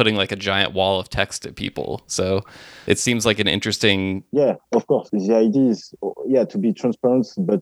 putting 0.01 0.15
like 0.15 0.31
a 0.31 0.35
giant 0.35 0.73
wall 0.73 0.99
of 0.99 1.09
text 1.09 1.45
at 1.45 1.55
people. 1.55 2.01
So 2.07 2.41
it 2.87 2.97
seems 2.97 3.23
like 3.23 3.37
an 3.37 3.47
interesting. 3.47 4.23
Yeah, 4.31 4.55
of 4.71 4.87
course. 4.87 5.07
The 5.11 5.35
idea 5.35 5.67
is, 5.69 5.93
yeah, 6.25 6.43
to 6.45 6.57
be 6.57 6.73
transparent, 6.73 7.27
but 7.37 7.61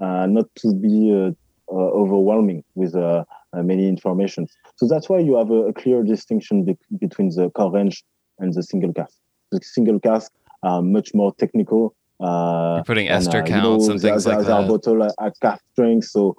uh, 0.00 0.26
not 0.26 0.46
to 0.62 0.68
be 0.74 1.10
uh, 1.10 1.32
uh, 1.74 1.90
overwhelming 2.02 2.62
with 2.76 2.94
uh, 2.94 3.24
uh, 3.52 3.62
many 3.64 3.88
information. 3.88 4.46
So 4.76 4.86
that's 4.86 5.08
why 5.08 5.18
you 5.18 5.34
have 5.40 5.50
a, 5.50 5.70
a 5.70 5.72
clear 5.72 6.04
distinction 6.04 6.64
be- 6.64 6.78
between 7.00 7.30
the 7.30 7.50
core 7.50 7.72
range 7.72 8.04
and 8.38 8.54
the 8.54 8.62
single 8.62 8.92
cask. 8.92 9.16
The 9.50 9.58
single 9.64 9.98
cask 9.98 10.30
are 10.62 10.82
much 10.82 11.08
more 11.14 11.34
technical. 11.34 11.96
Uh, 12.20 12.74
You're 12.76 12.84
putting 12.84 13.08
ester 13.08 13.38
and, 13.38 13.48
counts 13.48 13.82
you 13.82 13.88
know, 13.88 13.92
and 13.94 14.00
things 14.00 14.24
like 14.24 14.46
that. 14.46 14.68
bottle 14.68 15.02
at 15.02 15.32
cask 15.40 15.64
strength, 15.72 16.06
so 16.06 16.36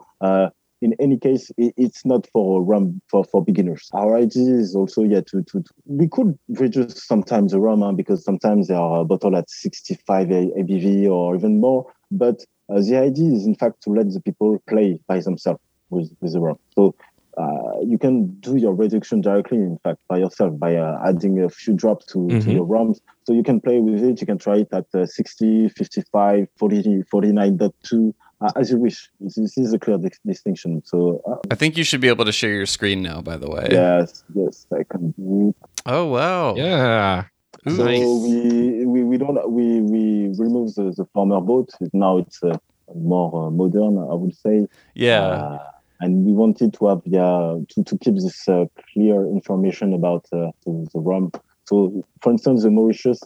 in 0.84 0.94
any 1.00 1.18
case, 1.18 1.50
it's 1.58 2.06
not 2.06 2.28
for 2.34 2.62
rum 2.62 3.02
for, 3.10 3.24
for 3.24 3.44
beginners. 3.44 3.90
Our 3.94 4.18
idea 4.18 4.56
is 4.56 4.76
also 4.76 5.04
yeah 5.04 5.22
to, 5.22 5.42
to, 5.42 5.62
to 5.62 5.74
we 5.86 6.08
could 6.10 6.38
reduce 6.50 7.06
sometimes 7.06 7.54
the 7.54 7.60
rum 7.60 7.82
huh, 7.82 7.94
because 7.94 8.24
sometimes 8.24 8.68
they 8.68 8.76
are 8.76 9.02
a 9.02 9.06
bottle 9.06 9.36
at 9.38 9.50
65 9.50 10.28
ABV 10.28 11.10
or 11.10 11.36
even 11.36 11.62
more. 11.62 11.86
But 12.12 12.44
uh, 12.70 12.82
the 12.82 12.98
idea 12.98 13.32
is 13.32 13.46
in 13.46 13.56
fact 13.56 13.82
to 13.84 13.92
let 13.92 14.12
the 14.12 14.20
people 14.20 14.62
play 14.68 15.00
by 15.08 15.20
themselves 15.22 15.62
with, 15.90 16.12
with 16.20 16.34
the 16.34 16.42
rum. 16.42 16.60
So 16.76 16.96
uh, 17.38 17.80
you 17.82 17.98
can 17.98 18.28
do 18.42 18.58
your 18.58 18.74
reduction 18.74 19.22
directly, 19.22 19.58
in 19.58 19.80
fact, 19.84 20.00
by 20.08 20.18
yourself 20.18 20.60
by 20.60 20.76
uh, 20.76 21.00
adding 21.06 21.42
a 21.42 21.50
few 21.50 21.74
drops 21.74 22.06
to, 22.08 22.20
mm-hmm. 22.20 22.40
to 22.42 22.52
your 22.52 22.66
rums. 22.66 23.02
So 23.24 23.34
you 23.34 23.44
can 23.44 23.60
play 23.60 23.80
with 23.80 24.04
it. 24.04 24.22
You 24.22 24.28
can 24.28 24.38
try 24.38 24.58
it 24.58 24.68
at 24.72 24.86
uh, 24.94 25.06
60, 25.06 25.70
55, 25.70 26.48
40, 26.58 27.04
49.2 27.12 28.10
uh, 28.10 28.12
as 28.56 28.70
you 28.72 28.78
wish. 28.78 29.10
This, 29.20 29.58
is 29.58 29.74
a 29.74 29.80
clear 29.80 29.98
di- 29.98 30.10
distinction. 30.26 30.82
So 30.86 31.22
uh, 31.28 31.38
I 31.52 31.56
think 31.56 31.78
you 31.78 31.84
should 31.84 32.02
be 32.02 32.10
able 32.10 32.26
to 32.26 32.32
share 32.32 32.52
your 32.52 32.66
screen 32.66 33.02
now. 33.02 33.22
By 33.22 33.38
the 33.38 33.50
way. 33.50 33.68
Yes. 33.72 34.24
Yes, 34.34 34.66
I 34.74 34.84
can 34.84 35.12
do. 35.12 35.56
Oh 35.86 36.08
wow. 36.08 36.56
Yeah. 36.56 37.26
So 37.68 37.86
nice. 37.86 38.00
we, 38.00 38.86
we 38.86 39.04
we 39.04 39.18
don't 39.18 39.52
we 39.52 39.82
we 39.82 40.34
remove 40.38 40.76
the, 40.76 40.94
the 40.96 41.06
former 41.14 41.40
boat. 41.40 41.70
Now 41.94 42.18
it's 42.18 42.44
uh, 42.44 42.58
more 42.94 43.48
uh, 43.48 43.50
modern, 43.50 43.98
I 43.98 44.14
would 44.14 44.36
say. 44.36 44.68
Yeah. 44.96 45.22
Uh, 45.22 45.60
and 46.02 46.26
we 46.26 46.34
wanted 46.34 46.74
to 46.74 46.88
have 46.88 47.02
yeah 47.06 47.58
to, 47.70 47.84
to 47.84 47.98
keep 47.98 48.16
this 48.16 48.48
uh, 48.50 48.66
clear 48.92 49.26
information 49.26 49.94
about 49.94 50.26
the, 50.32 50.52
the 50.66 51.00
rum 51.00 51.32
so, 51.66 52.04
for 52.22 52.32
instance, 52.32 52.64
the 52.64 52.72
Mauritius 52.72 53.22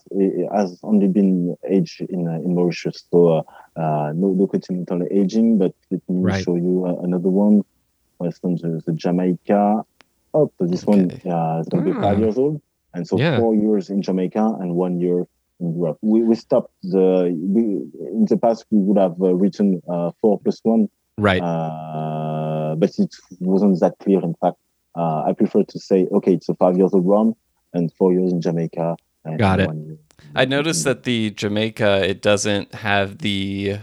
has 0.53 0.79
only 0.83 1.07
been 1.07 1.55
aged 1.67 2.01
in, 2.01 2.27
uh, 2.27 2.33
in 2.33 2.53
Mauritius, 2.53 3.03
so 3.11 3.27
uh, 3.29 3.79
uh, 3.79 4.11
no, 4.13 4.29
no 4.33 4.45
continental 4.47 5.01
aging. 5.09 5.57
But 5.57 5.73
let 5.89 6.01
me 6.07 6.21
right. 6.21 6.43
show 6.43 6.55
you 6.55 6.85
uh, 6.85 7.01
another 7.01 7.29
one. 7.29 7.63
For 8.17 8.27
instance, 8.27 8.61
the, 8.61 8.81
the 8.85 8.93
Jamaica. 8.93 9.83
Oh, 10.33 10.51
so 10.59 10.65
this 10.67 10.83
okay. 10.83 10.99
one 10.99 11.11
uh, 11.33 11.61
is 11.61 11.67
going 11.67 11.85
to 11.85 11.93
be 11.93 11.99
five 11.99 12.19
years 12.19 12.37
old, 12.37 12.61
and 12.93 13.07
so 13.07 13.17
yeah. 13.17 13.39
four 13.39 13.55
years 13.55 13.89
in 13.89 14.03
Jamaica 14.03 14.57
and 14.59 14.75
one 14.75 14.99
year 14.99 15.25
in 15.59 15.75
Europe. 15.75 15.97
We, 16.01 16.21
we 16.21 16.35
stopped 16.35 16.71
the. 16.83 17.35
We, 17.35 17.61
in 18.11 18.25
the 18.29 18.37
past, 18.37 18.65
we 18.69 18.79
would 18.79 18.99
have 18.99 19.19
uh, 19.19 19.33
written 19.33 19.81
four 20.21 20.39
plus 20.39 20.59
one, 20.61 20.89
right? 21.17 21.41
but 22.79 22.89
it 22.99 23.15
wasn't 23.39 23.79
that 23.79 23.95
clear. 23.99 24.21
In 24.21 24.35
fact, 24.35 24.57
I 24.95 25.33
prefer 25.35 25.63
to 25.63 25.79
say, 25.79 26.07
okay, 26.11 26.33
it's 26.33 26.49
a 26.49 26.53
five 26.53 26.77
years 26.77 26.93
old 26.93 27.07
rum 27.07 27.35
and 27.77 27.93
four 27.93 28.13
years 28.13 28.31
in 28.31 28.41
Jamaica. 28.41 28.97
Got 29.37 29.59
it. 29.59 29.69
I 30.35 30.45
noticed 30.45 30.83
that 30.83 31.03
the 31.03 31.31
Jamaica 31.31 32.07
it 32.07 32.21
doesn't 32.21 32.73
have 32.75 33.19
the 33.19 33.79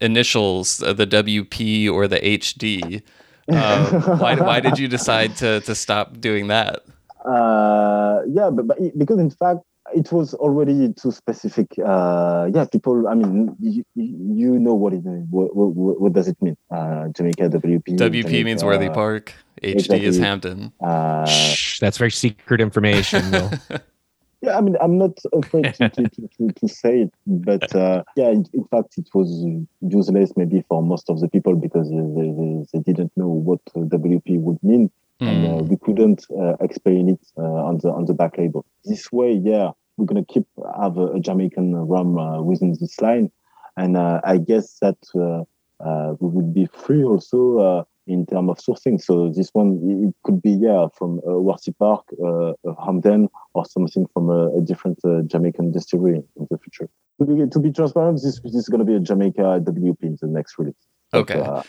initials, 0.00 0.82
uh, 0.82 0.92
the 0.92 1.06
WP 1.06 1.90
or 1.90 2.08
the 2.08 2.20
HD. 2.20 3.02
Uh, 3.48 4.00
why, 4.18 4.34
why 4.34 4.60
did 4.60 4.78
you 4.78 4.88
decide 4.88 5.36
to 5.36 5.60
to 5.60 5.74
stop 5.74 6.20
doing 6.20 6.48
that? 6.48 6.84
Uh, 7.24 8.20
yeah, 8.28 8.50
but, 8.50 8.66
but 8.66 8.98
because 8.98 9.18
in 9.18 9.30
fact 9.30 9.60
it 9.94 10.10
was 10.12 10.34
already 10.34 10.92
too 10.94 11.12
specific. 11.12 11.66
Uh, 11.84 12.48
yeah, 12.54 12.64
people. 12.64 13.06
I 13.06 13.14
mean, 13.14 13.54
you, 13.60 13.84
you 13.94 14.58
know 14.58 14.74
what 14.74 14.92
it 14.92 15.02
what, 15.30 15.54
what, 15.54 16.00
what 16.00 16.12
does 16.12 16.28
it 16.28 16.40
mean? 16.40 16.56
Uh, 16.70 17.08
Jamaica 17.08 17.50
WP. 17.50 17.82
WP 17.84 17.98
Jamaica, 17.98 18.44
means 18.44 18.64
Worthy 18.64 18.88
Park. 18.88 19.34
HD 19.64 19.74
exactly. 19.74 20.04
is 20.04 20.18
Hampton. 20.18 20.72
Uh, 20.80 21.26
Shh, 21.26 21.80
that's 21.80 21.98
very 21.98 22.10
secret 22.10 22.60
information. 22.60 23.32
yeah, 24.42 24.58
I 24.58 24.60
mean, 24.60 24.76
I'm 24.80 24.98
not 24.98 25.18
afraid 25.32 25.74
to, 25.74 25.88
to, 25.88 26.08
to, 26.08 26.52
to 26.52 26.68
say 26.68 27.02
it, 27.02 27.14
but 27.26 27.74
uh, 27.74 28.04
yeah, 28.16 28.28
in, 28.28 28.46
in, 28.52 28.64
fact, 28.64 28.98
it 28.98 29.08
was 29.14 29.46
useless 29.80 30.32
maybe 30.36 30.64
for 30.68 30.82
most 30.82 31.08
of 31.08 31.20
the 31.20 31.28
people 31.28 31.56
because 31.56 31.88
they, 31.88 31.96
they, 31.96 32.64
they 32.72 32.92
didn't 32.92 33.12
know 33.16 33.28
what 33.28 33.60
WP 33.74 34.40
would 34.40 34.62
mean. 34.62 34.90
Mm. 35.20 35.28
And 35.28 35.46
uh, 35.46 35.64
we 35.64 35.76
couldn't 35.76 36.26
uh, 36.38 36.56
explain 36.60 37.08
it 37.08 37.20
uh, 37.38 37.68
on 37.68 37.78
the 37.78 37.88
on 37.88 38.06
the 38.06 38.14
back 38.14 38.36
label. 38.36 38.66
This 38.84 39.12
way, 39.12 39.32
yeah, 39.32 39.70
we're 39.96 40.06
gonna 40.06 40.24
keep 40.24 40.44
have 40.80 40.98
a, 40.98 41.06
a 41.12 41.20
Jamaican 41.20 41.74
rum 41.74 42.18
uh, 42.18 42.42
within 42.42 42.76
this 42.80 43.00
line, 43.00 43.30
and 43.76 43.96
uh, 43.96 44.20
I 44.24 44.38
guess 44.38 44.78
that 44.80 44.98
uh, 45.14 45.44
uh, 45.84 46.14
we 46.18 46.28
would 46.28 46.52
be 46.52 46.66
free 46.66 47.04
also 47.04 47.58
uh, 47.58 47.84
in 48.06 48.26
terms 48.26 48.50
of 48.50 48.58
sourcing. 48.58 49.00
So 49.00 49.30
this 49.30 49.50
one 49.52 49.80
it 50.06 50.14
could 50.24 50.42
be 50.42 50.50
yeah 50.50 50.88
from 50.96 51.20
uh, 51.26 51.72
Park, 51.78 52.04
uh, 52.24 52.52
Hampden, 52.84 53.28
or 53.54 53.64
something 53.64 54.06
from 54.12 54.30
a, 54.30 54.56
a 54.58 54.60
different 54.60 54.98
uh, 55.04 55.22
Jamaican 55.22 55.72
distillery 55.72 56.22
in 56.36 56.46
the 56.50 56.58
future. 56.58 56.88
To 57.20 57.26
be, 57.26 57.46
to 57.48 57.58
be 57.60 57.70
transparent, 57.70 58.20
this, 58.22 58.40
this 58.40 58.54
is 58.54 58.68
going 58.68 58.80
to 58.80 58.84
be 58.84 58.96
a 58.96 59.00
Jamaica 59.00 59.60
WP 59.62 60.02
in 60.02 60.18
the 60.20 60.26
next 60.26 60.58
release. 60.58 60.74
But, 61.12 61.20
Okay. 61.20 61.40
uh, 61.40 61.62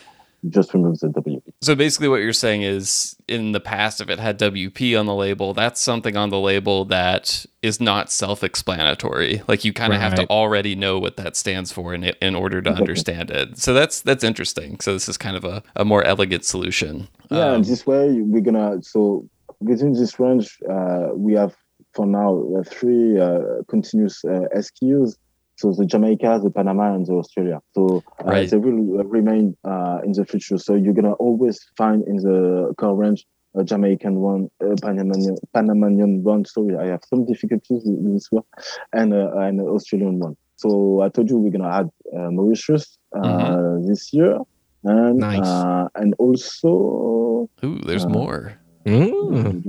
just 0.48 0.74
removes 0.74 1.00
the 1.00 1.08
WP. 1.08 1.42
So 1.62 1.74
basically, 1.74 2.08
what 2.08 2.20
you're 2.20 2.32
saying 2.32 2.62
is, 2.62 3.16
in 3.28 3.52
the 3.52 3.60
past, 3.60 4.00
if 4.00 4.08
it 4.08 4.18
had 4.18 4.38
WP 4.38 4.98
on 4.98 5.06
the 5.06 5.14
label, 5.14 5.54
that's 5.54 5.80
something 5.80 6.16
on 6.16 6.30
the 6.30 6.38
label 6.38 6.84
that 6.86 7.44
is 7.62 7.80
not 7.80 8.10
self-explanatory. 8.10 9.42
Like 9.48 9.64
you 9.64 9.72
kind 9.72 9.92
of 9.92 10.00
have 10.00 10.14
to 10.14 10.26
already 10.28 10.74
know 10.74 10.98
what 10.98 11.16
that 11.16 11.36
stands 11.36 11.72
for 11.72 11.94
in 11.94 12.04
in 12.04 12.34
order 12.34 12.62
to 12.62 12.70
understand 12.70 13.30
it. 13.30 13.58
So 13.58 13.74
that's 13.74 14.00
that's 14.00 14.24
interesting. 14.24 14.80
So 14.80 14.92
this 14.92 15.08
is 15.08 15.16
kind 15.16 15.36
of 15.36 15.44
a, 15.44 15.62
a 15.74 15.84
more 15.84 16.04
elegant 16.04 16.44
solution. 16.44 17.08
Yeah, 17.30 17.52
Um, 17.52 17.62
this 17.62 17.86
way 17.86 18.20
we're 18.20 18.42
gonna 18.42 18.82
so 18.82 19.28
within 19.60 19.92
this 19.92 20.18
range 20.20 20.58
uh, 20.70 21.08
we 21.14 21.34
have 21.34 21.56
for 21.94 22.06
now 22.06 22.44
uh, 22.56 22.62
three 22.62 23.18
uh, 23.18 23.62
continuous 23.68 24.24
uh, 24.24 24.42
SKUs. 24.54 25.16
So 25.56 25.72
the 25.72 25.86
Jamaica, 25.86 26.40
the 26.42 26.50
Panama, 26.50 26.94
and 26.94 27.06
the 27.06 27.14
Australia. 27.14 27.60
So 27.74 28.02
uh, 28.20 28.30
Right. 28.30 28.50
they 28.50 28.58
will 28.58 29.00
uh, 29.00 29.04
remain 29.04 29.56
uh, 29.64 29.98
in 30.04 30.12
the 30.12 30.24
future. 30.24 30.58
So 30.58 30.74
you're 30.74 30.94
gonna 30.94 31.14
always 31.14 31.58
find 31.76 32.06
in 32.06 32.16
the 32.16 32.74
core 32.78 32.94
range 32.94 33.24
a 33.58 33.64
Jamaican 33.64 34.16
one, 34.20 34.48
a 34.60 34.76
Panamanian, 34.76 35.36
Panamanian 35.54 36.22
one. 36.22 36.44
Sorry, 36.44 36.76
I 36.76 36.86
have 36.92 37.00
some 37.08 37.24
difficulties 37.24 37.82
with 37.86 37.98
with 38.04 38.12
this 38.14 38.28
one, 38.30 38.44
and 38.92 39.14
uh, 39.14 39.32
an 39.38 39.60
Australian 39.60 40.18
one. 40.18 40.36
So 40.56 41.00
I 41.00 41.08
told 41.08 41.30
you 41.30 41.38
we're 41.38 41.52
gonna 41.56 41.72
add 41.80 41.88
uh, 42.16 42.30
Mauritius 42.30 42.98
uh, 43.16 43.20
Mhm. 43.24 43.86
this 43.88 44.12
year, 44.12 44.36
and 44.84 45.18
Nice. 45.20 45.40
uh, 45.40 45.88
and 46.00 46.14
also 46.18 47.48
ooh, 47.64 47.80
there's 47.86 48.04
uh, 48.04 48.08
more. 48.12 48.58
Mm. 48.84 49.64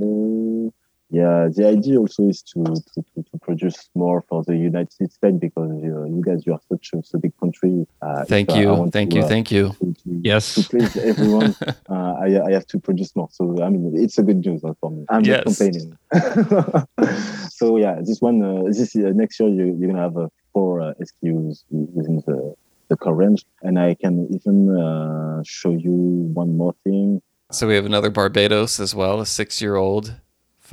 Yeah, 1.09 1.47
the 1.53 1.65
idea 1.67 1.97
also 1.99 2.27
is 2.27 2.41
to, 2.43 2.63
to, 2.63 3.01
to, 3.15 3.23
to 3.31 3.37
produce 3.41 3.89
more 3.95 4.23
for 4.27 4.43
the 4.43 4.55
United 4.57 4.91
States 4.91 5.17
because 5.21 5.71
uh, 5.71 6.03
you 6.05 6.21
guys 6.25 6.45
you 6.45 6.53
are 6.53 6.59
such 6.69 6.89
a, 6.93 7.01
such 7.03 7.13
a 7.13 7.17
big 7.19 7.37
country. 7.39 7.87
Uh, 8.01 8.25
Thank 8.25 8.49
uh, 8.49 8.53
I 8.53 8.59
you, 8.59 8.89
thank 8.91 9.11
to, 9.11 9.17
you, 9.17 9.23
uh, 9.23 9.27
thank 9.27 9.51
you. 9.51 9.69
to, 9.79 9.93
to, 9.93 10.21
Yes. 10.23 10.55
to 10.55 10.63
please 10.63 10.97
everyone, 10.97 11.55
uh, 11.89 11.93
I, 11.93 12.47
I 12.47 12.51
have 12.51 12.67
to 12.67 12.79
produce 12.79 13.15
more. 13.15 13.29
So 13.31 13.63
I 13.63 13.69
mean, 13.69 13.93
it's 13.95 14.17
a 14.17 14.23
good 14.23 14.45
news 14.45 14.63
uh, 14.63 14.73
for 14.81 14.91
me. 14.91 15.05
I'm 15.09 15.23
Yes. 15.23 15.37
not 15.37 15.45
complaining. 15.45 15.97
so 17.49 17.77
yeah, 17.77 18.01
this 18.01 18.19
one, 18.21 18.43
uh, 18.43 18.63
this 18.65 18.95
uh, 18.95 19.11
next 19.15 19.39
year 19.39 19.49
you, 19.49 19.77
you're 19.79 19.89
gonna 19.89 20.01
have 20.01 20.17
uh, 20.17 20.27
four 20.53 20.81
uh, 20.81 20.93
SKUs 21.01 21.63
within 21.69 22.21
the 22.27 22.53
the 22.89 22.95
core 22.97 23.15
range, 23.15 23.45
and 23.63 23.77
I 23.79 23.95
can 23.95 24.27
even 24.33 24.77
uh, 24.77 25.41
show 25.45 25.71
you 25.71 25.91
one 26.33 26.55
more 26.57 26.73
thing. 26.83 27.21
So 27.51 27.67
we 27.67 27.75
have 27.75 27.85
another 27.85 28.09
Barbados 28.09 28.79
as 28.79 28.93
well, 28.95 29.19
a 29.21 29.25
six-year-old, 29.25 30.13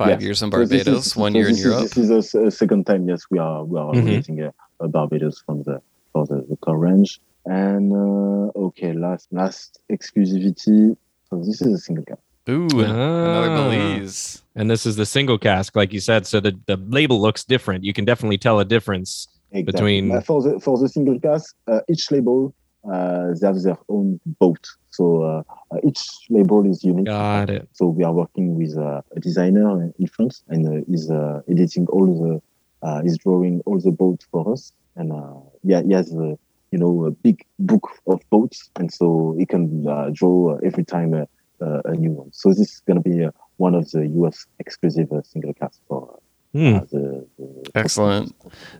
five 0.01 0.09
Yes. 0.15 0.21
years 0.25 0.39
in 0.43 0.47
So 0.51 0.57
Barbados, 0.57 1.05
is- 1.07 1.15
one 1.25 1.31
so 1.33 1.37
year 1.39 1.47
in 1.47 1.53
this 1.53 1.59
is- 1.59 1.65
Europe. 1.65 1.83
This 1.83 1.97
is 2.05 2.09
a 2.19 2.21
s- 2.27 2.35
a, 2.49 2.51
second 2.61 2.81
time. 2.89 3.01
Yes, 3.11 3.21
we 3.31 3.37
are 3.47 3.59
we 3.71 3.75
are 3.83 3.93
Mhm. 3.93 4.05
getting 4.15 4.37
a, 4.47 4.49
a 4.85 4.87
Barbados 4.95 5.35
from 5.45 5.57
the 5.67 5.75
for 6.11 6.21
the, 6.29 6.37
the 6.49 6.57
core 6.63 6.79
range. 6.87 7.11
And 7.45 7.85
uh, 7.93 8.65
okay, 8.67 8.91
last 9.05 9.25
last 9.41 9.69
exclusivity. 9.95 10.95
So 11.29 11.33
this 11.47 11.61
is 11.61 11.73
a 11.73 11.77
single 11.87 12.05
cap. 12.05 12.19
Ooh, 12.49 12.67
another 12.79 13.49
Ah. 13.51 13.69
Belize. 13.69 14.41
And 14.57 14.69
this 14.69 14.85
is 14.85 14.95
the 15.01 15.05
single 15.17 15.37
cask, 15.49 15.75
like 15.75 15.91
you 15.91 15.99
said. 15.99 16.21
So 16.27 16.39
the, 16.39 16.53
the 16.67 16.77
label 16.77 17.17
looks 17.25 17.43
different. 17.43 17.83
You 17.83 17.93
can 17.97 18.05
definitely 18.05 18.37
tell 18.37 18.59
a 18.59 18.65
difference. 18.75 19.27
Exactly. 19.51 19.63
Between- 19.71 20.11
Uh, 20.11 20.21
for 20.29 20.41
the 20.45 20.59
for 20.65 20.75
the 20.77 20.89
single 20.89 21.19
cask, 21.27 21.55
uh, 21.71 21.79
each 21.91 22.05
label 22.15 22.53
uh, 22.91 23.33
they 23.39 23.47
have 23.47 23.61
their 23.61 23.77
own 23.89 24.19
boat. 24.39 24.63
So 24.91 25.23
uh, 25.23 25.43
uh, 25.71 25.79
each 25.83 26.01
label 26.29 26.69
is 26.69 26.83
unique. 26.83 27.05
Got 27.07 27.49
it. 27.49 27.67
So 27.73 27.87
we 27.87 28.03
are 28.03 28.13
working 28.13 28.55
with 28.55 28.77
uh, 28.77 29.01
a 29.15 29.19
designer 29.19 29.91
in 29.99 30.07
France, 30.07 30.43
and 30.47 30.67
uh, 30.67 30.85
he's 30.87 31.09
uh, 31.09 31.41
editing 31.49 31.87
all 31.87 32.05
the, 32.05 32.87
uh, 32.87 33.01
he's 33.01 33.17
drawing 33.17 33.61
all 33.65 33.79
the 33.79 33.91
boats 33.91 34.25
for 34.31 34.51
us, 34.53 34.71
and 34.95 35.11
uh, 35.11 35.33
yeah, 35.63 35.81
he 35.81 35.93
has 35.93 36.13
a 36.13 36.37
you 36.71 36.79
know 36.79 37.05
a 37.05 37.11
big 37.11 37.43
book 37.59 37.87
of 38.07 38.21
boats, 38.29 38.69
and 38.77 38.91
so 38.93 39.35
he 39.39 39.45
can 39.45 39.85
uh, 39.87 40.09
draw 40.13 40.53
uh, 40.55 40.59
every 40.63 40.83
time 40.85 41.13
uh, 41.13 41.25
uh, 41.63 41.81
a 41.85 41.93
new 41.93 42.11
one. 42.11 42.31
So 42.33 42.49
this 42.49 42.59
is 42.73 42.81
gonna 42.87 43.01
be 43.01 43.23
uh, 43.25 43.31
one 43.57 43.75
of 43.75 43.89
the 43.91 44.07
US 44.21 44.45
exclusive 44.59 45.11
uh, 45.11 45.21
single 45.23 45.53
cask 45.53 45.79
for 45.87 46.19
Hmm. 46.53 46.75
uh, 46.75 46.79
the, 46.89 47.27
the 47.37 47.71
Excellent. 47.75 48.33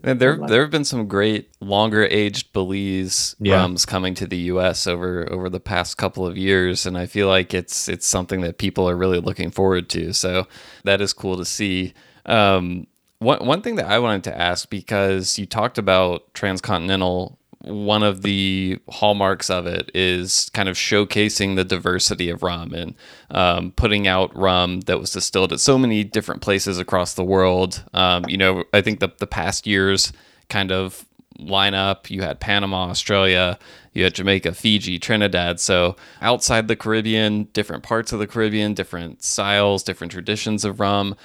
And 0.04 0.20
there 0.20 0.38
there 0.48 0.62
have 0.62 0.72
been 0.72 0.86
some 0.86 1.08
great 1.08 1.50
longer 1.60 2.06
aged 2.06 2.54
Belize 2.54 3.36
Yeah. 3.40 3.56
rums 3.56 3.86
coming 3.86 4.14
to 4.16 4.28
the 4.28 4.38
US 4.54 4.88
over 4.88 5.32
over 5.32 5.50
the 5.50 5.60
past 5.60 5.98
couple 5.98 6.26
of 6.26 6.38
years 6.38 6.86
and 6.86 6.98
I 6.98 7.06
feel 7.06 7.28
like 7.28 7.54
it's 7.54 7.88
it's 7.90 8.06
something 8.08 8.42
that 8.42 8.58
people 8.58 8.90
are 8.90 8.96
really 8.96 9.20
looking 9.20 9.52
forward 9.52 9.90
to. 9.90 10.14
So 10.14 10.48
that 10.84 11.02
is 11.02 11.14
cool 11.14 11.38
to 11.38 11.46
see. 11.46 11.94
Um 12.26 12.88
one 13.20 13.46
one 13.46 13.62
thing 13.62 13.76
that 13.76 13.88
I 13.88 14.00
wanted 14.00 14.24
to 14.26 14.38
ask 14.38 14.70
because 14.70 15.40
you 15.40 15.46
talked 15.46 15.78
about 15.78 16.34
transcontinental 16.34 17.40
one 17.66 18.04
of 18.04 18.22
the 18.22 18.80
hallmarks 18.90 19.50
of 19.50 19.66
it 19.66 19.90
is 19.94 20.50
kind 20.54 20.70
of 20.70 20.76
showcasing 20.76 21.56
the 21.56 21.66
diversity 21.66 22.30
of 22.30 22.44
rum 22.44 22.74
and 22.74 22.96
um, 23.32 23.72
putting 23.72 24.08
out 24.08 24.36
rum 24.36 24.82
that 24.82 25.00
was 25.00 25.12
distilled 25.12 25.52
at 25.52 25.60
so 25.60 25.78
many 25.78 26.04
different 26.04 26.42
places 26.42 26.78
across 26.78 27.16
the 27.16 27.24
world. 27.24 27.84
Um, 27.94 28.26
you 28.28 28.38
know, 28.38 28.64
I 28.72 28.82
think 28.82 29.00
the, 29.00 29.12
the 29.18 29.28
past 29.28 29.66
years 29.66 30.14
kind 30.50 30.72
of 30.72 31.06
line 31.40 31.74
up. 31.74 32.10
You 32.10 32.22
had 32.22 32.40
Panama, 32.40 32.90
Australia, 32.90 33.58
you 33.94 34.04
had 34.04 34.14
Jamaica, 34.14 34.54
Fiji, 34.54 35.00
Trinidad. 35.00 35.60
So 35.60 35.96
outside 36.22 36.68
the 36.68 36.76
Caribbean, 36.76 37.46
different 37.54 37.84
parts 37.84 38.14
of 38.14 38.20
the 38.20 38.28
Caribbean, 38.28 38.74
different 38.74 39.24
styles, 39.24 39.84
different 39.84 40.12
traditions 40.12 40.64
of 40.64 40.80
rum. 40.80 41.16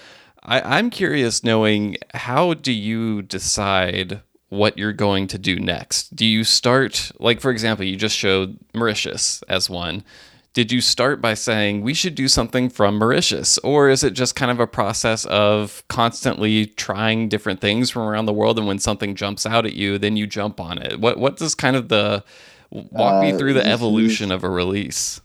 I, 0.42 0.78
I'm 0.78 0.90
curious 0.90 1.44
knowing 1.44 1.96
how 2.14 2.54
do 2.54 2.72
you 2.72 3.22
decide 3.22 4.22
what 4.50 4.76
you're 4.76 4.92
going 4.92 5.26
to 5.28 5.38
do 5.38 5.58
next? 5.58 6.14
Do 6.14 6.26
you 6.26 6.44
start, 6.44 7.10
like, 7.18 7.40
for 7.40 7.50
example, 7.50 7.84
you 7.86 7.96
just 7.96 8.16
showed 8.16 8.58
Mauritius 8.74 9.42
as 9.48 9.70
one. 9.70 10.04
Did 10.52 10.72
you 10.72 10.80
start 10.80 11.20
by 11.20 11.34
saying 11.34 11.82
we 11.82 11.94
should 11.94 12.16
do 12.16 12.26
something 12.26 12.68
from 12.68 12.98
Mauritius? 12.98 13.58
Or 13.58 13.88
is 13.88 14.02
it 14.02 14.10
just 14.10 14.34
kind 14.34 14.50
of 14.50 14.58
a 14.58 14.66
process 14.66 15.24
of 15.26 15.84
constantly 15.88 16.66
trying 16.66 17.28
different 17.28 17.60
things 17.60 17.88
from 17.90 18.02
around 18.02 18.26
the 18.26 18.32
world? 18.32 18.58
And 18.58 18.66
when 18.66 18.80
something 18.80 19.14
jumps 19.14 19.46
out 19.46 19.64
at 19.64 19.74
you, 19.74 19.96
then 19.96 20.16
you 20.16 20.26
jump 20.26 20.60
on 20.60 20.78
it? 20.78 21.00
What, 21.00 21.18
what 21.18 21.36
does 21.36 21.54
kind 21.54 21.76
of 21.76 21.88
the 21.88 22.24
walk 22.70 23.22
me 23.22 23.32
Uh, 23.32 23.38
through 23.38 23.54
the 23.54 23.64
evolution 23.66 24.26
is- 24.30 24.34
of 24.34 24.44
a 24.44 24.50
release? 24.50 25.20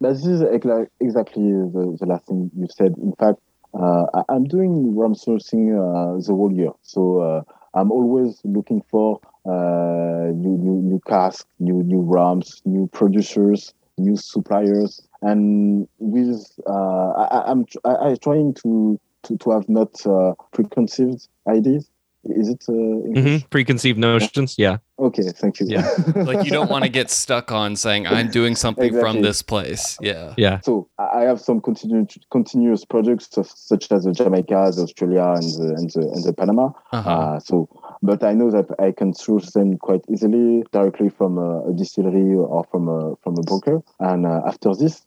This 0.00 0.24
is 0.24 0.40
exactly 0.40 1.42
the, 1.42 1.94
the 2.00 2.06
last 2.06 2.24
thing 2.26 2.50
you 2.56 2.66
said. 2.74 2.94
In 2.96 3.12
fact, 3.18 3.38
uh, 3.78 4.06
I'm 4.30 4.44
doing 4.44 4.96
rum 4.96 5.12
sourcing 5.14 5.76
uh, 5.76 6.16
the 6.26 6.32
whole 6.32 6.50
year, 6.50 6.70
so 6.80 7.20
uh, 7.20 7.42
I'm 7.74 7.90
always 7.90 8.40
looking 8.44 8.82
for 8.90 9.20
uh, 9.46 10.32
new 10.34 10.56
new 10.58 10.80
new 10.82 11.00
casks, 11.06 11.44
new 11.58 11.82
new 11.82 12.00
rums, 12.00 12.62
new 12.64 12.88
producers, 12.88 13.74
new 13.98 14.16
suppliers, 14.16 15.00
and 15.22 15.86
with 15.98 16.58
uh, 16.66 17.10
I, 17.22 17.24
I- 17.38 17.50
I'm 17.50 17.64
tr- 17.64 17.78
I, 17.84 17.94
I'm 18.08 18.16
trying 18.18 18.54
to 18.62 18.98
to, 19.24 19.36
to 19.36 19.50
have 19.50 19.68
not 19.68 20.04
uh, 20.06 20.34
preconceived 20.52 21.28
ideas. 21.48 21.90
Is 22.24 22.48
it 22.48 22.64
uh, 22.68 22.72
English? 22.72 23.42
hmm 23.42 23.48
Preconceived 23.48 23.98
notions. 23.98 24.56
Yeah. 24.58 24.78
Okay, 24.98 25.22
thank 25.32 25.60
you. 25.60 25.66
Yeah. 25.68 25.88
Like 26.14 26.44
you 26.44 26.50
don't 26.50 26.70
want 26.70 26.84
to 26.84 26.90
get 26.90 27.10
stuck 27.10 27.50
on 27.50 27.76
saying 27.76 28.06
I'm 28.06 28.30
doing 28.30 28.54
something 28.54 28.92
from 29.00 29.22
this 29.22 29.40
place. 29.42 29.96
Yeah. 30.00 30.34
Yeah. 30.36 30.60
So 30.60 30.88
I 30.98 31.20
I 31.20 31.22
have 31.24 31.40
some 31.40 31.60
continu- 31.60 32.18
continuous 32.30 32.84
projects 32.84 33.28
such 33.70 33.92
as 33.92 34.04
the 34.04 34.12
Jamaica, 34.12 34.72
the 34.74 34.82
Australia, 34.82 35.26
and 35.38 35.48
the, 35.58 35.74
and 35.78 35.90
the, 35.90 36.00
and 36.14 36.24
the 36.24 36.32
Panama. 36.32 36.70
Uh-huh. 36.92 37.10
Uh, 37.10 37.40
so, 37.40 37.68
but 38.02 38.22
I 38.24 38.32
know 38.32 38.50
that 38.50 38.68
I 38.78 38.92
can 38.92 39.12
source 39.12 39.52
them 39.52 39.76
quite 39.78 40.02
easily 40.12 40.64
directly 40.72 41.08
from 41.10 41.36
a, 41.38 41.68
a 41.70 41.72
distillery 41.74 42.34
or 42.34 42.64
from 42.70 42.88
a 42.88 43.16
from 43.22 43.36
a 43.38 43.42
broker. 43.42 43.82
And 43.98 44.24
uh, 44.26 44.42
after 44.46 44.74
this, 44.74 45.04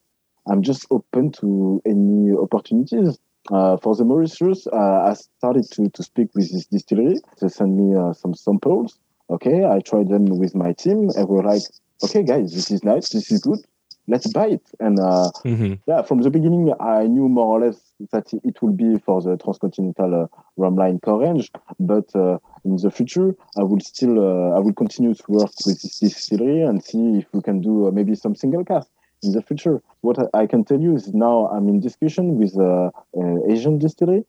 I'm 0.47 0.61
just 0.61 0.86
open 0.91 1.32
to 1.34 1.82
any 1.86 2.32
opportunities. 2.38 3.18
Uh, 3.51 3.77
for 3.77 3.95
the 3.95 4.05
Mauritius, 4.05 4.67
uh, 4.67 5.09
I 5.09 5.13
started 5.13 5.69
to, 5.71 5.89
to 5.89 6.03
speak 6.03 6.29
with 6.33 6.51
this 6.51 6.65
distillery. 6.65 7.19
They 7.41 7.49
sent 7.49 7.71
me 7.71 7.95
uh, 7.95 8.13
some 8.13 8.33
samples. 8.33 8.97
Okay, 9.29 9.65
I 9.65 9.79
tried 9.79 10.09
them 10.09 10.25
with 10.25 10.55
my 10.55 10.73
team, 10.73 11.09
and 11.15 11.27
we're 11.27 11.43
like, 11.43 11.63
okay, 12.03 12.23
guys, 12.23 12.53
this 12.53 12.71
is 12.71 12.83
nice, 12.83 13.09
this 13.09 13.31
is 13.31 13.41
good. 13.41 13.59
Let's 14.07 14.27
buy 14.27 14.47
it. 14.47 14.61
And 14.81 14.99
uh, 14.99 15.31
hmm 15.43 15.73
yeah, 15.87 16.01
from 16.01 16.21
the 16.21 16.29
beginning, 16.29 16.73
I 16.79 17.07
knew 17.07 17.29
more 17.29 17.57
or 17.57 17.65
less 17.65 17.79
that 18.11 18.33
it 18.33 18.61
will 18.61 18.73
be 18.73 18.97
for 18.99 19.21
the 19.21 19.37
transcontinental 19.37 20.23
uh, 20.23 20.27
rum 20.57 20.75
line 20.75 20.99
core 20.99 21.21
range. 21.21 21.51
But 21.79 22.13
uh, 22.13 22.39
in 22.65 22.75
the 22.75 22.91
future, 22.91 23.33
I 23.57 23.63
will 23.63 23.79
still, 23.79 24.19
uh, 24.19 24.57
I 24.57 24.59
will 24.59 24.73
continue 24.73 25.13
to 25.13 25.23
work 25.29 25.51
with 25.65 25.81
this 25.81 25.99
distillery 25.99 26.61
and 26.63 26.83
see 26.83 27.19
if 27.19 27.25
we 27.33 27.41
can 27.41 27.61
do 27.61 27.87
uh, 27.87 27.91
maybe 27.91 28.15
some 28.15 28.35
single 28.35 28.65
cask 28.65 28.89
in 29.26 29.32
the 29.34 29.41
future. 29.41 29.82
What 30.01 30.17
I- 30.19 30.41
I 30.41 30.47
can 30.47 30.63
tell 30.63 30.80
you 30.80 30.95
is 30.95 31.13
now 31.13 31.47
I'm 31.47 31.67
in 31.69 31.80
discussion 31.80 32.38
with 32.38 32.57
uh, 32.57 32.91
uh, 33.17 33.51
Asian 33.53 33.78
distillery. 33.80 34.24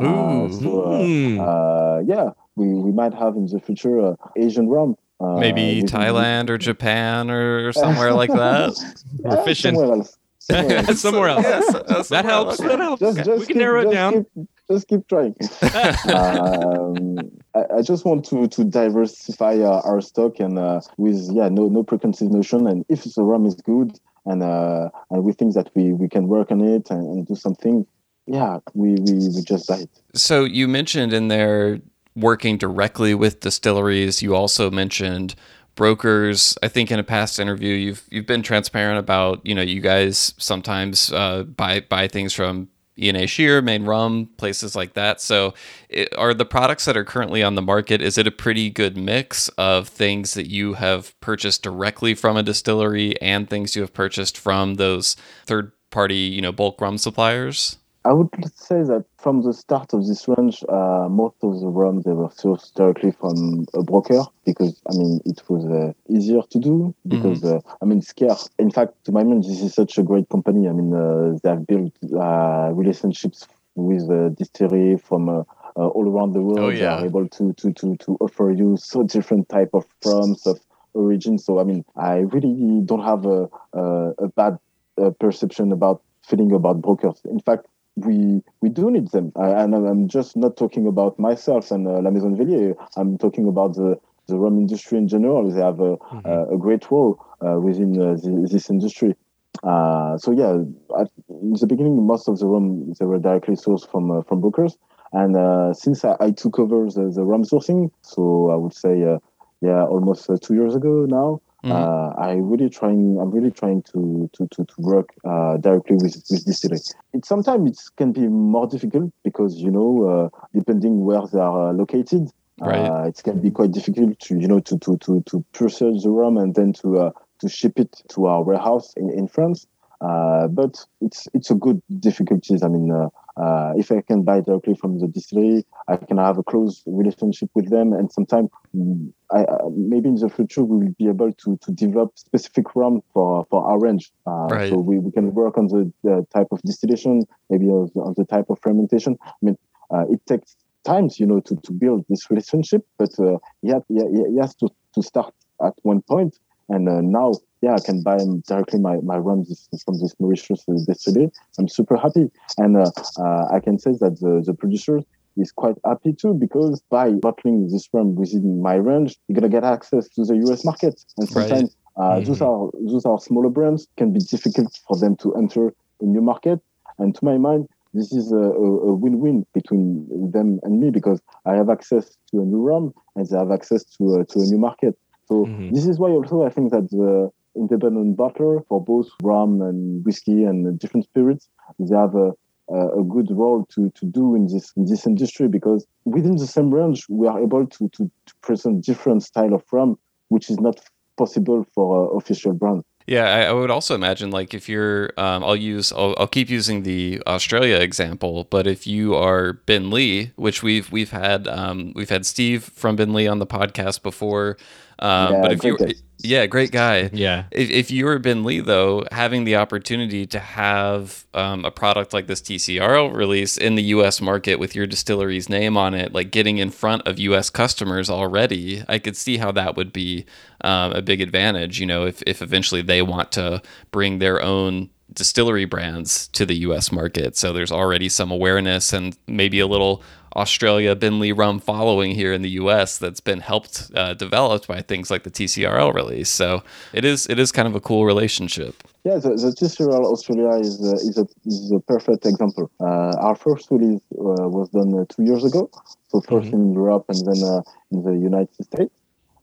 Uh, 0.00 0.48
so 0.50 0.82
uh, 0.82 0.98
Mm. 1.00 1.38
uh, 1.40 2.02
yeah, 2.04 2.30
we, 2.56 2.66
we 2.86 2.92
might 2.92 3.14
have 3.14 3.36
in 3.36 3.46
the 3.46 3.60
future 3.60 3.96
uh, 4.00 4.14
Asian 4.36 4.68
rum. 4.68 4.96
Uh, 5.20 5.36
Maybe 5.38 5.82
Thailand 5.82 6.50
or 6.50 6.58
Japan 6.58 7.30
or 7.30 7.72
somewhere 7.84 8.12
like 8.12 8.30
that. 8.32 8.72
We're 9.20 9.44
fishing. 9.44 9.74
somewhere 9.74 9.96
else. 9.96 10.18
Somewhere 10.38 10.76
else. 10.88 11.00
somewhere 11.00 11.28
else. 11.30 11.42
Yes, 11.44 11.74
uh, 11.74 12.02
That 12.10 12.24
helps. 12.26 12.58
That 12.58 12.78
helps. 12.78 13.00
just, 13.00 13.16
just 13.18 13.28
we 13.28 13.36
can 13.38 13.46
keep, 13.46 13.56
narrow 13.56 13.80
it 13.88 13.92
down. 13.92 14.12
Keep, 14.34 14.48
just 14.70 14.88
keep 14.88 15.08
trying. 15.08 15.34
um, 16.14 17.18
I, 17.54 17.78
I 17.78 17.82
just 17.82 18.04
want 18.04 18.24
to 18.26 18.46
to 18.48 18.64
diversify 18.64 19.54
uh, 19.58 19.80
our 19.84 20.00
stock 20.00 20.40
and 20.40 20.58
uh, 20.58 20.80
with 20.98 21.18
yeah 21.32 21.48
no 21.48 21.68
no 21.68 21.82
preconceived 21.82 22.32
notion. 22.32 22.66
And 22.66 22.84
if 22.88 23.04
the 23.04 23.22
rum 23.22 23.46
is 23.46 23.54
good 23.54 23.98
and 24.26 24.42
uh, 24.42 24.90
and 25.10 25.24
we 25.24 25.32
think 25.32 25.54
that 25.54 25.70
we 25.74 25.92
we 25.92 26.08
can 26.08 26.28
work 26.28 26.50
on 26.50 26.60
it 26.60 26.90
and, 26.90 27.00
and 27.00 27.26
do 27.26 27.34
something, 27.34 27.86
yeah, 28.26 28.58
we, 28.74 28.94
we 28.94 29.14
we 29.14 29.42
just 29.42 29.68
buy 29.68 29.78
it. 29.78 29.90
So 30.14 30.44
you 30.44 30.68
mentioned 30.68 31.12
in 31.12 31.28
there 31.28 31.80
working 32.14 32.58
directly 32.58 33.14
with 33.14 33.40
distilleries. 33.40 34.22
You 34.22 34.34
also 34.34 34.70
mentioned 34.70 35.34
brokers. 35.76 36.56
I 36.62 36.68
think 36.68 36.90
in 36.90 36.98
a 36.98 37.04
past 37.04 37.38
interview, 37.38 37.74
you've 37.74 38.04
you've 38.10 38.26
been 38.26 38.42
transparent 38.42 38.98
about 38.98 39.40
you 39.46 39.54
know 39.54 39.62
you 39.62 39.80
guys 39.80 40.34
sometimes 40.38 41.12
uh, 41.12 41.44
buy 41.44 41.80
buy 41.80 42.08
things 42.08 42.32
from 42.32 42.68
E&A 42.98 43.26
Scheer, 43.26 43.60
Main 43.60 43.84
Rum, 43.84 44.30
places 44.36 44.74
like 44.74 44.94
that. 44.94 45.20
So, 45.20 45.54
it, 45.88 46.16
are 46.16 46.34
the 46.34 46.44
products 46.44 46.84
that 46.86 46.96
are 46.96 47.04
currently 47.04 47.42
on 47.42 47.54
the 47.54 47.62
market? 47.62 48.00
Is 48.00 48.18
it 48.18 48.26
a 48.26 48.30
pretty 48.30 48.70
good 48.70 48.96
mix 48.96 49.48
of 49.50 49.88
things 49.88 50.34
that 50.34 50.50
you 50.50 50.74
have 50.74 51.18
purchased 51.20 51.62
directly 51.62 52.14
from 52.14 52.36
a 52.36 52.42
distillery 52.42 53.20
and 53.20 53.48
things 53.48 53.76
you 53.76 53.82
have 53.82 53.92
purchased 53.92 54.38
from 54.38 54.74
those 54.74 55.16
third 55.46 55.72
party 55.90 56.16
you 56.16 56.42
know 56.42 56.52
bulk 56.52 56.80
rum 56.80 56.98
suppliers? 56.98 57.78
I 58.06 58.12
would 58.14 58.30
say 58.54 58.82
that 58.84 59.04
from 59.18 59.42
the 59.42 59.52
start 59.52 59.92
of 59.92 60.06
this 60.06 60.28
range, 60.28 60.64
uh, 60.68 61.08
most 61.10 61.36
of 61.42 61.60
the 61.60 61.66
rum 61.66 62.02
they 62.02 62.12
were 62.12 62.28
sourced 62.28 62.72
directly 62.74 63.10
from 63.10 63.66
a 63.74 63.82
broker 63.82 64.22
because 64.44 64.80
I 64.88 64.92
mean 64.94 65.20
it 65.26 65.42
was 65.48 65.64
uh, 65.66 65.92
easier 66.08 66.42
to 66.50 66.58
do 66.60 66.94
because 67.08 67.44
uh, 67.44 67.60
I 67.82 67.84
mean 67.86 68.02
scarce. 68.02 68.48
In 68.58 68.70
fact, 68.70 68.92
to 69.06 69.12
my 69.12 69.24
mind, 69.24 69.44
this 69.44 69.60
is 69.62 69.74
such 69.74 69.98
a 69.98 70.04
great 70.04 70.28
company. 70.28 70.68
I 70.68 70.72
mean 70.72 70.94
uh, 70.94 71.38
they 71.42 71.50
have 71.50 71.66
built 71.66 71.92
uh, 72.14 72.70
relationships 72.72 73.48
with 73.74 74.06
the 74.08 74.34
distillery 74.38 74.96
from 74.96 75.28
uh, 75.28 75.40
uh, 75.76 75.88
all 75.88 76.08
around 76.08 76.32
the 76.32 76.42
world. 76.42 76.60
Oh, 76.62 76.68
They 76.78 76.84
yeah. 76.84 76.96
are 76.96 77.04
able 77.04 77.28
to 77.28 77.52
to 77.54 77.72
to 77.72 77.96
to 77.96 78.16
offer 78.20 78.50
you 78.52 78.76
so 78.76 79.02
different 79.02 79.48
type 79.48 79.70
of 79.74 79.84
rums 80.04 80.46
of 80.46 80.60
origin. 80.94 81.38
So 81.38 81.58
I 81.58 81.64
mean, 81.64 81.84
I 81.96 82.18
really 82.34 82.80
don't 82.84 83.04
have 83.04 83.26
a 83.26 83.48
a, 83.72 84.12
a 84.26 84.28
bad 84.28 84.58
uh, 85.00 85.10
perception 85.18 85.72
about 85.72 86.02
feeling 86.24 86.52
about 86.52 86.80
brokers. 86.82 87.20
In 87.24 87.40
fact 87.40 87.66
we 87.96 88.42
we 88.60 88.68
do 88.68 88.90
need 88.90 89.10
them, 89.10 89.32
and 89.36 89.74
I'm- 89.74 90.08
just 90.08 90.36
not 90.36 90.56
talking 90.56 90.86
about 90.86 91.18
myself 91.18 91.70
and 91.70 91.88
uh, 91.88 92.00
La 92.00 92.10
Maison 92.10 92.36
Velier. 92.36 92.74
I'm 92.96 93.18
talking 93.18 93.48
about 93.48 93.74
the 93.74 93.98
the 94.28 94.38
rum 94.38 94.58
industry 94.58 94.98
in 94.98 95.08
general. 95.08 95.50
They 95.50 95.60
have 95.60 95.80
a, 95.80 95.96
a, 96.24 96.54
a 96.54 96.58
great 96.58 96.90
role 96.90 97.18
uh, 97.44 97.58
within 97.60 98.00
uh, 98.00 98.14
the, 98.14 98.48
this 98.50 98.68
industry. 98.70 99.14
Uh, 99.62 100.18
so 100.18 100.30
yeah, 100.32 100.58
at, 101.00 101.10
in 101.28 101.54
the 101.54 101.66
beginning, 101.66 102.04
most 102.06 102.28
of 102.28 102.38
the 102.38 102.46
rum 102.46 102.92
they 102.98 103.06
were 103.06 103.18
directly 103.18 103.54
sourced 103.54 103.90
from 103.90 104.10
uh, 104.10 104.22
from 104.22 104.40
brokers, 104.40 104.76
and 105.12 105.36
uh, 105.36 105.72
since 105.72 106.04
I, 106.04 106.16
I 106.20 106.30
took 106.32 106.58
over 106.58 106.86
the, 106.90 107.10
the 107.14 107.24
rum 107.24 107.44
sourcing, 107.44 107.90
so 108.02 108.50
I 108.50 108.56
would 108.56 108.74
say 108.74 109.02
uh, 109.04 109.18
yeah, 109.62 109.84
almost 109.84 110.28
uh, 110.28 110.36
two 110.40 110.54
years 110.54 110.74
ago 110.74 111.06
now. 111.08 111.40
Mhm. 111.66 111.72
Uh, 111.72 112.14
I 112.16 112.34
really 112.34 112.70
trying. 112.70 113.18
I'm 113.20 113.30
really 113.30 113.50
trying 113.50 113.82
to 113.92 114.30
to 114.34 114.46
to, 114.52 114.64
to 114.64 114.74
work 114.78 115.08
uh, 115.24 115.56
directly 115.56 115.96
with 115.96 116.14
with 116.30 116.44
distillery. 116.44 116.80
It 117.12 117.24
sometimes 117.24 117.70
it 117.70 117.78
can 117.96 118.12
be 118.12 118.28
more 118.28 118.68
difficult 118.68 119.10
because 119.24 119.56
you 119.56 119.70
know 119.72 119.90
uh, 120.32 120.38
depending 120.54 121.04
where 121.04 121.26
they 121.26 121.40
are 121.40 121.70
uh, 121.70 121.72
located, 121.72 122.30
Right. 122.60 122.86
uh, 122.88 123.08
it 123.08 123.20
can 123.22 123.40
be 123.40 123.50
quite 123.50 123.72
difficult 123.72 124.18
to 124.20 124.38
you 124.38 124.46
know 124.46 124.60
to 124.60 124.78
to 124.78 124.96
to 124.98 125.22
to 125.22 125.44
purchase 125.52 126.04
the 126.04 126.10
rum 126.10 126.36
and 126.36 126.54
then 126.54 126.72
to 126.74 126.98
uh, 127.00 127.10
to 127.40 127.48
ship 127.48 127.78
it 127.78 128.00
to 128.10 128.26
our 128.26 128.42
warehouse 128.44 128.92
in, 128.96 129.10
in 129.10 129.26
France. 129.26 129.66
Uh, 130.00 130.48
but 130.48 130.84
it's 131.00 131.28
it's 131.34 131.50
a 131.50 131.54
good 131.54 131.82
difficulties. 132.00 132.62
I 132.62 132.68
mean, 132.68 132.90
uh, 132.90 133.08
uh, 133.36 133.72
if 133.76 133.92
I 133.92 134.00
can 134.00 134.22
buy 134.22 134.40
directly 134.40 134.74
from 134.74 134.98
the 134.98 135.08
distillery, 135.08 135.64
I 135.88 135.96
can 135.96 136.16
have 136.16 136.38
a 136.38 136.42
close 136.42 136.82
relationship 136.86 137.50
with 137.54 137.68
them, 137.70 137.92
and 137.92 138.10
sometimes 138.10 138.48
mm, 138.74 139.12
I, 139.30 139.42
uh, 139.44 139.68
maybe 139.74 140.08
in 140.08 140.14
the 140.14 140.30
future 140.30 140.64
we 140.64 140.86
will 140.86 140.94
be 140.98 141.08
able 141.08 141.32
to 141.32 141.56
to 141.58 141.72
develop 141.72 142.18
specific 142.18 142.74
rum 142.74 143.02
for 143.12 143.46
for 143.50 143.64
our 143.64 143.78
range. 143.78 144.10
Uh, 144.26 144.46
Right. 144.56 144.70
So 144.70 144.78
we, 144.78 144.98
we 144.98 145.10
can 145.10 145.34
work 145.34 145.58
on 145.58 145.66
the, 145.68 145.92
the 146.02 146.26
type 146.32 146.48
of 146.50 146.62
distillation, 146.62 147.26
maybe 147.50 147.66
on 147.66 147.90
the, 147.94 148.00
on 148.00 148.14
the 148.16 148.24
type 148.24 148.48
of 148.48 148.58
fermentation. 148.62 149.18
I 149.22 149.32
mean, 149.42 149.58
uh, 149.90 150.04
it 150.08 150.24
takes 150.26 150.56
times, 150.84 151.18
you 151.20 151.26
know, 151.26 151.40
to, 151.40 151.56
to 151.56 151.72
build 151.72 152.04
this 152.08 152.30
relationship, 152.30 152.86
but 152.96 153.10
uh, 153.18 153.38
he, 153.62 153.68
had, 153.68 153.82
he, 153.88 153.96
he 154.30 154.38
has 154.40 154.54
to, 154.56 154.68
to 154.94 155.02
start 155.02 155.34
at 155.62 155.74
one 155.82 156.00
point, 156.02 156.38
and 156.68 156.88
uh, 156.88 157.00
now, 157.00 157.32
yeah, 157.62 157.74
I 157.74 157.80
can 157.80 158.02
buy 158.02 158.18
directly 158.46 158.80
my 158.80 158.96
my 159.02 159.16
rum 159.16 159.44
from 159.84 159.98
this 160.00 160.14
Mauritius 160.18 160.64
uh, 160.68 160.74
distillery. 160.86 161.30
I'm 161.58 161.68
super 161.68 161.96
happy, 161.96 162.30
and 162.58 162.76
uh, 162.76 162.90
uh, 163.18 163.46
I 163.52 163.60
can 163.60 163.78
say 163.78 163.92
that 164.00 164.18
the, 164.20 164.42
the 164.44 164.54
producer 164.54 165.00
is 165.36 165.52
quite 165.52 165.76
happy 165.84 166.14
too 166.14 166.34
because 166.34 166.82
by 166.90 167.10
bottling 167.10 167.68
this 167.68 167.88
rum 167.92 168.14
within 168.14 168.62
my 168.62 168.74
range, 168.74 169.16
you're 169.28 169.34
gonna 169.34 169.48
get 169.48 169.64
access 169.64 170.08
to 170.10 170.24
the 170.24 170.36
US 170.48 170.64
market, 170.64 171.00
and 171.18 171.28
Right. 171.28 171.48
sometimes 171.48 171.76
uh, 171.96 172.20
those 172.20 172.42
are 172.42 172.70
those 172.86 173.06
are 173.06 173.18
smaller 173.18 173.50
brands 173.50 173.86
can 173.96 174.12
be 174.12 174.20
difficult 174.20 174.78
for 174.86 174.98
them 174.98 175.16
to 175.16 175.34
enter 175.36 175.72
a 176.00 176.04
new 176.04 176.20
market, 176.20 176.60
and 176.98 177.14
to 177.14 177.24
my 177.24 177.38
mind, 177.38 177.68
this 177.94 178.12
is 178.12 178.32
a, 178.32 178.36
a, 178.36 178.90
a 178.90 178.94
win-win 178.94 179.46
between 179.54 180.06
them 180.30 180.60
and 180.64 180.80
me 180.80 180.90
because 180.90 181.20
I 181.46 181.54
have 181.54 181.70
access 181.70 182.16
to 182.30 182.40
a 182.40 182.44
new 182.44 182.60
rum 182.60 182.92
and 183.14 183.26
they 183.26 183.38
have 183.38 183.50
access 183.50 183.84
to 183.96 184.16
a, 184.16 184.24
to 184.26 184.40
a 184.40 184.44
new 184.44 184.58
market. 184.58 184.98
So 185.28 185.46
Mhm. 185.46 185.72
this 185.74 185.86
is 185.86 185.98
why 185.98 186.10
also 186.10 186.42
I 186.44 186.50
think 186.50 186.70
that 186.70 186.90
the 186.90 187.30
independent 187.56 188.16
bottler 188.16 188.64
for 188.68 188.82
both 188.82 189.08
rum 189.22 189.62
and 189.62 190.04
whiskey 190.04 190.44
and 190.44 190.78
different 190.78 191.04
spirits, 191.04 191.48
they 191.78 191.96
have 191.96 192.14
a, 192.14 192.32
a 192.70 193.00
a 193.00 193.04
good 193.04 193.30
role 193.30 193.64
to, 193.74 193.90
to 193.90 194.06
do 194.06 194.34
in 194.34 194.46
this 194.46 194.72
in 194.76 194.84
this 194.86 195.06
industry 195.06 195.48
because 195.48 195.86
within 196.04 196.36
the 196.36 196.46
same 196.46 196.70
range 196.72 197.06
we 197.08 197.26
are 197.26 197.40
able 197.40 197.66
to, 197.66 197.88
to, 197.90 198.10
to 198.26 198.34
present 198.42 198.84
different 198.84 199.22
style 199.22 199.54
of 199.54 199.62
rum, 199.72 199.98
which 200.28 200.50
is 200.50 200.58
not 200.60 200.80
possible 201.16 201.64
for 201.74 201.86
uh, 202.12 202.16
official 202.18 202.52
brands. 202.52 202.84
Yeah, 203.06 203.26
I, 203.32 203.40
I 203.44 203.52
would 203.52 203.70
also 203.70 203.94
imagine 203.94 204.32
like 204.32 204.52
if 204.52 204.68
you're, 204.68 205.12
um, 205.16 205.44
I'll 205.44 205.54
use, 205.54 205.92
I'll, 205.92 206.16
I'll 206.18 206.26
keep 206.26 206.50
using 206.50 206.82
the 206.82 207.22
Australia 207.24 207.76
example, 207.76 208.48
but 208.50 208.66
if 208.66 208.84
you 208.84 209.14
are 209.14 209.60
Beenleigh, 209.66 210.32
which 210.34 210.64
we've 210.64 210.90
we've 210.90 211.12
had 211.12 211.46
um, 211.46 211.92
we've 211.94 212.10
had 212.10 212.26
Steve 212.26 212.64
from 212.64 212.96
Beenleigh 212.96 213.30
on 213.30 213.38
the 213.38 213.46
podcast 213.46 214.02
before, 214.02 214.56
um, 214.98 215.34
Yeah, 215.34 215.40
but 215.42 215.52
if 215.52 215.64
you, 215.64 215.76
great 215.76 216.02
yeah, 216.26 216.46
great 216.46 216.72
guy. 216.72 217.10
Yeah. 217.12 217.44
If, 217.50 217.70
if 217.70 217.90
you 217.90 218.04
were 218.06 218.18
Beenleigh, 218.18 218.64
though, 218.64 219.04
having 219.12 219.44
the 219.44 219.56
opportunity 219.56 220.26
to 220.26 220.38
have 220.38 221.26
um, 221.34 221.64
a 221.64 221.70
product 221.70 222.12
like 222.12 222.26
this 222.26 222.40
TCRL 222.40 223.14
release 223.14 223.58
in 223.58 223.74
the 223.74 223.82
U.S. 223.84 224.20
market 224.20 224.58
with 224.58 224.74
your 224.74 224.86
distillery's 224.86 225.48
name 225.48 225.76
on 225.76 225.94
it, 225.94 226.12
like 226.12 226.30
getting 226.30 226.58
in 226.58 226.70
front 226.70 227.06
of 227.06 227.18
U.S. 227.18 227.50
customers 227.50 228.08
already, 228.08 228.82
I 228.88 228.98
could 228.98 229.16
see 229.16 229.36
how 229.36 229.52
that 229.52 229.76
would 229.76 229.92
be 229.92 230.24
um, 230.62 230.92
a 230.92 231.02
big 231.02 231.20
advantage. 231.20 231.80
You 231.80 231.86
know, 231.86 232.06
if, 232.06 232.22
if 232.26 232.42
eventually 232.42 232.82
they 232.82 233.02
want 233.02 233.32
to 233.32 233.62
bring 233.90 234.18
their 234.18 234.42
own 234.42 234.90
distillery 235.12 235.64
brands 235.64 236.28
to 236.28 236.44
the 236.46 236.56
U.S. 236.56 236.90
market, 236.90 237.36
so 237.36 237.52
there's 237.52 237.72
already 237.72 238.08
some 238.08 238.30
awareness 238.30 238.92
and 238.92 239.16
maybe 239.26 239.60
a 239.60 239.66
little 239.66 240.02
Australia 240.36 240.94
Beenleigh 240.94 241.36
rum 241.36 241.58
following 241.60 242.10
here 242.12 242.32
in 242.32 242.42
the 242.42 242.50
U.S. 242.62 242.98
that's 242.98 243.20
been 243.20 243.40
helped 243.40 243.90
uh, 243.94 244.14
developed 244.14 244.68
by 244.68 244.82
things 244.82 245.10
like 245.10 245.22
the 245.22 245.30
TCRL 245.30 245.94
release. 245.94 246.28
So 246.28 246.62
it 246.92 247.04
is 247.04 247.26
it 247.28 247.38
is 247.38 247.50
kind 247.52 247.66
of 247.66 247.74
a 247.74 247.80
cool 247.80 248.04
relationship. 248.04 248.74
Yeah, 249.04 249.16
the, 249.16 249.30
the 249.30 249.52
TCRL 249.60 250.04
Australia 250.04 250.50
is 250.60 250.74
uh, 250.82 251.08
is 251.08 251.16
a 251.18 251.26
is 251.46 251.72
a 251.72 251.80
perfect 251.80 252.26
example. 252.26 252.70
Uh, 252.80 253.26
our 253.26 253.36
first 253.36 253.70
release 253.70 254.02
uh, 254.12 254.48
was 254.56 254.68
done 254.70 254.90
uh, 254.98 255.04
two 255.08 255.24
years 255.24 255.44
ago. 255.44 255.70
So 256.08 256.20
1st 256.20 256.52
in 256.52 256.72
Europe 256.72 257.04
and 257.08 257.20
then 257.26 257.40
uh, 257.52 257.62
in 257.90 258.02
the 258.04 258.12
United 258.30 258.54
States. 258.70 258.94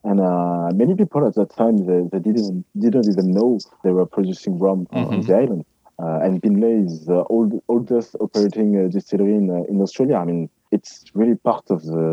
And 0.05 0.19
uh, 0.19 0.69
many 0.73 0.95
people 0.95 1.25
at 1.27 1.35
that 1.35 1.49
time 1.55 1.75
they, 1.89 2.01
they 2.11 2.19
didn't 2.27 2.65
didn't 2.79 3.07
even 3.13 3.31
know 3.31 3.59
they 3.83 3.91
were 3.91 4.05
producing 4.05 4.59
rum 4.59 4.87
on- 4.91 5.07
on 5.13 5.21
the 5.21 5.35
island. 5.43 5.65
Uh, 6.01 6.19
and 6.25 6.41
Beenleigh 6.41 6.85
is 6.85 7.05
the 7.05 7.23
old, 7.35 7.61
oldest 7.69 8.15
operating 8.19 8.69
uh, 8.75 8.87
distillery 8.89 9.35
in, 9.35 9.49
uh, 9.49 9.63
in 9.71 9.79
Australia. 9.79 10.15
I 10.15 10.25
mean, 10.25 10.49
it's 10.75 10.91
really 11.19 11.37
part 11.49 11.65
of 11.75 11.79
the 11.93 12.03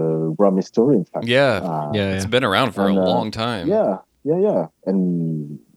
rum 0.43 0.57
story, 0.73 0.97
in 1.01 1.05
fact. 1.13 1.27
Yeah, 1.27 1.61
Uh, 1.71 1.91
Yeah. 1.97 2.15
it's 2.17 2.31
been 2.37 2.45
around 2.51 2.71
for 2.77 2.85
And, 2.89 2.99
a 2.99 3.03
uh, 3.03 3.13
long 3.15 3.29
time. 3.45 3.65
yeah, 3.77 3.93
yeah, 4.31 4.39
yeah. 4.49 4.63
And 4.89 4.99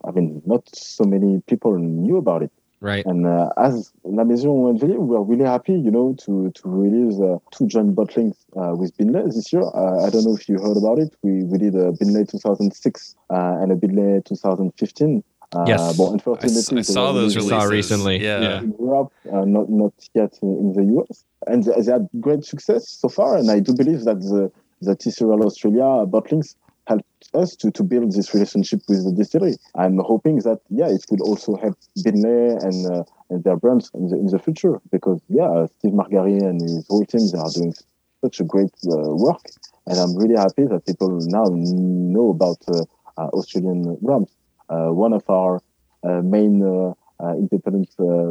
I 0.08 0.10
mean, 0.16 0.28
not 0.54 0.64
so 0.74 1.04
many 1.14 1.32
people 1.52 1.72
knew 2.04 2.18
about 2.18 2.42
it. 2.48 2.52
Right. 2.92 3.06
And 3.12 3.22
uh, 3.26 3.68
as 3.68 3.74
La 4.04 4.24
Maison 4.26 4.56
& 4.78 4.80
Velier, 4.80 5.00
we 5.10 5.16
are 5.16 5.24
really 5.32 5.46
happy, 5.56 5.76
you 5.86 5.92
know, 5.98 6.08
to 6.26 6.34
to 6.58 6.64
release 6.84 7.18
uh, 7.30 7.38
two 7.56 7.66
joint 7.74 7.92
bottlings 7.98 8.36
uh, 8.60 8.74
with 8.80 8.90
Beenleigh 8.98 9.26
this 9.38 9.48
year. 9.54 9.64
Uh, 9.82 10.06
I 10.06 10.10
don't 10.12 10.26
know 10.28 10.36
if 10.40 10.46
you 10.50 10.56
heard 10.66 10.78
about 10.84 10.98
it. 11.04 11.10
We 11.24 11.32
we 11.52 11.58
did 11.66 11.76
a 11.76 11.88
Beenleigh 12.00 12.28
2006 12.30 13.16
uh, 13.30 13.62
and 13.62 13.72
a 13.72 13.78
Beenleigh 13.82 14.26
2015. 14.26 15.24
Uh, 15.56 15.66
yes. 15.68 15.98
But 15.98 16.10
unfortunately, 16.18 16.78
I, 16.78 16.80
I 16.80 16.82
saw 16.98 17.12
those 17.14 17.36
releases. 17.38 17.62
Saw 17.62 17.64
recently. 17.80 18.16
Yeah. 18.28 18.42
yeah. 18.48 18.60
In 18.68 18.76
Europe, 18.80 19.12
uh, 19.32 19.46
not 19.46 19.70
not 19.70 19.94
yet 20.14 20.32
in, 20.42 20.50
in, 20.64 20.68
the 20.78 20.86
US, 21.00 21.24
and 21.48 21.64
they, 21.64 21.92
had 21.92 22.08
great 22.20 22.44
success 22.46 22.90
so 22.90 23.10
far. 23.10 23.38
And 23.38 23.50
I 23.50 23.60
do 23.60 23.74
believe 23.74 24.04
that 24.06 24.20
the 24.20 24.52
the 24.82 24.96
TCRL 24.96 25.46
Australia 25.46 26.06
bottlings 26.06 26.56
helped 26.88 27.30
us 27.34 27.56
to, 27.56 27.72
to 27.72 27.84
build 27.84 28.12
this 28.12 28.34
relationship 28.34 28.82
with 28.90 29.06
the 29.06 29.12
distillery. 29.12 29.56
I'm 29.76 29.98
hoping 30.00 30.38
that 30.40 30.60
yeah, 30.70 30.90
it 30.90 31.06
will 31.10 31.24
also 31.24 31.56
help 31.56 31.78
Beenleigh 32.00 32.62
and, 32.62 32.92
uh, 32.92 33.04
and 33.30 33.44
their 33.44 33.56
brands 33.56 33.90
in 33.94 34.10
the, 34.10 34.18
in 34.18 34.28
the 34.28 34.40
future 34.40 34.82
because 34.92 35.22
yeah, 35.30 35.68
Steve 35.80 35.94
Magarey 35.94 36.42
and 36.42 36.62
his 36.62 36.86
whole 36.90 37.06
team 37.06 37.28
they 37.32 37.40
are 37.40 37.50
doing 37.54 37.74
such 38.22 38.40
a 38.40 38.44
great 38.44 38.74
uh, 38.88 39.16
work, 39.16 39.42
and 39.88 40.00
I'm 40.00 40.16
really 40.18 40.36
happy 40.36 40.66
that 40.66 40.86
people 40.86 41.10
now 41.22 41.46
know 41.52 42.30
about 42.30 42.58
uh, 42.68 42.84
uh 43.18 43.28
Australian 43.34 43.98
rums. 44.02 44.30
Uh, 44.70 44.90
one 44.90 45.14
of 45.14 45.30
our 45.30 45.62
uh, 46.04 46.22
main 46.22 46.96
independent 47.38 47.90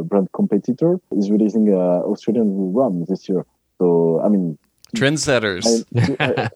brand 0.08 0.28
competitor 0.32 1.00
is 1.16 1.30
releasing 1.30 1.72
Australian 1.72 2.72
rum 2.72 3.04
this 3.08 3.28
year. 3.28 3.44
So 3.78 4.20
I 4.24 4.28
mean, 4.28 4.58
trendsetters. 4.96 5.84
I, 6.20 6.50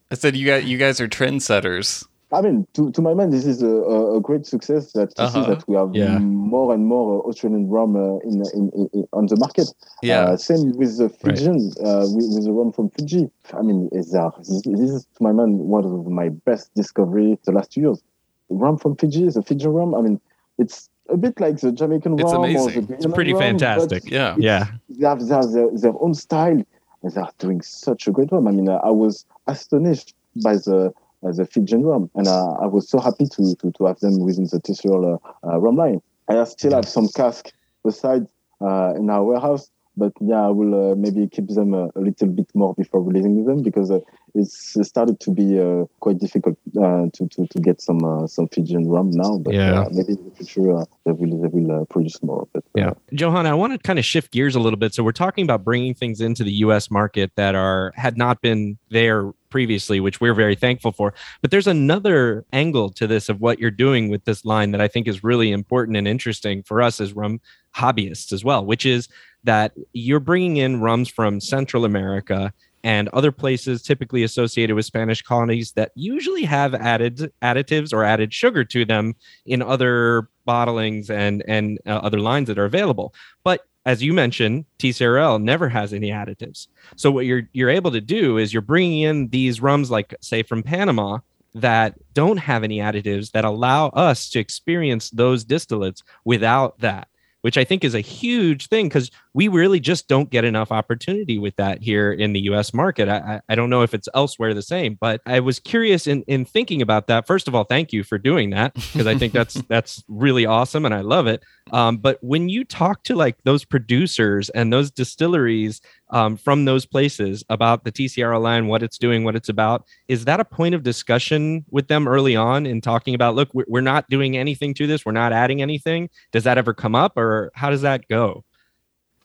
I 0.10 0.14
said 0.14 0.36
you 0.36 0.46
got 0.46 0.64
you 0.64 0.78
guys 0.78 1.00
are 1.00 1.08
trendsetters. 1.08 2.06
I 2.32 2.40
mean, 2.40 2.66
to, 2.72 2.90
to 2.92 3.02
my 3.02 3.12
mind, 3.12 3.32
this 3.32 3.44
is 3.44 3.62
a, 3.62 3.68
a 3.68 4.20
great 4.20 4.46
success 4.46 4.92
that 4.92 5.14
to 5.16 5.22
uh-huh. 5.22 5.44
see 5.44 5.50
that 5.50 5.68
we 5.68 5.76
have 5.76 5.94
yeah. 5.94 6.18
more 6.18 6.72
and 6.72 6.86
more 6.86 7.22
Australian 7.28 7.68
rum 7.68 7.94
uh, 7.94 8.18
in, 8.20 8.42
in, 8.54 8.88
in, 8.94 9.06
on 9.12 9.26
the 9.26 9.36
market. 9.36 9.68
Yeah. 10.02 10.22
Uh, 10.22 10.36
same 10.38 10.72
with 10.72 10.96
the 10.96 11.10
Fijian, 11.10 11.72
right. 11.76 11.86
uh, 11.86 12.06
with, 12.08 12.32
with, 12.34 12.44
the 12.44 12.52
rum 12.52 12.72
from 12.72 12.88
Fiji. 12.88 13.30
I 13.52 13.60
mean, 13.60 13.90
is 13.92 14.14
uh, 14.14 14.30
this, 14.38 14.62
this, 14.64 14.90
is 14.90 15.04
to 15.16 15.22
my 15.22 15.32
mind 15.32 15.58
one 15.58 15.84
of 15.84 16.06
my 16.06 16.30
best 16.30 16.74
discovery 16.74 17.38
the 17.44 17.52
last 17.52 17.72
two 17.72 17.82
years. 17.82 18.02
Rum 18.48 18.78
from 18.78 18.96
Fiji, 18.96 19.26
is 19.26 19.34
the 19.34 19.42
Fiji 19.42 19.68
rum. 19.68 19.94
I 19.94 20.00
mean, 20.00 20.18
it's 20.56 20.88
a 21.08 21.16
bit 21.16 21.38
like 21.40 21.60
the 21.60 21.72
Jamaican 21.72 22.14
it's 22.14 22.32
rum. 22.32 22.44
Amazing. 22.44 22.88
it's 22.90 23.06
pretty 23.06 23.32
rum, 23.32 23.42
fantastic. 23.42 24.10
Yeah. 24.10 24.34
Yeah. 24.38 24.66
They 24.88 25.06
have, 25.06 25.26
they 25.26 25.34
have 25.34 25.50
their, 25.52 25.70
their 25.72 25.94
own 26.00 26.14
style 26.14 26.62
And 27.02 27.12
they 27.12 27.20
are 27.20 27.32
doing 27.38 27.60
such 27.62 28.06
a 28.06 28.12
great 28.12 28.30
job. 28.30 28.46
I 28.46 28.50
mean, 28.50 28.68
I 28.68 28.90
was 28.90 29.26
astonished 29.46 30.14
by 30.42 30.54
the 30.54 30.92
uh, 31.24 31.30
the 31.30 31.46
Fijian 31.46 31.84
rum, 31.84 32.10
and 32.16 32.26
uh, 32.26 32.52
I 32.54 32.66
was 32.66 32.88
so 32.88 32.98
happy 32.98 33.26
to, 33.26 33.54
to, 33.54 33.70
to 33.70 33.86
have 33.86 34.00
them 34.00 34.18
within 34.18 34.44
the 34.44 34.58
TCRL 34.58 35.20
uh, 35.44 35.60
rum 35.60 35.76
line. 35.76 36.02
I 36.28 36.42
still 36.44 36.74
have 36.74 36.88
some 36.88 37.08
cask 37.08 37.52
beside 37.84 38.26
uh, 38.60 38.94
in 38.96 39.08
our 39.08 39.22
warehouse 39.22 39.70
but 39.96 40.12
yeah, 40.20 40.46
I 40.46 40.48
will 40.48 40.92
uh, 40.92 40.94
maybe 40.94 41.28
keep 41.28 41.48
them 41.48 41.74
a, 41.74 41.90
a, 41.94 42.00
little 42.00 42.28
bit 42.28 42.48
more 42.54 42.74
before 42.74 43.02
releasing 43.02 43.44
them 43.44 43.62
because 43.62 43.90
uh, 43.90 44.00
it's 44.34 44.76
started 44.86 45.20
to 45.20 45.30
be 45.30 45.60
uh, 45.60 45.84
quite 46.00 46.18
difficult 46.18 46.56
uh, 46.78 47.06
to, 47.12 47.28
to 47.28 47.46
to 47.46 47.60
get 47.60 47.80
some 47.80 48.02
uh, 48.04 48.26
some 48.26 48.48
Fijian 48.48 48.88
rum 48.88 49.10
now. 49.10 49.38
But 49.38 49.54
yeah. 49.54 49.86
Maybe 49.92 50.12
in 50.12 50.24
the 50.24 50.34
future 50.36 50.86
they 51.04 51.12
will 51.12 51.40
they 51.40 51.48
will 51.48 51.86
produce 51.86 52.22
more. 52.22 52.48
But 52.52 52.64
yeah, 52.74 52.92
Johann, 53.10 53.46
I 53.46 53.54
want 53.54 53.74
to 53.74 53.78
kind 53.78 53.98
of 53.98 54.04
shift 54.04 54.32
gears 54.32 54.54
a 54.54 54.60
little 54.60 54.78
bit. 54.78 54.94
So 54.94 55.02
we're 55.02 55.12
talking 55.12 55.44
about 55.44 55.64
bringing 55.64 55.94
things 55.94 56.20
into 56.20 56.44
the 56.44 56.52
U.S. 56.66 56.90
market 56.90 57.32
that 57.36 57.54
are 57.54 57.92
had 57.94 58.16
not 58.16 58.40
been 58.40 58.78
there 58.90 59.32
previously, 59.50 60.00
which 60.00 60.20
we're 60.20 60.34
very 60.34 60.56
thankful 60.56 60.92
for. 60.92 61.12
But 61.42 61.50
there's 61.50 61.66
another 61.66 62.46
angle 62.54 62.88
to 62.90 63.06
this 63.06 63.28
of 63.28 63.40
what 63.40 63.58
you're 63.58 63.70
doing 63.70 64.08
with 64.08 64.24
this 64.24 64.46
line 64.46 64.70
that 64.70 64.80
I 64.80 64.88
think 64.88 65.06
is 65.06 65.22
really 65.22 65.52
important 65.52 65.98
and 65.98 66.08
interesting 66.08 66.62
for 66.62 66.80
us 66.80 67.00
as 67.00 67.12
rum 67.12 67.40
hobbyists 67.76 68.32
as 68.32 68.44
well, 68.44 68.64
which 68.64 68.86
is 68.86 69.08
that 69.44 69.72
you're 69.92 70.20
bringing 70.20 70.58
in 70.58 70.80
rums 70.80 71.08
from 71.08 71.40
Central 71.40 71.84
America 71.84 72.52
and 72.84 73.08
other 73.10 73.32
places 73.32 73.82
typically 73.82 74.22
associated 74.24 74.74
with 74.74 74.84
Spanish 74.84 75.22
colonies 75.22 75.72
that 75.72 75.92
usually 75.94 76.42
have 76.42 76.74
added 76.74 77.32
additives 77.40 77.92
or 77.92 78.04
added 78.04 78.32
sugar 78.32 78.64
to 78.64 78.84
them 78.84 79.14
in 79.46 79.62
other 79.62 80.28
bottlings 80.46 81.08
and 81.08 81.44
and 81.46 81.78
uh, 81.86 81.90
other 81.90 82.18
lines 82.18 82.48
that 82.48 82.58
are 82.58 82.64
available. 82.64 83.14
But 83.44 83.66
as 83.84 84.02
you 84.02 84.12
mentioned, 84.12 84.64
TCRL 84.78 85.42
never 85.42 85.68
has 85.68 85.92
any 85.92 86.10
additives. 86.10 86.68
So 86.96 87.10
what 87.10 87.26
you're 87.26 87.48
you're 87.52 87.70
able 87.70 87.92
to 87.92 88.00
do 88.00 88.38
is 88.38 88.52
you're 88.52 88.62
bringing 88.62 89.00
in 89.00 89.28
these 89.28 89.60
rums 89.60 89.90
like 89.90 90.14
say 90.20 90.42
from 90.42 90.62
Panama 90.62 91.18
that 91.54 91.94
don't 92.14 92.38
have 92.38 92.64
any 92.64 92.78
additives 92.78 93.32
that 93.32 93.44
allow 93.44 93.88
us 93.88 94.30
to 94.30 94.38
experience 94.38 95.10
those 95.10 95.44
distillates 95.44 96.02
without 96.24 96.78
that 96.78 97.08
which 97.42 97.58
I 97.58 97.64
think 97.64 97.84
is 97.84 97.94
a 97.94 98.00
huge 98.00 98.68
thing 98.68 98.88
because 98.88 99.10
we 99.34 99.48
really 99.48 99.80
just 99.80 100.08
don't 100.08 100.30
get 100.30 100.44
enough 100.44 100.72
opportunity 100.72 101.38
with 101.38 101.56
that 101.56 101.82
here 101.82 102.12
in 102.12 102.32
the 102.32 102.40
US 102.40 102.72
market. 102.72 103.08
I, 103.08 103.40
I 103.48 103.54
don't 103.54 103.70
know 103.70 103.82
if 103.82 103.94
it's 103.94 104.08
elsewhere 104.14 104.54
the 104.54 104.62
same, 104.62 104.96
but 105.00 105.20
I 105.26 105.40
was 105.40 105.58
curious 105.58 106.06
in, 106.06 106.22
in 106.22 106.44
thinking 106.44 106.82
about 106.82 107.08
that. 107.08 107.26
First 107.26 107.48
of 107.48 107.54
all, 107.54 107.64
thank 107.64 107.92
you 107.92 108.04
for 108.04 108.18
doing 108.18 108.50
that 108.50 108.74
because 108.74 109.06
I 109.06 109.16
think 109.16 109.32
that's 109.32 109.54
that's 109.68 110.02
really 110.08 110.46
awesome 110.46 110.84
and 110.84 110.94
I 110.94 111.00
love 111.00 111.26
it. 111.26 111.42
Um, 111.70 111.98
but 111.98 112.18
when 112.22 112.48
you 112.48 112.64
talk 112.64 113.04
to 113.04 113.14
like 113.14 113.36
those 113.44 113.64
producers 113.64 114.48
and 114.50 114.72
those 114.72 114.90
distilleries 114.90 115.80
um, 116.12 116.36
from 116.36 116.66
those 116.66 116.86
places 116.86 117.42
about 117.48 117.84
the 117.84 117.90
TCR 117.90 118.40
line, 118.40 118.68
what 118.68 118.82
it's 118.82 118.98
doing, 118.98 119.24
what 119.24 119.34
it's 119.34 119.48
about. 119.48 119.84
Is 120.08 120.26
that 120.26 120.38
a 120.38 120.44
point 120.44 120.74
of 120.74 120.82
discussion 120.82 121.64
with 121.70 121.88
them 121.88 122.06
early 122.06 122.36
on 122.36 122.66
in 122.66 122.80
talking 122.80 123.14
about, 123.14 123.34
look, 123.34 123.48
we're 123.52 123.80
not 123.80 124.08
doing 124.08 124.36
anything 124.36 124.74
to 124.74 124.86
this, 124.86 125.04
we're 125.04 125.12
not 125.12 125.32
adding 125.32 125.62
anything? 125.62 126.10
Does 126.30 126.44
that 126.44 126.58
ever 126.58 126.74
come 126.74 126.94
up, 126.94 127.16
or 127.16 127.50
how 127.54 127.70
does 127.70 127.82
that 127.82 128.06
go? 128.08 128.44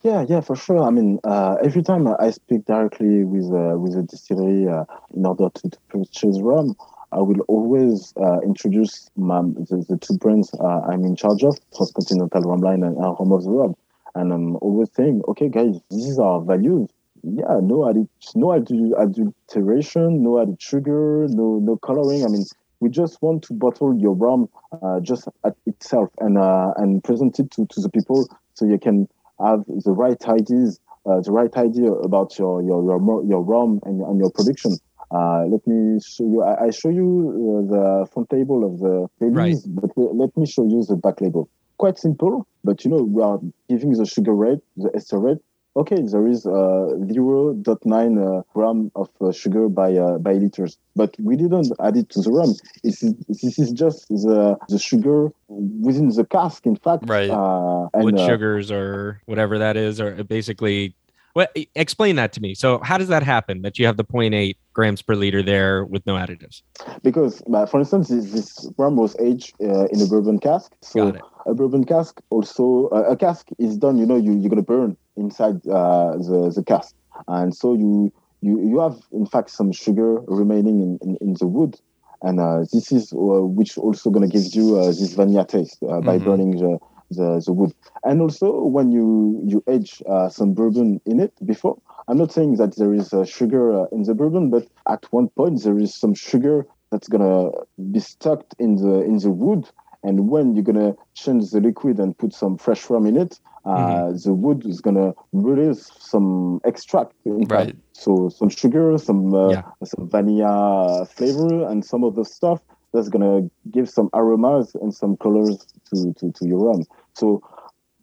Yeah, 0.03 0.25
yeah, 0.27 0.41
for 0.41 0.55
sure. 0.55 0.83
I 0.83 0.89
mean, 0.89 1.19
uh, 1.23 1.57
every 1.63 1.83
time 1.83 2.07
I 2.19 2.31
speak 2.31 2.65
directly 2.65 3.25
with 3.25 3.51
uh, 3.51 3.77
with 3.77 3.97
a 3.97 4.03
distillery 4.03 4.67
uh, 4.67 4.85
in 5.13 5.25
order 5.25 5.49
to, 5.49 5.69
to, 5.69 5.77
purchase 5.89 6.39
rum, 6.39 6.75
I 7.11 7.19
will 7.19 7.41
always 7.47 8.13
uh, 8.21 8.39
introduce 8.41 9.09
my, 9.17 9.41
the, 9.41 9.83
the, 9.89 9.97
two 9.97 10.17
brands 10.17 10.53
uh, 10.53 10.81
I'm 10.87 11.03
in 11.03 11.15
charge 11.15 11.43
of, 11.43 11.57
Transcontinental 11.75 12.41
Rum 12.41 12.61
Line 12.61 12.83
and 12.83 12.95
Home 12.97 13.31
of 13.31 13.43
the 13.43 13.49
Rum. 13.49 13.75
And 14.17 14.33
I'm 14.33 14.55
always 14.57 14.89
saying, 14.93 15.21
okay, 15.27 15.47
guys, 15.47 15.79
these 15.91 16.17
are 16.17 16.41
values. 16.41 16.89
Yeah, 17.23 17.59
no 17.61 17.89
added, 17.89 18.07
no 18.35 18.51
adulteration, 18.51 20.23
no 20.23 20.41
added 20.41 20.61
sugar, 20.61 21.27
no 21.29 21.59
no 21.59 21.77
coloring. 21.77 22.23
I 22.23 22.27
mean, 22.27 22.45
we 22.79 22.89
just 22.89 23.21
want 23.21 23.43
to 23.43 23.53
bottle 23.53 23.97
your 23.97 24.13
rum 24.13 24.49
uh, 24.81 24.99
just 25.01 25.27
at 25.43 25.55
itself 25.65 26.09
and 26.19 26.37
uh, 26.37 26.73
and 26.77 27.03
present 27.03 27.39
it 27.39 27.51
to, 27.51 27.65
to 27.65 27.81
the 27.81 27.89
people 27.89 28.27
so 28.53 28.65
you 28.65 28.79
can 28.79 29.07
have 29.39 29.65
the 29.67 29.91
right 29.91 30.23
ideas, 30.27 30.79
uh, 31.05 31.19
the 31.21 31.31
right 31.31 31.55
idea 31.57 31.91
about 31.91 32.37
your 32.39 32.61
your 32.61 32.83
your, 32.83 33.23
your 33.25 33.41
rum 33.41 33.79
and, 33.83 34.01
and 34.01 34.19
your 34.19 34.31
production. 34.31 34.77
Uh, 35.09 35.45
let 35.45 35.65
me 35.65 35.99
show 35.99 36.23
you. 36.23 36.43
I, 36.43 36.65
I 36.65 36.69
show 36.71 36.89
you 36.89 37.07
uh, 37.33 37.73
the 37.73 38.07
front 38.07 38.31
label 38.31 38.63
of 38.63 38.79
the 38.79 39.07
release, 39.19 39.65
right. 39.65 39.81
but 39.81 39.91
let 39.95 40.35
me 40.37 40.45
show 40.45 40.63
you 40.63 40.83
the 40.83 40.95
back 40.95 41.21
label 41.21 41.49
quite 41.77 41.97
simple, 41.97 42.47
but 42.63 42.83
you 42.83 42.91
know, 42.91 43.03
we 43.03 43.21
are 43.21 43.39
giving 43.69 43.91
the 43.91 44.05
sugar 44.05 44.33
rate, 44.33 44.59
the 44.75 44.91
ester 44.95 45.19
rate. 45.19 45.37
Okay, 45.75 46.01
there 46.01 46.27
is 46.27 46.47
uh, 46.47 46.49
0.9 46.49 47.59
uh, 47.59 48.41
gram 48.55 48.91
of 48.95 49.09
uh, 49.21 49.31
sugar 49.31 49.69
by 49.69 49.93
uh, 49.95 50.17
by 50.17 50.33
liters, 50.33 50.75
but 50.95 51.15
we 51.19 51.35
didn't 51.35 51.71
add 51.79 51.95
it 51.95 52.09
to 52.09 52.21
the 52.21 52.31
rum. 52.31 52.55
It's, 52.83 53.01
this 53.01 53.59
is 53.59 53.73
just 53.73 54.07
the 54.09 54.57
the 54.69 54.79
sugar 54.79 55.31
within 55.47 56.09
the 56.09 56.25
cask. 56.25 56.65
In 56.65 56.77
fact, 56.77 57.03
right? 57.07 57.29
Uh, 57.29 57.89
and, 57.93 58.05
Wood 58.05 58.17
uh, 58.17 58.25
sugars 58.25 58.71
or 58.71 59.21
whatever 59.27 59.59
that 59.59 59.77
is, 59.77 60.01
or 60.01 60.23
basically 60.23 60.95
well, 61.37 61.45
explain 61.75 62.15
that 62.15 62.33
to 62.33 62.41
me. 62.41 62.55
So, 62.55 62.79
how 62.79 62.97
does 62.97 63.09
that 63.09 63.21
happen 63.21 63.61
that 63.61 63.77
you 63.77 63.85
have 63.85 63.95
the 63.95 64.03
0.8 64.03 64.55
grams 64.73 65.03
per 65.03 65.13
liter 65.13 65.43
there 65.43 65.85
with 65.85 66.03
no 66.07 66.15
additives? 66.15 66.63
Because, 67.03 67.43
uh, 67.53 67.67
for 67.67 67.79
instance, 67.79 68.07
this, 68.07 68.31
this 68.31 68.67
rum 68.79 68.95
was 68.95 69.15
aged 69.19 69.53
uh, 69.61 69.85
in 69.89 70.01
a 70.01 70.07
bourbon 70.07 70.39
cask. 70.39 70.71
So, 70.81 71.15
a 71.45 71.53
bourbon 71.53 71.83
cask 71.83 72.19
also, 72.31 72.87
uh, 72.87 73.03
a 73.03 73.15
cask 73.15 73.49
is 73.59 73.77
done. 73.77 73.99
You 73.99 74.07
know, 74.07 74.15
you 74.15 74.33
you're 74.33 74.49
gonna 74.49 74.63
burn 74.63 74.97
inside 75.15 75.57
uh, 75.67 76.17
the 76.17 76.51
the 76.55 76.63
cask, 76.65 76.95
and 77.27 77.55
so 77.55 77.75
you 77.75 78.11
you 78.41 78.59
you 78.59 78.79
have 78.79 78.97
in 79.11 79.27
fact 79.27 79.51
some 79.51 79.71
sugar 79.71 80.21
remaining 80.21 80.81
in 80.81 80.97
in, 81.03 81.17
in 81.21 81.35
the 81.35 81.45
wood, 81.45 81.79
and 82.23 82.39
uh, 82.39 82.61
this 82.73 82.91
is 82.91 83.13
uh, 83.13 83.45
which 83.45 83.77
also 83.77 84.09
gonna 84.09 84.27
give 84.27 84.55
you 84.55 84.75
this 84.87 85.13
vanilla 85.13 85.45
taste 85.45 85.81
by 85.81 86.17
mm-hmm. 86.17 86.25
burning 86.25 86.51
the 86.57 86.79
the, 87.11 87.41
the 87.45 87.53
wood. 87.53 87.73
And 88.03 88.21
also, 88.21 88.63
when 88.63 88.91
you 88.91 89.41
you 89.45 89.63
age 89.67 90.01
uh, 90.09 90.29
some 90.29 90.53
bourbon 90.53 91.01
in 91.05 91.19
it 91.19 91.33
before, 91.45 91.77
I'm 92.07 92.17
not 92.17 92.31
saying 92.31 92.55
that 92.55 92.75
there 92.77 92.93
is 92.93 93.13
uh, 93.13 93.25
sugar 93.25 93.81
uh, 93.81 93.85
in 93.91 94.03
the 94.03 94.13
bourbon, 94.13 94.49
but 94.49 94.67
at 94.87 95.05
one 95.11 95.29
point 95.29 95.63
there 95.63 95.77
is 95.77 95.93
some 95.93 96.13
sugar 96.13 96.65
that's 96.91 97.07
gonna 97.07 97.51
be 97.91 97.99
stuck 97.99 98.45
in 98.59 98.75
the 98.75 99.01
in 99.01 99.17
the 99.17 99.31
wood. 99.31 99.69
And 100.03 100.29
when 100.29 100.55
you're 100.55 100.63
gonna 100.63 100.95
change 101.15 101.51
the 101.51 101.59
liquid 101.59 101.99
and 101.99 102.17
put 102.17 102.33
some 102.33 102.57
fresh 102.57 102.89
rum 102.89 103.05
in 103.05 103.17
it, 103.17 103.39
uh, 103.65 103.69
mm-hmm. 103.69 104.17
the 104.17 104.33
wood 104.33 104.65
is 104.65 104.79
gonna 104.79 105.13
release 105.33 105.91
some 105.99 106.61
extract. 106.63 107.13
right. 107.25 107.75
So 107.93 108.29
some 108.29 108.49
sugar, 108.49 108.97
some 108.97 109.33
uh, 109.33 109.49
yeah. 109.49 109.63
some 109.83 110.09
vanilla 110.09 111.05
flavor, 111.05 111.67
and 111.67 111.83
some 111.83 112.03
of 112.03 112.15
the 112.15 112.23
stuff 112.23 112.61
that's 112.93 113.09
gonna 113.09 113.49
give 113.69 113.89
some 113.89 114.09
aromas 114.13 114.75
and 114.75 114.93
some 114.93 115.17
colors 115.17 115.67
to, 115.93 116.13
to, 116.13 116.31
to 116.31 116.47
your 116.47 116.59
rum. 116.59 116.83
So 117.17 117.41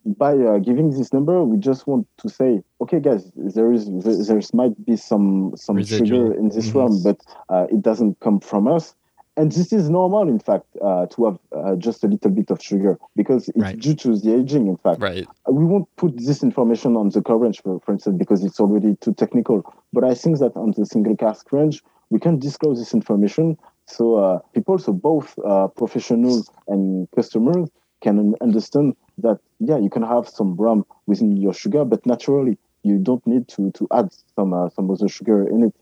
by 0.04 0.32
uh, 0.32 0.58
giving 0.58 0.90
this 0.90 1.12
number, 1.12 1.42
we 1.44 1.56
just 1.58 1.86
want 1.86 2.06
to 2.18 2.28
say, 2.28 2.62
okay, 2.80 3.00
guys, 3.00 3.30
there 3.36 3.72
is 3.72 3.86
there 4.26 4.40
might 4.52 4.74
be 4.84 4.96
some 4.96 5.52
some 5.56 5.76
Residual. 5.76 6.06
sugar 6.06 6.38
in 6.38 6.48
this 6.50 6.68
mm-hmm. 6.68 6.78
rum, 6.78 7.02
but 7.02 7.20
uh, 7.48 7.66
it 7.70 7.82
doesn't 7.82 8.20
come 8.20 8.40
from 8.40 8.68
us. 8.68 8.94
and 9.36 9.50
this 9.50 9.72
is 9.72 9.90
normal, 9.90 10.28
in 10.34 10.38
fact, 10.38 10.68
uh, 10.88 11.06
to 11.12 11.24
have 11.26 11.38
uh, 11.58 11.74
just 11.86 12.04
a 12.04 12.08
little 12.14 12.30
bit 12.30 12.48
of 12.54 12.58
sugar 12.62 12.92
because 13.20 13.42
it's 13.48 13.64
Right. 13.66 13.80
due 13.84 13.96
to 14.02 14.08
the 14.22 14.30
aging. 14.40 14.64
In 14.72 14.78
fact, 14.84 15.00
Right. 15.00 15.26
we 15.60 15.64
won't 15.70 15.88
put 16.02 16.12
this 16.28 16.40
information 16.48 16.90
on 17.00 17.06
the 17.14 17.20
core 17.26 17.40
range, 17.44 17.58
for, 17.64 17.80
for 17.84 17.90
instance, 17.94 18.16
because 18.22 18.40
it's 18.46 18.60
already 18.64 18.90
too 19.04 19.12
technical. 19.22 19.58
But 19.92 20.02
I 20.12 20.14
think 20.20 20.38
that 20.42 20.52
on 20.64 20.70
the 20.76 20.86
single 20.86 21.16
cask 21.24 21.42
range, 21.56 21.76
we 22.12 22.18
can 22.24 22.38
disclose 22.38 22.78
this 22.78 22.94
information 23.00 23.46
so 23.86 24.16
uh, 24.16 24.38
people, 24.54 24.78
so 24.78 24.92
both 24.92 25.38
uh, 25.44 25.68
professionals 25.68 26.50
and 26.68 27.08
customers, 27.14 27.68
can 28.02 28.34
understand 28.40 28.96
that 29.18 29.38
yeah, 29.60 29.78
you 29.78 29.90
can 29.90 30.02
have 30.02 30.28
some 30.28 30.56
rum 30.56 30.84
within 31.06 31.36
your 31.36 31.54
sugar, 31.54 31.84
but 31.84 32.04
naturally, 32.06 32.58
you 32.82 32.98
don't 32.98 33.26
need 33.26 33.48
to 33.48 33.70
to 33.72 33.86
add 33.92 34.12
some 34.36 34.52
uh, 34.52 34.68
some 34.70 34.90
other 34.90 35.08
sugar 35.08 35.48
in 35.48 35.64
it. 35.64 35.74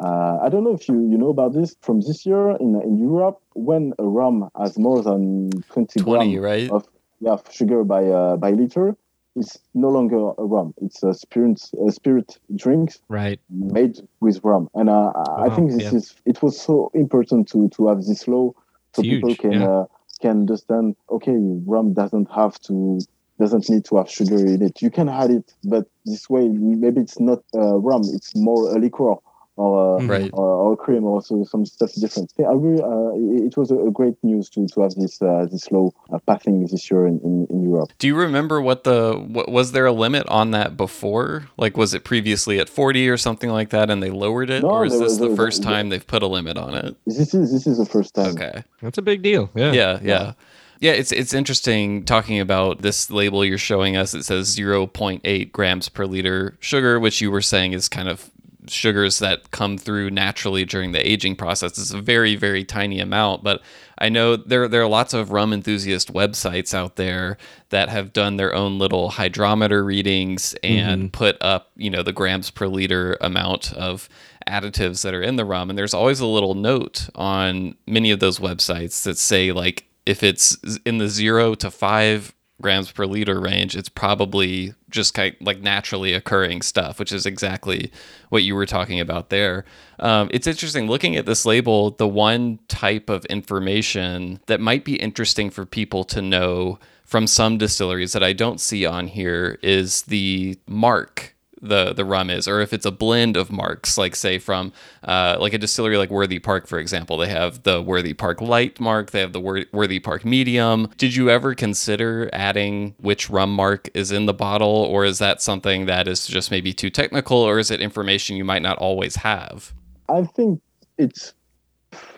Uh, 0.00 0.38
I 0.40 0.48
don't 0.48 0.62
know 0.62 0.74
if 0.74 0.88
you, 0.88 0.94
you 1.10 1.18
know 1.18 1.28
about 1.30 1.54
this 1.54 1.74
from 1.80 2.00
this 2.00 2.24
year 2.24 2.50
in 2.60 2.80
in 2.82 2.98
Europe 2.98 3.40
when 3.54 3.92
a 3.98 4.04
rum 4.04 4.48
has 4.56 4.78
more 4.78 5.02
than 5.02 5.50
20, 5.72 6.00
20, 6.00 6.00
gram 6.00 6.42
right? 6.42 6.70
of 6.70 6.86
yeah 7.20 7.36
sugar 7.50 7.82
by 7.84 8.04
uh, 8.06 8.36
by 8.36 8.50
liter, 8.52 8.96
it's 9.34 9.58
no 9.74 9.88
longer 9.88 10.32
a 10.38 10.44
rum. 10.44 10.74
It's 10.82 11.02
a 11.02 11.14
spirit 11.14 11.60
a 11.86 11.90
spirit 11.92 12.38
drinks 12.54 13.00
Right. 13.08 13.40
made 13.50 13.98
with 14.20 14.40
rum. 14.42 14.68
And 14.74 14.88
uh, 14.88 15.12
I 15.36 15.48
think 15.54 15.72
this 15.72 15.92
yeah. 15.92 15.98
is 15.98 16.14
it 16.24 16.42
was 16.42 16.60
so 16.60 16.90
important 16.94 17.48
to 17.48 17.68
to 17.70 17.88
have 17.88 18.04
this 18.04 18.28
law 18.28 18.52
so 18.94 19.02
It's 19.02 19.08
people 19.08 19.30
huge, 19.30 19.38
can 19.38 19.52
yeah. 19.52 19.84
Can 20.20 20.40
understand. 20.40 20.96
Okay, 21.10 21.36
rum 21.66 21.92
doesn't 21.92 22.30
have 22.30 22.58
to 22.60 23.00
doesn't 23.38 23.70
need 23.70 23.84
to 23.84 23.96
have 23.96 24.10
sugar 24.10 24.38
in 24.38 24.62
it. 24.62 24.82
You 24.82 24.90
can 24.90 25.08
add 25.08 25.30
it, 25.30 25.54
but 25.64 25.86
this 26.04 26.28
way 26.28 26.48
maybe 26.48 27.00
it's 27.00 27.20
not 27.20 27.38
uh, 27.54 27.76
rum. 27.76 28.02
It's 28.04 28.34
more 28.34 28.74
a 28.74 28.78
liqueur 28.78 29.14
or. 29.58 30.00
Uh. 30.00 30.06
Right. 30.06 30.30
or, 30.32 30.48
or 30.70 30.76
cream 30.76 31.04
or 31.04 31.20
so 31.22 31.44
some 31.44 31.66
stuff 31.66 31.92
different. 31.94 32.32
Yeah, 32.38 32.46
I 32.46 32.52
really, 32.52 32.82
uh, 32.82 33.42
it, 33.42 33.46
it 33.48 33.56
was 33.56 33.70
a, 33.70 33.76
a 33.76 33.90
great 33.90 34.14
news 34.22 34.48
to, 34.50 34.66
to 34.68 34.80
have 34.82 34.94
this 34.94 35.20
uh, 35.20 35.46
this 35.50 35.70
law 35.70 35.90
uh, 36.12 36.18
passing 36.26 36.66
this 36.66 36.90
year 36.90 37.06
in, 37.06 37.20
in, 37.20 37.46
in 37.50 37.62
Europe. 37.62 37.92
Do 37.98 38.06
you 38.06 38.14
remember 38.16 38.60
what 38.60 38.84
the 38.84 39.14
what, 39.14 39.50
was 39.50 39.72
there 39.72 39.86
a 39.86 39.92
limit 39.92 40.26
on 40.28 40.52
that 40.52 40.76
before? 40.76 41.48
Like 41.56 41.76
was 41.76 41.94
it 41.94 42.04
previously 42.04 42.60
at 42.60 42.68
40 42.68 43.08
or 43.08 43.16
something 43.16 43.50
like 43.50 43.70
that 43.70 43.90
and 43.90 44.02
they 44.02 44.10
lowered 44.10 44.50
it 44.50 44.62
No, 44.62 44.70
or 44.70 44.84
is 44.86 44.92
there 44.92 45.00
this 45.00 45.10
was- 45.12 45.18
the 45.18 45.28
there 45.28 45.36
first 45.36 45.62
time 45.62 45.88
they've 45.88 46.06
put 46.06 46.22
a 46.22 46.26
limit 46.28 46.56
on 46.56 46.74
it? 46.74 46.96
This 47.06 47.34
is 47.34 47.50
this 47.52 47.66
is 47.66 47.78
the 47.78 47.86
first 47.86 48.14
time. 48.14 48.32
Okay. 48.34 48.64
That's 48.80 48.98
a 48.98 49.02
big 49.02 49.22
deal. 49.22 49.50
Yeah. 49.54 49.72
Yeah, 49.72 49.98
yeah. 50.02 50.32
Yeah, 50.80 50.92
it's 50.92 51.10
it's 51.10 51.34
interesting 51.34 52.04
talking 52.04 52.38
about 52.38 52.82
this 52.82 53.10
label 53.10 53.44
you're 53.44 53.58
showing 53.58 53.96
us. 53.96 54.14
It 54.14 54.24
says 54.24 54.56
0.8 54.56 55.52
grams 55.52 55.88
per 55.88 56.06
liter 56.06 56.56
sugar, 56.60 57.00
which 57.00 57.20
you 57.20 57.30
were 57.32 57.42
saying 57.42 57.72
is 57.72 57.88
kind 57.88 58.08
of 58.08 58.30
sugars 58.70 59.18
that 59.18 59.50
come 59.50 59.78
through 59.78 60.10
naturally 60.10 60.64
during 60.64 60.92
the 60.92 61.08
aging 61.08 61.36
process. 61.36 61.78
It's 61.78 61.92
a 61.92 62.00
very, 62.00 62.36
very 62.36 62.64
tiny 62.64 63.00
amount, 63.00 63.42
but 63.42 63.62
I 63.98 64.08
know 64.08 64.36
there 64.36 64.68
there 64.68 64.82
are 64.82 64.88
lots 64.88 65.14
of 65.14 65.30
rum 65.30 65.52
enthusiast 65.52 66.12
websites 66.12 66.74
out 66.74 66.96
there 66.96 67.36
that 67.70 67.88
have 67.88 68.12
done 68.12 68.36
their 68.36 68.54
own 68.54 68.78
little 68.78 69.10
hydrometer 69.10 69.84
readings 69.84 70.54
and 70.62 71.02
mm-hmm. 71.02 71.10
put 71.10 71.36
up, 71.40 71.70
you 71.76 71.90
know, 71.90 72.02
the 72.02 72.12
grams 72.12 72.50
per 72.50 72.66
liter 72.66 73.16
amount 73.20 73.72
of 73.74 74.08
additives 74.46 75.02
that 75.02 75.14
are 75.14 75.22
in 75.22 75.36
the 75.36 75.44
rum. 75.44 75.68
And 75.68 75.78
there's 75.78 75.94
always 75.94 76.20
a 76.20 76.26
little 76.26 76.54
note 76.54 77.08
on 77.14 77.74
many 77.86 78.10
of 78.10 78.20
those 78.20 78.38
websites 78.38 79.02
that 79.04 79.18
say 79.18 79.52
like 79.52 79.84
if 80.06 80.22
it's 80.22 80.56
in 80.86 80.98
the 80.98 81.08
zero 81.08 81.54
to 81.56 81.70
five 81.70 82.34
grams 82.60 82.90
per 82.90 83.06
liter 83.06 83.40
range, 83.40 83.76
it's 83.76 83.88
probably 83.88 84.74
just 84.90 85.14
kind 85.14 85.36
like 85.40 85.60
naturally 85.60 86.12
occurring 86.12 86.62
stuff, 86.62 86.98
which 86.98 87.12
is 87.12 87.26
exactly 87.26 87.90
what 88.30 88.42
you 88.42 88.54
were 88.54 88.66
talking 88.66 89.00
about 89.00 89.30
there. 89.30 89.64
Um, 89.98 90.28
it's 90.32 90.46
interesting 90.46 90.86
looking 90.86 91.16
at 91.16 91.26
this 91.26 91.46
label. 91.46 91.92
The 91.92 92.08
one 92.08 92.58
type 92.68 93.08
of 93.08 93.24
information 93.26 94.40
that 94.46 94.60
might 94.60 94.84
be 94.84 94.96
interesting 94.96 95.50
for 95.50 95.64
people 95.64 96.04
to 96.04 96.22
know 96.22 96.78
from 97.04 97.26
some 97.26 97.58
distilleries 97.58 98.12
that 98.12 98.22
I 98.22 98.32
don't 98.32 98.60
see 98.60 98.84
on 98.84 99.06
here 99.06 99.58
is 99.62 100.02
the 100.02 100.58
mark 100.66 101.34
the 101.60 101.92
the 101.92 102.04
rum 102.04 102.30
is, 102.30 102.46
or 102.48 102.60
if 102.60 102.72
it's 102.72 102.86
a 102.86 102.90
blend 102.90 103.36
of 103.36 103.50
marks, 103.50 103.98
like 103.98 104.16
say 104.16 104.38
from 104.38 104.72
uh, 105.04 105.36
like 105.40 105.52
a 105.52 105.58
distillery 105.58 105.96
like 105.96 106.10
Worthy 106.10 106.38
Park, 106.38 106.66
for 106.66 106.78
example, 106.78 107.16
they 107.16 107.28
have 107.28 107.62
the 107.62 107.82
Worthy 107.82 108.14
Park 108.14 108.40
Light 108.40 108.80
mark, 108.80 109.10
they 109.10 109.20
have 109.20 109.32
the 109.32 109.40
Wor- 109.40 109.66
Worthy 109.72 109.98
Park 109.98 110.24
Medium. 110.24 110.88
Did 110.96 111.14
you 111.14 111.30
ever 111.30 111.54
consider 111.54 112.30
adding 112.32 112.94
which 112.98 113.30
rum 113.30 113.54
mark 113.54 113.88
is 113.94 114.10
in 114.12 114.26
the 114.26 114.34
bottle, 114.34 114.68
or 114.68 115.04
is 115.04 115.18
that 115.18 115.42
something 115.42 115.86
that 115.86 116.08
is 116.08 116.26
just 116.26 116.50
maybe 116.50 116.72
too 116.72 116.90
technical, 116.90 117.38
or 117.38 117.58
is 117.58 117.70
it 117.70 117.80
information 117.80 118.36
you 118.36 118.44
might 118.44 118.62
not 118.62 118.78
always 118.78 119.16
have? 119.16 119.72
I 120.08 120.24
think 120.24 120.60
it's 120.96 121.34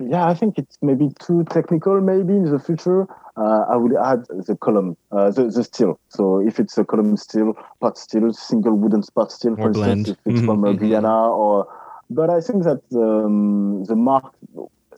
yeah, 0.00 0.26
I 0.26 0.34
think 0.34 0.58
it's 0.58 0.76
maybe 0.82 1.08
too 1.20 1.44
technical. 1.44 2.00
Maybe 2.00 2.34
in 2.34 2.44
the 2.44 2.58
future, 2.58 3.06
uh, 3.36 3.64
I 3.70 3.76
would 3.76 3.94
add 3.96 4.24
the 4.46 4.56
column, 4.60 4.96
uh, 5.12 5.30
the 5.30 5.44
the 5.44 5.64
steel. 5.64 5.98
So 6.08 6.40
if 6.46 6.58
it's 6.58 6.78
a 6.78 6.84
column 6.84 7.12
steel, 7.12 7.46
pot 7.80 7.92
steel, 7.92 8.26
single 8.32 8.68
wooden 8.70 9.02
spot 9.02 9.26
steel, 9.26 9.56
for 9.56 9.64
Or 9.64 9.70
instance, 9.70 10.06
if 10.06 10.16
it's 10.24 10.40
Mhm, 10.40 10.42
from 10.42 10.62
uh. 10.64 10.72
Guyana 10.74 11.30
or. 11.30 11.66
But 12.10 12.30
I 12.30 12.40
think 12.40 12.64
that 12.64 12.80
um, 12.94 13.84
the 13.84 13.96
mark 13.96 14.32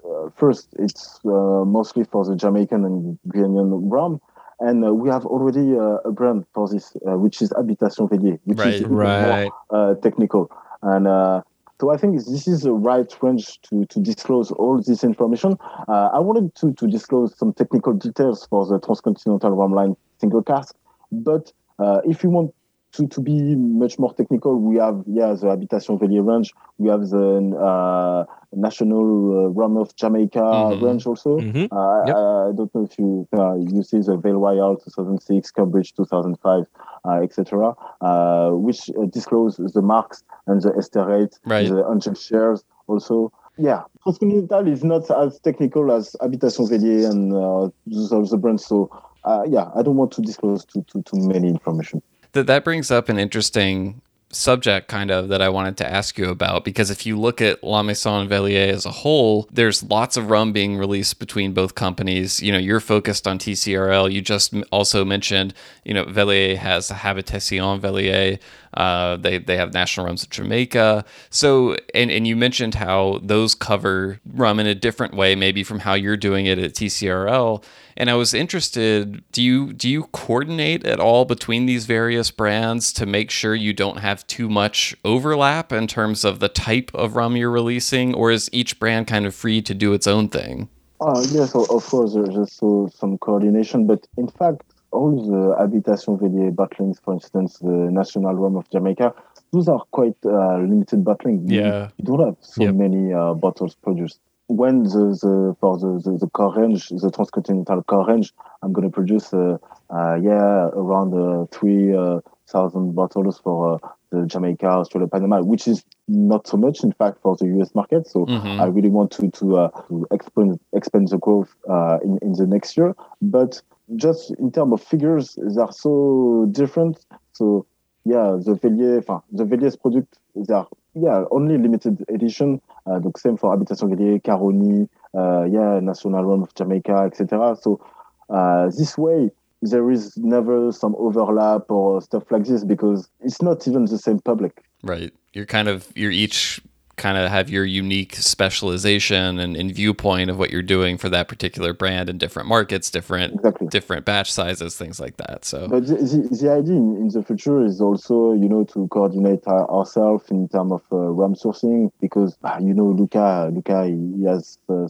uh, 0.05 0.29
first 0.37 0.69
it's 0.79 1.21
uh, 1.25 1.65
mostly 1.65 2.05
for 2.05 2.25
the 2.25 2.37
Jamaican 2.37 2.85
and 2.85 3.19
Guianan 3.29 3.81
rum. 3.91 4.21
And 4.61 4.85
uh, 4.85 4.95
we 4.95 5.09
have 5.11 5.27
already 5.27 5.77
uh, 5.77 5.99
a 6.05 6.13
brand 6.13 6.45
for 6.55 6.69
this, 6.69 6.97
uh, 7.09 7.19
which 7.19 7.43
is 7.43 7.53
Habitation 7.57 8.09
Velier, 8.09 8.39
which 8.45 8.65
Right. 8.65 8.81
is 8.81 8.83
even 8.83 9.17
more 9.19 9.41
uh, 9.71 9.95
technical. 10.03 10.51
And 10.83 11.07
uh, 11.09 11.43
so 11.83 11.91
I 11.91 11.97
think 11.97 12.15
this 12.15 12.47
is 12.47 12.61
the 12.61 12.71
right 12.73 13.13
range 13.23 13.61
to, 13.63 13.85
to 13.87 13.99
disclose 13.99 14.53
all 14.53 14.81
this 14.81 15.03
information. 15.03 15.57
Uh, 15.89 16.11
I 16.15 16.21
wanted 16.21 16.55
to, 16.55 16.73
to 16.75 16.87
disclose 16.87 17.37
some 17.37 17.53
technical 17.55 17.93
details 17.93 18.47
for 18.47 18.65
the 18.65 18.79
Transcontinental 18.79 19.51
Rum 19.51 19.73
Line 19.73 19.97
single 20.21 20.45
cask. 20.45 20.77
But 21.11 21.53
uh, 21.81 22.01
if 22.05 22.23
you 22.23 22.31
want 22.31 22.55
to, 22.93 23.07
to 23.09 23.21
be 23.21 23.55
much 23.57 23.99
more 23.99 24.13
technical, 24.15 24.59
we 24.61 24.77
have 24.77 25.03
yeah 25.07 25.33
the 25.35 25.49
Habitation 25.49 25.99
Velier 25.99 26.23
range. 26.27 26.53
We 26.79 26.89
have 26.91 27.09
the 27.09 27.57
uh, 27.59 28.25
National 28.55 29.47
uh, 29.47 29.49
Rum 29.49 29.77
of 29.79 29.95
Jamaica 29.97 30.39
Mhm. 30.41 30.83
range 30.83 31.07
also. 31.07 31.41
Mhm. 31.41 31.69
Uh, 31.73 32.03
Yep. 32.07 32.17
I, 32.17 32.53
don't 32.57 32.75
know 32.75 32.85
if 32.85 32.99
you 32.99 33.27
uh, 33.37 33.55
you 33.55 33.83
see 33.83 34.01
the 34.01 34.17
Vale 34.17 34.35
Royal 34.39 34.77
2006, 34.77 35.51
Cambridge 35.53 35.95
2005, 35.95 36.67
uh, 37.05 37.11
etc., 37.23 37.75
uh, 38.03 38.51
which 38.51 38.91
uh, 38.91 39.07
disclose 39.07 39.57
the 39.57 39.83
marks 39.83 40.23
and 40.47 40.61
the 40.61 40.75
ester 40.77 41.05
rate, 41.07 41.39
Right. 41.47 41.69
the 41.69 41.87
unchecked 41.89 42.19
shares 42.21 42.63
also. 42.89 43.33
Yeah, 43.59 43.83
Transcontinental 44.03 44.67
is 44.69 44.83
not 44.85 45.11
as 45.11 45.39
technical 45.41 45.93
as 45.93 46.15
Habitation 46.21 46.67
Velier 46.67 47.09
and 47.11 47.33
uh, 47.33 47.69
the 47.87 48.39
brands. 48.39 48.67
So 48.67 48.91
uh, 49.25 49.45
yeah, 49.49 49.71
I 49.75 49.83
don't 49.83 49.97
want 49.97 50.11
to 50.13 50.21
disclose 50.21 50.65
too 50.67 50.83
too, 50.91 51.03
too 51.03 51.17
many 51.17 51.49
information. 51.49 52.03
That 52.33 52.47
that 52.47 52.65
brings 52.65 52.91
up 52.91 53.09
an 53.09 53.19
interesting 53.19 54.01
subject 54.35 54.89
kind 54.89 55.11
of 55.11 55.29
that 55.29 55.43
I 55.43 55.49
wanted 55.51 55.77
to 55.79 55.91
ask 55.91 56.17
you 56.19 56.31
about 56.31 56.65
because 56.65 56.91
if 56.91 57.05
you 57.05 57.19
look 57.19 57.41
at 57.41 57.63
La 57.63 57.83
Maison 57.83 58.27
Velier 58.29 58.69
as 58.69 58.87
a 58.87 58.91
whole, 58.91 59.47
there's 59.53 59.83
lots 59.83 60.17
of 60.17 60.31
rum 60.31 60.53
being 60.53 60.79
released 60.79 61.19
between 61.19 61.53
both 61.53 61.75
companies. 61.75 62.43
You 62.43 62.53
know, 62.53 62.59
you're 62.59 62.81
focused 62.81 63.27
on 63.27 63.39
TCRL. 63.39 64.11
You 64.11 64.23
just 64.23 64.55
also 64.73 65.05
mentioned, 65.05 65.55
you 65.85 65.93
know, 65.95 66.05
Velier 66.07 66.57
has 66.57 66.89
Habitation 66.89 67.81
Velier. 67.81 68.39
Uh, 68.75 69.17
they 69.17 69.39
they 69.39 69.57
have 69.57 69.73
National 69.73 70.07
Rums 70.07 70.23
of 70.23 70.31
Jamaica. 70.31 71.05
So 71.31 71.77
and 71.95 72.11
and 72.11 72.27
you 72.27 72.37
mentioned 72.37 72.75
how 72.75 73.21
those 73.23 73.55
cover 73.55 74.21
rum 74.33 74.61
in 74.61 74.67
a 74.67 74.75
different 74.75 75.15
way, 75.15 75.35
maybe 75.35 75.63
from 75.63 75.81
how 75.81 75.95
you're 75.95 76.17
doing 76.17 76.47
it 76.47 76.59
at 76.59 76.73
TCRL. 76.73 77.63
And 77.97 78.09
I 78.09 78.15
was 78.15 78.33
interested, 78.33 79.23
do 79.33 79.43
you 79.43 79.73
do 79.73 79.89
you 79.89 80.05
coordinate 80.05 80.87
at 80.87 81.01
all 81.01 81.25
between 81.25 81.67
these 81.67 81.85
various 81.87 82.31
brands 82.31 82.93
to 82.95 83.07
make 83.07 83.31
sure 83.31 83.55
you 83.55 83.73
don't 83.73 83.99
have 83.99 84.27
too 84.27 84.49
much 84.49 84.97
overlap 85.05 85.73
in 85.73 85.87
terms 85.87 86.25
of 86.25 86.41
the 86.41 86.49
type 86.49 86.91
of 86.95 87.17
rum 87.17 87.37
you're 87.37 87.51
releasing, 87.51 88.15
or 88.15 88.31
is 88.31 88.49
each 88.53 88.79
brand 88.79 89.07
kind 89.07 89.27
of 89.27 89.35
free 89.35 89.61
to 89.63 89.75
do 89.75 89.93
its 89.93 90.07
own 90.07 90.29
thing? 90.29 90.69
Uh, 91.01 91.25
yes, 91.31 91.55
of 91.55 91.85
course, 91.85 92.15
there's 92.15 92.37
also 92.37 92.89
some 92.95 93.19
coordination, 93.19 93.87
but 93.87 94.07
in 94.17 94.29
fact, 94.29 94.63
all 94.93 95.13
the 95.31 95.57
Habitation 95.59 96.19
Velier 96.19 96.53
bottlings, 96.55 96.99
for 97.03 97.15
instance, 97.15 97.59
the 97.59 97.69
National 97.69 98.35
Rum 98.35 98.57
of 98.57 98.71
Jamaica, 98.71 99.15
those 99.53 99.69
are 99.69 99.83
quite 99.93 100.17
uh, 100.27 100.59
limited 100.59 101.05
bottling. 101.05 101.49
You- 101.49 101.61
Yeah. 101.61 101.89
You 101.99 102.07
don't 102.07 102.27
have 102.27 102.37
so 102.41 102.65
Yep. 102.65 102.77
many 102.77 103.13
uh, 103.15 103.35
bottles 103.35 103.75
produced. 103.77 104.21
When 104.49 104.85
the, 104.85 105.05
the 105.23 105.57
for 105.61 105.79
the, 105.79 106.01
the, 106.05 106.19
the 106.19 106.29
core 106.31 106.55
range, 106.57 106.89
the 106.91 107.11
transcontinental 107.11 107.83
core 107.85 108.07
range, 108.07 108.33
I'm 108.63 108.73
going 108.73 108.89
to 108.91 108.95
produce, 108.95 109.33
uh, 109.35 109.59
uh, 109.91 110.17
yeah, 110.23 110.71
around 110.75 111.15
uh, 111.15 111.47
3,000 111.53 112.95
bottles 112.95 113.41
for 113.41 113.77
uh, 113.83 113.89
the 114.13 114.27
Jamaica, 114.27 114.67
Australia, 114.67 115.09
Panama, 115.09 115.43
which 115.43 115.69
is 115.69 115.85
not 116.09 116.47
so 116.49 116.57
much, 116.59 116.85
in 116.85 116.93
fact, 116.93 117.19
for 117.23 117.37
the 117.37 117.47
US 117.61 117.75
market. 117.75 118.07
So 118.09 118.27
Mhm. 118.27 118.61
I 118.61 118.67
really 118.67 118.91
want 118.91 119.11
to 119.13 119.31
to, 119.31 119.59
uh, 119.59 119.71
to 119.89 120.07
expand 120.13 120.61
expand 120.75 121.09
the 121.09 121.19
growth 121.19 121.55
uh, 121.69 121.99
in 122.05 122.19
in 122.23 122.33
the 122.35 122.47
next 122.47 122.77
year. 122.77 122.95
But 123.23 123.63
just 123.97 124.31
in 124.39 124.51
terms 124.53 124.73
of 124.73 124.83
figures, 124.83 125.39
they 125.41 125.61
are 125.61 125.73
so 125.73 126.49
different. 126.53 127.05
So 127.33 127.67
yeah, 128.05 128.37
the 128.39 128.55
Velier, 128.55 128.99
enfin, 128.99 129.23
the 129.31 129.45
Velier's 129.45 129.77
product, 129.77 130.19
they 130.35 130.55
are 130.55 130.69
yeah 130.95 131.25
only 131.31 131.59
limited 131.59 132.05
edition. 132.09 132.61
Uh, 132.87 132.99
the 132.99 133.13
same 133.17 133.37
for 133.37 133.51
Habitation 133.51 133.89
Velier, 133.89 134.21
Caroni, 134.21 134.89
uh, 135.15 135.45
yeah, 135.45 135.81
national 135.81 136.25
rum 136.25 136.43
of 136.43 136.55
Jamaica, 136.55 137.09
etc. 137.11 137.57
So 137.61 137.81
uh, 138.29 138.67
this 138.67 138.99
way, 138.99 139.31
there 139.63 139.91
is 139.91 140.17
never 140.17 140.73
some 140.73 140.95
overlap 140.99 141.71
or 141.71 142.03
stuff 142.03 142.25
like 142.31 142.45
this 142.45 142.65
because 142.65 143.09
it's 143.21 143.41
not 143.41 143.67
even 143.69 143.85
the 143.85 143.99
same 143.99 144.19
public. 144.19 144.65
Right. 144.83 145.13
You're 145.33 145.47
kind 145.47 145.69
of 145.69 145.87
you're 145.95 146.11
each 146.11 146.61
kind 146.97 147.17
of 147.17 147.31
have 147.31 147.49
your 147.49 147.65
unique 147.65 148.15
specialization 148.17 149.39
and, 149.39 149.57
and, 149.57 149.75
viewpoint 149.75 150.29
of 150.29 150.39
what 150.39 150.51
you're 150.51 150.63
doing 150.63 150.99
for 150.99 151.09
that 151.09 151.27
particular 151.27 151.73
brand 151.73 152.11
in 152.11 152.19
different 152.19 152.49
markets, 152.49 152.91
different 152.91 153.35
exactly. 153.35 153.67
different 153.69 154.05
batch 154.05 154.31
sizes, 154.31 154.77
things 154.77 155.01
like 155.01 155.17
that. 155.17 155.45
So, 155.45 155.69
but 155.69 155.87
the, 155.87 155.95
the, 155.95 156.37
the 156.37 156.53
idea 156.53 156.77
in, 156.77 156.97
in, 156.97 157.09
the 157.09 157.23
future 157.23 157.65
is 157.65 157.81
also 157.81 158.33
you 158.33 158.49
know 158.49 158.65
to 158.65 158.89
coordinate 158.89 159.47
our, 159.47 159.69
ourselves 159.71 160.31
in 160.31 160.49
terms 160.49 160.73
of 160.73 160.83
uh, 160.93 160.97
rum 160.97 161.35
sourcing 161.35 161.91
because 162.01 162.37
uh, 162.45 162.59
you 162.61 162.75
know 162.75 162.87
Luca 162.87 163.51
Luca 163.53 163.87
he 163.87 164.25
has. 164.25 164.59
Uh, 164.69 164.89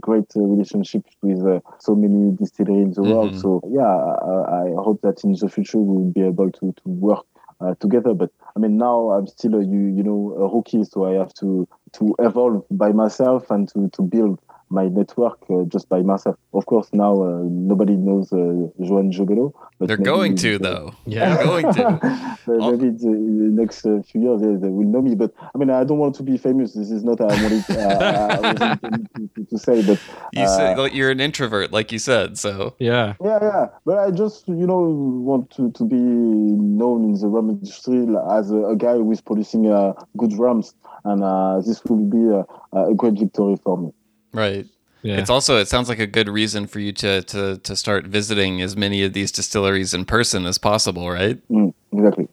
great 0.00 0.26
uh, 0.34 0.40
relationships 0.40 1.14
with 1.22 1.46
uh, 1.46 1.60
so 1.78 1.94
many 1.94 2.36
distilleries 2.36 2.86
in 2.86 2.90
the 2.90 3.00
mm-hmm. 3.02 3.12
world 3.12 3.40
so 3.40 3.60
yeah 3.70 3.84
I, 3.84 4.72
I 4.72 4.82
hope 4.82 5.00
that 5.02 5.22
in 5.22 5.32
the 5.32 5.48
future 5.48 5.78
we'll 5.78 6.10
be 6.10 6.22
able 6.22 6.50
to, 6.50 6.72
to 6.72 6.82
work 6.88 7.24
uh, 7.60 7.74
together. 7.80 8.14
But 8.14 8.30
I 8.54 8.58
mean, 8.58 8.76
now 8.76 9.10
I'm 9.10 9.26
still 9.26 9.54
a 9.54 9.64
you 9.64 9.86
you 9.86 10.02
know 10.02 10.34
a 10.38 10.54
rookie, 10.54 10.84
so 10.84 11.06
I 11.06 11.12
have 11.12 11.32
to 11.34 11.68
to 11.94 12.14
evolve 12.18 12.64
by 12.70 12.92
myself 12.92 13.50
and 13.50 13.68
to 13.70 13.88
to 13.90 14.02
build 14.02 14.40
my 14.68 14.88
network 14.88 15.38
uh, 15.48 15.62
just 15.68 15.88
by 15.88 16.02
myself. 16.02 16.36
Of 16.52 16.66
course, 16.66 16.88
now 16.92 17.22
uh, 17.22 17.42
nobody 17.44 17.94
knows 17.94 18.32
uh, 18.32 18.36
Johann 18.78 19.12
Jobello. 19.12 19.52
But 19.78 19.88
They're 19.88 19.96
going 19.96 20.36
to, 20.36 20.58
though. 20.58 20.94
Yeah, 21.06 21.36
They're 21.36 21.44
going 21.44 21.72
to. 21.74 22.38
maybe 22.46 22.86
in 22.88 23.54
the 23.54 23.62
next 23.62 23.86
uh, 23.86 24.02
few 24.02 24.22
years 24.22 24.40
they, 24.40 24.54
they, 24.56 24.68
will 24.68 24.86
know 24.86 25.02
me. 25.02 25.14
But 25.14 25.32
I 25.54 25.58
mean, 25.58 25.70
I 25.70 25.84
don't 25.84 25.98
want 25.98 26.14
to 26.16 26.22
be 26.22 26.36
famous. 26.36 26.72
This 26.72 26.90
is 26.90 27.04
not 27.04 27.20
what 27.20 27.32
I 27.32 27.42
wanted, 27.42 27.70
uh, 27.70 28.76
to, 28.76 29.30
to, 29.34 29.44
to, 29.44 29.58
say. 29.58 29.82
But 29.82 30.00
you 30.32 30.46
say 30.48 30.74
like, 30.74 30.94
you're 30.94 31.10
an 31.10 31.20
introvert, 31.20 31.72
like 31.72 31.92
you 31.92 31.98
said. 31.98 32.38
So 32.38 32.74
yeah, 32.78 33.14
yeah, 33.22 33.38
yeah. 33.40 33.66
But 33.84 33.98
I 33.98 34.10
just 34.10 34.48
you 34.48 34.66
know 34.66 34.80
want 34.80 35.50
to, 35.52 35.70
to 35.72 35.84
be 35.84 35.96
known 35.96 37.04
in 37.04 37.20
the 37.20 37.28
rum 37.28 37.50
industry 37.50 38.06
as 38.30 38.50
a, 38.50 38.56
a 38.56 38.76
guy 38.76 38.94
who 38.94 39.10
is 39.12 39.20
producing 39.20 39.70
uh, 39.70 39.92
good 40.16 40.32
rums, 40.36 40.74
and 41.04 41.22
this 41.64 41.84
will 41.84 42.04
be 42.04 42.24
a, 42.28 42.78
a 42.78 42.94
great 42.94 43.18
victory 43.18 43.56
for 43.62 43.78
me. 43.78 43.92
Right. 44.36 44.66
Yeah. 45.02 45.18
It's 45.18 45.30
also 45.30 45.58
it 45.58 45.68
sounds 45.68 45.88
like 45.88 45.98
a 45.98 46.06
good 46.06 46.28
reason 46.28 46.66
for 46.66 46.80
you 46.80 46.92
to 46.92 47.22
to 47.22 47.58
to 47.58 47.76
start 47.76 48.06
visiting 48.06 48.60
as 48.60 48.76
many 48.76 49.02
of 49.04 49.12
these 49.12 49.30
distilleries 49.30 49.94
in 49.94 50.04
person 50.04 50.46
as 50.46 50.58
possible, 50.58 51.10
right? 51.10 51.40
Mm, 51.48 51.72
exactly. 51.92 52.28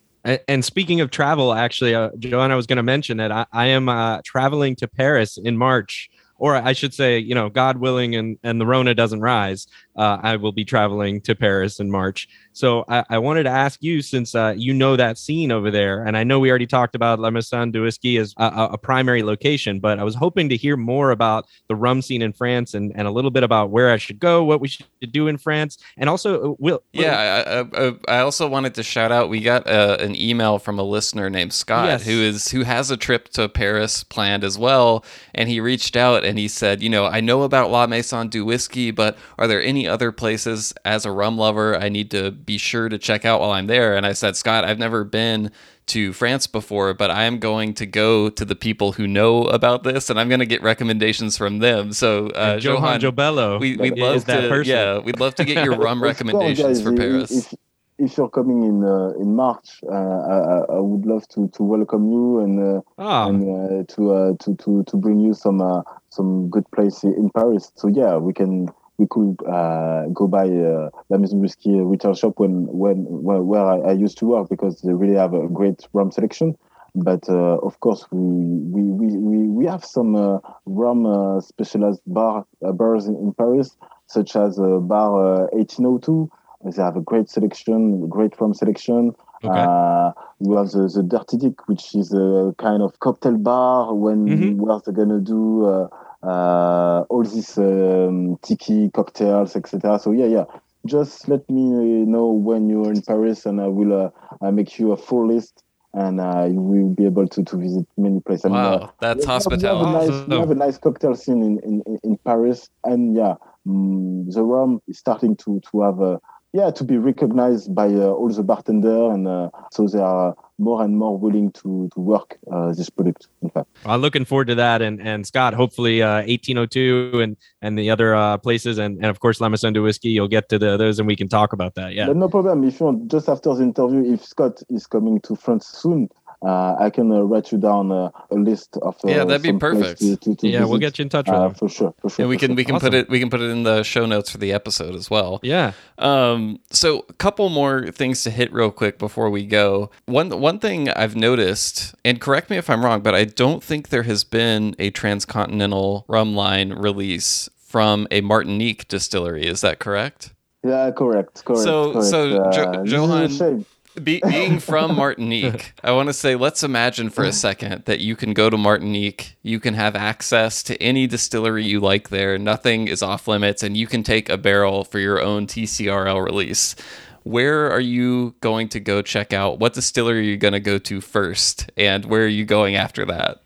And, 0.47 0.63
speaking 0.63 1.01
of 1.01 1.11
travel, 1.11 1.53
actually, 1.53 1.93
uh, 1.93 2.09
Johann, 2.17 2.49
I 2.49 2.55
was 2.55 2.65
going 2.65 2.77
to 2.77 2.83
mention 2.83 3.17
that 3.17 3.29
I, 3.29 3.45
I 3.51 3.65
am 3.67 3.89
uh, 3.89 4.21
traveling 4.23 4.73
to 4.77 4.87
Paris 4.87 5.37
in 5.37 5.57
March 5.57 6.09
or 6.37 6.55
I 6.55 6.73
should 6.73 6.93
say, 6.93 7.19
you 7.19 7.35
know, 7.35 7.49
God 7.49 7.77
willing, 7.77 8.15
and 8.15 8.37
and 8.43 8.59
the 8.59 8.65
Rona 8.65 8.93
doesn't 8.93 9.21
rise, 9.21 9.67
uh, 9.95 10.17
I 10.21 10.35
will 10.37 10.51
be 10.51 10.65
traveling 10.65 11.21
to 11.21 11.35
Paris 11.35 11.79
in 11.79 11.89
March. 11.91 12.27
So 12.53 12.85
I, 12.87 13.03
I 13.09 13.17
wanted 13.17 13.43
to 13.43 13.49
ask 13.49 13.81
you, 13.81 14.01
since 14.01 14.35
uh, 14.35 14.53
you 14.55 14.73
know 14.73 14.95
that 14.95 15.17
scene 15.17 15.51
over 15.51 15.71
there, 15.71 16.03
and 16.03 16.15
I 16.15 16.23
know 16.23 16.39
we 16.39 16.49
already 16.49 16.67
talked 16.67 16.95
about 16.95 17.19
La 17.19 17.29
Maison 17.29 17.71
du 17.71 17.83
Whisky 17.83 18.17
as 18.17 18.33
a, 18.37 18.69
a, 18.73 18.77
primary 18.77 19.23
location, 19.23 19.79
but 19.79 19.97
I 19.97 20.03
was 20.03 20.13
hoping 20.13 20.49
to 20.49 20.57
hear 20.57 20.77
more 20.77 21.11
about 21.11 21.47
the 21.67 21.75
rum 21.75 22.01
scene 22.01 22.21
in 22.21 22.31
France 22.31 22.73
and, 22.73 22.91
and 22.95 23.07
a 23.07 23.11
little 23.11 23.31
bit 23.31 23.43
about 23.43 23.71
where 23.71 23.91
I 23.91 23.97
should 23.97 24.19
go, 24.19 24.43
what 24.43 24.61
we 24.61 24.67
should 24.67 24.85
do 25.11 25.27
in 25.27 25.37
France, 25.37 25.77
and 25.97 26.09
also 26.09 26.51
uh, 26.51 26.55
will. 26.59 26.83
Yeah, 26.91 27.65
I, 27.73 27.87
I, 27.87 27.93
I, 28.07 28.19
also 28.19 28.47
wanted 28.47 28.75
to 28.75 28.83
shout 28.83 29.11
out. 29.11 29.29
We 29.29 29.41
got 29.41 29.67
uh, 29.67 29.97
an 29.99 30.15
email 30.15 30.59
from 30.59 30.77
a 30.77 30.83
listener 30.83 31.29
named 31.29 31.53
Scott 31.53 31.87
yes. 31.87 32.05
who 32.05 32.21
is 32.21 32.51
who 32.51 32.63
has 32.63 32.91
a 32.91 32.97
trip 32.97 33.29
to 33.29 33.49
Paris 33.49 34.03
planned 34.03 34.43
as 34.43 34.59
well, 34.59 35.03
and 35.33 35.49
he 35.49 35.59
reached 35.59 35.95
out 35.95 36.23
and 36.23 36.37
he 36.37 36.47
said, 36.47 36.83
you 36.83 36.89
know, 36.89 37.05
I 37.05 37.19
know 37.19 37.43
about 37.43 37.71
La 37.71 37.87
Maison 37.87 38.27
du 38.27 38.45
Whisky, 38.45 38.91
but 38.91 39.17
are 39.39 39.47
there 39.47 39.61
any 39.61 39.82
other 39.87 40.11
places 40.11 40.73
as 40.85 41.05
a 41.05 41.11
rum 41.11 41.37
lover 41.37 41.75
I 41.75 41.89
need 41.89 42.11
to 42.11 42.31
be 42.31 42.57
sure 42.57 42.89
to 42.89 42.97
check 42.97 43.25
out 43.25 43.41
while 43.41 43.51
I'm 43.51 43.67
there. 43.67 43.95
And 43.95 44.05
I 44.05 44.13
said, 44.13 44.35
Scott, 44.35 44.65
I've 44.65 44.79
never 44.79 45.03
been 45.03 45.51
to 45.87 46.13
France 46.13 46.47
before, 46.47 46.93
but 46.93 47.11
I 47.11 47.23
am 47.23 47.39
going 47.39 47.73
to 47.75 47.85
go 47.85 48.29
to 48.29 48.45
the 48.45 48.55
people 48.55 48.93
who 48.93 49.07
know 49.07 49.43
about 49.45 49.83
this, 49.83 50.09
and 50.09 50.19
I'm 50.19 50.29
going 50.29 50.39
to 50.39 50.45
get 50.45 50.61
recommendations 50.61 51.37
from 51.37 51.59
them. 51.59 51.91
So, 51.91 52.27
uh, 52.27 52.57
Johann 52.61 53.01
Jobello, 53.01 53.59
we, 53.59 53.75
would 53.75 53.97
love 53.97 54.25
to, 54.25 54.47
person. 54.49 54.71
yeah, 54.71 54.99
we'd 54.99 55.19
love 55.19 55.35
to 55.35 55.45
get 55.45 55.63
your 55.65 55.75
rum 55.75 56.01
recommendations 56.11 56.81
for 56.81 56.95
Paris. 56.95 57.31
If, 57.31 57.53
if 57.99 58.17
you're 58.17 58.29
coming 58.29 58.63
in 58.63 58.83
uh, 58.83 59.11
in 59.19 59.35
March, 59.35 59.81
uh, 59.89 59.93
I, 59.93 60.65
I, 60.69 60.79
would 60.79 61.05
love 61.05 61.27
to, 61.29 61.47
to 61.49 61.63
welcome 61.63 62.09
you 62.11 62.39
and 62.39 62.59
uh, 62.59 62.81
oh. 62.97 63.29
and 63.29 63.43
uh, 63.43 63.93
to, 63.93 64.13
uh, 64.13 64.33
to 64.39 64.55
to 64.55 64.83
to 64.83 64.97
bring 64.97 65.19
you 65.19 65.33
some 65.33 65.61
uh, 65.61 65.81
some 66.09 66.49
good 66.49 66.69
place 66.71 67.03
in 67.03 67.29
Paris. 67.35 67.71
So 67.75 67.87
yeah, 67.87 68.17
we 68.17 68.33
can 68.33 68.69
we 68.97 69.07
could 69.09 69.37
uh, 69.47 70.05
go 70.13 70.27
by 70.27 70.47
uh, 70.47 70.89
La 71.09 71.17
Maison 71.17 71.39
Whisky 71.39 71.71
retail 71.71 72.13
shop 72.13 72.33
when 72.37 72.67
when 72.67 73.05
where, 73.05 73.41
where 73.41 73.65
I, 73.65 73.77
I, 73.89 73.91
used 73.93 74.17
to 74.19 74.25
work 74.25 74.49
because 74.49 74.81
they 74.81 74.93
really 74.93 75.15
have 75.15 75.33
a 75.33 75.47
great 75.47 75.87
rum 75.93 76.11
selection. 76.11 76.55
But 76.95 77.27
uh, 77.27 77.57
of 77.57 77.79
course, 77.79 78.05
we 78.11 78.19
we, 78.19 78.83
we, 78.83 79.17
we, 79.17 79.47
we 79.47 79.65
have 79.65 79.83
some 79.83 80.15
uh, 80.15 80.39
rum 80.65 81.05
uh, 81.07 81.41
specialized 81.41 82.01
bar 82.05 82.45
uh, 82.63 82.71
bars 82.71 83.07
in, 83.07 83.15
in, 83.15 83.33
Paris, 83.33 83.75
such 84.05 84.35
as 84.35 84.57
Bar 84.57 85.47
1802. 85.53 86.29
They 86.65 86.81
have 86.81 86.95
a 86.95 87.01
great 87.01 87.29
selection, 87.29 88.07
great 88.07 88.39
rum 88.39 88.53
selection. 88.53 89.13
Okay. 89.43 90.13
we 90.39 90.55
have 90.55 90.71
the, 90.71 90.87
the 90.87 91.03
Dirty 91.03 91.35
Dick, 91.35 91.67
which 91.67 91.93
is 91.95 92.13
a 92.13 92.55
kind 92.57 92.81
of 92.81 92.97
cocktail 92.99 93.37
bar 93.37 93.93
when 93.93 94.25
mm-hmm. 94.25 94.81
they're 94.85 94.93
gonna 94.93 95.19
do 95.19 95.65
uh, 95.65 95.87
all 96.29 97.23
these 97.23 97.57
um, 97.57 98.37
tiki 98.41 98.89
cocktails, 98.91 99.55
etc. 99.55 99.99
So 99.99 100.11
yeah, 100.11 100.25
yeah. 100.25 100.45
Just 100.85 101.29
let 101.29 101.49
me 101.49 101.61
know 102.05 102.27
when 102.27 102.69
you're 102.69 102.91
in 102.91 103.01
Paris, 103.01 103.45
and 103.45 103.61
I 103.61 103.67
will 103.67 104.11
uh, 104.41 104.51
make 104.51 104.77
you 104.77 104.91
a 104.91 104.97
full 104.97 105.27
list, 105.27 105.63
and 105.93 106.19
uh, 106.19 106.45
you 106.51 106.59
will 106.59 106.89
be 106.89 107.05
able 107.05 107.25
to, 107.29 107.43
to 107.43 107.57
visit 107.57 107.85
many 107.95 108.19
places. 108.19 108.51
Wow, 108.51 108.73
and, 108.73 108.83
uh, 108.83 108.87
that's 108.99 109.25
hospitality. 109.25 109.85
We 109.85 109.93
have, 109.93 110.09
nice, 110.09 110.27
we 110.27 110.39
have 110.39 110.51
a 110.51 110.55
nice 110.55 110.77
cocktail 110.77 111.15
scene 111.15 111.41
in, 111.41 111.59
in, 111.59 111.99
in 112.03 112.17
Paris, 112.25 112.69
and 112.83 113.15
yeah, 113.15 113.35
um, 113.67 114.29
the 114.29 114.43
rum 114.43 114.81
is 114.87 114.97
starting 114.97 115.35
to 115.37 115.61
to 115.71 115.81
have 115.81 115.99
a 116.01 116.19
yeah 116.53 116.71
to 116.71 116.83
be 116.83 116.97
recognized 116.97 117.73
by 117.73 117.87
uh, 117.87 118.11
all 118.11 118.29
the 118.29 118.43
bartender 118.43 119.11
and 119.11 119.27
uh, 119.27 119.49
so 119.71 119.87
they 119.87 119.99
are 119.99 120.35
more 120.59 120.83
and 120.83 120.97
more 120.97 121.17
willing 121.17 121.51
to 121.51 121.89
to 121.93 121.99
work 121.99 122.37
uh, 122.51 122.73
this 122.73 122.89
product 122.89 123.27
in 123.41 123.49
fact. 123.49 123.67
I'm 123.85 124.01
looking 124.01 124.25
forward 124.25 124.47
to 124.47 124.55
that. 124.55 124.81
And 124.81 125.01
and 125.01 125.25
scott 125.25 125.53
hopefully 125.53 126.01
1802 126.01 127.11
uh, 127.13 127.17
and 127.19 127.37
and 127.61 127.77
the 127.77 127.89
other 127.89 128.15
uh, 128.15 128.37
places 128.37 128.77
and, 128.77 128.97
and 128.97 129.05
of 129.05 129.19
course 129.19 129.41
La 129.41 129.49
Maison 129.49 129.73
du 129.73 129.81
Whisky 129.81 130.09
you'll 130.09 130.27
get 130.27 130.49
to 130.49 130.59
the, 130.59 130.77
those 130.77 130.99
and 130.99 131.07
we 131.07 131.15
can 131.15 131.27
talk 131.27 131.53
about 131.53 131.75
that. 131.75 131.93
Yeah. 131.93 132.07
But 132.07 132.17
no 132.17 132.29
problem. 132.29 132.63
If 132.63 132.79
you 132.79 132.85
want 132.85 133.09
just 133.09 133.29
after 133.29 133.53
the 133.55 133.63
interview 133.63 134.13
if 134.13 134.23
scott 134.23 134.61
is 134.69 134.87
coming 134.87 135.19
to 135.21 135.35
france 135.35 135.67
soon 135.67 136.09
uh, 136.43 136.75
I 136.79 136.89
can 136.89 137.11
uh, 137.11 137.21
write 137.21 137.51
you 137.51 137.57
down 137.57 137.91
uh, 137.91 138.09
a 138.29 138.35
list 138.35 138.77
of 138.81 138.95
uh, 139.03 139.07
yeah, 139.07 139.23
that'd 139.23 139.41
be 139.41 139.53
perfect. 139.53 140.01
To, 140.01 140.17
to, 140.17 140.35
to 140.35 140.47
yeah, 140.47 140.59
visit. 140.59 140.69
we'll 140.69 140.79
get 140.79 140.99
you 140.99 141.03
in 141.03 141.09
touch 141.09 141.27
with 141.27 141.35
uh, 141.35 141.49
for 141.49 141.69
sure. 141.69 141.93
For 142.01 142.09
sure. 142.09 142.23
And 142.23 142.29
we 142.29 142.37
can 142.37 142.49
sure. 142.49 142.55
we 142.55 142.65
can 142.65 142.75
awesome. 142.75 142.89
put 142.89 142.93
it 142.93 143.09
we 143.09 143.19
can 143.19 143.29
put 143.29 143.41
it 143.41 143.49
in 143.49 143.63
the 143.63 143.83
show 143.83 144.05
notes 144.05 144.29
for 144.29 144.37
the 144.37 144.51
episode 144.51 144.95
as 144.95 145.09
well. 145.09 145.39
Yeah. 145.41 145.71
Um. 145.97 146.59
So 146.69 147.05
a 147.07 147.13
couple 147.13 147.49
more 147.49 147.87
things 147.87 148.23
to 148.23 148.29
hit 148.29 148.51
real 148.51 148.71
quick 148.71 148.99
before 148.99 149.29
we 149.29 149.45
go. 149.45 149.89
One 150.05 150.29
one 150.41 150.59
thing 150.59 150.89
I've 150.89 151.15
noticed, 151.15 151.95
and 152.03 152.19
correct 152.19 152.49
me 152.49 152.57
if 152.57 152.69
I'm 152.69 152.83
wrong, 152.83 153.01
but 153.01 153.15
I 153.15 153.23
don't 153.23 153.63
think 153.63 153.89
there 153.89 154.03
has 154.03 154.23
been 154.23 154.75
a 154.79 154.89
transcontinental 154.89 156.05
rum 156.07 156.35
line 156.35 156.73
release 156.73 157.49
from 157.57 158.07
a 158.11 158.21
Martinique 158.21 158.87
distillery. 158.87 159.45
Is 159.45 159.61
that 159.61 159.79
correct? 159.79 160.33
Yeah, 160.63 160.91
correct. 160.91 161.43
Correct. 161.43 161.63
So 161.63 161.93
correct. 161.93 162.07
so 162.07 162.41
uh, 162.41 162.51
jo- 162.51 162.83
Johann 162.83 163.65
be, 164.01 164.21
being 164.27 164.59
from 164.59 164.95
Martinique, 164.95 165.73
I 165.83 165.91
want 165.91 166.09
to 166.09 166.13
say, 166.13 166.35
let's 166.35 166.63
imagine 166.63 167.09
for 167.09 167.23
a 167.23 167.31
second 167.31 167.85
that 167.85 167.99
you 167.99 168.15
can 168.15 168.33
go 168.33 168.49
to 168.49 168.57
Martinique, 168.57 169.35
you 169.43 169.59
can 169.59 169.73
have 169.73 169.95
access 169.95 170.63
to 170.63 170.81
any 170.81 171.07
distillery 171.07 171.63
you 171.63 171.79
like 171.79 172.09
there, 172.09 172.37
nothing 172.37 172.87
is 172.87 173.03
off 173.03 173.27
limits, 173.27 173.63
and 173.63 173.77
you 173.77 173.87
can 173.87 174.03
take 174.03 174.29
a 174.29 174.37
barrel 174.37 174.83
for 174.83 174.99
your 174.99 175.21
own 175.21 175.47
TCRL 175.47 176.23
release. 176.23 176.75
Where 177.23 177.71
are 177.71 177.79
you 177.79 178.35
going 178.41 178.69
to 178.69 178.79
go 178.79 179.01
check 179.01 179.31
out? 179.31 179.59
What 179.59 179.73
distillery 179.73 180.19
are 180.19 180.23
you 180.23 180.37
going 180.37 180.53
to 180.53 180.59
go 180.59 180.77
to 180.79 181.01
first, 181.01 181.71
and 181.77 182.05
where 182.05 182.23
are 182.23 182.27
you 182.27 182.45
going 182.45 182.75
after 182.75 183.05
that? 183.05 183.41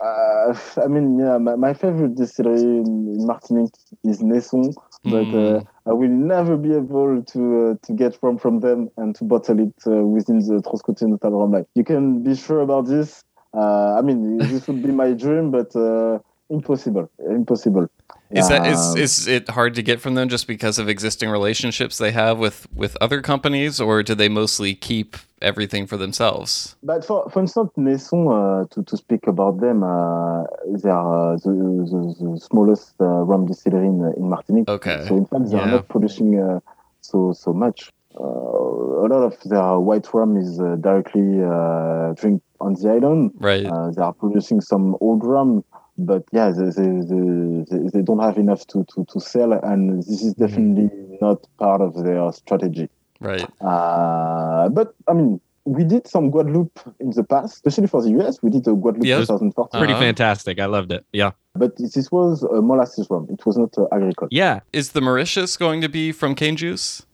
Uh, 0.00 0.54
I 0.82 0.86
mean, 0.86 1.18
yeah, 1.18 1.36
my, 1.38 1.56
my 1.56 1.74
favorite 1.74 2.14
distillery 2.14 2.60
in 2.60 3.26
Martinique 3.26 3.74
is 4.04 4.20
Neisson, 4.20 4.74
but 5.04 5.26
mm. 5.26 5.60
uh, 5.60 5.64
I 5.90 5.92
will 5.92 6.08
never 6.08 6.56
be 6.56 6.72
able 6.72 7.20
to 7.32 7.40
uh, 7.60 7.86
to 7.86 7.92
get 7.92 8.16
rum 8.22 8.38
from 8.38 8.60
them 8.60 8.90
and 8.96 9.12
to 9.16 9.24
bottle 9.24 9.58
it 9.58 9.74
uh, 9.88 10.06
within 10.16 10.38
the 10.38 10.62
Transcontinental 10.62 11.32
Rum 11.32 11.50
line. 11.50 11.66
You 11.74 11.82
can 11.82 12.22
be 12.22 12.36
sure 12.36 12.60
about 12.60 12.86
this. 12.86 13.24
Uh, 13.52 13.98
I 13.98 14.02
mean, 14.02 14.38
this 14.38 14.68
would 14.68 14.84
be 14.84 14.92
my 14.92 15.10
dream, 15.14 15.50
but 15.50 15.74
uh, 15.74 16.20
impossible, 16.48 17.10
impossible. 17.18 17.88
Is 18.30 18.48
that 18.48 18.66
is 18.66 18.78
Um, 18.78 18.98
is 18.98 19.26
it 19.26 19.48
hard 19.48 19.74
to 19.74 19.82
get 19.82 20.00
from 20.00 20.14
them 20.14 20.28
just 20.28 20.46
because 20.46 20.78
of 20.78 20.88
existing 20.88 21.30
relationships 21.30 21.98
they 21.98 22.12
have 22.12 22.38
with 22.38 22.68
with 22.74 22.96
other 23.00 23.20
companies, 23.20 23.80
or 23.80 24.02
do 24.02 24.14
they 24.14 24.28
mostly 24.28 24.74
keep 24.74 25.16
everything 25.42 25.86
for 25.86 25.96
themselves? 25.96 26.76
But 26.82 27.04
for, 27.04 27.28
for 27.30 27.40
instance, 27.40 27.70
Neisson, 27.76 28.28
uh, 28.28 28.66
to, 28.72 28.82
to 28.84 28.96
speak 28.96 29.26
about 29.26 29.60
them, 29.60 29.82
uh, 29.82 30.44
they 30.82 30.90
are 30.90 31.34
uh, 31.34 31.36
the, 31.44 31.50
the, 31.90 32.00
the 32.20 32.40
smallest 32.40 32.94
uh, 33.00 33.04
rum 33.04 33.46
distillery 33.46 33.86
in, 33.86 34.12
in 34.16 34.28
Martinique. 34.28 34.68
Okay. 34.68 35.04
So 35.08 35.16
in 35.16 35.26
fact, 35.26 35.50
they 35.50 35.58
are 35.58 35.66
not 35.66 35.88
producing 35.88 36.38
uh, 36.38 36.60
so 37.00 37.32
so 37.32 37.52
much. 37.52 37.90
Uh, 38.18 38.24
a 38.24 39.06
lot 39.06 39.22
of 39.22 39.34
their 39.44 39.78
white 39.78 40.12
rum 40.12 40.36
is 40.36 40.60
uh, 40.60 40.76
directly 40.80 41.42
uh, 41.42 42.12
drink 42.14 42.42
on 42.60 42.74
the 42.74 42.90
island. 42.90 43.32
Right. 43.38 43.64
Uh, 43.64 43.90
they 43.90 44.02
are 44.02 44.12
producing 44.12 44.60
some 44.60 44.96
old 45.00 45.24
rum, 45.24 45.64
but 46.06 46.24
yeah, 46.32 46.50
they, 46.50 46.70
they, 46.70 46.90
they, 47.10 47.64
they, 47.70 47.88
they 47.94 48.02
don't 48.02 48.20
have 48.20 48.38
enough 48.38 48.66
to, 48.68 48.84
to, 48.94 49.04
to 49.12 49.20
sell, 49.20 49.52
and 49.52 50.02
this 50.02 50.22
is 50.22 50.34
definitely 50.34 50.90
not 51.20 51.46
part 51.58 51.80
of 51.80 52.02
their 52.04 52.30
strategy. 52.32 52.88
right. 53.20 53.46
Uh, 53.60 54.68
but 54.70 54.94
I 55.08 55.12
mean, 55.12 55.40
we 55.64 55.84
did 55.84 56.06
some 56.08 56.30
Guadeloupe 56.30 56.80
in 57.00 57.10
the 57.10 57.22
past, 57.24 57.54
especially 57.54 57.86
for 57.86 58.02
the 58.02 58.10
US. 58.20 58.42
We 58.42 58.50
did 58.50 58.66
a 58.66 58.72
Guadeloupe 58.74 59.04
Yeah. 59.06 59.18
2014, 59.18 59.78
Pretty 59.78 59.92
Uh-huh. 59.92 60.02
fantastic. 60.02 60.58
I 60.58 60.66
loved 60.66 60.90
it. 60.92 61.04
Yeah. 61.12 61.32
but 61.54 61.76
this 61.76 62.10
was 62.10 62.42
a 62.44 62.62
molasses 62.62 63.06
rum. 63.10 63.26
It 63.30 63.44
was 63.44 63.56
not 63.58 63.76
uh, 63.76 63.86
agricole. 63.92 64.28
Yeah. 64.30 64.60
Is 64.72 64.92
the 64.92 65.00
Mauritius 65.00 65.56
going 65.56 65.80
to 65.82 65.88
be 65.88 66.12
from 66.12 66.34
cane 66.34 66.56
juice? 66.56 67.04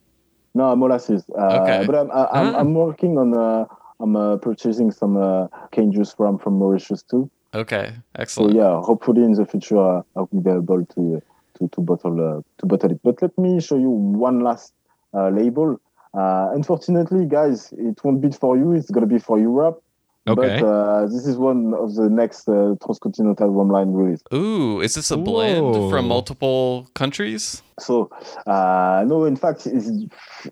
No, 0.55 0.75
molasses. 0.77 1.25
Uh, 1.37 1.59
Okay. 1.63 1.85
But 1.87 1.95
I'm, 1.97 2.11
I- 2.11 2.29
I'm, 2.39 2.55
Ah. 2.55 2.59
I'm 2.61 2.75
working 2.75 3.19
on. 3.19 3.37
Uh, 3.37 3.65
I'm 3.99 4.15
uh, 4.15 4.37
purchasing 4.37 4.91
some 4.93 5.17
uh, 5.17 5.49
cane 5.73 5.91
juice 5.91 6.15
rum 6.19 6.39
from 6.39 6.55
Mauritius 6.59 7.03
too. 7.03 7.31
Okay, 7.57 7.93
excellent. 8.15 8.17
So 8.17 8.19
excellent. 8.21 8.55
yeah, 8.57 8.81
hopefully 8.83 9.23
in 9.25 9.33
the 9.33 9.47
future 9.47 9.79
uh, 9.79 10.03
I 10.15 10.21
will 10.31 10.41
be 10.41 10.51
able 10.51 10.85
to 10.85 11.23
to 11.59 11.69
to 11.69 11.81
bottle 11.81 12.21
uh, 12.21 12.43
to 12.59 12.67
bottle 12.67 12.91
it. 12.93 13.01
But 13.03 13.23
let 13.23 13.37
me 13.39 13.61
show 13.61 13.79
you 13.79 13.91
one 13.91 14.41
last 14.41 14.73
uh, 15.15 15.31
label. 15.31 15.81
Uh, 16.13 16.51
unfortunately, 16.55 17.27
guys, 17.27 17.73
it 17.79 18.03
won't 18.05 18.21
be 18.21 18.31
for 18.31 18.57
you. 18.57 18.73
It's 18.73 18.91
gonna 18.91 19.07
be 19.07 19.19
for 19.19 19.39
Europe. 19.39 19.83
Okay. 20.29 20.61
But 20.61 20.67
uh, 20.67 21.07
this 21.07 21.25
is 21.25 21.37
one 21.37 21.73
of 21.75 21.95
the 21.95 22.11
next 22.11 22.49
uh, 22.49 22.75
transcontinental 22.85 23.49
rum 23.49 23.69
line 23.69 23.93
release. 23.93 24.23
Ooh, 24.35 24.81
is 24.81 24.97
this 24.97 25.11
a 25.13 25.17
blend 25.17 25.65
Whoa. 25.65 25.89
from 25.89 26.09
multiple 26.09 26.91
countries? 26.95 27.63
So 27.79 28.11
uh, 28.47 29.05
no, 29.07 29.25
in 29.25 29.37
fact, 29.37 29.67
it's 29.67 29.89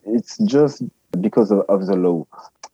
it's 0.04 0.38
just 0.38 0.82
because 1.20 1.50
of, 1.50 1.60
of 1.68 1.86
the 1.86 1.96
law. 1.96 2.26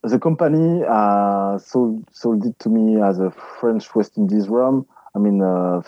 The 0.02 0.18
company 0.18 0.82
uh, 0.88 1.58
sold 1.58 2.04
sold 2.10 2.44
it 2.46 2.58
to 2.60 2.68
me 2.70 3.02
as 3.02 3.18
a 3.20 3.30
French 3.60 3.94
West 3.94 4.16
Indies 4.16 4.48
rum. 4.48 4.86
I 5.14 5.18
mean, 5.18 5.42
uh, 5.42 5.82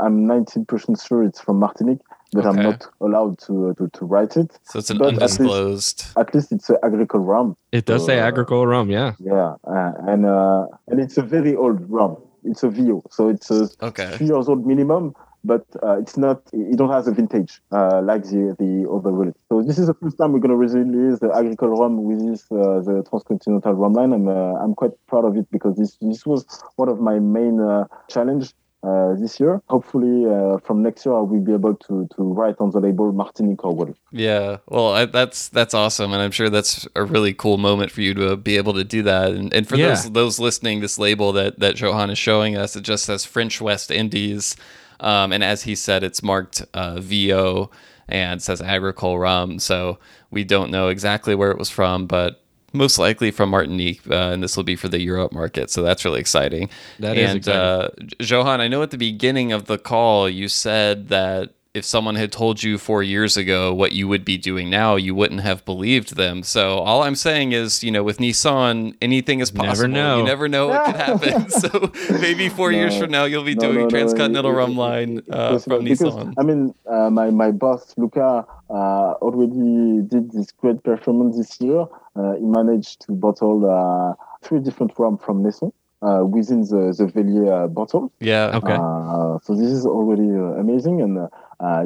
I'm 0.00 0.26
90% 0.26 1.06
sure 1.06 1.22
it's 1.22 1.40
from 1.40 1.60
Martinique, 1.60 2.00
but 2.32 2.44
I'm 2.44 2.56
not 2.56 2.88
allowed 3.00 3.38
to, 3.46 3.68
uh, 3.68 3.74
to 3.74 3.88
to 3.90 4.04
write 4.04 4.36
it. 4.36 4.58
So 4.64 4.80
it's 4.80 4.90
an 4.90 4.98
But 4.98 5.14
at 5.14 5.20
least- 5.20 5.38
undisclosed. 5.40 6.04
At 6.16 6.34
least 6.34 6.50
it's 6.50 6.68
an 6.68 6.78
agricole 6.82 7.20
rum. 7.20 7.56
It 7.70 7.84
does 7.86 8.04
say 8.06 8.18
Uh, 8.18 8.26
agricole 8.26 8.66
rum. 8.66 8.90
Yeah. 8.90 9.12
Yeah, 9.20 9.54
uh, 9.64 9.92
and 10.08 10.26
uh, 10.26 10.66
and 10.88 10.98
it's 10.98 11.16
a 11.16 11.22
very 11.22 11.54
old 11.54 11.88
rum. 11.88 12.16
It's 12.42 12.64
a 12.64 12.68
VO, 12.70 13.02
so 13.10 13.28
it's 13.28 13.50
a 13.52 13.68
Okay. 13.82 14.10
three 14.16 14.26
years 14.26 14.48
old 14.48 14.66
minimum, 14.66 15.14
but 15.44 15.64
uh, 15.82 15.98
it's 15.98 16.16
not. 16.16 16.42
It 16.52 16.76
don't 16.76 16.90
have 16.90 17.06
a 17.06 17.12
vintage 17.12 17.60
uh, 17.72 18.00
like 18.02 18.24
the 18.24 18.54
the 18.58 18.88
other 18.90 19.12
release. 19.12 19.34
So 19.48 19.62
this 19.62 19.78
is 19.78 19.86
the 19.86 19.94
first 19.94 20.18
time 20.18 20.32
we're 20.32 20.40
gonna 20.40 20.56
release 20.56 21.20
the 21.20 21.30
agricole 21.34 21.70
rum 21.70 22.04
with 22.04 22.20
this 22.26 22.44
uh, 22.50 22.80
the 22.80 23.04
transcontinental 23.08 23.72
rum 23.74 23.92
line. 23.94 24.12
I'm 24.12 24.28
uh, 24.28 24.54
I'm 24.54 24.74
quite 24.74 24.92
proud 25.06 25.24
of 25.24 25.36
it 25.36 25.50
because 25.50 25.76
this 25.76 25.96
this 26.00 26.26
was 26.26 26.44
one 26.76 26.88
of 26.88 27.00
my 27.00 27.18
main 27.18 27.60
uh, 27.60 27.84
challenge. 28.08 28.52
Uh, 28.84 29.16
this 29.16 29.40
year, 29.40 29.60
hopefully, 29.68 30.24
uh, 30.24 30.56
from 30.58 30.84
next 30.84 31.04
year, 31.04 31.12
I 31.12 31.18
will 31.18 31.40
be 31.40 31.52
able 31.52 31.74
to 31.74 32.08
to 32.14 32.22
write 32.22 32.54
on 32.60 32.70
the 32.70 32.78
label 32.78 33.12
Martinique 33.12 33.64
or 33.64 33.74
Guadeloupe. 33.74 33.98
Yeah, 34.12 34.58
well, 34.68 34.92
I, 34.92 35.04
that's 35.04 35.48
that's 35.48 35.74
awesome, 35.74 36.12
and 36.12 36.22
I'm 36.22 36.30
sure 36.30 36.48
that's 36.48 36.86
a 36.94 37.02
really 37.02 37.34
cool 37.34 37.58
moment 37.58 37.90
for 37.90 38.02
you 38.02 38.14
to 38.14 38.36
be 38.36 38.56
able 38.56 38.74
to 38.74 38.84
do 38.84 39.02
that. 39.02 39.32
And, 39.32 39.52
and 39.52 39.66
for 39.66 39.74
Yeah. 39.74 39.88
those 39.88 40.12
those 40.12 40.38
listening, 40.38 40.78
this 40.78 40.96
label 40.96 41.32
that 41.32 41.58
that 41.58 41.80
Johann 41.80 42.08
is 42.10 42.18
showing 42.18 42.56
us, 42.56 42.76
it 42.76 42.82
just 42.82 43.04
says 43.04 43.24
French 43.24 43.60
West 43.60 43.90
Indies, 43.90 44.54
um, 45.00 45.32
and 45.32 45.42
as 45.44 45.62
he 45.62 45.74
said, 45.74 46.02
it's 46.02 46.22
marked 46.22 46.62
uh, 46.74 47.00
VO 47.00 47.70
and 48.08 48.42
says 48.42 48.60
agricole 48.60 49.18
rum. 49.18 49.58
So 49.58 49.98
we 50.30 50.44
don't 50.44 50.70
know 50.70 50.88
exactly 50.88 51.34
where 51.34 51.50
it 51.50 51.58
was 51.58 51.70
from, 51.70 52.06
but 52.06 52.42
most 52.72 52.98
likely 52.98 53.30
from 53.30 53.50
Martinique, 53.50 54.02
uh, 54.10 54.30
and 54.32 54.42
this 54.42 54.56
will 54.56 54.64
be 54.64 54.76
for 54.76 54.88
the 54.88 55.00
Europe 55.00 55.32
market. 55.32 55.70
So 55.70 55.82
that's 55.82 56.04
really 56.04 56.20
exciting. 56.20 56.68
That 56.98 57.16
is 57.16 57.30
and 57.30 57.38
exciting. 57.38 57.60
Uh, 57.60 57.88
Johann, 58.20 58.60
I 58.60 58.68
know 58.68 58.82
at 58.82 58.90
the 58.90 58.98
beginning 58.98 59.52
of 59.52 59.66
the 59.66 59.78
call 59.78 60.28
you 60.28 60.48
said 60.48 61.08
that 61.08 61.54
if 61.74 61.84
someone 61.84 62.14
had 62.14 62.32
told 62.32 62.62
you 62.62 62.78
four 62.78 63.02
years 63.02 63.36
ago 63.36 63.72
what 63.74 63.92
you 63.92 64.08
would 64.08 64.24
be 64.24 64.36
doing 64.38 64.70
now, 64.70 64.96
you 64.96 65.14
wouldn't 65.14 65.40
have 65.42 65.64
believed 65.64 66.16
them. 66.16 66.42
So 66.42 66.78
all 66.78 67.02
I'm 67.02 67.14
saying 67.14 67.52
is, 67.52 67.84
you 67.84 67.90
know, 67.90 68.02
with 68.02 68.18
Neisson, 68.18 68.96
anything 69.02 69.40
is 69.40 69.50
possible. 69.50 69.66
Never 69.66 69.82
possible. 69.88 69.94
know. 69.94 70.18
You 70.18 70.24
never 70.24 70.48
know 70.48 70.68
what 70.68 70.86
could 70.86 70.96
happen. 70.96 71.50
so 71.62 71.92
maybe 72.20 72.48
four 72.48 72.72
years 72.72 72.96
from 72.98 73.10
now, 73.10 73.24
you'll 73.24 73.44
be 73.44 73.54
No, 73.54 73.60
doing 73.60 73.74
no, 73.76 73.82
no, 73.84 73.90
transcontinental 73.90 74.50
it- 74.50 74.54
rum 74.54 74.76
line 74.76 75.18
uh, 75.30 75.50
possible 75.50 75.76
from 75.76 75.84
because, 75.84 76.14
Neisson. 76.14 76.34
I 76.38 76.42
mean, 76.42 76.74
uh, 76.86 77.10
my 77.10 77.30
my 77.30 77.50
boss 77.50 77.94
Luca 77.96 78.46
uh, 78.70 78.72
already 79.20 80.02
did 80.08 80.32
this 80.32 80.50
great 80.52 80.82
performance 80.82 81.36
this 81.36 81.60
year. 81.60 81.84
Uh, 82.16 82.34
he 82.34 82.44
managed 82.44 83.02
to 83.02 83.12
bottle 83.12 83.64
uh, 83.70 84.14
three 84.42 84.60
different 84.60 84.92
rum 84.98 85.18
from 85.18 85.42
Neisson 85.44 85.72
uh, 86.02 86.24
within 86.24 86.60
the 86.62 86.94
the 86.96 87.06
Velier 87.06 87.64
uh, 87.64 87.66
bottle. 87.68 88.12
Yeah. 88.20 88.52
Okay. 88.54 88.74
Uh, 88.74 89.38
so 89.42 89.54
this 89.54 89.70
is 89.70 89.86
already 89.86 90.30
uh, 90.30 90.60
amazing, 90.60 91.00
and 91.00 91.16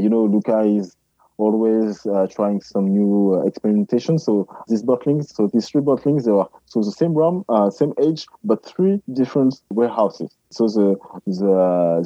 you 0.03 0.09
know, 0.09 0.25
Luca 0.25 0.61
is 0.61 0.97
always 1.39 2.07
uh, 2.07 2.27
trying 2.31 2.61
some 2.61 2.87
new 2.87 3.35
uh, 3.35 3.47
experimentation. 3.47 4.19
So 4.19 4.49
these 4.69 4.83
bottlings, 4.83 5.35
so 5.35 5.49
these 5.53 5.69
three 5.69 5.81
bottlings, 5.81 6.25
they 6.25 6.31
are 6.31 6.49
so 6.67 6.83
the 6.83 6.93
same 6.93 7.15
rum, 7.15 7.45
uh, 7.49 7.71
same 7.71 7.93
age, 8.01 8.27
but 8.45 8.65
three 8.65 9.03
different 9.13 9.61
warehouses. 9.71 10.31
So 10.51 10.69
the 10.69 10.97
the 11.27 11.55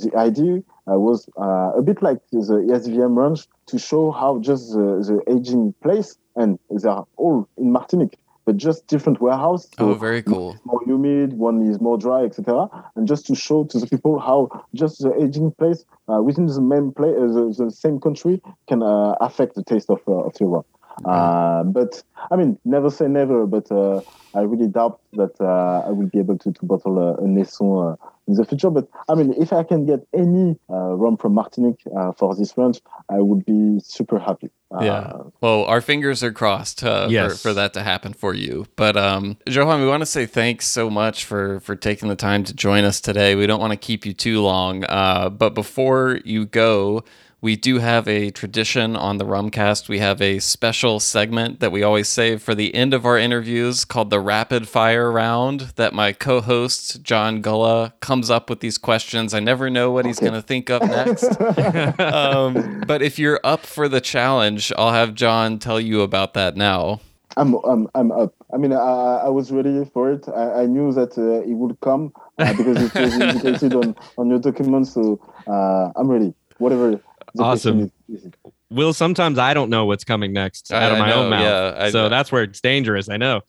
the 0.03 0.17
idea 0.17 0.63
uh, 0.91 0.99
was 0.99 1.29
uh, 1.39 1.73
a 1.81 1.83
bit 1.83 2.03
like 2.03 2.19
the 2.33 2.39
SVM 2.39 3.17
range 3.17 3.47
to 3.67 3.79
show 3.79 4.11
how 4.11 4.39
just 4.41 4.73
the, 4.73 4.87
the 5.09 5.35
aging 5.35 5.75
place, 5.83 6.17
and 6.37 6.59
they 6.71 6.89
are 6.89 7.07
all 7.17 7.49
in 7.57 7.73
Martinique, 7.73 8.19
but 8.47 8.57
just 8.57 8.87
different 8.87 9.21
warehouse. 9.21 9.69
Oh, 9.79 9.93
So 9.93 9.99
very 9.99 10.23
cool. 10.23 10.57
more 10.65 10.81
humid, 10.87 11.35
one 11.35 11.63
is 11.63 11.81
more 11.81 11.99
dry, 11.99 12.25
etc. 12.25 12.69
And 12.95 13.07
just 13.07 13.27
to 13.27 13.35
show 13.35 13.65
to 13.65 13.79
the 13.79 13.87
people 13.87 14.19
how 14.21 14.49
just 14.73 15.03
the 15.03 15.13
aging 15.23 15.51
place 15.59 15.85
uh, 16.09 16.23
within 16.23 16.47
the 16.47 16.61
main 16.61 16.93
place, 16.93 17.17
uh, 17.19 17.27
the, 17.27 17.65
the 17.67 17.71
same 17.71 18.01
country, 18.01 18.41
can 18.69 18.83
uh, 18.83 19.17
affect 19.21 19.57
the 19.57 19.65
taste 19.65 19.91
of 19.91 20.01
uh, 20.09 20.13
of 20.29 20.35
your 20.41 20.49
rum. 20.49 20.65
Uh, 21.05 21.63
but 21.65 22.03
I 22.31 22.37
mean, 22.37 22.59
never 22.65 22.89
say 22.89 23.07
never. 23.09 23.47
But 23.47 23.71
uh, 23.71 24.01
I 24.35 24.41
really 24.43 24.69
doubt 24.69 25.01
that 25.15 25.39
uh, 25.41 25.87
I 25.87 25.91
will 25.91 26.07
be 26.07 26.19
able 26.19 26.39
to, 26.39 26.53
to 26.53 26.65
bottle 26.65 26.99
a, 26.99 27.15
a 27.15 27.27
Neisson 27.27 27.93
uh, 27.93 27.97
in 28.27 28.35
the 28.35 28.45
future. 28.45 28.71
But 28.71 28.89
I 29.09 29.15
mean, 29.15 29.35
if 29.39 29.53
I 29.53 29.63
can 29.63 29.87
get 29.87 30.07
any 30.15 30.59
uh, 30.71 30.75
rum 30.95 31.17
from 31.17 31.35
Martinique 31.35 31.81
uh, 31.97 32.13
for 32.13 32.35
this 32.35 32.57
range, 32.57 32.81
I 33.09 33.21
would 33.21 33.45
be 33.45 33.81
super 33.85 34.19
happy. 34.19 34.51
Uh, 34.75 34.85
Yeah. 34.85 35.13
Well, 35.41 35.65
our 35.65 35.81
fingers 35.81 36.23
are 36.23 36.33
crossed 36.33 36.83
uh, 36.83 37.07
Yes. 37.11 37.33
for, 37.33 37.49
for 37.49 37.55
that 37.55 37.73
to 37.75 37.83
happen 37.83 38.13
for 38.13 38.35
you. 38.35 38.67
But 38.77 38.97
um, 38.97 39.37
Johann, 39.47 39.81
we 39.81 39.87
want 39.89 40.03
to 40.03 40.07
say 40.07 40.27
thanks 40.27 40.67
so 40.67 40.91
much 40.91 41.25
for 41.25 41.61
for 41.61 41.77
taking 41.77 42.09
the 42.09 42.17
time 42.17 42.43
to 42.45 42.53
join 42.55 42.85
us 42.85 43.01
today. 43.01 43.35
We 43.37 43.47
don't 43.47 43.61
want 43.61 43.73
to 43.73 43.77
keep 43.79 44.05
you 44.05 44.13
too 44.13 44.41
long. 44.43 44.85
Uh, 44.89 45.29
but 45.31 45.55
before 45.55 46.19
you 46.25 46.47
go, 46.47 47.05
we 47.41 47.55
do 47.55 47.79
have 47.79 48.09
a 48.09 48.31
tradition 48.31 48.97
on 48.97 49.19
the 49.19 49.25
Rumcast. 49.25 49.89
We 49.89 49.99
have 49.99 50.23
a 50.23 50.39
special 50.39 51.01
segment 51.01 51.61
that 51.61 51.71
we 51.71 51.83
always 51.83 52.09
save 52.09 52.43
for 52.43 52.55
the 52.55 52.75
end 52.75 52.95
of 52.95 53.05
our 53.05 53.19
interviews 53.19 53.85
called 53.85 54.11
the 54.11 54.21
Rapid 54.21 54.69
Fire 54.69 55.13
Round. 55.13 55.73
That 55.77 55.93
my 55.93 56.13
co-host 56.13 57.03
John 57.03 57.43
Gulla 57.43 57.95
comes 58.01 58.31
up 58.31 58.49
with 58.49 58.61
these 58.61 58.79
questions. 58.79 59.35
I 59.35 59.41
never 59.41 59.69
know 59.69 59.91
what 59.91 60.07
he's 60.07 60.19
going 60.19 60.33
to 60.33 60.43
think 60.43 60.71
of 60.71 60.83
next 60.83 61.41
um, 62.01 62.83
but 62.87 63.03
if 63.03 63.19
you're 63.19 63.41
up 63.45 63.67
for 63.67 63.89
the 63.89 64.01
challenge, 64.01 64.73
I'll 64.79 64.93
have 64.93 65.15
John 65.15 65.59
tell 65.59 65.81
you 65.81 66.01
about 66.01 66.35
that 66.35 66.57
now. 66.57 67.01
I'm, 67.37 67.55
I'm, 67.55 67.87
I'm 67.95 68.13
up. 68.13 68.35
I 68.53 68.57
mean, 68.57 68.73
I, 68.73 69.25
I 69.25 69.29
was 69.29 69.53
ready 69.53 69.85
for 69.93 70.11
it. 70.11 70.27
I, 70.29 70.63
I 70.63 70.67
knew 70.67 70.91
that 70.93 71.19
uh, 71.19 71.43
it 71.43 71.53
would 71.53 71.79
come 71.81 72.13
uh, 72.39 72.55
because 72.55 72.83
it 72.83 72.95
was 72.95 73.13
indicated 73.21 73.75
on, 73.75 73.95
on 74.17 74.31
your 74.31 74.39
document. 74.39 74.87
So 74.87 75.21
uh, 75.47 75.93
I'm 75.97 76.11
ready. 76.11 76.33
Whatever. 76.59 77.01
The 77.37 77.43
Awesome. 77.43 77.91
question 77.91 77.93
is- 78.09 78.25
is. 78.27 78.33
Will 78.69 78.93
sometimes 78.93 79.39
I 79.39 79.55
don't 79.55 79.71
know 79.71 79.85
what's 79.85 80.03
coming 80.03 80.33
next 80.33 80.73
I- 80.73 80.83
out 80.83 80.93
of 80.93 80.99
I 80.99 81.01
my 81.01 81.13
own 81.13 81.31
mouth. 81.31 81.41
yeah, 81.41 81.75
I 81.85 81.91
so 81.91 82.03
know. 82.05 82.09
that's 82.09 82.33
where 82.33 82.43
it's 82.43 82.61
dangerous. 82.61 83.09
I 83.09 83.17
know. 83.17 83.43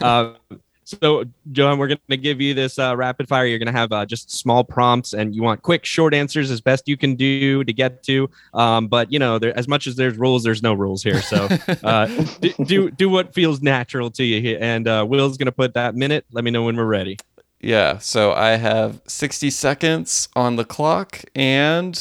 uh, 0.00 0.32
so, 0.84 1.24
Johann, 1.52 1.78
we're 1.78 1.86
going 1.86 2.00
to 2.10 2.16
give 2.16 2.40
you 2.40 2.54
this 2.54 2.76
uh, 2.78 2.96
rapid 2.96 3.28
fire. 3.28 3.46
You're 3.46 3.60
going 3.60 3.72
to 3.72 3.78
have 3.78 3.92
uh, 3.92 4.04
just 4.04 4.32
small 4.32 4.64
prompts, 4.64 5.12
and 5.12 5.32
you 5.32 5.42
want 5.44 5.62
quick, 5.62 5.84
short 5.84 6.12
answers 6.12 6.50
as 6.50 6.60
best 6.60 6.88
you 6.88 6.96
can 6.96 7.14
do 7.14 7.62
to 7.62 7.72
get 7.72 8.02
to. 8.02 8.28
Um, 8.52 8.88
but 8.88 9.12
you 9.12 9.18
know, 9.20 9.38
there, 9.38 9.56
as 9.56 9.68
much 9.68 9.86
as 9.86 9.94
there's 9.94 10.16
rules, 10.18 10.42
there's 10.42 10.62
no 10.62 10.74
rules 10.74 11.04
here. 11.04 11.22
So, 11.22 11.46
uh, 11.84 12.06
do, 12.40 12.52
do 12.64 12.90
do 12.90 13.08
what 13.08 13.32
feels 13.32 13.62
natural 13.62 14.10
to 14.10 14.24
you. 14.24 14.58
And 14.58 14.88
uh, 14.88 15.06
Will's 15.08 15.36
going 15.36 15.46
to 15.46 15.52
put 15.52 15.74
that 15.74 15.94
minute. 15.94 16.24
Let 16.32 16.42
me 16.42 16.50
know 16.50 16.64
when 16.64 16.76
we're 16.76 16.84
ready. 16.84 17.16
Yeah, 17.60 17.98
so 17.98 18.32
I 18.32 18.56
have 18.56 19.00
60 19.06 19.48
seconds 19.50 20.28
on 20.34 20.56
the 20.56 20.64
clock 20.66 21.22
and 21.34 21.98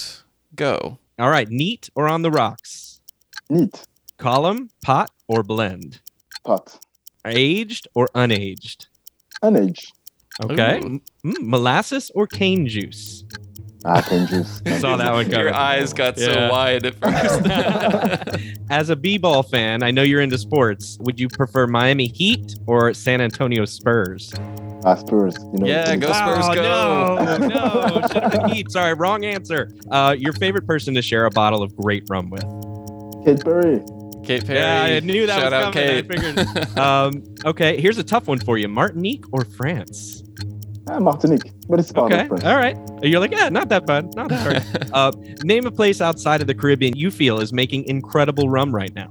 go. 0.55 0.97
All 1.23 1.29
right, 1.29 1.47
neat 1.49 1.89
or 1.95 2.09
on 2.09 2.21
the 2.21 2.29
rocks? 2.29 2.99
Neat. 3.49 3.87
Column, 4.17 4.69
pot, 4.83 5.09
or 5.29 5.41
blend? 5.41 6.01
Pot. 6.43 6.77
Aged 7.25 7.87
or 7.95 8.09
unaged? 8.13 8.87
Unaged. 9.41 9.85
Okay. 10.43 10.79
Ooh. 10.83 10.99
Mm, 11.25 11.35
molasses 11.47 12.11
or 12.13 12.27
cane 12.27 12.67
juice? 12.67 13.23
Ah, 13.85 14.01
cane 14.01 14.27
juice. 14.27 14.61
Saw 14.81 14.97
that 14.97 15.13
one 15.13 15.23
coming. 15.31 15.39
Your 15.39 15.53
eyes 15.53 15.93
got 15.93 16.17
Yeah. 16.17 16.25
so 16.25 16.51
wide 16.51 16.85
at 16.85 16.95
first. 16.95 18.51
As 18.69 18.89
a 18.89 18.95
b-ball 18.97 19.43
fan, 19.43 19.81
I 19.81 19.91
know 19.91 20.01
you're 20.01 20.19
into 20.19 20.37
sports. 20.37 20.97
Would 20.99 21.21
you 21.21 21.29
prefer 21.29 21.67
Miami 21.67 22.07
Heat 22.07 22.55
or 22.67 22.93
San 22.93 23.21
Antonio 23.21 23.63
Spurs? 23.63 24.33
Ah, 24.85 24.95
Spurs. 24.95 25.35
You 25.53 25.59
know. 25.59 25.65
Yeah, 25.67 25.95
go 25.95 26.11
Spurs, 26.11 26.45
oh, 26.47 26.55
go. 26.55 27.37
No, 27.37 27.47
no, 27.47 28.07
should 28.07 28.23
have 28.23 28.31
been 28.31 28.49
Heat. 28.49 28.71
Sorry, 28.71 28.93
wrong 28.93 29.23
answer. 29.25 29.71
Uh, 29.89 30.15
your 30.17 30.33
favorite 30.33 30.67
person 30.67 30.93
to 30.95 31.01
share 31.01 31.25
a 31.25 31.29
bottle 31.31 31.61
of 31.63 31.75
great 31.75 32.03
rum 32.09 32.29
with? 32.29 32.43
Kate 33.25 33.43
Perry. 33.43 33.81
Kate 34.25 34.45
Perry. 34.45 34.59
Yeah, 34.59 34.83
I 34.83 34.99
knew 34.99 35.25
that 35.27 35.39
Shout 35.39 35.51
was 35.51 35.53
out 35.53 35.73
coming. 35.73 35.89
I 35.89 36.01
Kate. 36.01 36.07
figured. 36.07 36.77
Um, 36.77 37.23
okay, 37.45 37.79
here's 37.79 37.97
a 37.97 38.03
tough 38.03 38.27
one 38.27 38.39
for 38.39 38.57
you: 38.57 38.67
Martinique 38.67 39.23
or 39.31 39.45
France? 39.45 40.23
Ah, 40.89 40.99
Martinique. 40.99 41.51
But 41.69 41.79
it's 41.79 41.91
part 41.93 42.11
Okay, 42.11 42.27
France. 42.27 42.43
all 42.43 42.57
right. 42.57 42.77
You're 43.01 43.21
like, 43.21 43.31
yeah, 43.31 43.47
not 43.47 43.69
that 43.69 43.85
bad, 43.85 44.13
not 44.15 44.27
that 44.29 44.41
hard. 44.41 44.89
uh, 44.93 45.11
name 45.43 45.65
a 45.65 45.71
place 45.71 46.01
outside 46.01 46.41
of 46.41 46.47
the 46.47 46.53
Caribbean 46.55 46.95
you 46.97 47.09
feel 47.09 47.39
is 47.39 47.53
making 47.53 47.85
incredible 47.85 48.49
rum 48.49 48.75
right 48.75 48.93
now. 48.93 49.09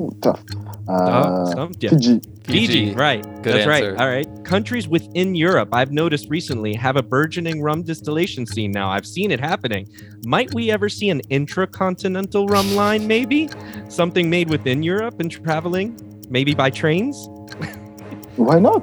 Ooh, 0.00 0.16
tough. 0.22 0.42
Uh, 0.88 1.46
stumped 1.46 1.82
ya. 1.82 1.90
Fiji. 1.90 2.20
Fiji, 2.44 2.94
right? 2.94 3.22
Good 3.42 3.54
That's 3.54 3.66
answer. 3.66 3.94
right. 3.94 4.00
All 4.00 4.08
right. 4.08 4.44
Countries 4.44 4.86
within 4.86 5.34
Europe, 5.34 5.70
I've 5.72 5.92
noticed 5.92 6.28
recently, 6.28 6.74
have 6.74 6.96
a 6.96 7.02
burgeoning 7.02 7.62
rum 7.62 7.82
distillation 7.82 8.44
scene 8.46 8.70
now. 8.70 8.90
I've 8.90 9.06
seen 9.06 9.30
it 9.30 9.40
happening. 9.40 9.88
Might 10.26 10.52
we 10.52 10.70
ever 10.70 10.88
see 10.88 11.08
an 11.08 11.22
intracontinental 11.30 12.50
rum 12.50 12.74
line, 12.74 13.06
maybe? 13.06 13.48
Something 13.88 14.28
made 14.28 14.50
within 14.50 14.82
Europe 14.82 15.20
and 15.20 15.30
traveling, 15.30 15.96
maybe 16.28 16.54
by 16.54 16.68
trains? 16.68 17.16
Why 18.36 18.58
not? 18.58 18.80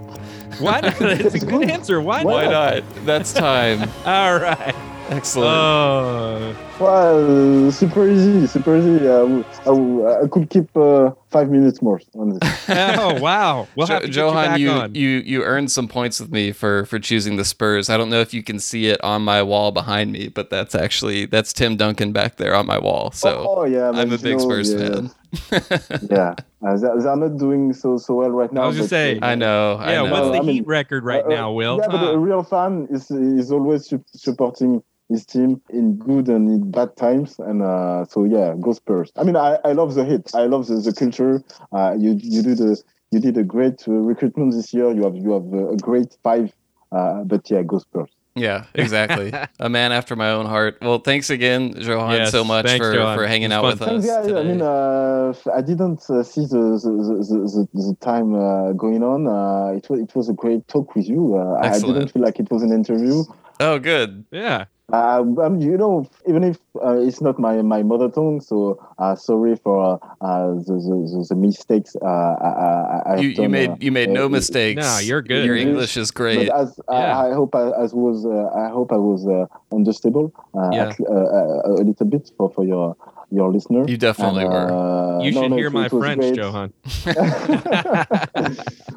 Why 0.60 0.82
not? 0.82 1.02
It's 1.02 1.36
a 1.36 1.40
good 1.40 1.70
answer. 1.70 2.02
Why, 2.02 2.24
Why 2.24 2.46
not? 2.46 2.84
not? 2.84 3.06
That's 3.06 3.34
time. 3.34 3.82
All 4.06 4.40
right. 4.40 4.76
Excellent. 5.12 5.50
Oh, 5.50 6.56
Well, 6.80 7.70
super 7.74 8.10
easy, 8.10 8.48
super 8.48 8.78
easy. 8.78 8.96
I, 8.96 9.20
w- 9.20 9.44
I 9.44 9.66
w- 9.66 10.08
I 10.08 10.28
could 10.30 10.50
keep 10.50 10.76
uh, 10.76 11.12
five 11.30 11.50
minutes 11.50 11.82
more 11.82 12.00
on 12.16 12.40
this. 12.40 12.40
oh 12.70 13.20
wow. 13.20 13.68
We'll 13.76 13.88
Jo- 13.88 13.94
have 13.96 14.02
to 14.04 14.08
get 14.08 14.16
Johann, 14.16 14.60
you 14.60 14.72
you, 14.72 14.88
you 14.94 15.20
you 15.20 15.44
earned 15.44 15.70
some 15.70 15.90
points 15.90 16.22
with 16.22 16.32
me 16.32 16.54
for 16.54 16.86
for 16.86 16.98
choosing 16.98 17.36
the 17.36 17.44
Spurs. 17.44 17.90
I 17.90 17.98
don't 17.98 18.10
know 18.10 18.22
if 18.22 18.34
you 18.34 18.42
can 18.42 18.58
see 18.58 18.88
it 18.88 19.04
on 19.04 19.22
my 19.22 19.44
wall 19.44 19.72
behind 19.72 20.14
me, 20.14 20.30
but 20.30 20.50
that's 20.50 20.76
actually 20.76 21.26
that's 21.26 21.52
Tim 21.52 21.76
Duncan 21.76 22.14
back 22.14 22.38
there 22.38 22.56
on 22.56 22.66
my 22.66 22.80
wall. 22.80 23.12
So 23.12 23.46
oh 23.50 23.66
yeah, 23.66 23.90
I'm 23.90 24.14
a 24.14 24.18
big 24.18 24.38
know, 24.38 24.40
Spurs 24.40 24.72
yeah, 24.72 24.80
fan. 24.80 25.12
yeah, 26.10 26.36
uh, 26.66 26.78
they, 26.78 27.02
they 27.02 27.10
are 27.10 27.18
not 27.18 27.38
doing 27.38 27.74
so 27.74 27.98
so 27.98 28.14
well 28.14 28.30
right 28.32 28.52
now. 28.54 28.64
I 28.64 28.68
was 28.68 28.78
gonna 28.78 28.86
but, 28.86 28.90
say, 28.90 29.20
uh, 29.20 29.26
I 29.28 29.36
know. 29.36 29.76
I 29.76 29.92
yeah, 29.92 30.04
know. 30.04 30.12
what's 30.12 30.28
the 30.32 30.38
I 30.38 30.42
mean, 30.42 30.56
Heat 30.56 30.68
record 30.68 31.04
right 31.04 31.26
uh, 31.26 31.28
now, 31.28 31.52
Will? 31.52 31.80
Yeah, 31.82 31.88
but 31.88 32.14
a 32.14 32.18
real 32.18 32.44
fan 32.44 32.88
is 32.90 33.12
is 33.12 33.52
always 33.52 33.88
su- 33.88 34.06
supporting 34.16 34.82
his 35.12 35.26
team 35.26 35.62
in 35.70 35.98
good 35.98 36.28
and 36.28 36.50
in 36.50 36.72
bad 36.72 36.96
times, 36.98 37.36
and 37.40 37.62
uh, 37.62 38.06
so 38.06 38.24
yeah, 38.24 38.56
go 38.60 38.74
Spurs. 38.74 39.12
I 39.18 39.24
mean, 39.24 39.36
I, 39.36 39.58
I 39.64 39.74
love 39.74 39.96
the 39.96 40.06
hit. 40.06 40.32
I 40.34 40.46
love 40.46 40.68
the, 40.68 40.76
the 40.76 40.94
culture. 40.94 41.44
Uh, 41.72 41.96
you 41.98 42.18
you 42.22 42.42
do 42.42 42.56
the 42.56 42.82
you 43.12 43.20
did 43.20 43.38
a 43.38 43.44
great 43.44 43.88
uh, 43.88 43.92
recruitment 43.92 44.54
this 44.54 44.74
year. 44.74 44.92
You 44.92 45.04
have 45.04 45.16
you 45.16 45.32
have 45.34 45.74
a 45.74 45.78
great 45.78 46.18
five. 46.24 46.52
Uh, 46.92 47.24
but 47.24 47.50
yeah, 47.50 47.62
go 47.64 47.80
Spurs. 47.80 48.10
Yeah, 48.36 48.66
exactly. 48.74 49.34
a 49.60 49.70
man 49.70 49.92
after 49.92 50.16
my 50.16 50.32
own 50.32 50.46
heart. 50.46 50.78
Well, 50.82 51.00
thanks 51.00 51.30
again, 51.30 51.74
Johann, 51.78 52.12
Yes, 52.20 52.32
so 52.32 52.44
much 52.46 52.66
thanks, 52.66 52.86
for, 52.86 52.94
Johann. 52.94 53.18
for 53.18 53.28
hanging 53.28 53.52
out 53.52 53.64
fun. 53.64 53.72
with 53.72 53.82
us. 53.82 54.06
Thanks, 54.06 54.08
guys. 54.08 54.34
I 54.34 54.44
mean, 54.44 54.62
uh, 54.62 55.34
I 55.54 55.62
didn't 55.62 56.10
uh, 56.10 56.24
see 56.24 56.42
the 56.42 56.80
the, 56.82 56.92
the, 57.28 57.68
the, 57.74 57.90
the 57.90 57.98
time 58.00 58.34
uh, 58.36 58.72
going 58.74 59.04
on. 59.04 59.28
Uh, 59.28 59.76
it 59.78 59.90
was 59.90 60.00
it 60.00 60.16
was 60.16 60.30
a 60.30 60.34
great 60.34 60.66
talk 60.68 60.96
with 60.96 61.08
you. 61.08 61.38
Uh, 61.38 61.60
I 61.62 61.78
didn't 61.80 62.12
feel 62.12 62.22
like 62.22 62.40
it 62.40 62.50
was 62.50 62.64
an 62.64 62.72
interview. 62.72 63.24
oh, 63.60 63.80
good. 63.80 64.26
yeah. 64.32 64.66
Uh, 64.94 65.24
um, 65.44 65.60
you 65.60 65.78
know, 65.78 66.06
even 66.28 66.44
if 66.44 66.58
uh, 66.84 66.98
it's 67.00 67.22
not 67.22 67.40
my, 67.40 67.62
my 67.62 67.82
mother 67.84 68.10
tongue, 68.10 68.42
so 68.42 68.78
uh, 69.00 69.16
sorry 69.16 69.56
for 69.56 70.00
uh, 70.22 70.48
the, 70.68 70.76
the, 70.84 71.26
the 71.30 71.36
mistakes 71.36 71.96
uh, 72.02 72.06
I, 72.06 72.48
I, 72.48 73.14
I've 73.14 73.24
You, 73.24 73.30
you 73.30 73.36
done, 73.36 73.52
made 73.52 73.70
uh, 73.70 73.76
you 73.80 73.92
made 73.92 74.10
no 74.10 74.26
uh, 74.26 74.30
mistakes. 74.30 74.82
No, 74.82 74.98
you're 75.00 75.22
good. 75.22 75.46
Your 75.46 75.56
English, 75.56 75.96
English 75.96 75.98
is 75.98 76.12
great. 76.12 76.50
But 76.50 76.56
as 76.62 76.80
Yeah. 76.90 77.18
I, 77.18 77.30
I 77.30 77.34
hope 77.34 77.56
I 77.56 77.72
as 77.84 77.94
was 77.94 78.26
uh, 78.26 78.50
I 78.56 78.70
hope 78.70 78.92
I 78.92 78.98
was 78.98 79.26
uh, 79.28 79.46
understandable 79.74 80.34
uh, 80.56 80.72
Yeah. 80.74 80.90
at, 80.90 81.00
uh, 81.00 81.14
uh, 81.14 81.62
a 81.66 81.84
little 81.84 82.06
bit 82.08 82.32
for, 82.38 82.50
for 82.50 82.64
your 82.66 82.96
your 83.32 83.52
listener. 83.52 83.88
You 83.88 83.98
definitely 83.98 84.44
And, 84.44 84.54
were. 84.54 84.72
uh, 84.72 85.24
You 85.24 85.32
no, 85.32 85.42
should 85.44 85.52
no, 85.52 85.58
hear 85.58 85.68
it- 85.68 85.74
my 85.74 85.86
it 85.86 85.90
French. 85.90 86.38
Johann. 86.38 86.74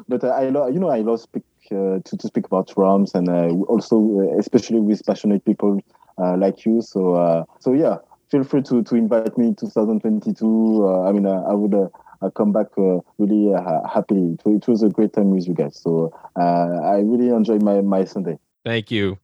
but 0.07 0.23
uh, 0.23 0.27
I 0.29 0.49
lo- 0.49 0.67
you 0.67 0.79
know 0.79 0.89
I 0.89 0.99
love 1.01 1.21
speak 1.21 1.43
to 1.69 2.01
to 2.01 2.27
speak 2.27 2.45
about 2.45 2.67
drums 2.73 3.13
and 3.15 3.29
uh, 3.29 3.49
also 3.67 3.97
uh, 4.19 4.39
especially 4.39 4.79
with 4.79 5.05
passionate 5.05 5.43
people 5.45 5.79
uh, 6.17 6.37
like 6.37 6.65
you. 6.65 6.81
So 6.81 7.15
uh, 7.15 7.45
so 7.59 7.73
yeah, 7.73 7.97
feel 8.31 8.43
free 8.43 8.61
to 8.63 8.83
to 8.83 8.95
invite 8.95 9.37
me 9.37 9.53
2022. 9.53 10.87
Uh, 10.87 11.09
I 11.09 11.11
mean 11.11 11.25
uh, 11.25 11.43
I 11.47 11.53
would. 11.53 11.73
Uh, 11.73 11.87
uh, 12.21 12.29
come 12.29 12.51
back 12.51 12.67
uh, 12.77 12.99
really 13.17 13.53
uh, 13.53 13.87
happily. 13.87 14.37
It, 14.45 14.49
it 14.49 14.67
was 14.67 14.83
a 14.83 14.89
great 14.89 15.13
time 15.13 15.31
with 15.31 15.47
you 15.47 15.53
guys. 15.53 15.79
So 15.79 16.13
uh, 16.35 16.79
I 16.83 16.99
really 16.99 17.29
enjoyed 17.29 17.61
my, 17.61 17.81
my 17.81 18.05
Sunday. 18.05 18.39
Thank 18.63 18.91
you. 18.91 19.19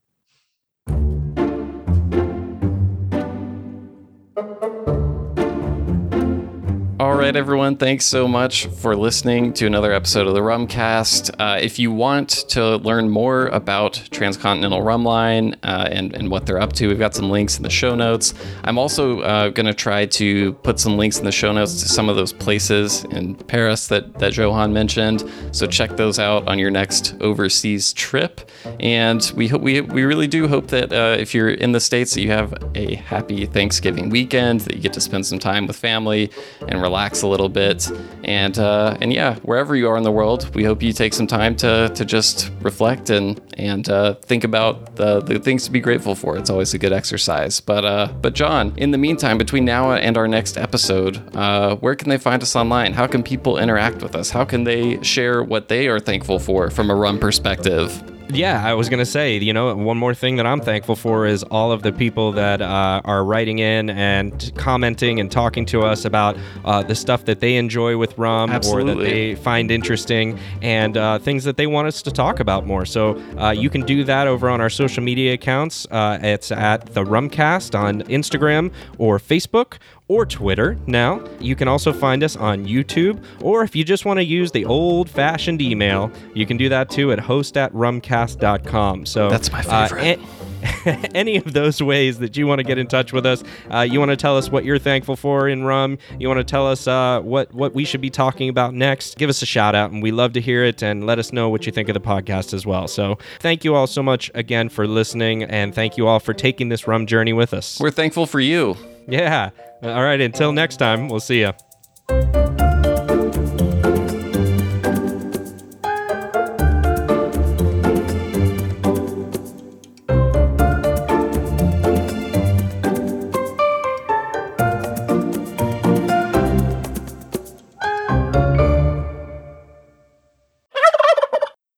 All 7.02 7.16
right, 7.16 7.34
everyone. 7.34 7.78
Thanks 7.78 8.06
so 8.06 8.28
much 8.28 8.66
for 8.66 8.94
listening 8.94 9.52
to 9.54 9.66
another 9.66 9.92
episode 9.92 10.28
of 10.28 10.34
the 10.34 10.40
Rumcast. 10.40 11.34
Uh, 11.36 11.58
if 11.60 11.80
you 11.80 11.90
want 11.90 12.28
to 12.50 12.76
learn 12.76 13.08
more 13.08 13.48
about 13.48 13.94
Transcontinental 14.12 14.82
Rumline 14.82 15.56
uh, 15.64 15.88
and, 15.90 16.14
and 16.14 16.30
what 16.30 16.46
they're 16.46 16.60
up 16.60 16.72
to, 16.74 16.86
we've 16.86 17.00
got 17.00 17.12
some 17.12 17.28
links 17.28 17.56
in 17.56 17.64
the 17.64 17.70
show 17.70 17.96
notes. 17.96 18.34
I'm 18.62 18.78
also 18.78 19.18
uh, 19.22 19.48
going 19.48 19.66
to 19.66 19.74
try 19.74 20.06
to 20.06 20.52
put 20.52 20.78
some 20.78 20.96
links 20.96 21.18
in 21.18 21.24
the 21.24 21.32
show 21.32 21.50
notes 21.50 21.82
to 21.82 21.88
some 21.88 22.08
of 22.08 22.14
those 22.14 22.32
places 22.32 23.02
in 23.06 23.34
Paris 23.34 23.88
that, 23.88 24.20
that 24.20 24.36
Johann 24.36 24.72
mentioned. 24.72 25.28
So 25.50 25.66
check 25.66 25.96
those 25.96 26.20
out 26.20 26.46
on 26.46 26.60
your 26.60 26.70
next 26.70 27.16
overseas 27.20 27.92
trip. 27.94 28.48
And 28.78 29.28
we 29.34 29.48
hope 29.48 29.60
we, 29.60 29.80
we 29.80 30.04
really 30.04 30.28
do 30.28 30.46
hope 30.46 30.68
that 30.68 30.92
uh, 30.92 31.16
if 31.18 31.34
you're 31.34 31.50
in 31.50 31.72
the 31.72 31.80
States, 31.80 32.14
that 32.14 32.20
you 32.20 32.30
have 32.30 32.54
a 32.76 32.94
happy 32.94 33.44
Thanksgiving 33.46 34.08
weekend, 34.08 34.60
that 34.60 34.76
you 34.76 34.80
get 34.80 34.92
to 34.92 35.00
spend 35.00 35.26
some 35.26 35.40
time 35.40 35.66
with 35.66 35.74
family 35.74 36.30
and 36.68 36.80
relax 36.80 36.91
a 36.92 37.26
little 37.26 37.48
bit. 37.48 37.90
And 38.24 38.58
uh, 38.58 38.96
and 39.00 39.12
yeah, 39.12 39.36
wherever 39.36 39.74
you 39.74 39.88
are 39.88 39.96
in 39.96 40.02
the 40.02 40.12
world, 40.12 40.54
we 40.54 40.64
hope 40.64 40.82
you 40.82 40.92
take 40.92 41.14
some 41.14 41.26
time 41.26 41.56
to 41.56 41.90
to 41.94 42.04
just 42.04 42.50
reflect 42.60 43.10
and 43.10 43.40
and 43.56 43.88
uh, 43.88 44.14
think 44.14 44.44
about 44.44 44.96
the, 44.96 45.20
the 45.20 45.38
things 45.38 45.64
to 45.64 45.70
be 45.70 45.80
grateful 45.80 46.14
for. 46.14 46.36
It's 46.36 46.50
always 46.50 46.74
a 46.74 46.78
good 46.78 46.92
exercise. 46.92 47.60
But 47.60 47.84
uh, 47.84 48.08
but 48.20 48.34
John, 48.34 48.72
in 48.76 48.90
the 48.90 48.98
meantime, 48.98 49.38
between 49.38 49.64
now 49.64 49.92
and 49.92 50.16
our 50.16 50.28
next 50.28 50.56
episode, 50.56 51.22
uh, 51.36 51.76
where 51.76 51.94
can 51.94 52.08
they 52.08 52.18
find 52.18 52.42
us 52.42 52.54
online? 52.56 52.92
How 52.92 53.06
can 53.06 53.22
people 53.22 53.58
interact 53.58 54.02
with 54.02 54.14
us? 54.14 54.30
How 54.30 54.44
can 54.44 54.64
they 54.64 55.02
share 55.02 55.42
what 55.42 55.68
they 55.68 55.88
are 55.88 56.00
thankful 56.00 56.38
for 56.38 56.70
from 56.70 56.90
a 56.90 56.94
rum 56.94 57.18
perspective? 57.18 58.02
Yeah, 58.32 58.66
I 58.66 58.72
was 58.72 58.88
going 58.88 58.98
to 58.98 59.06
say, 59.06 59.36
you 59.36 59.52
know, 59.52 59.74
one 59.76 59.98
more 59.98 60.14
thing 60.14 60.36
that 60.36 60.46
I'm 60.46 60.62
thankful 60.62 60.96
for 60.96 61.26
is 61.26 61.42
all 61.44 61.70
of 61.70 61.82
the 61.82 61.92
people 61.92 62.32
that 62.32 62.62
uh, 62.62 63.02
are 63.04 63.22
writing 63.22 63.58
in 63.58 63.90
and 63.90 64.50
commenting 64.56 65.20
and 65.20 65.30
talking 65.30 65.66
to 65.66 65.82
us 65.82 66.06
about 66.06 66.38
uh, 66.64 66.82
the 66.82 66.94
stuff 66.94 67.26
that 67.26 67.40
they 67.40 67.56
enjoy 67.56 67.98
with 67.98 68.16
rum 68.16 68.50
or 68.50 68.84
that 68.84 68.98
they 68.98 69.34
find 69.34 69.70
interesting 69.70 70.38
and 70.62 70.96
uh, 70.96 71.18
things 71.18 71.44
that 71.44 71.58
they 71.58 71.66
want 71.66 71.88
us 71.88 72.00
to 72.02 72.10
talk 72.10 72.40
about 72.40 72.66
more. 72.66 72.86
So 72.86 73.18
uh, 73.38 73.50
you 73.50 73.68
can 73.68 73.82
do 73.82 74.02
that 74.04 74.26
over 74.26 74.48
on 74.48 74.62
our 74.62 74.70
social 74.70 75.02
media 75.02 75.34
accounts. 75.34 75.86
Uh, 75.90 76.18
it's 76.22 76.50
at 76.50 76.86
the 76.94 77.04
Rumcast 77.04 77.78
on 77.78 78.00
Instagram 78.04 78.72
or 78.96 79.18
Facebook 79.18 79.76
or 80.12 80.26
Twitter 80.26 80.76
now. 80.86 81.24
You 81.40 81.56
can 81.56 81.68
also 81.68 81.90
find 81.90 82.22
us 82.22 82.36
on 82.36 82.66
YouTube, 82.66 83.24
or 83.40 83.62
if 83.62 83.74
you 83.74 83.82
just 83.82 84.04
want 84.04 84.18
to 84.18 84.24
use 84.24 84.52
the 84.52 84.66
old 84.66 85.08
fashioned 85.08 85.62
email, 85.62 86.10
you 86.34 86.44
can 86.44 86.58
do 86.58 86.68
that 86.68 86.90
too 86.90 87.12
at 87.12 87.18
host 87.18 87.56
at 87.56 87.72
rumcast.com. 87.72 89.06
So 89.06 89.30
That's 89.30 89.50
my 89.50 89.60
uh, 89.60 89.88
favorite. 89.88 90.18
a- 90.18 90.52
any 91.16 91.38
of 91.38 91.54
those 91.54 91.82
ways 91.82 92.18
that 92.18 92.36
you 92.36 92.46
want 92.46 92.58
to 92.58 92.62
get 92.62 92.76
in 92.76 92.86
touch 92.86 93.12
with 93.12 93.24
us, 93.24 93.42
uh, 93.72 93.80
you 93.80 93.98
want 93.98 94.10
to 94.10 94.16
tell 94.16 94.36
us 94.36 94.50
what 94.50 94.64
you're 94.66 94.78
thankful 94.78 95.16
for 95.16 95.48
in 95.48 95.64
rum, 95.64 95.96
you 96.20 96.28
want 96.28 96.38
to 96.38 96.44
tell 96.44 96.68
us 96.68 96.86
uh, 96.86 97.20
what, 97.22 97.52
what 97.54 97.74
we 97.74 97.84
should 97.86 98.02
be 98.02 98.10
talking 98.10 98.50
about 98.50 98.74
next, 98.74 99.16
give 99.16 99.30
us 99.30 99.40
a 99.40 99.46
shout 99.46 99.74
out, 99.74 99.90
and 99.92 100.02
we 100.02 100.12
love 100.12 100.34
to 100.34 100.40
hear 100.42 100.62
it 100.62 100.82
and 100.82 101.06
let 101.06 101.18
us 101.18 101.32
know 101.32 101.48
what 101.48 101.64
you 101.64 101.72
think 101.72 101.88
of 101.88 101.94
the 101.94 102.00
podcast 102.00 102.52
as 102.52 102.66
well. 102.66 102.86
So 102.86 103.16
thank 103.40 103.64
you 103.64 103.74
all 103.74 103.86
so 103.86 104.02
much 104.02 104.30
again 104.34 104.68
for 104.68 104.86
listening, 104.86 105.42
and 105.42 105.74
thank 105.74 105.96
you 105.96 106.06
all 106.06 106.20
for 106.20 106.34
taking 106.34 106.68
this 106.68 106.86
rum 106.86 107.06
journey 107.06 107.32
with 107.32 107.54
us. 107.54 107.80
We're 107.80 107.90
thankful 107.90 108.26
for 108.26 108.40
you. 108.40 108.76
Yeah. 109.08 109.50
All 109.82 110.02
right. 110.02 110.20
Until 110.20 110.52
next 110.52 110.76
time, 110.76 111.08
we'll 111.08 111.20
see 111.20 111.40
you. 111.40 112.41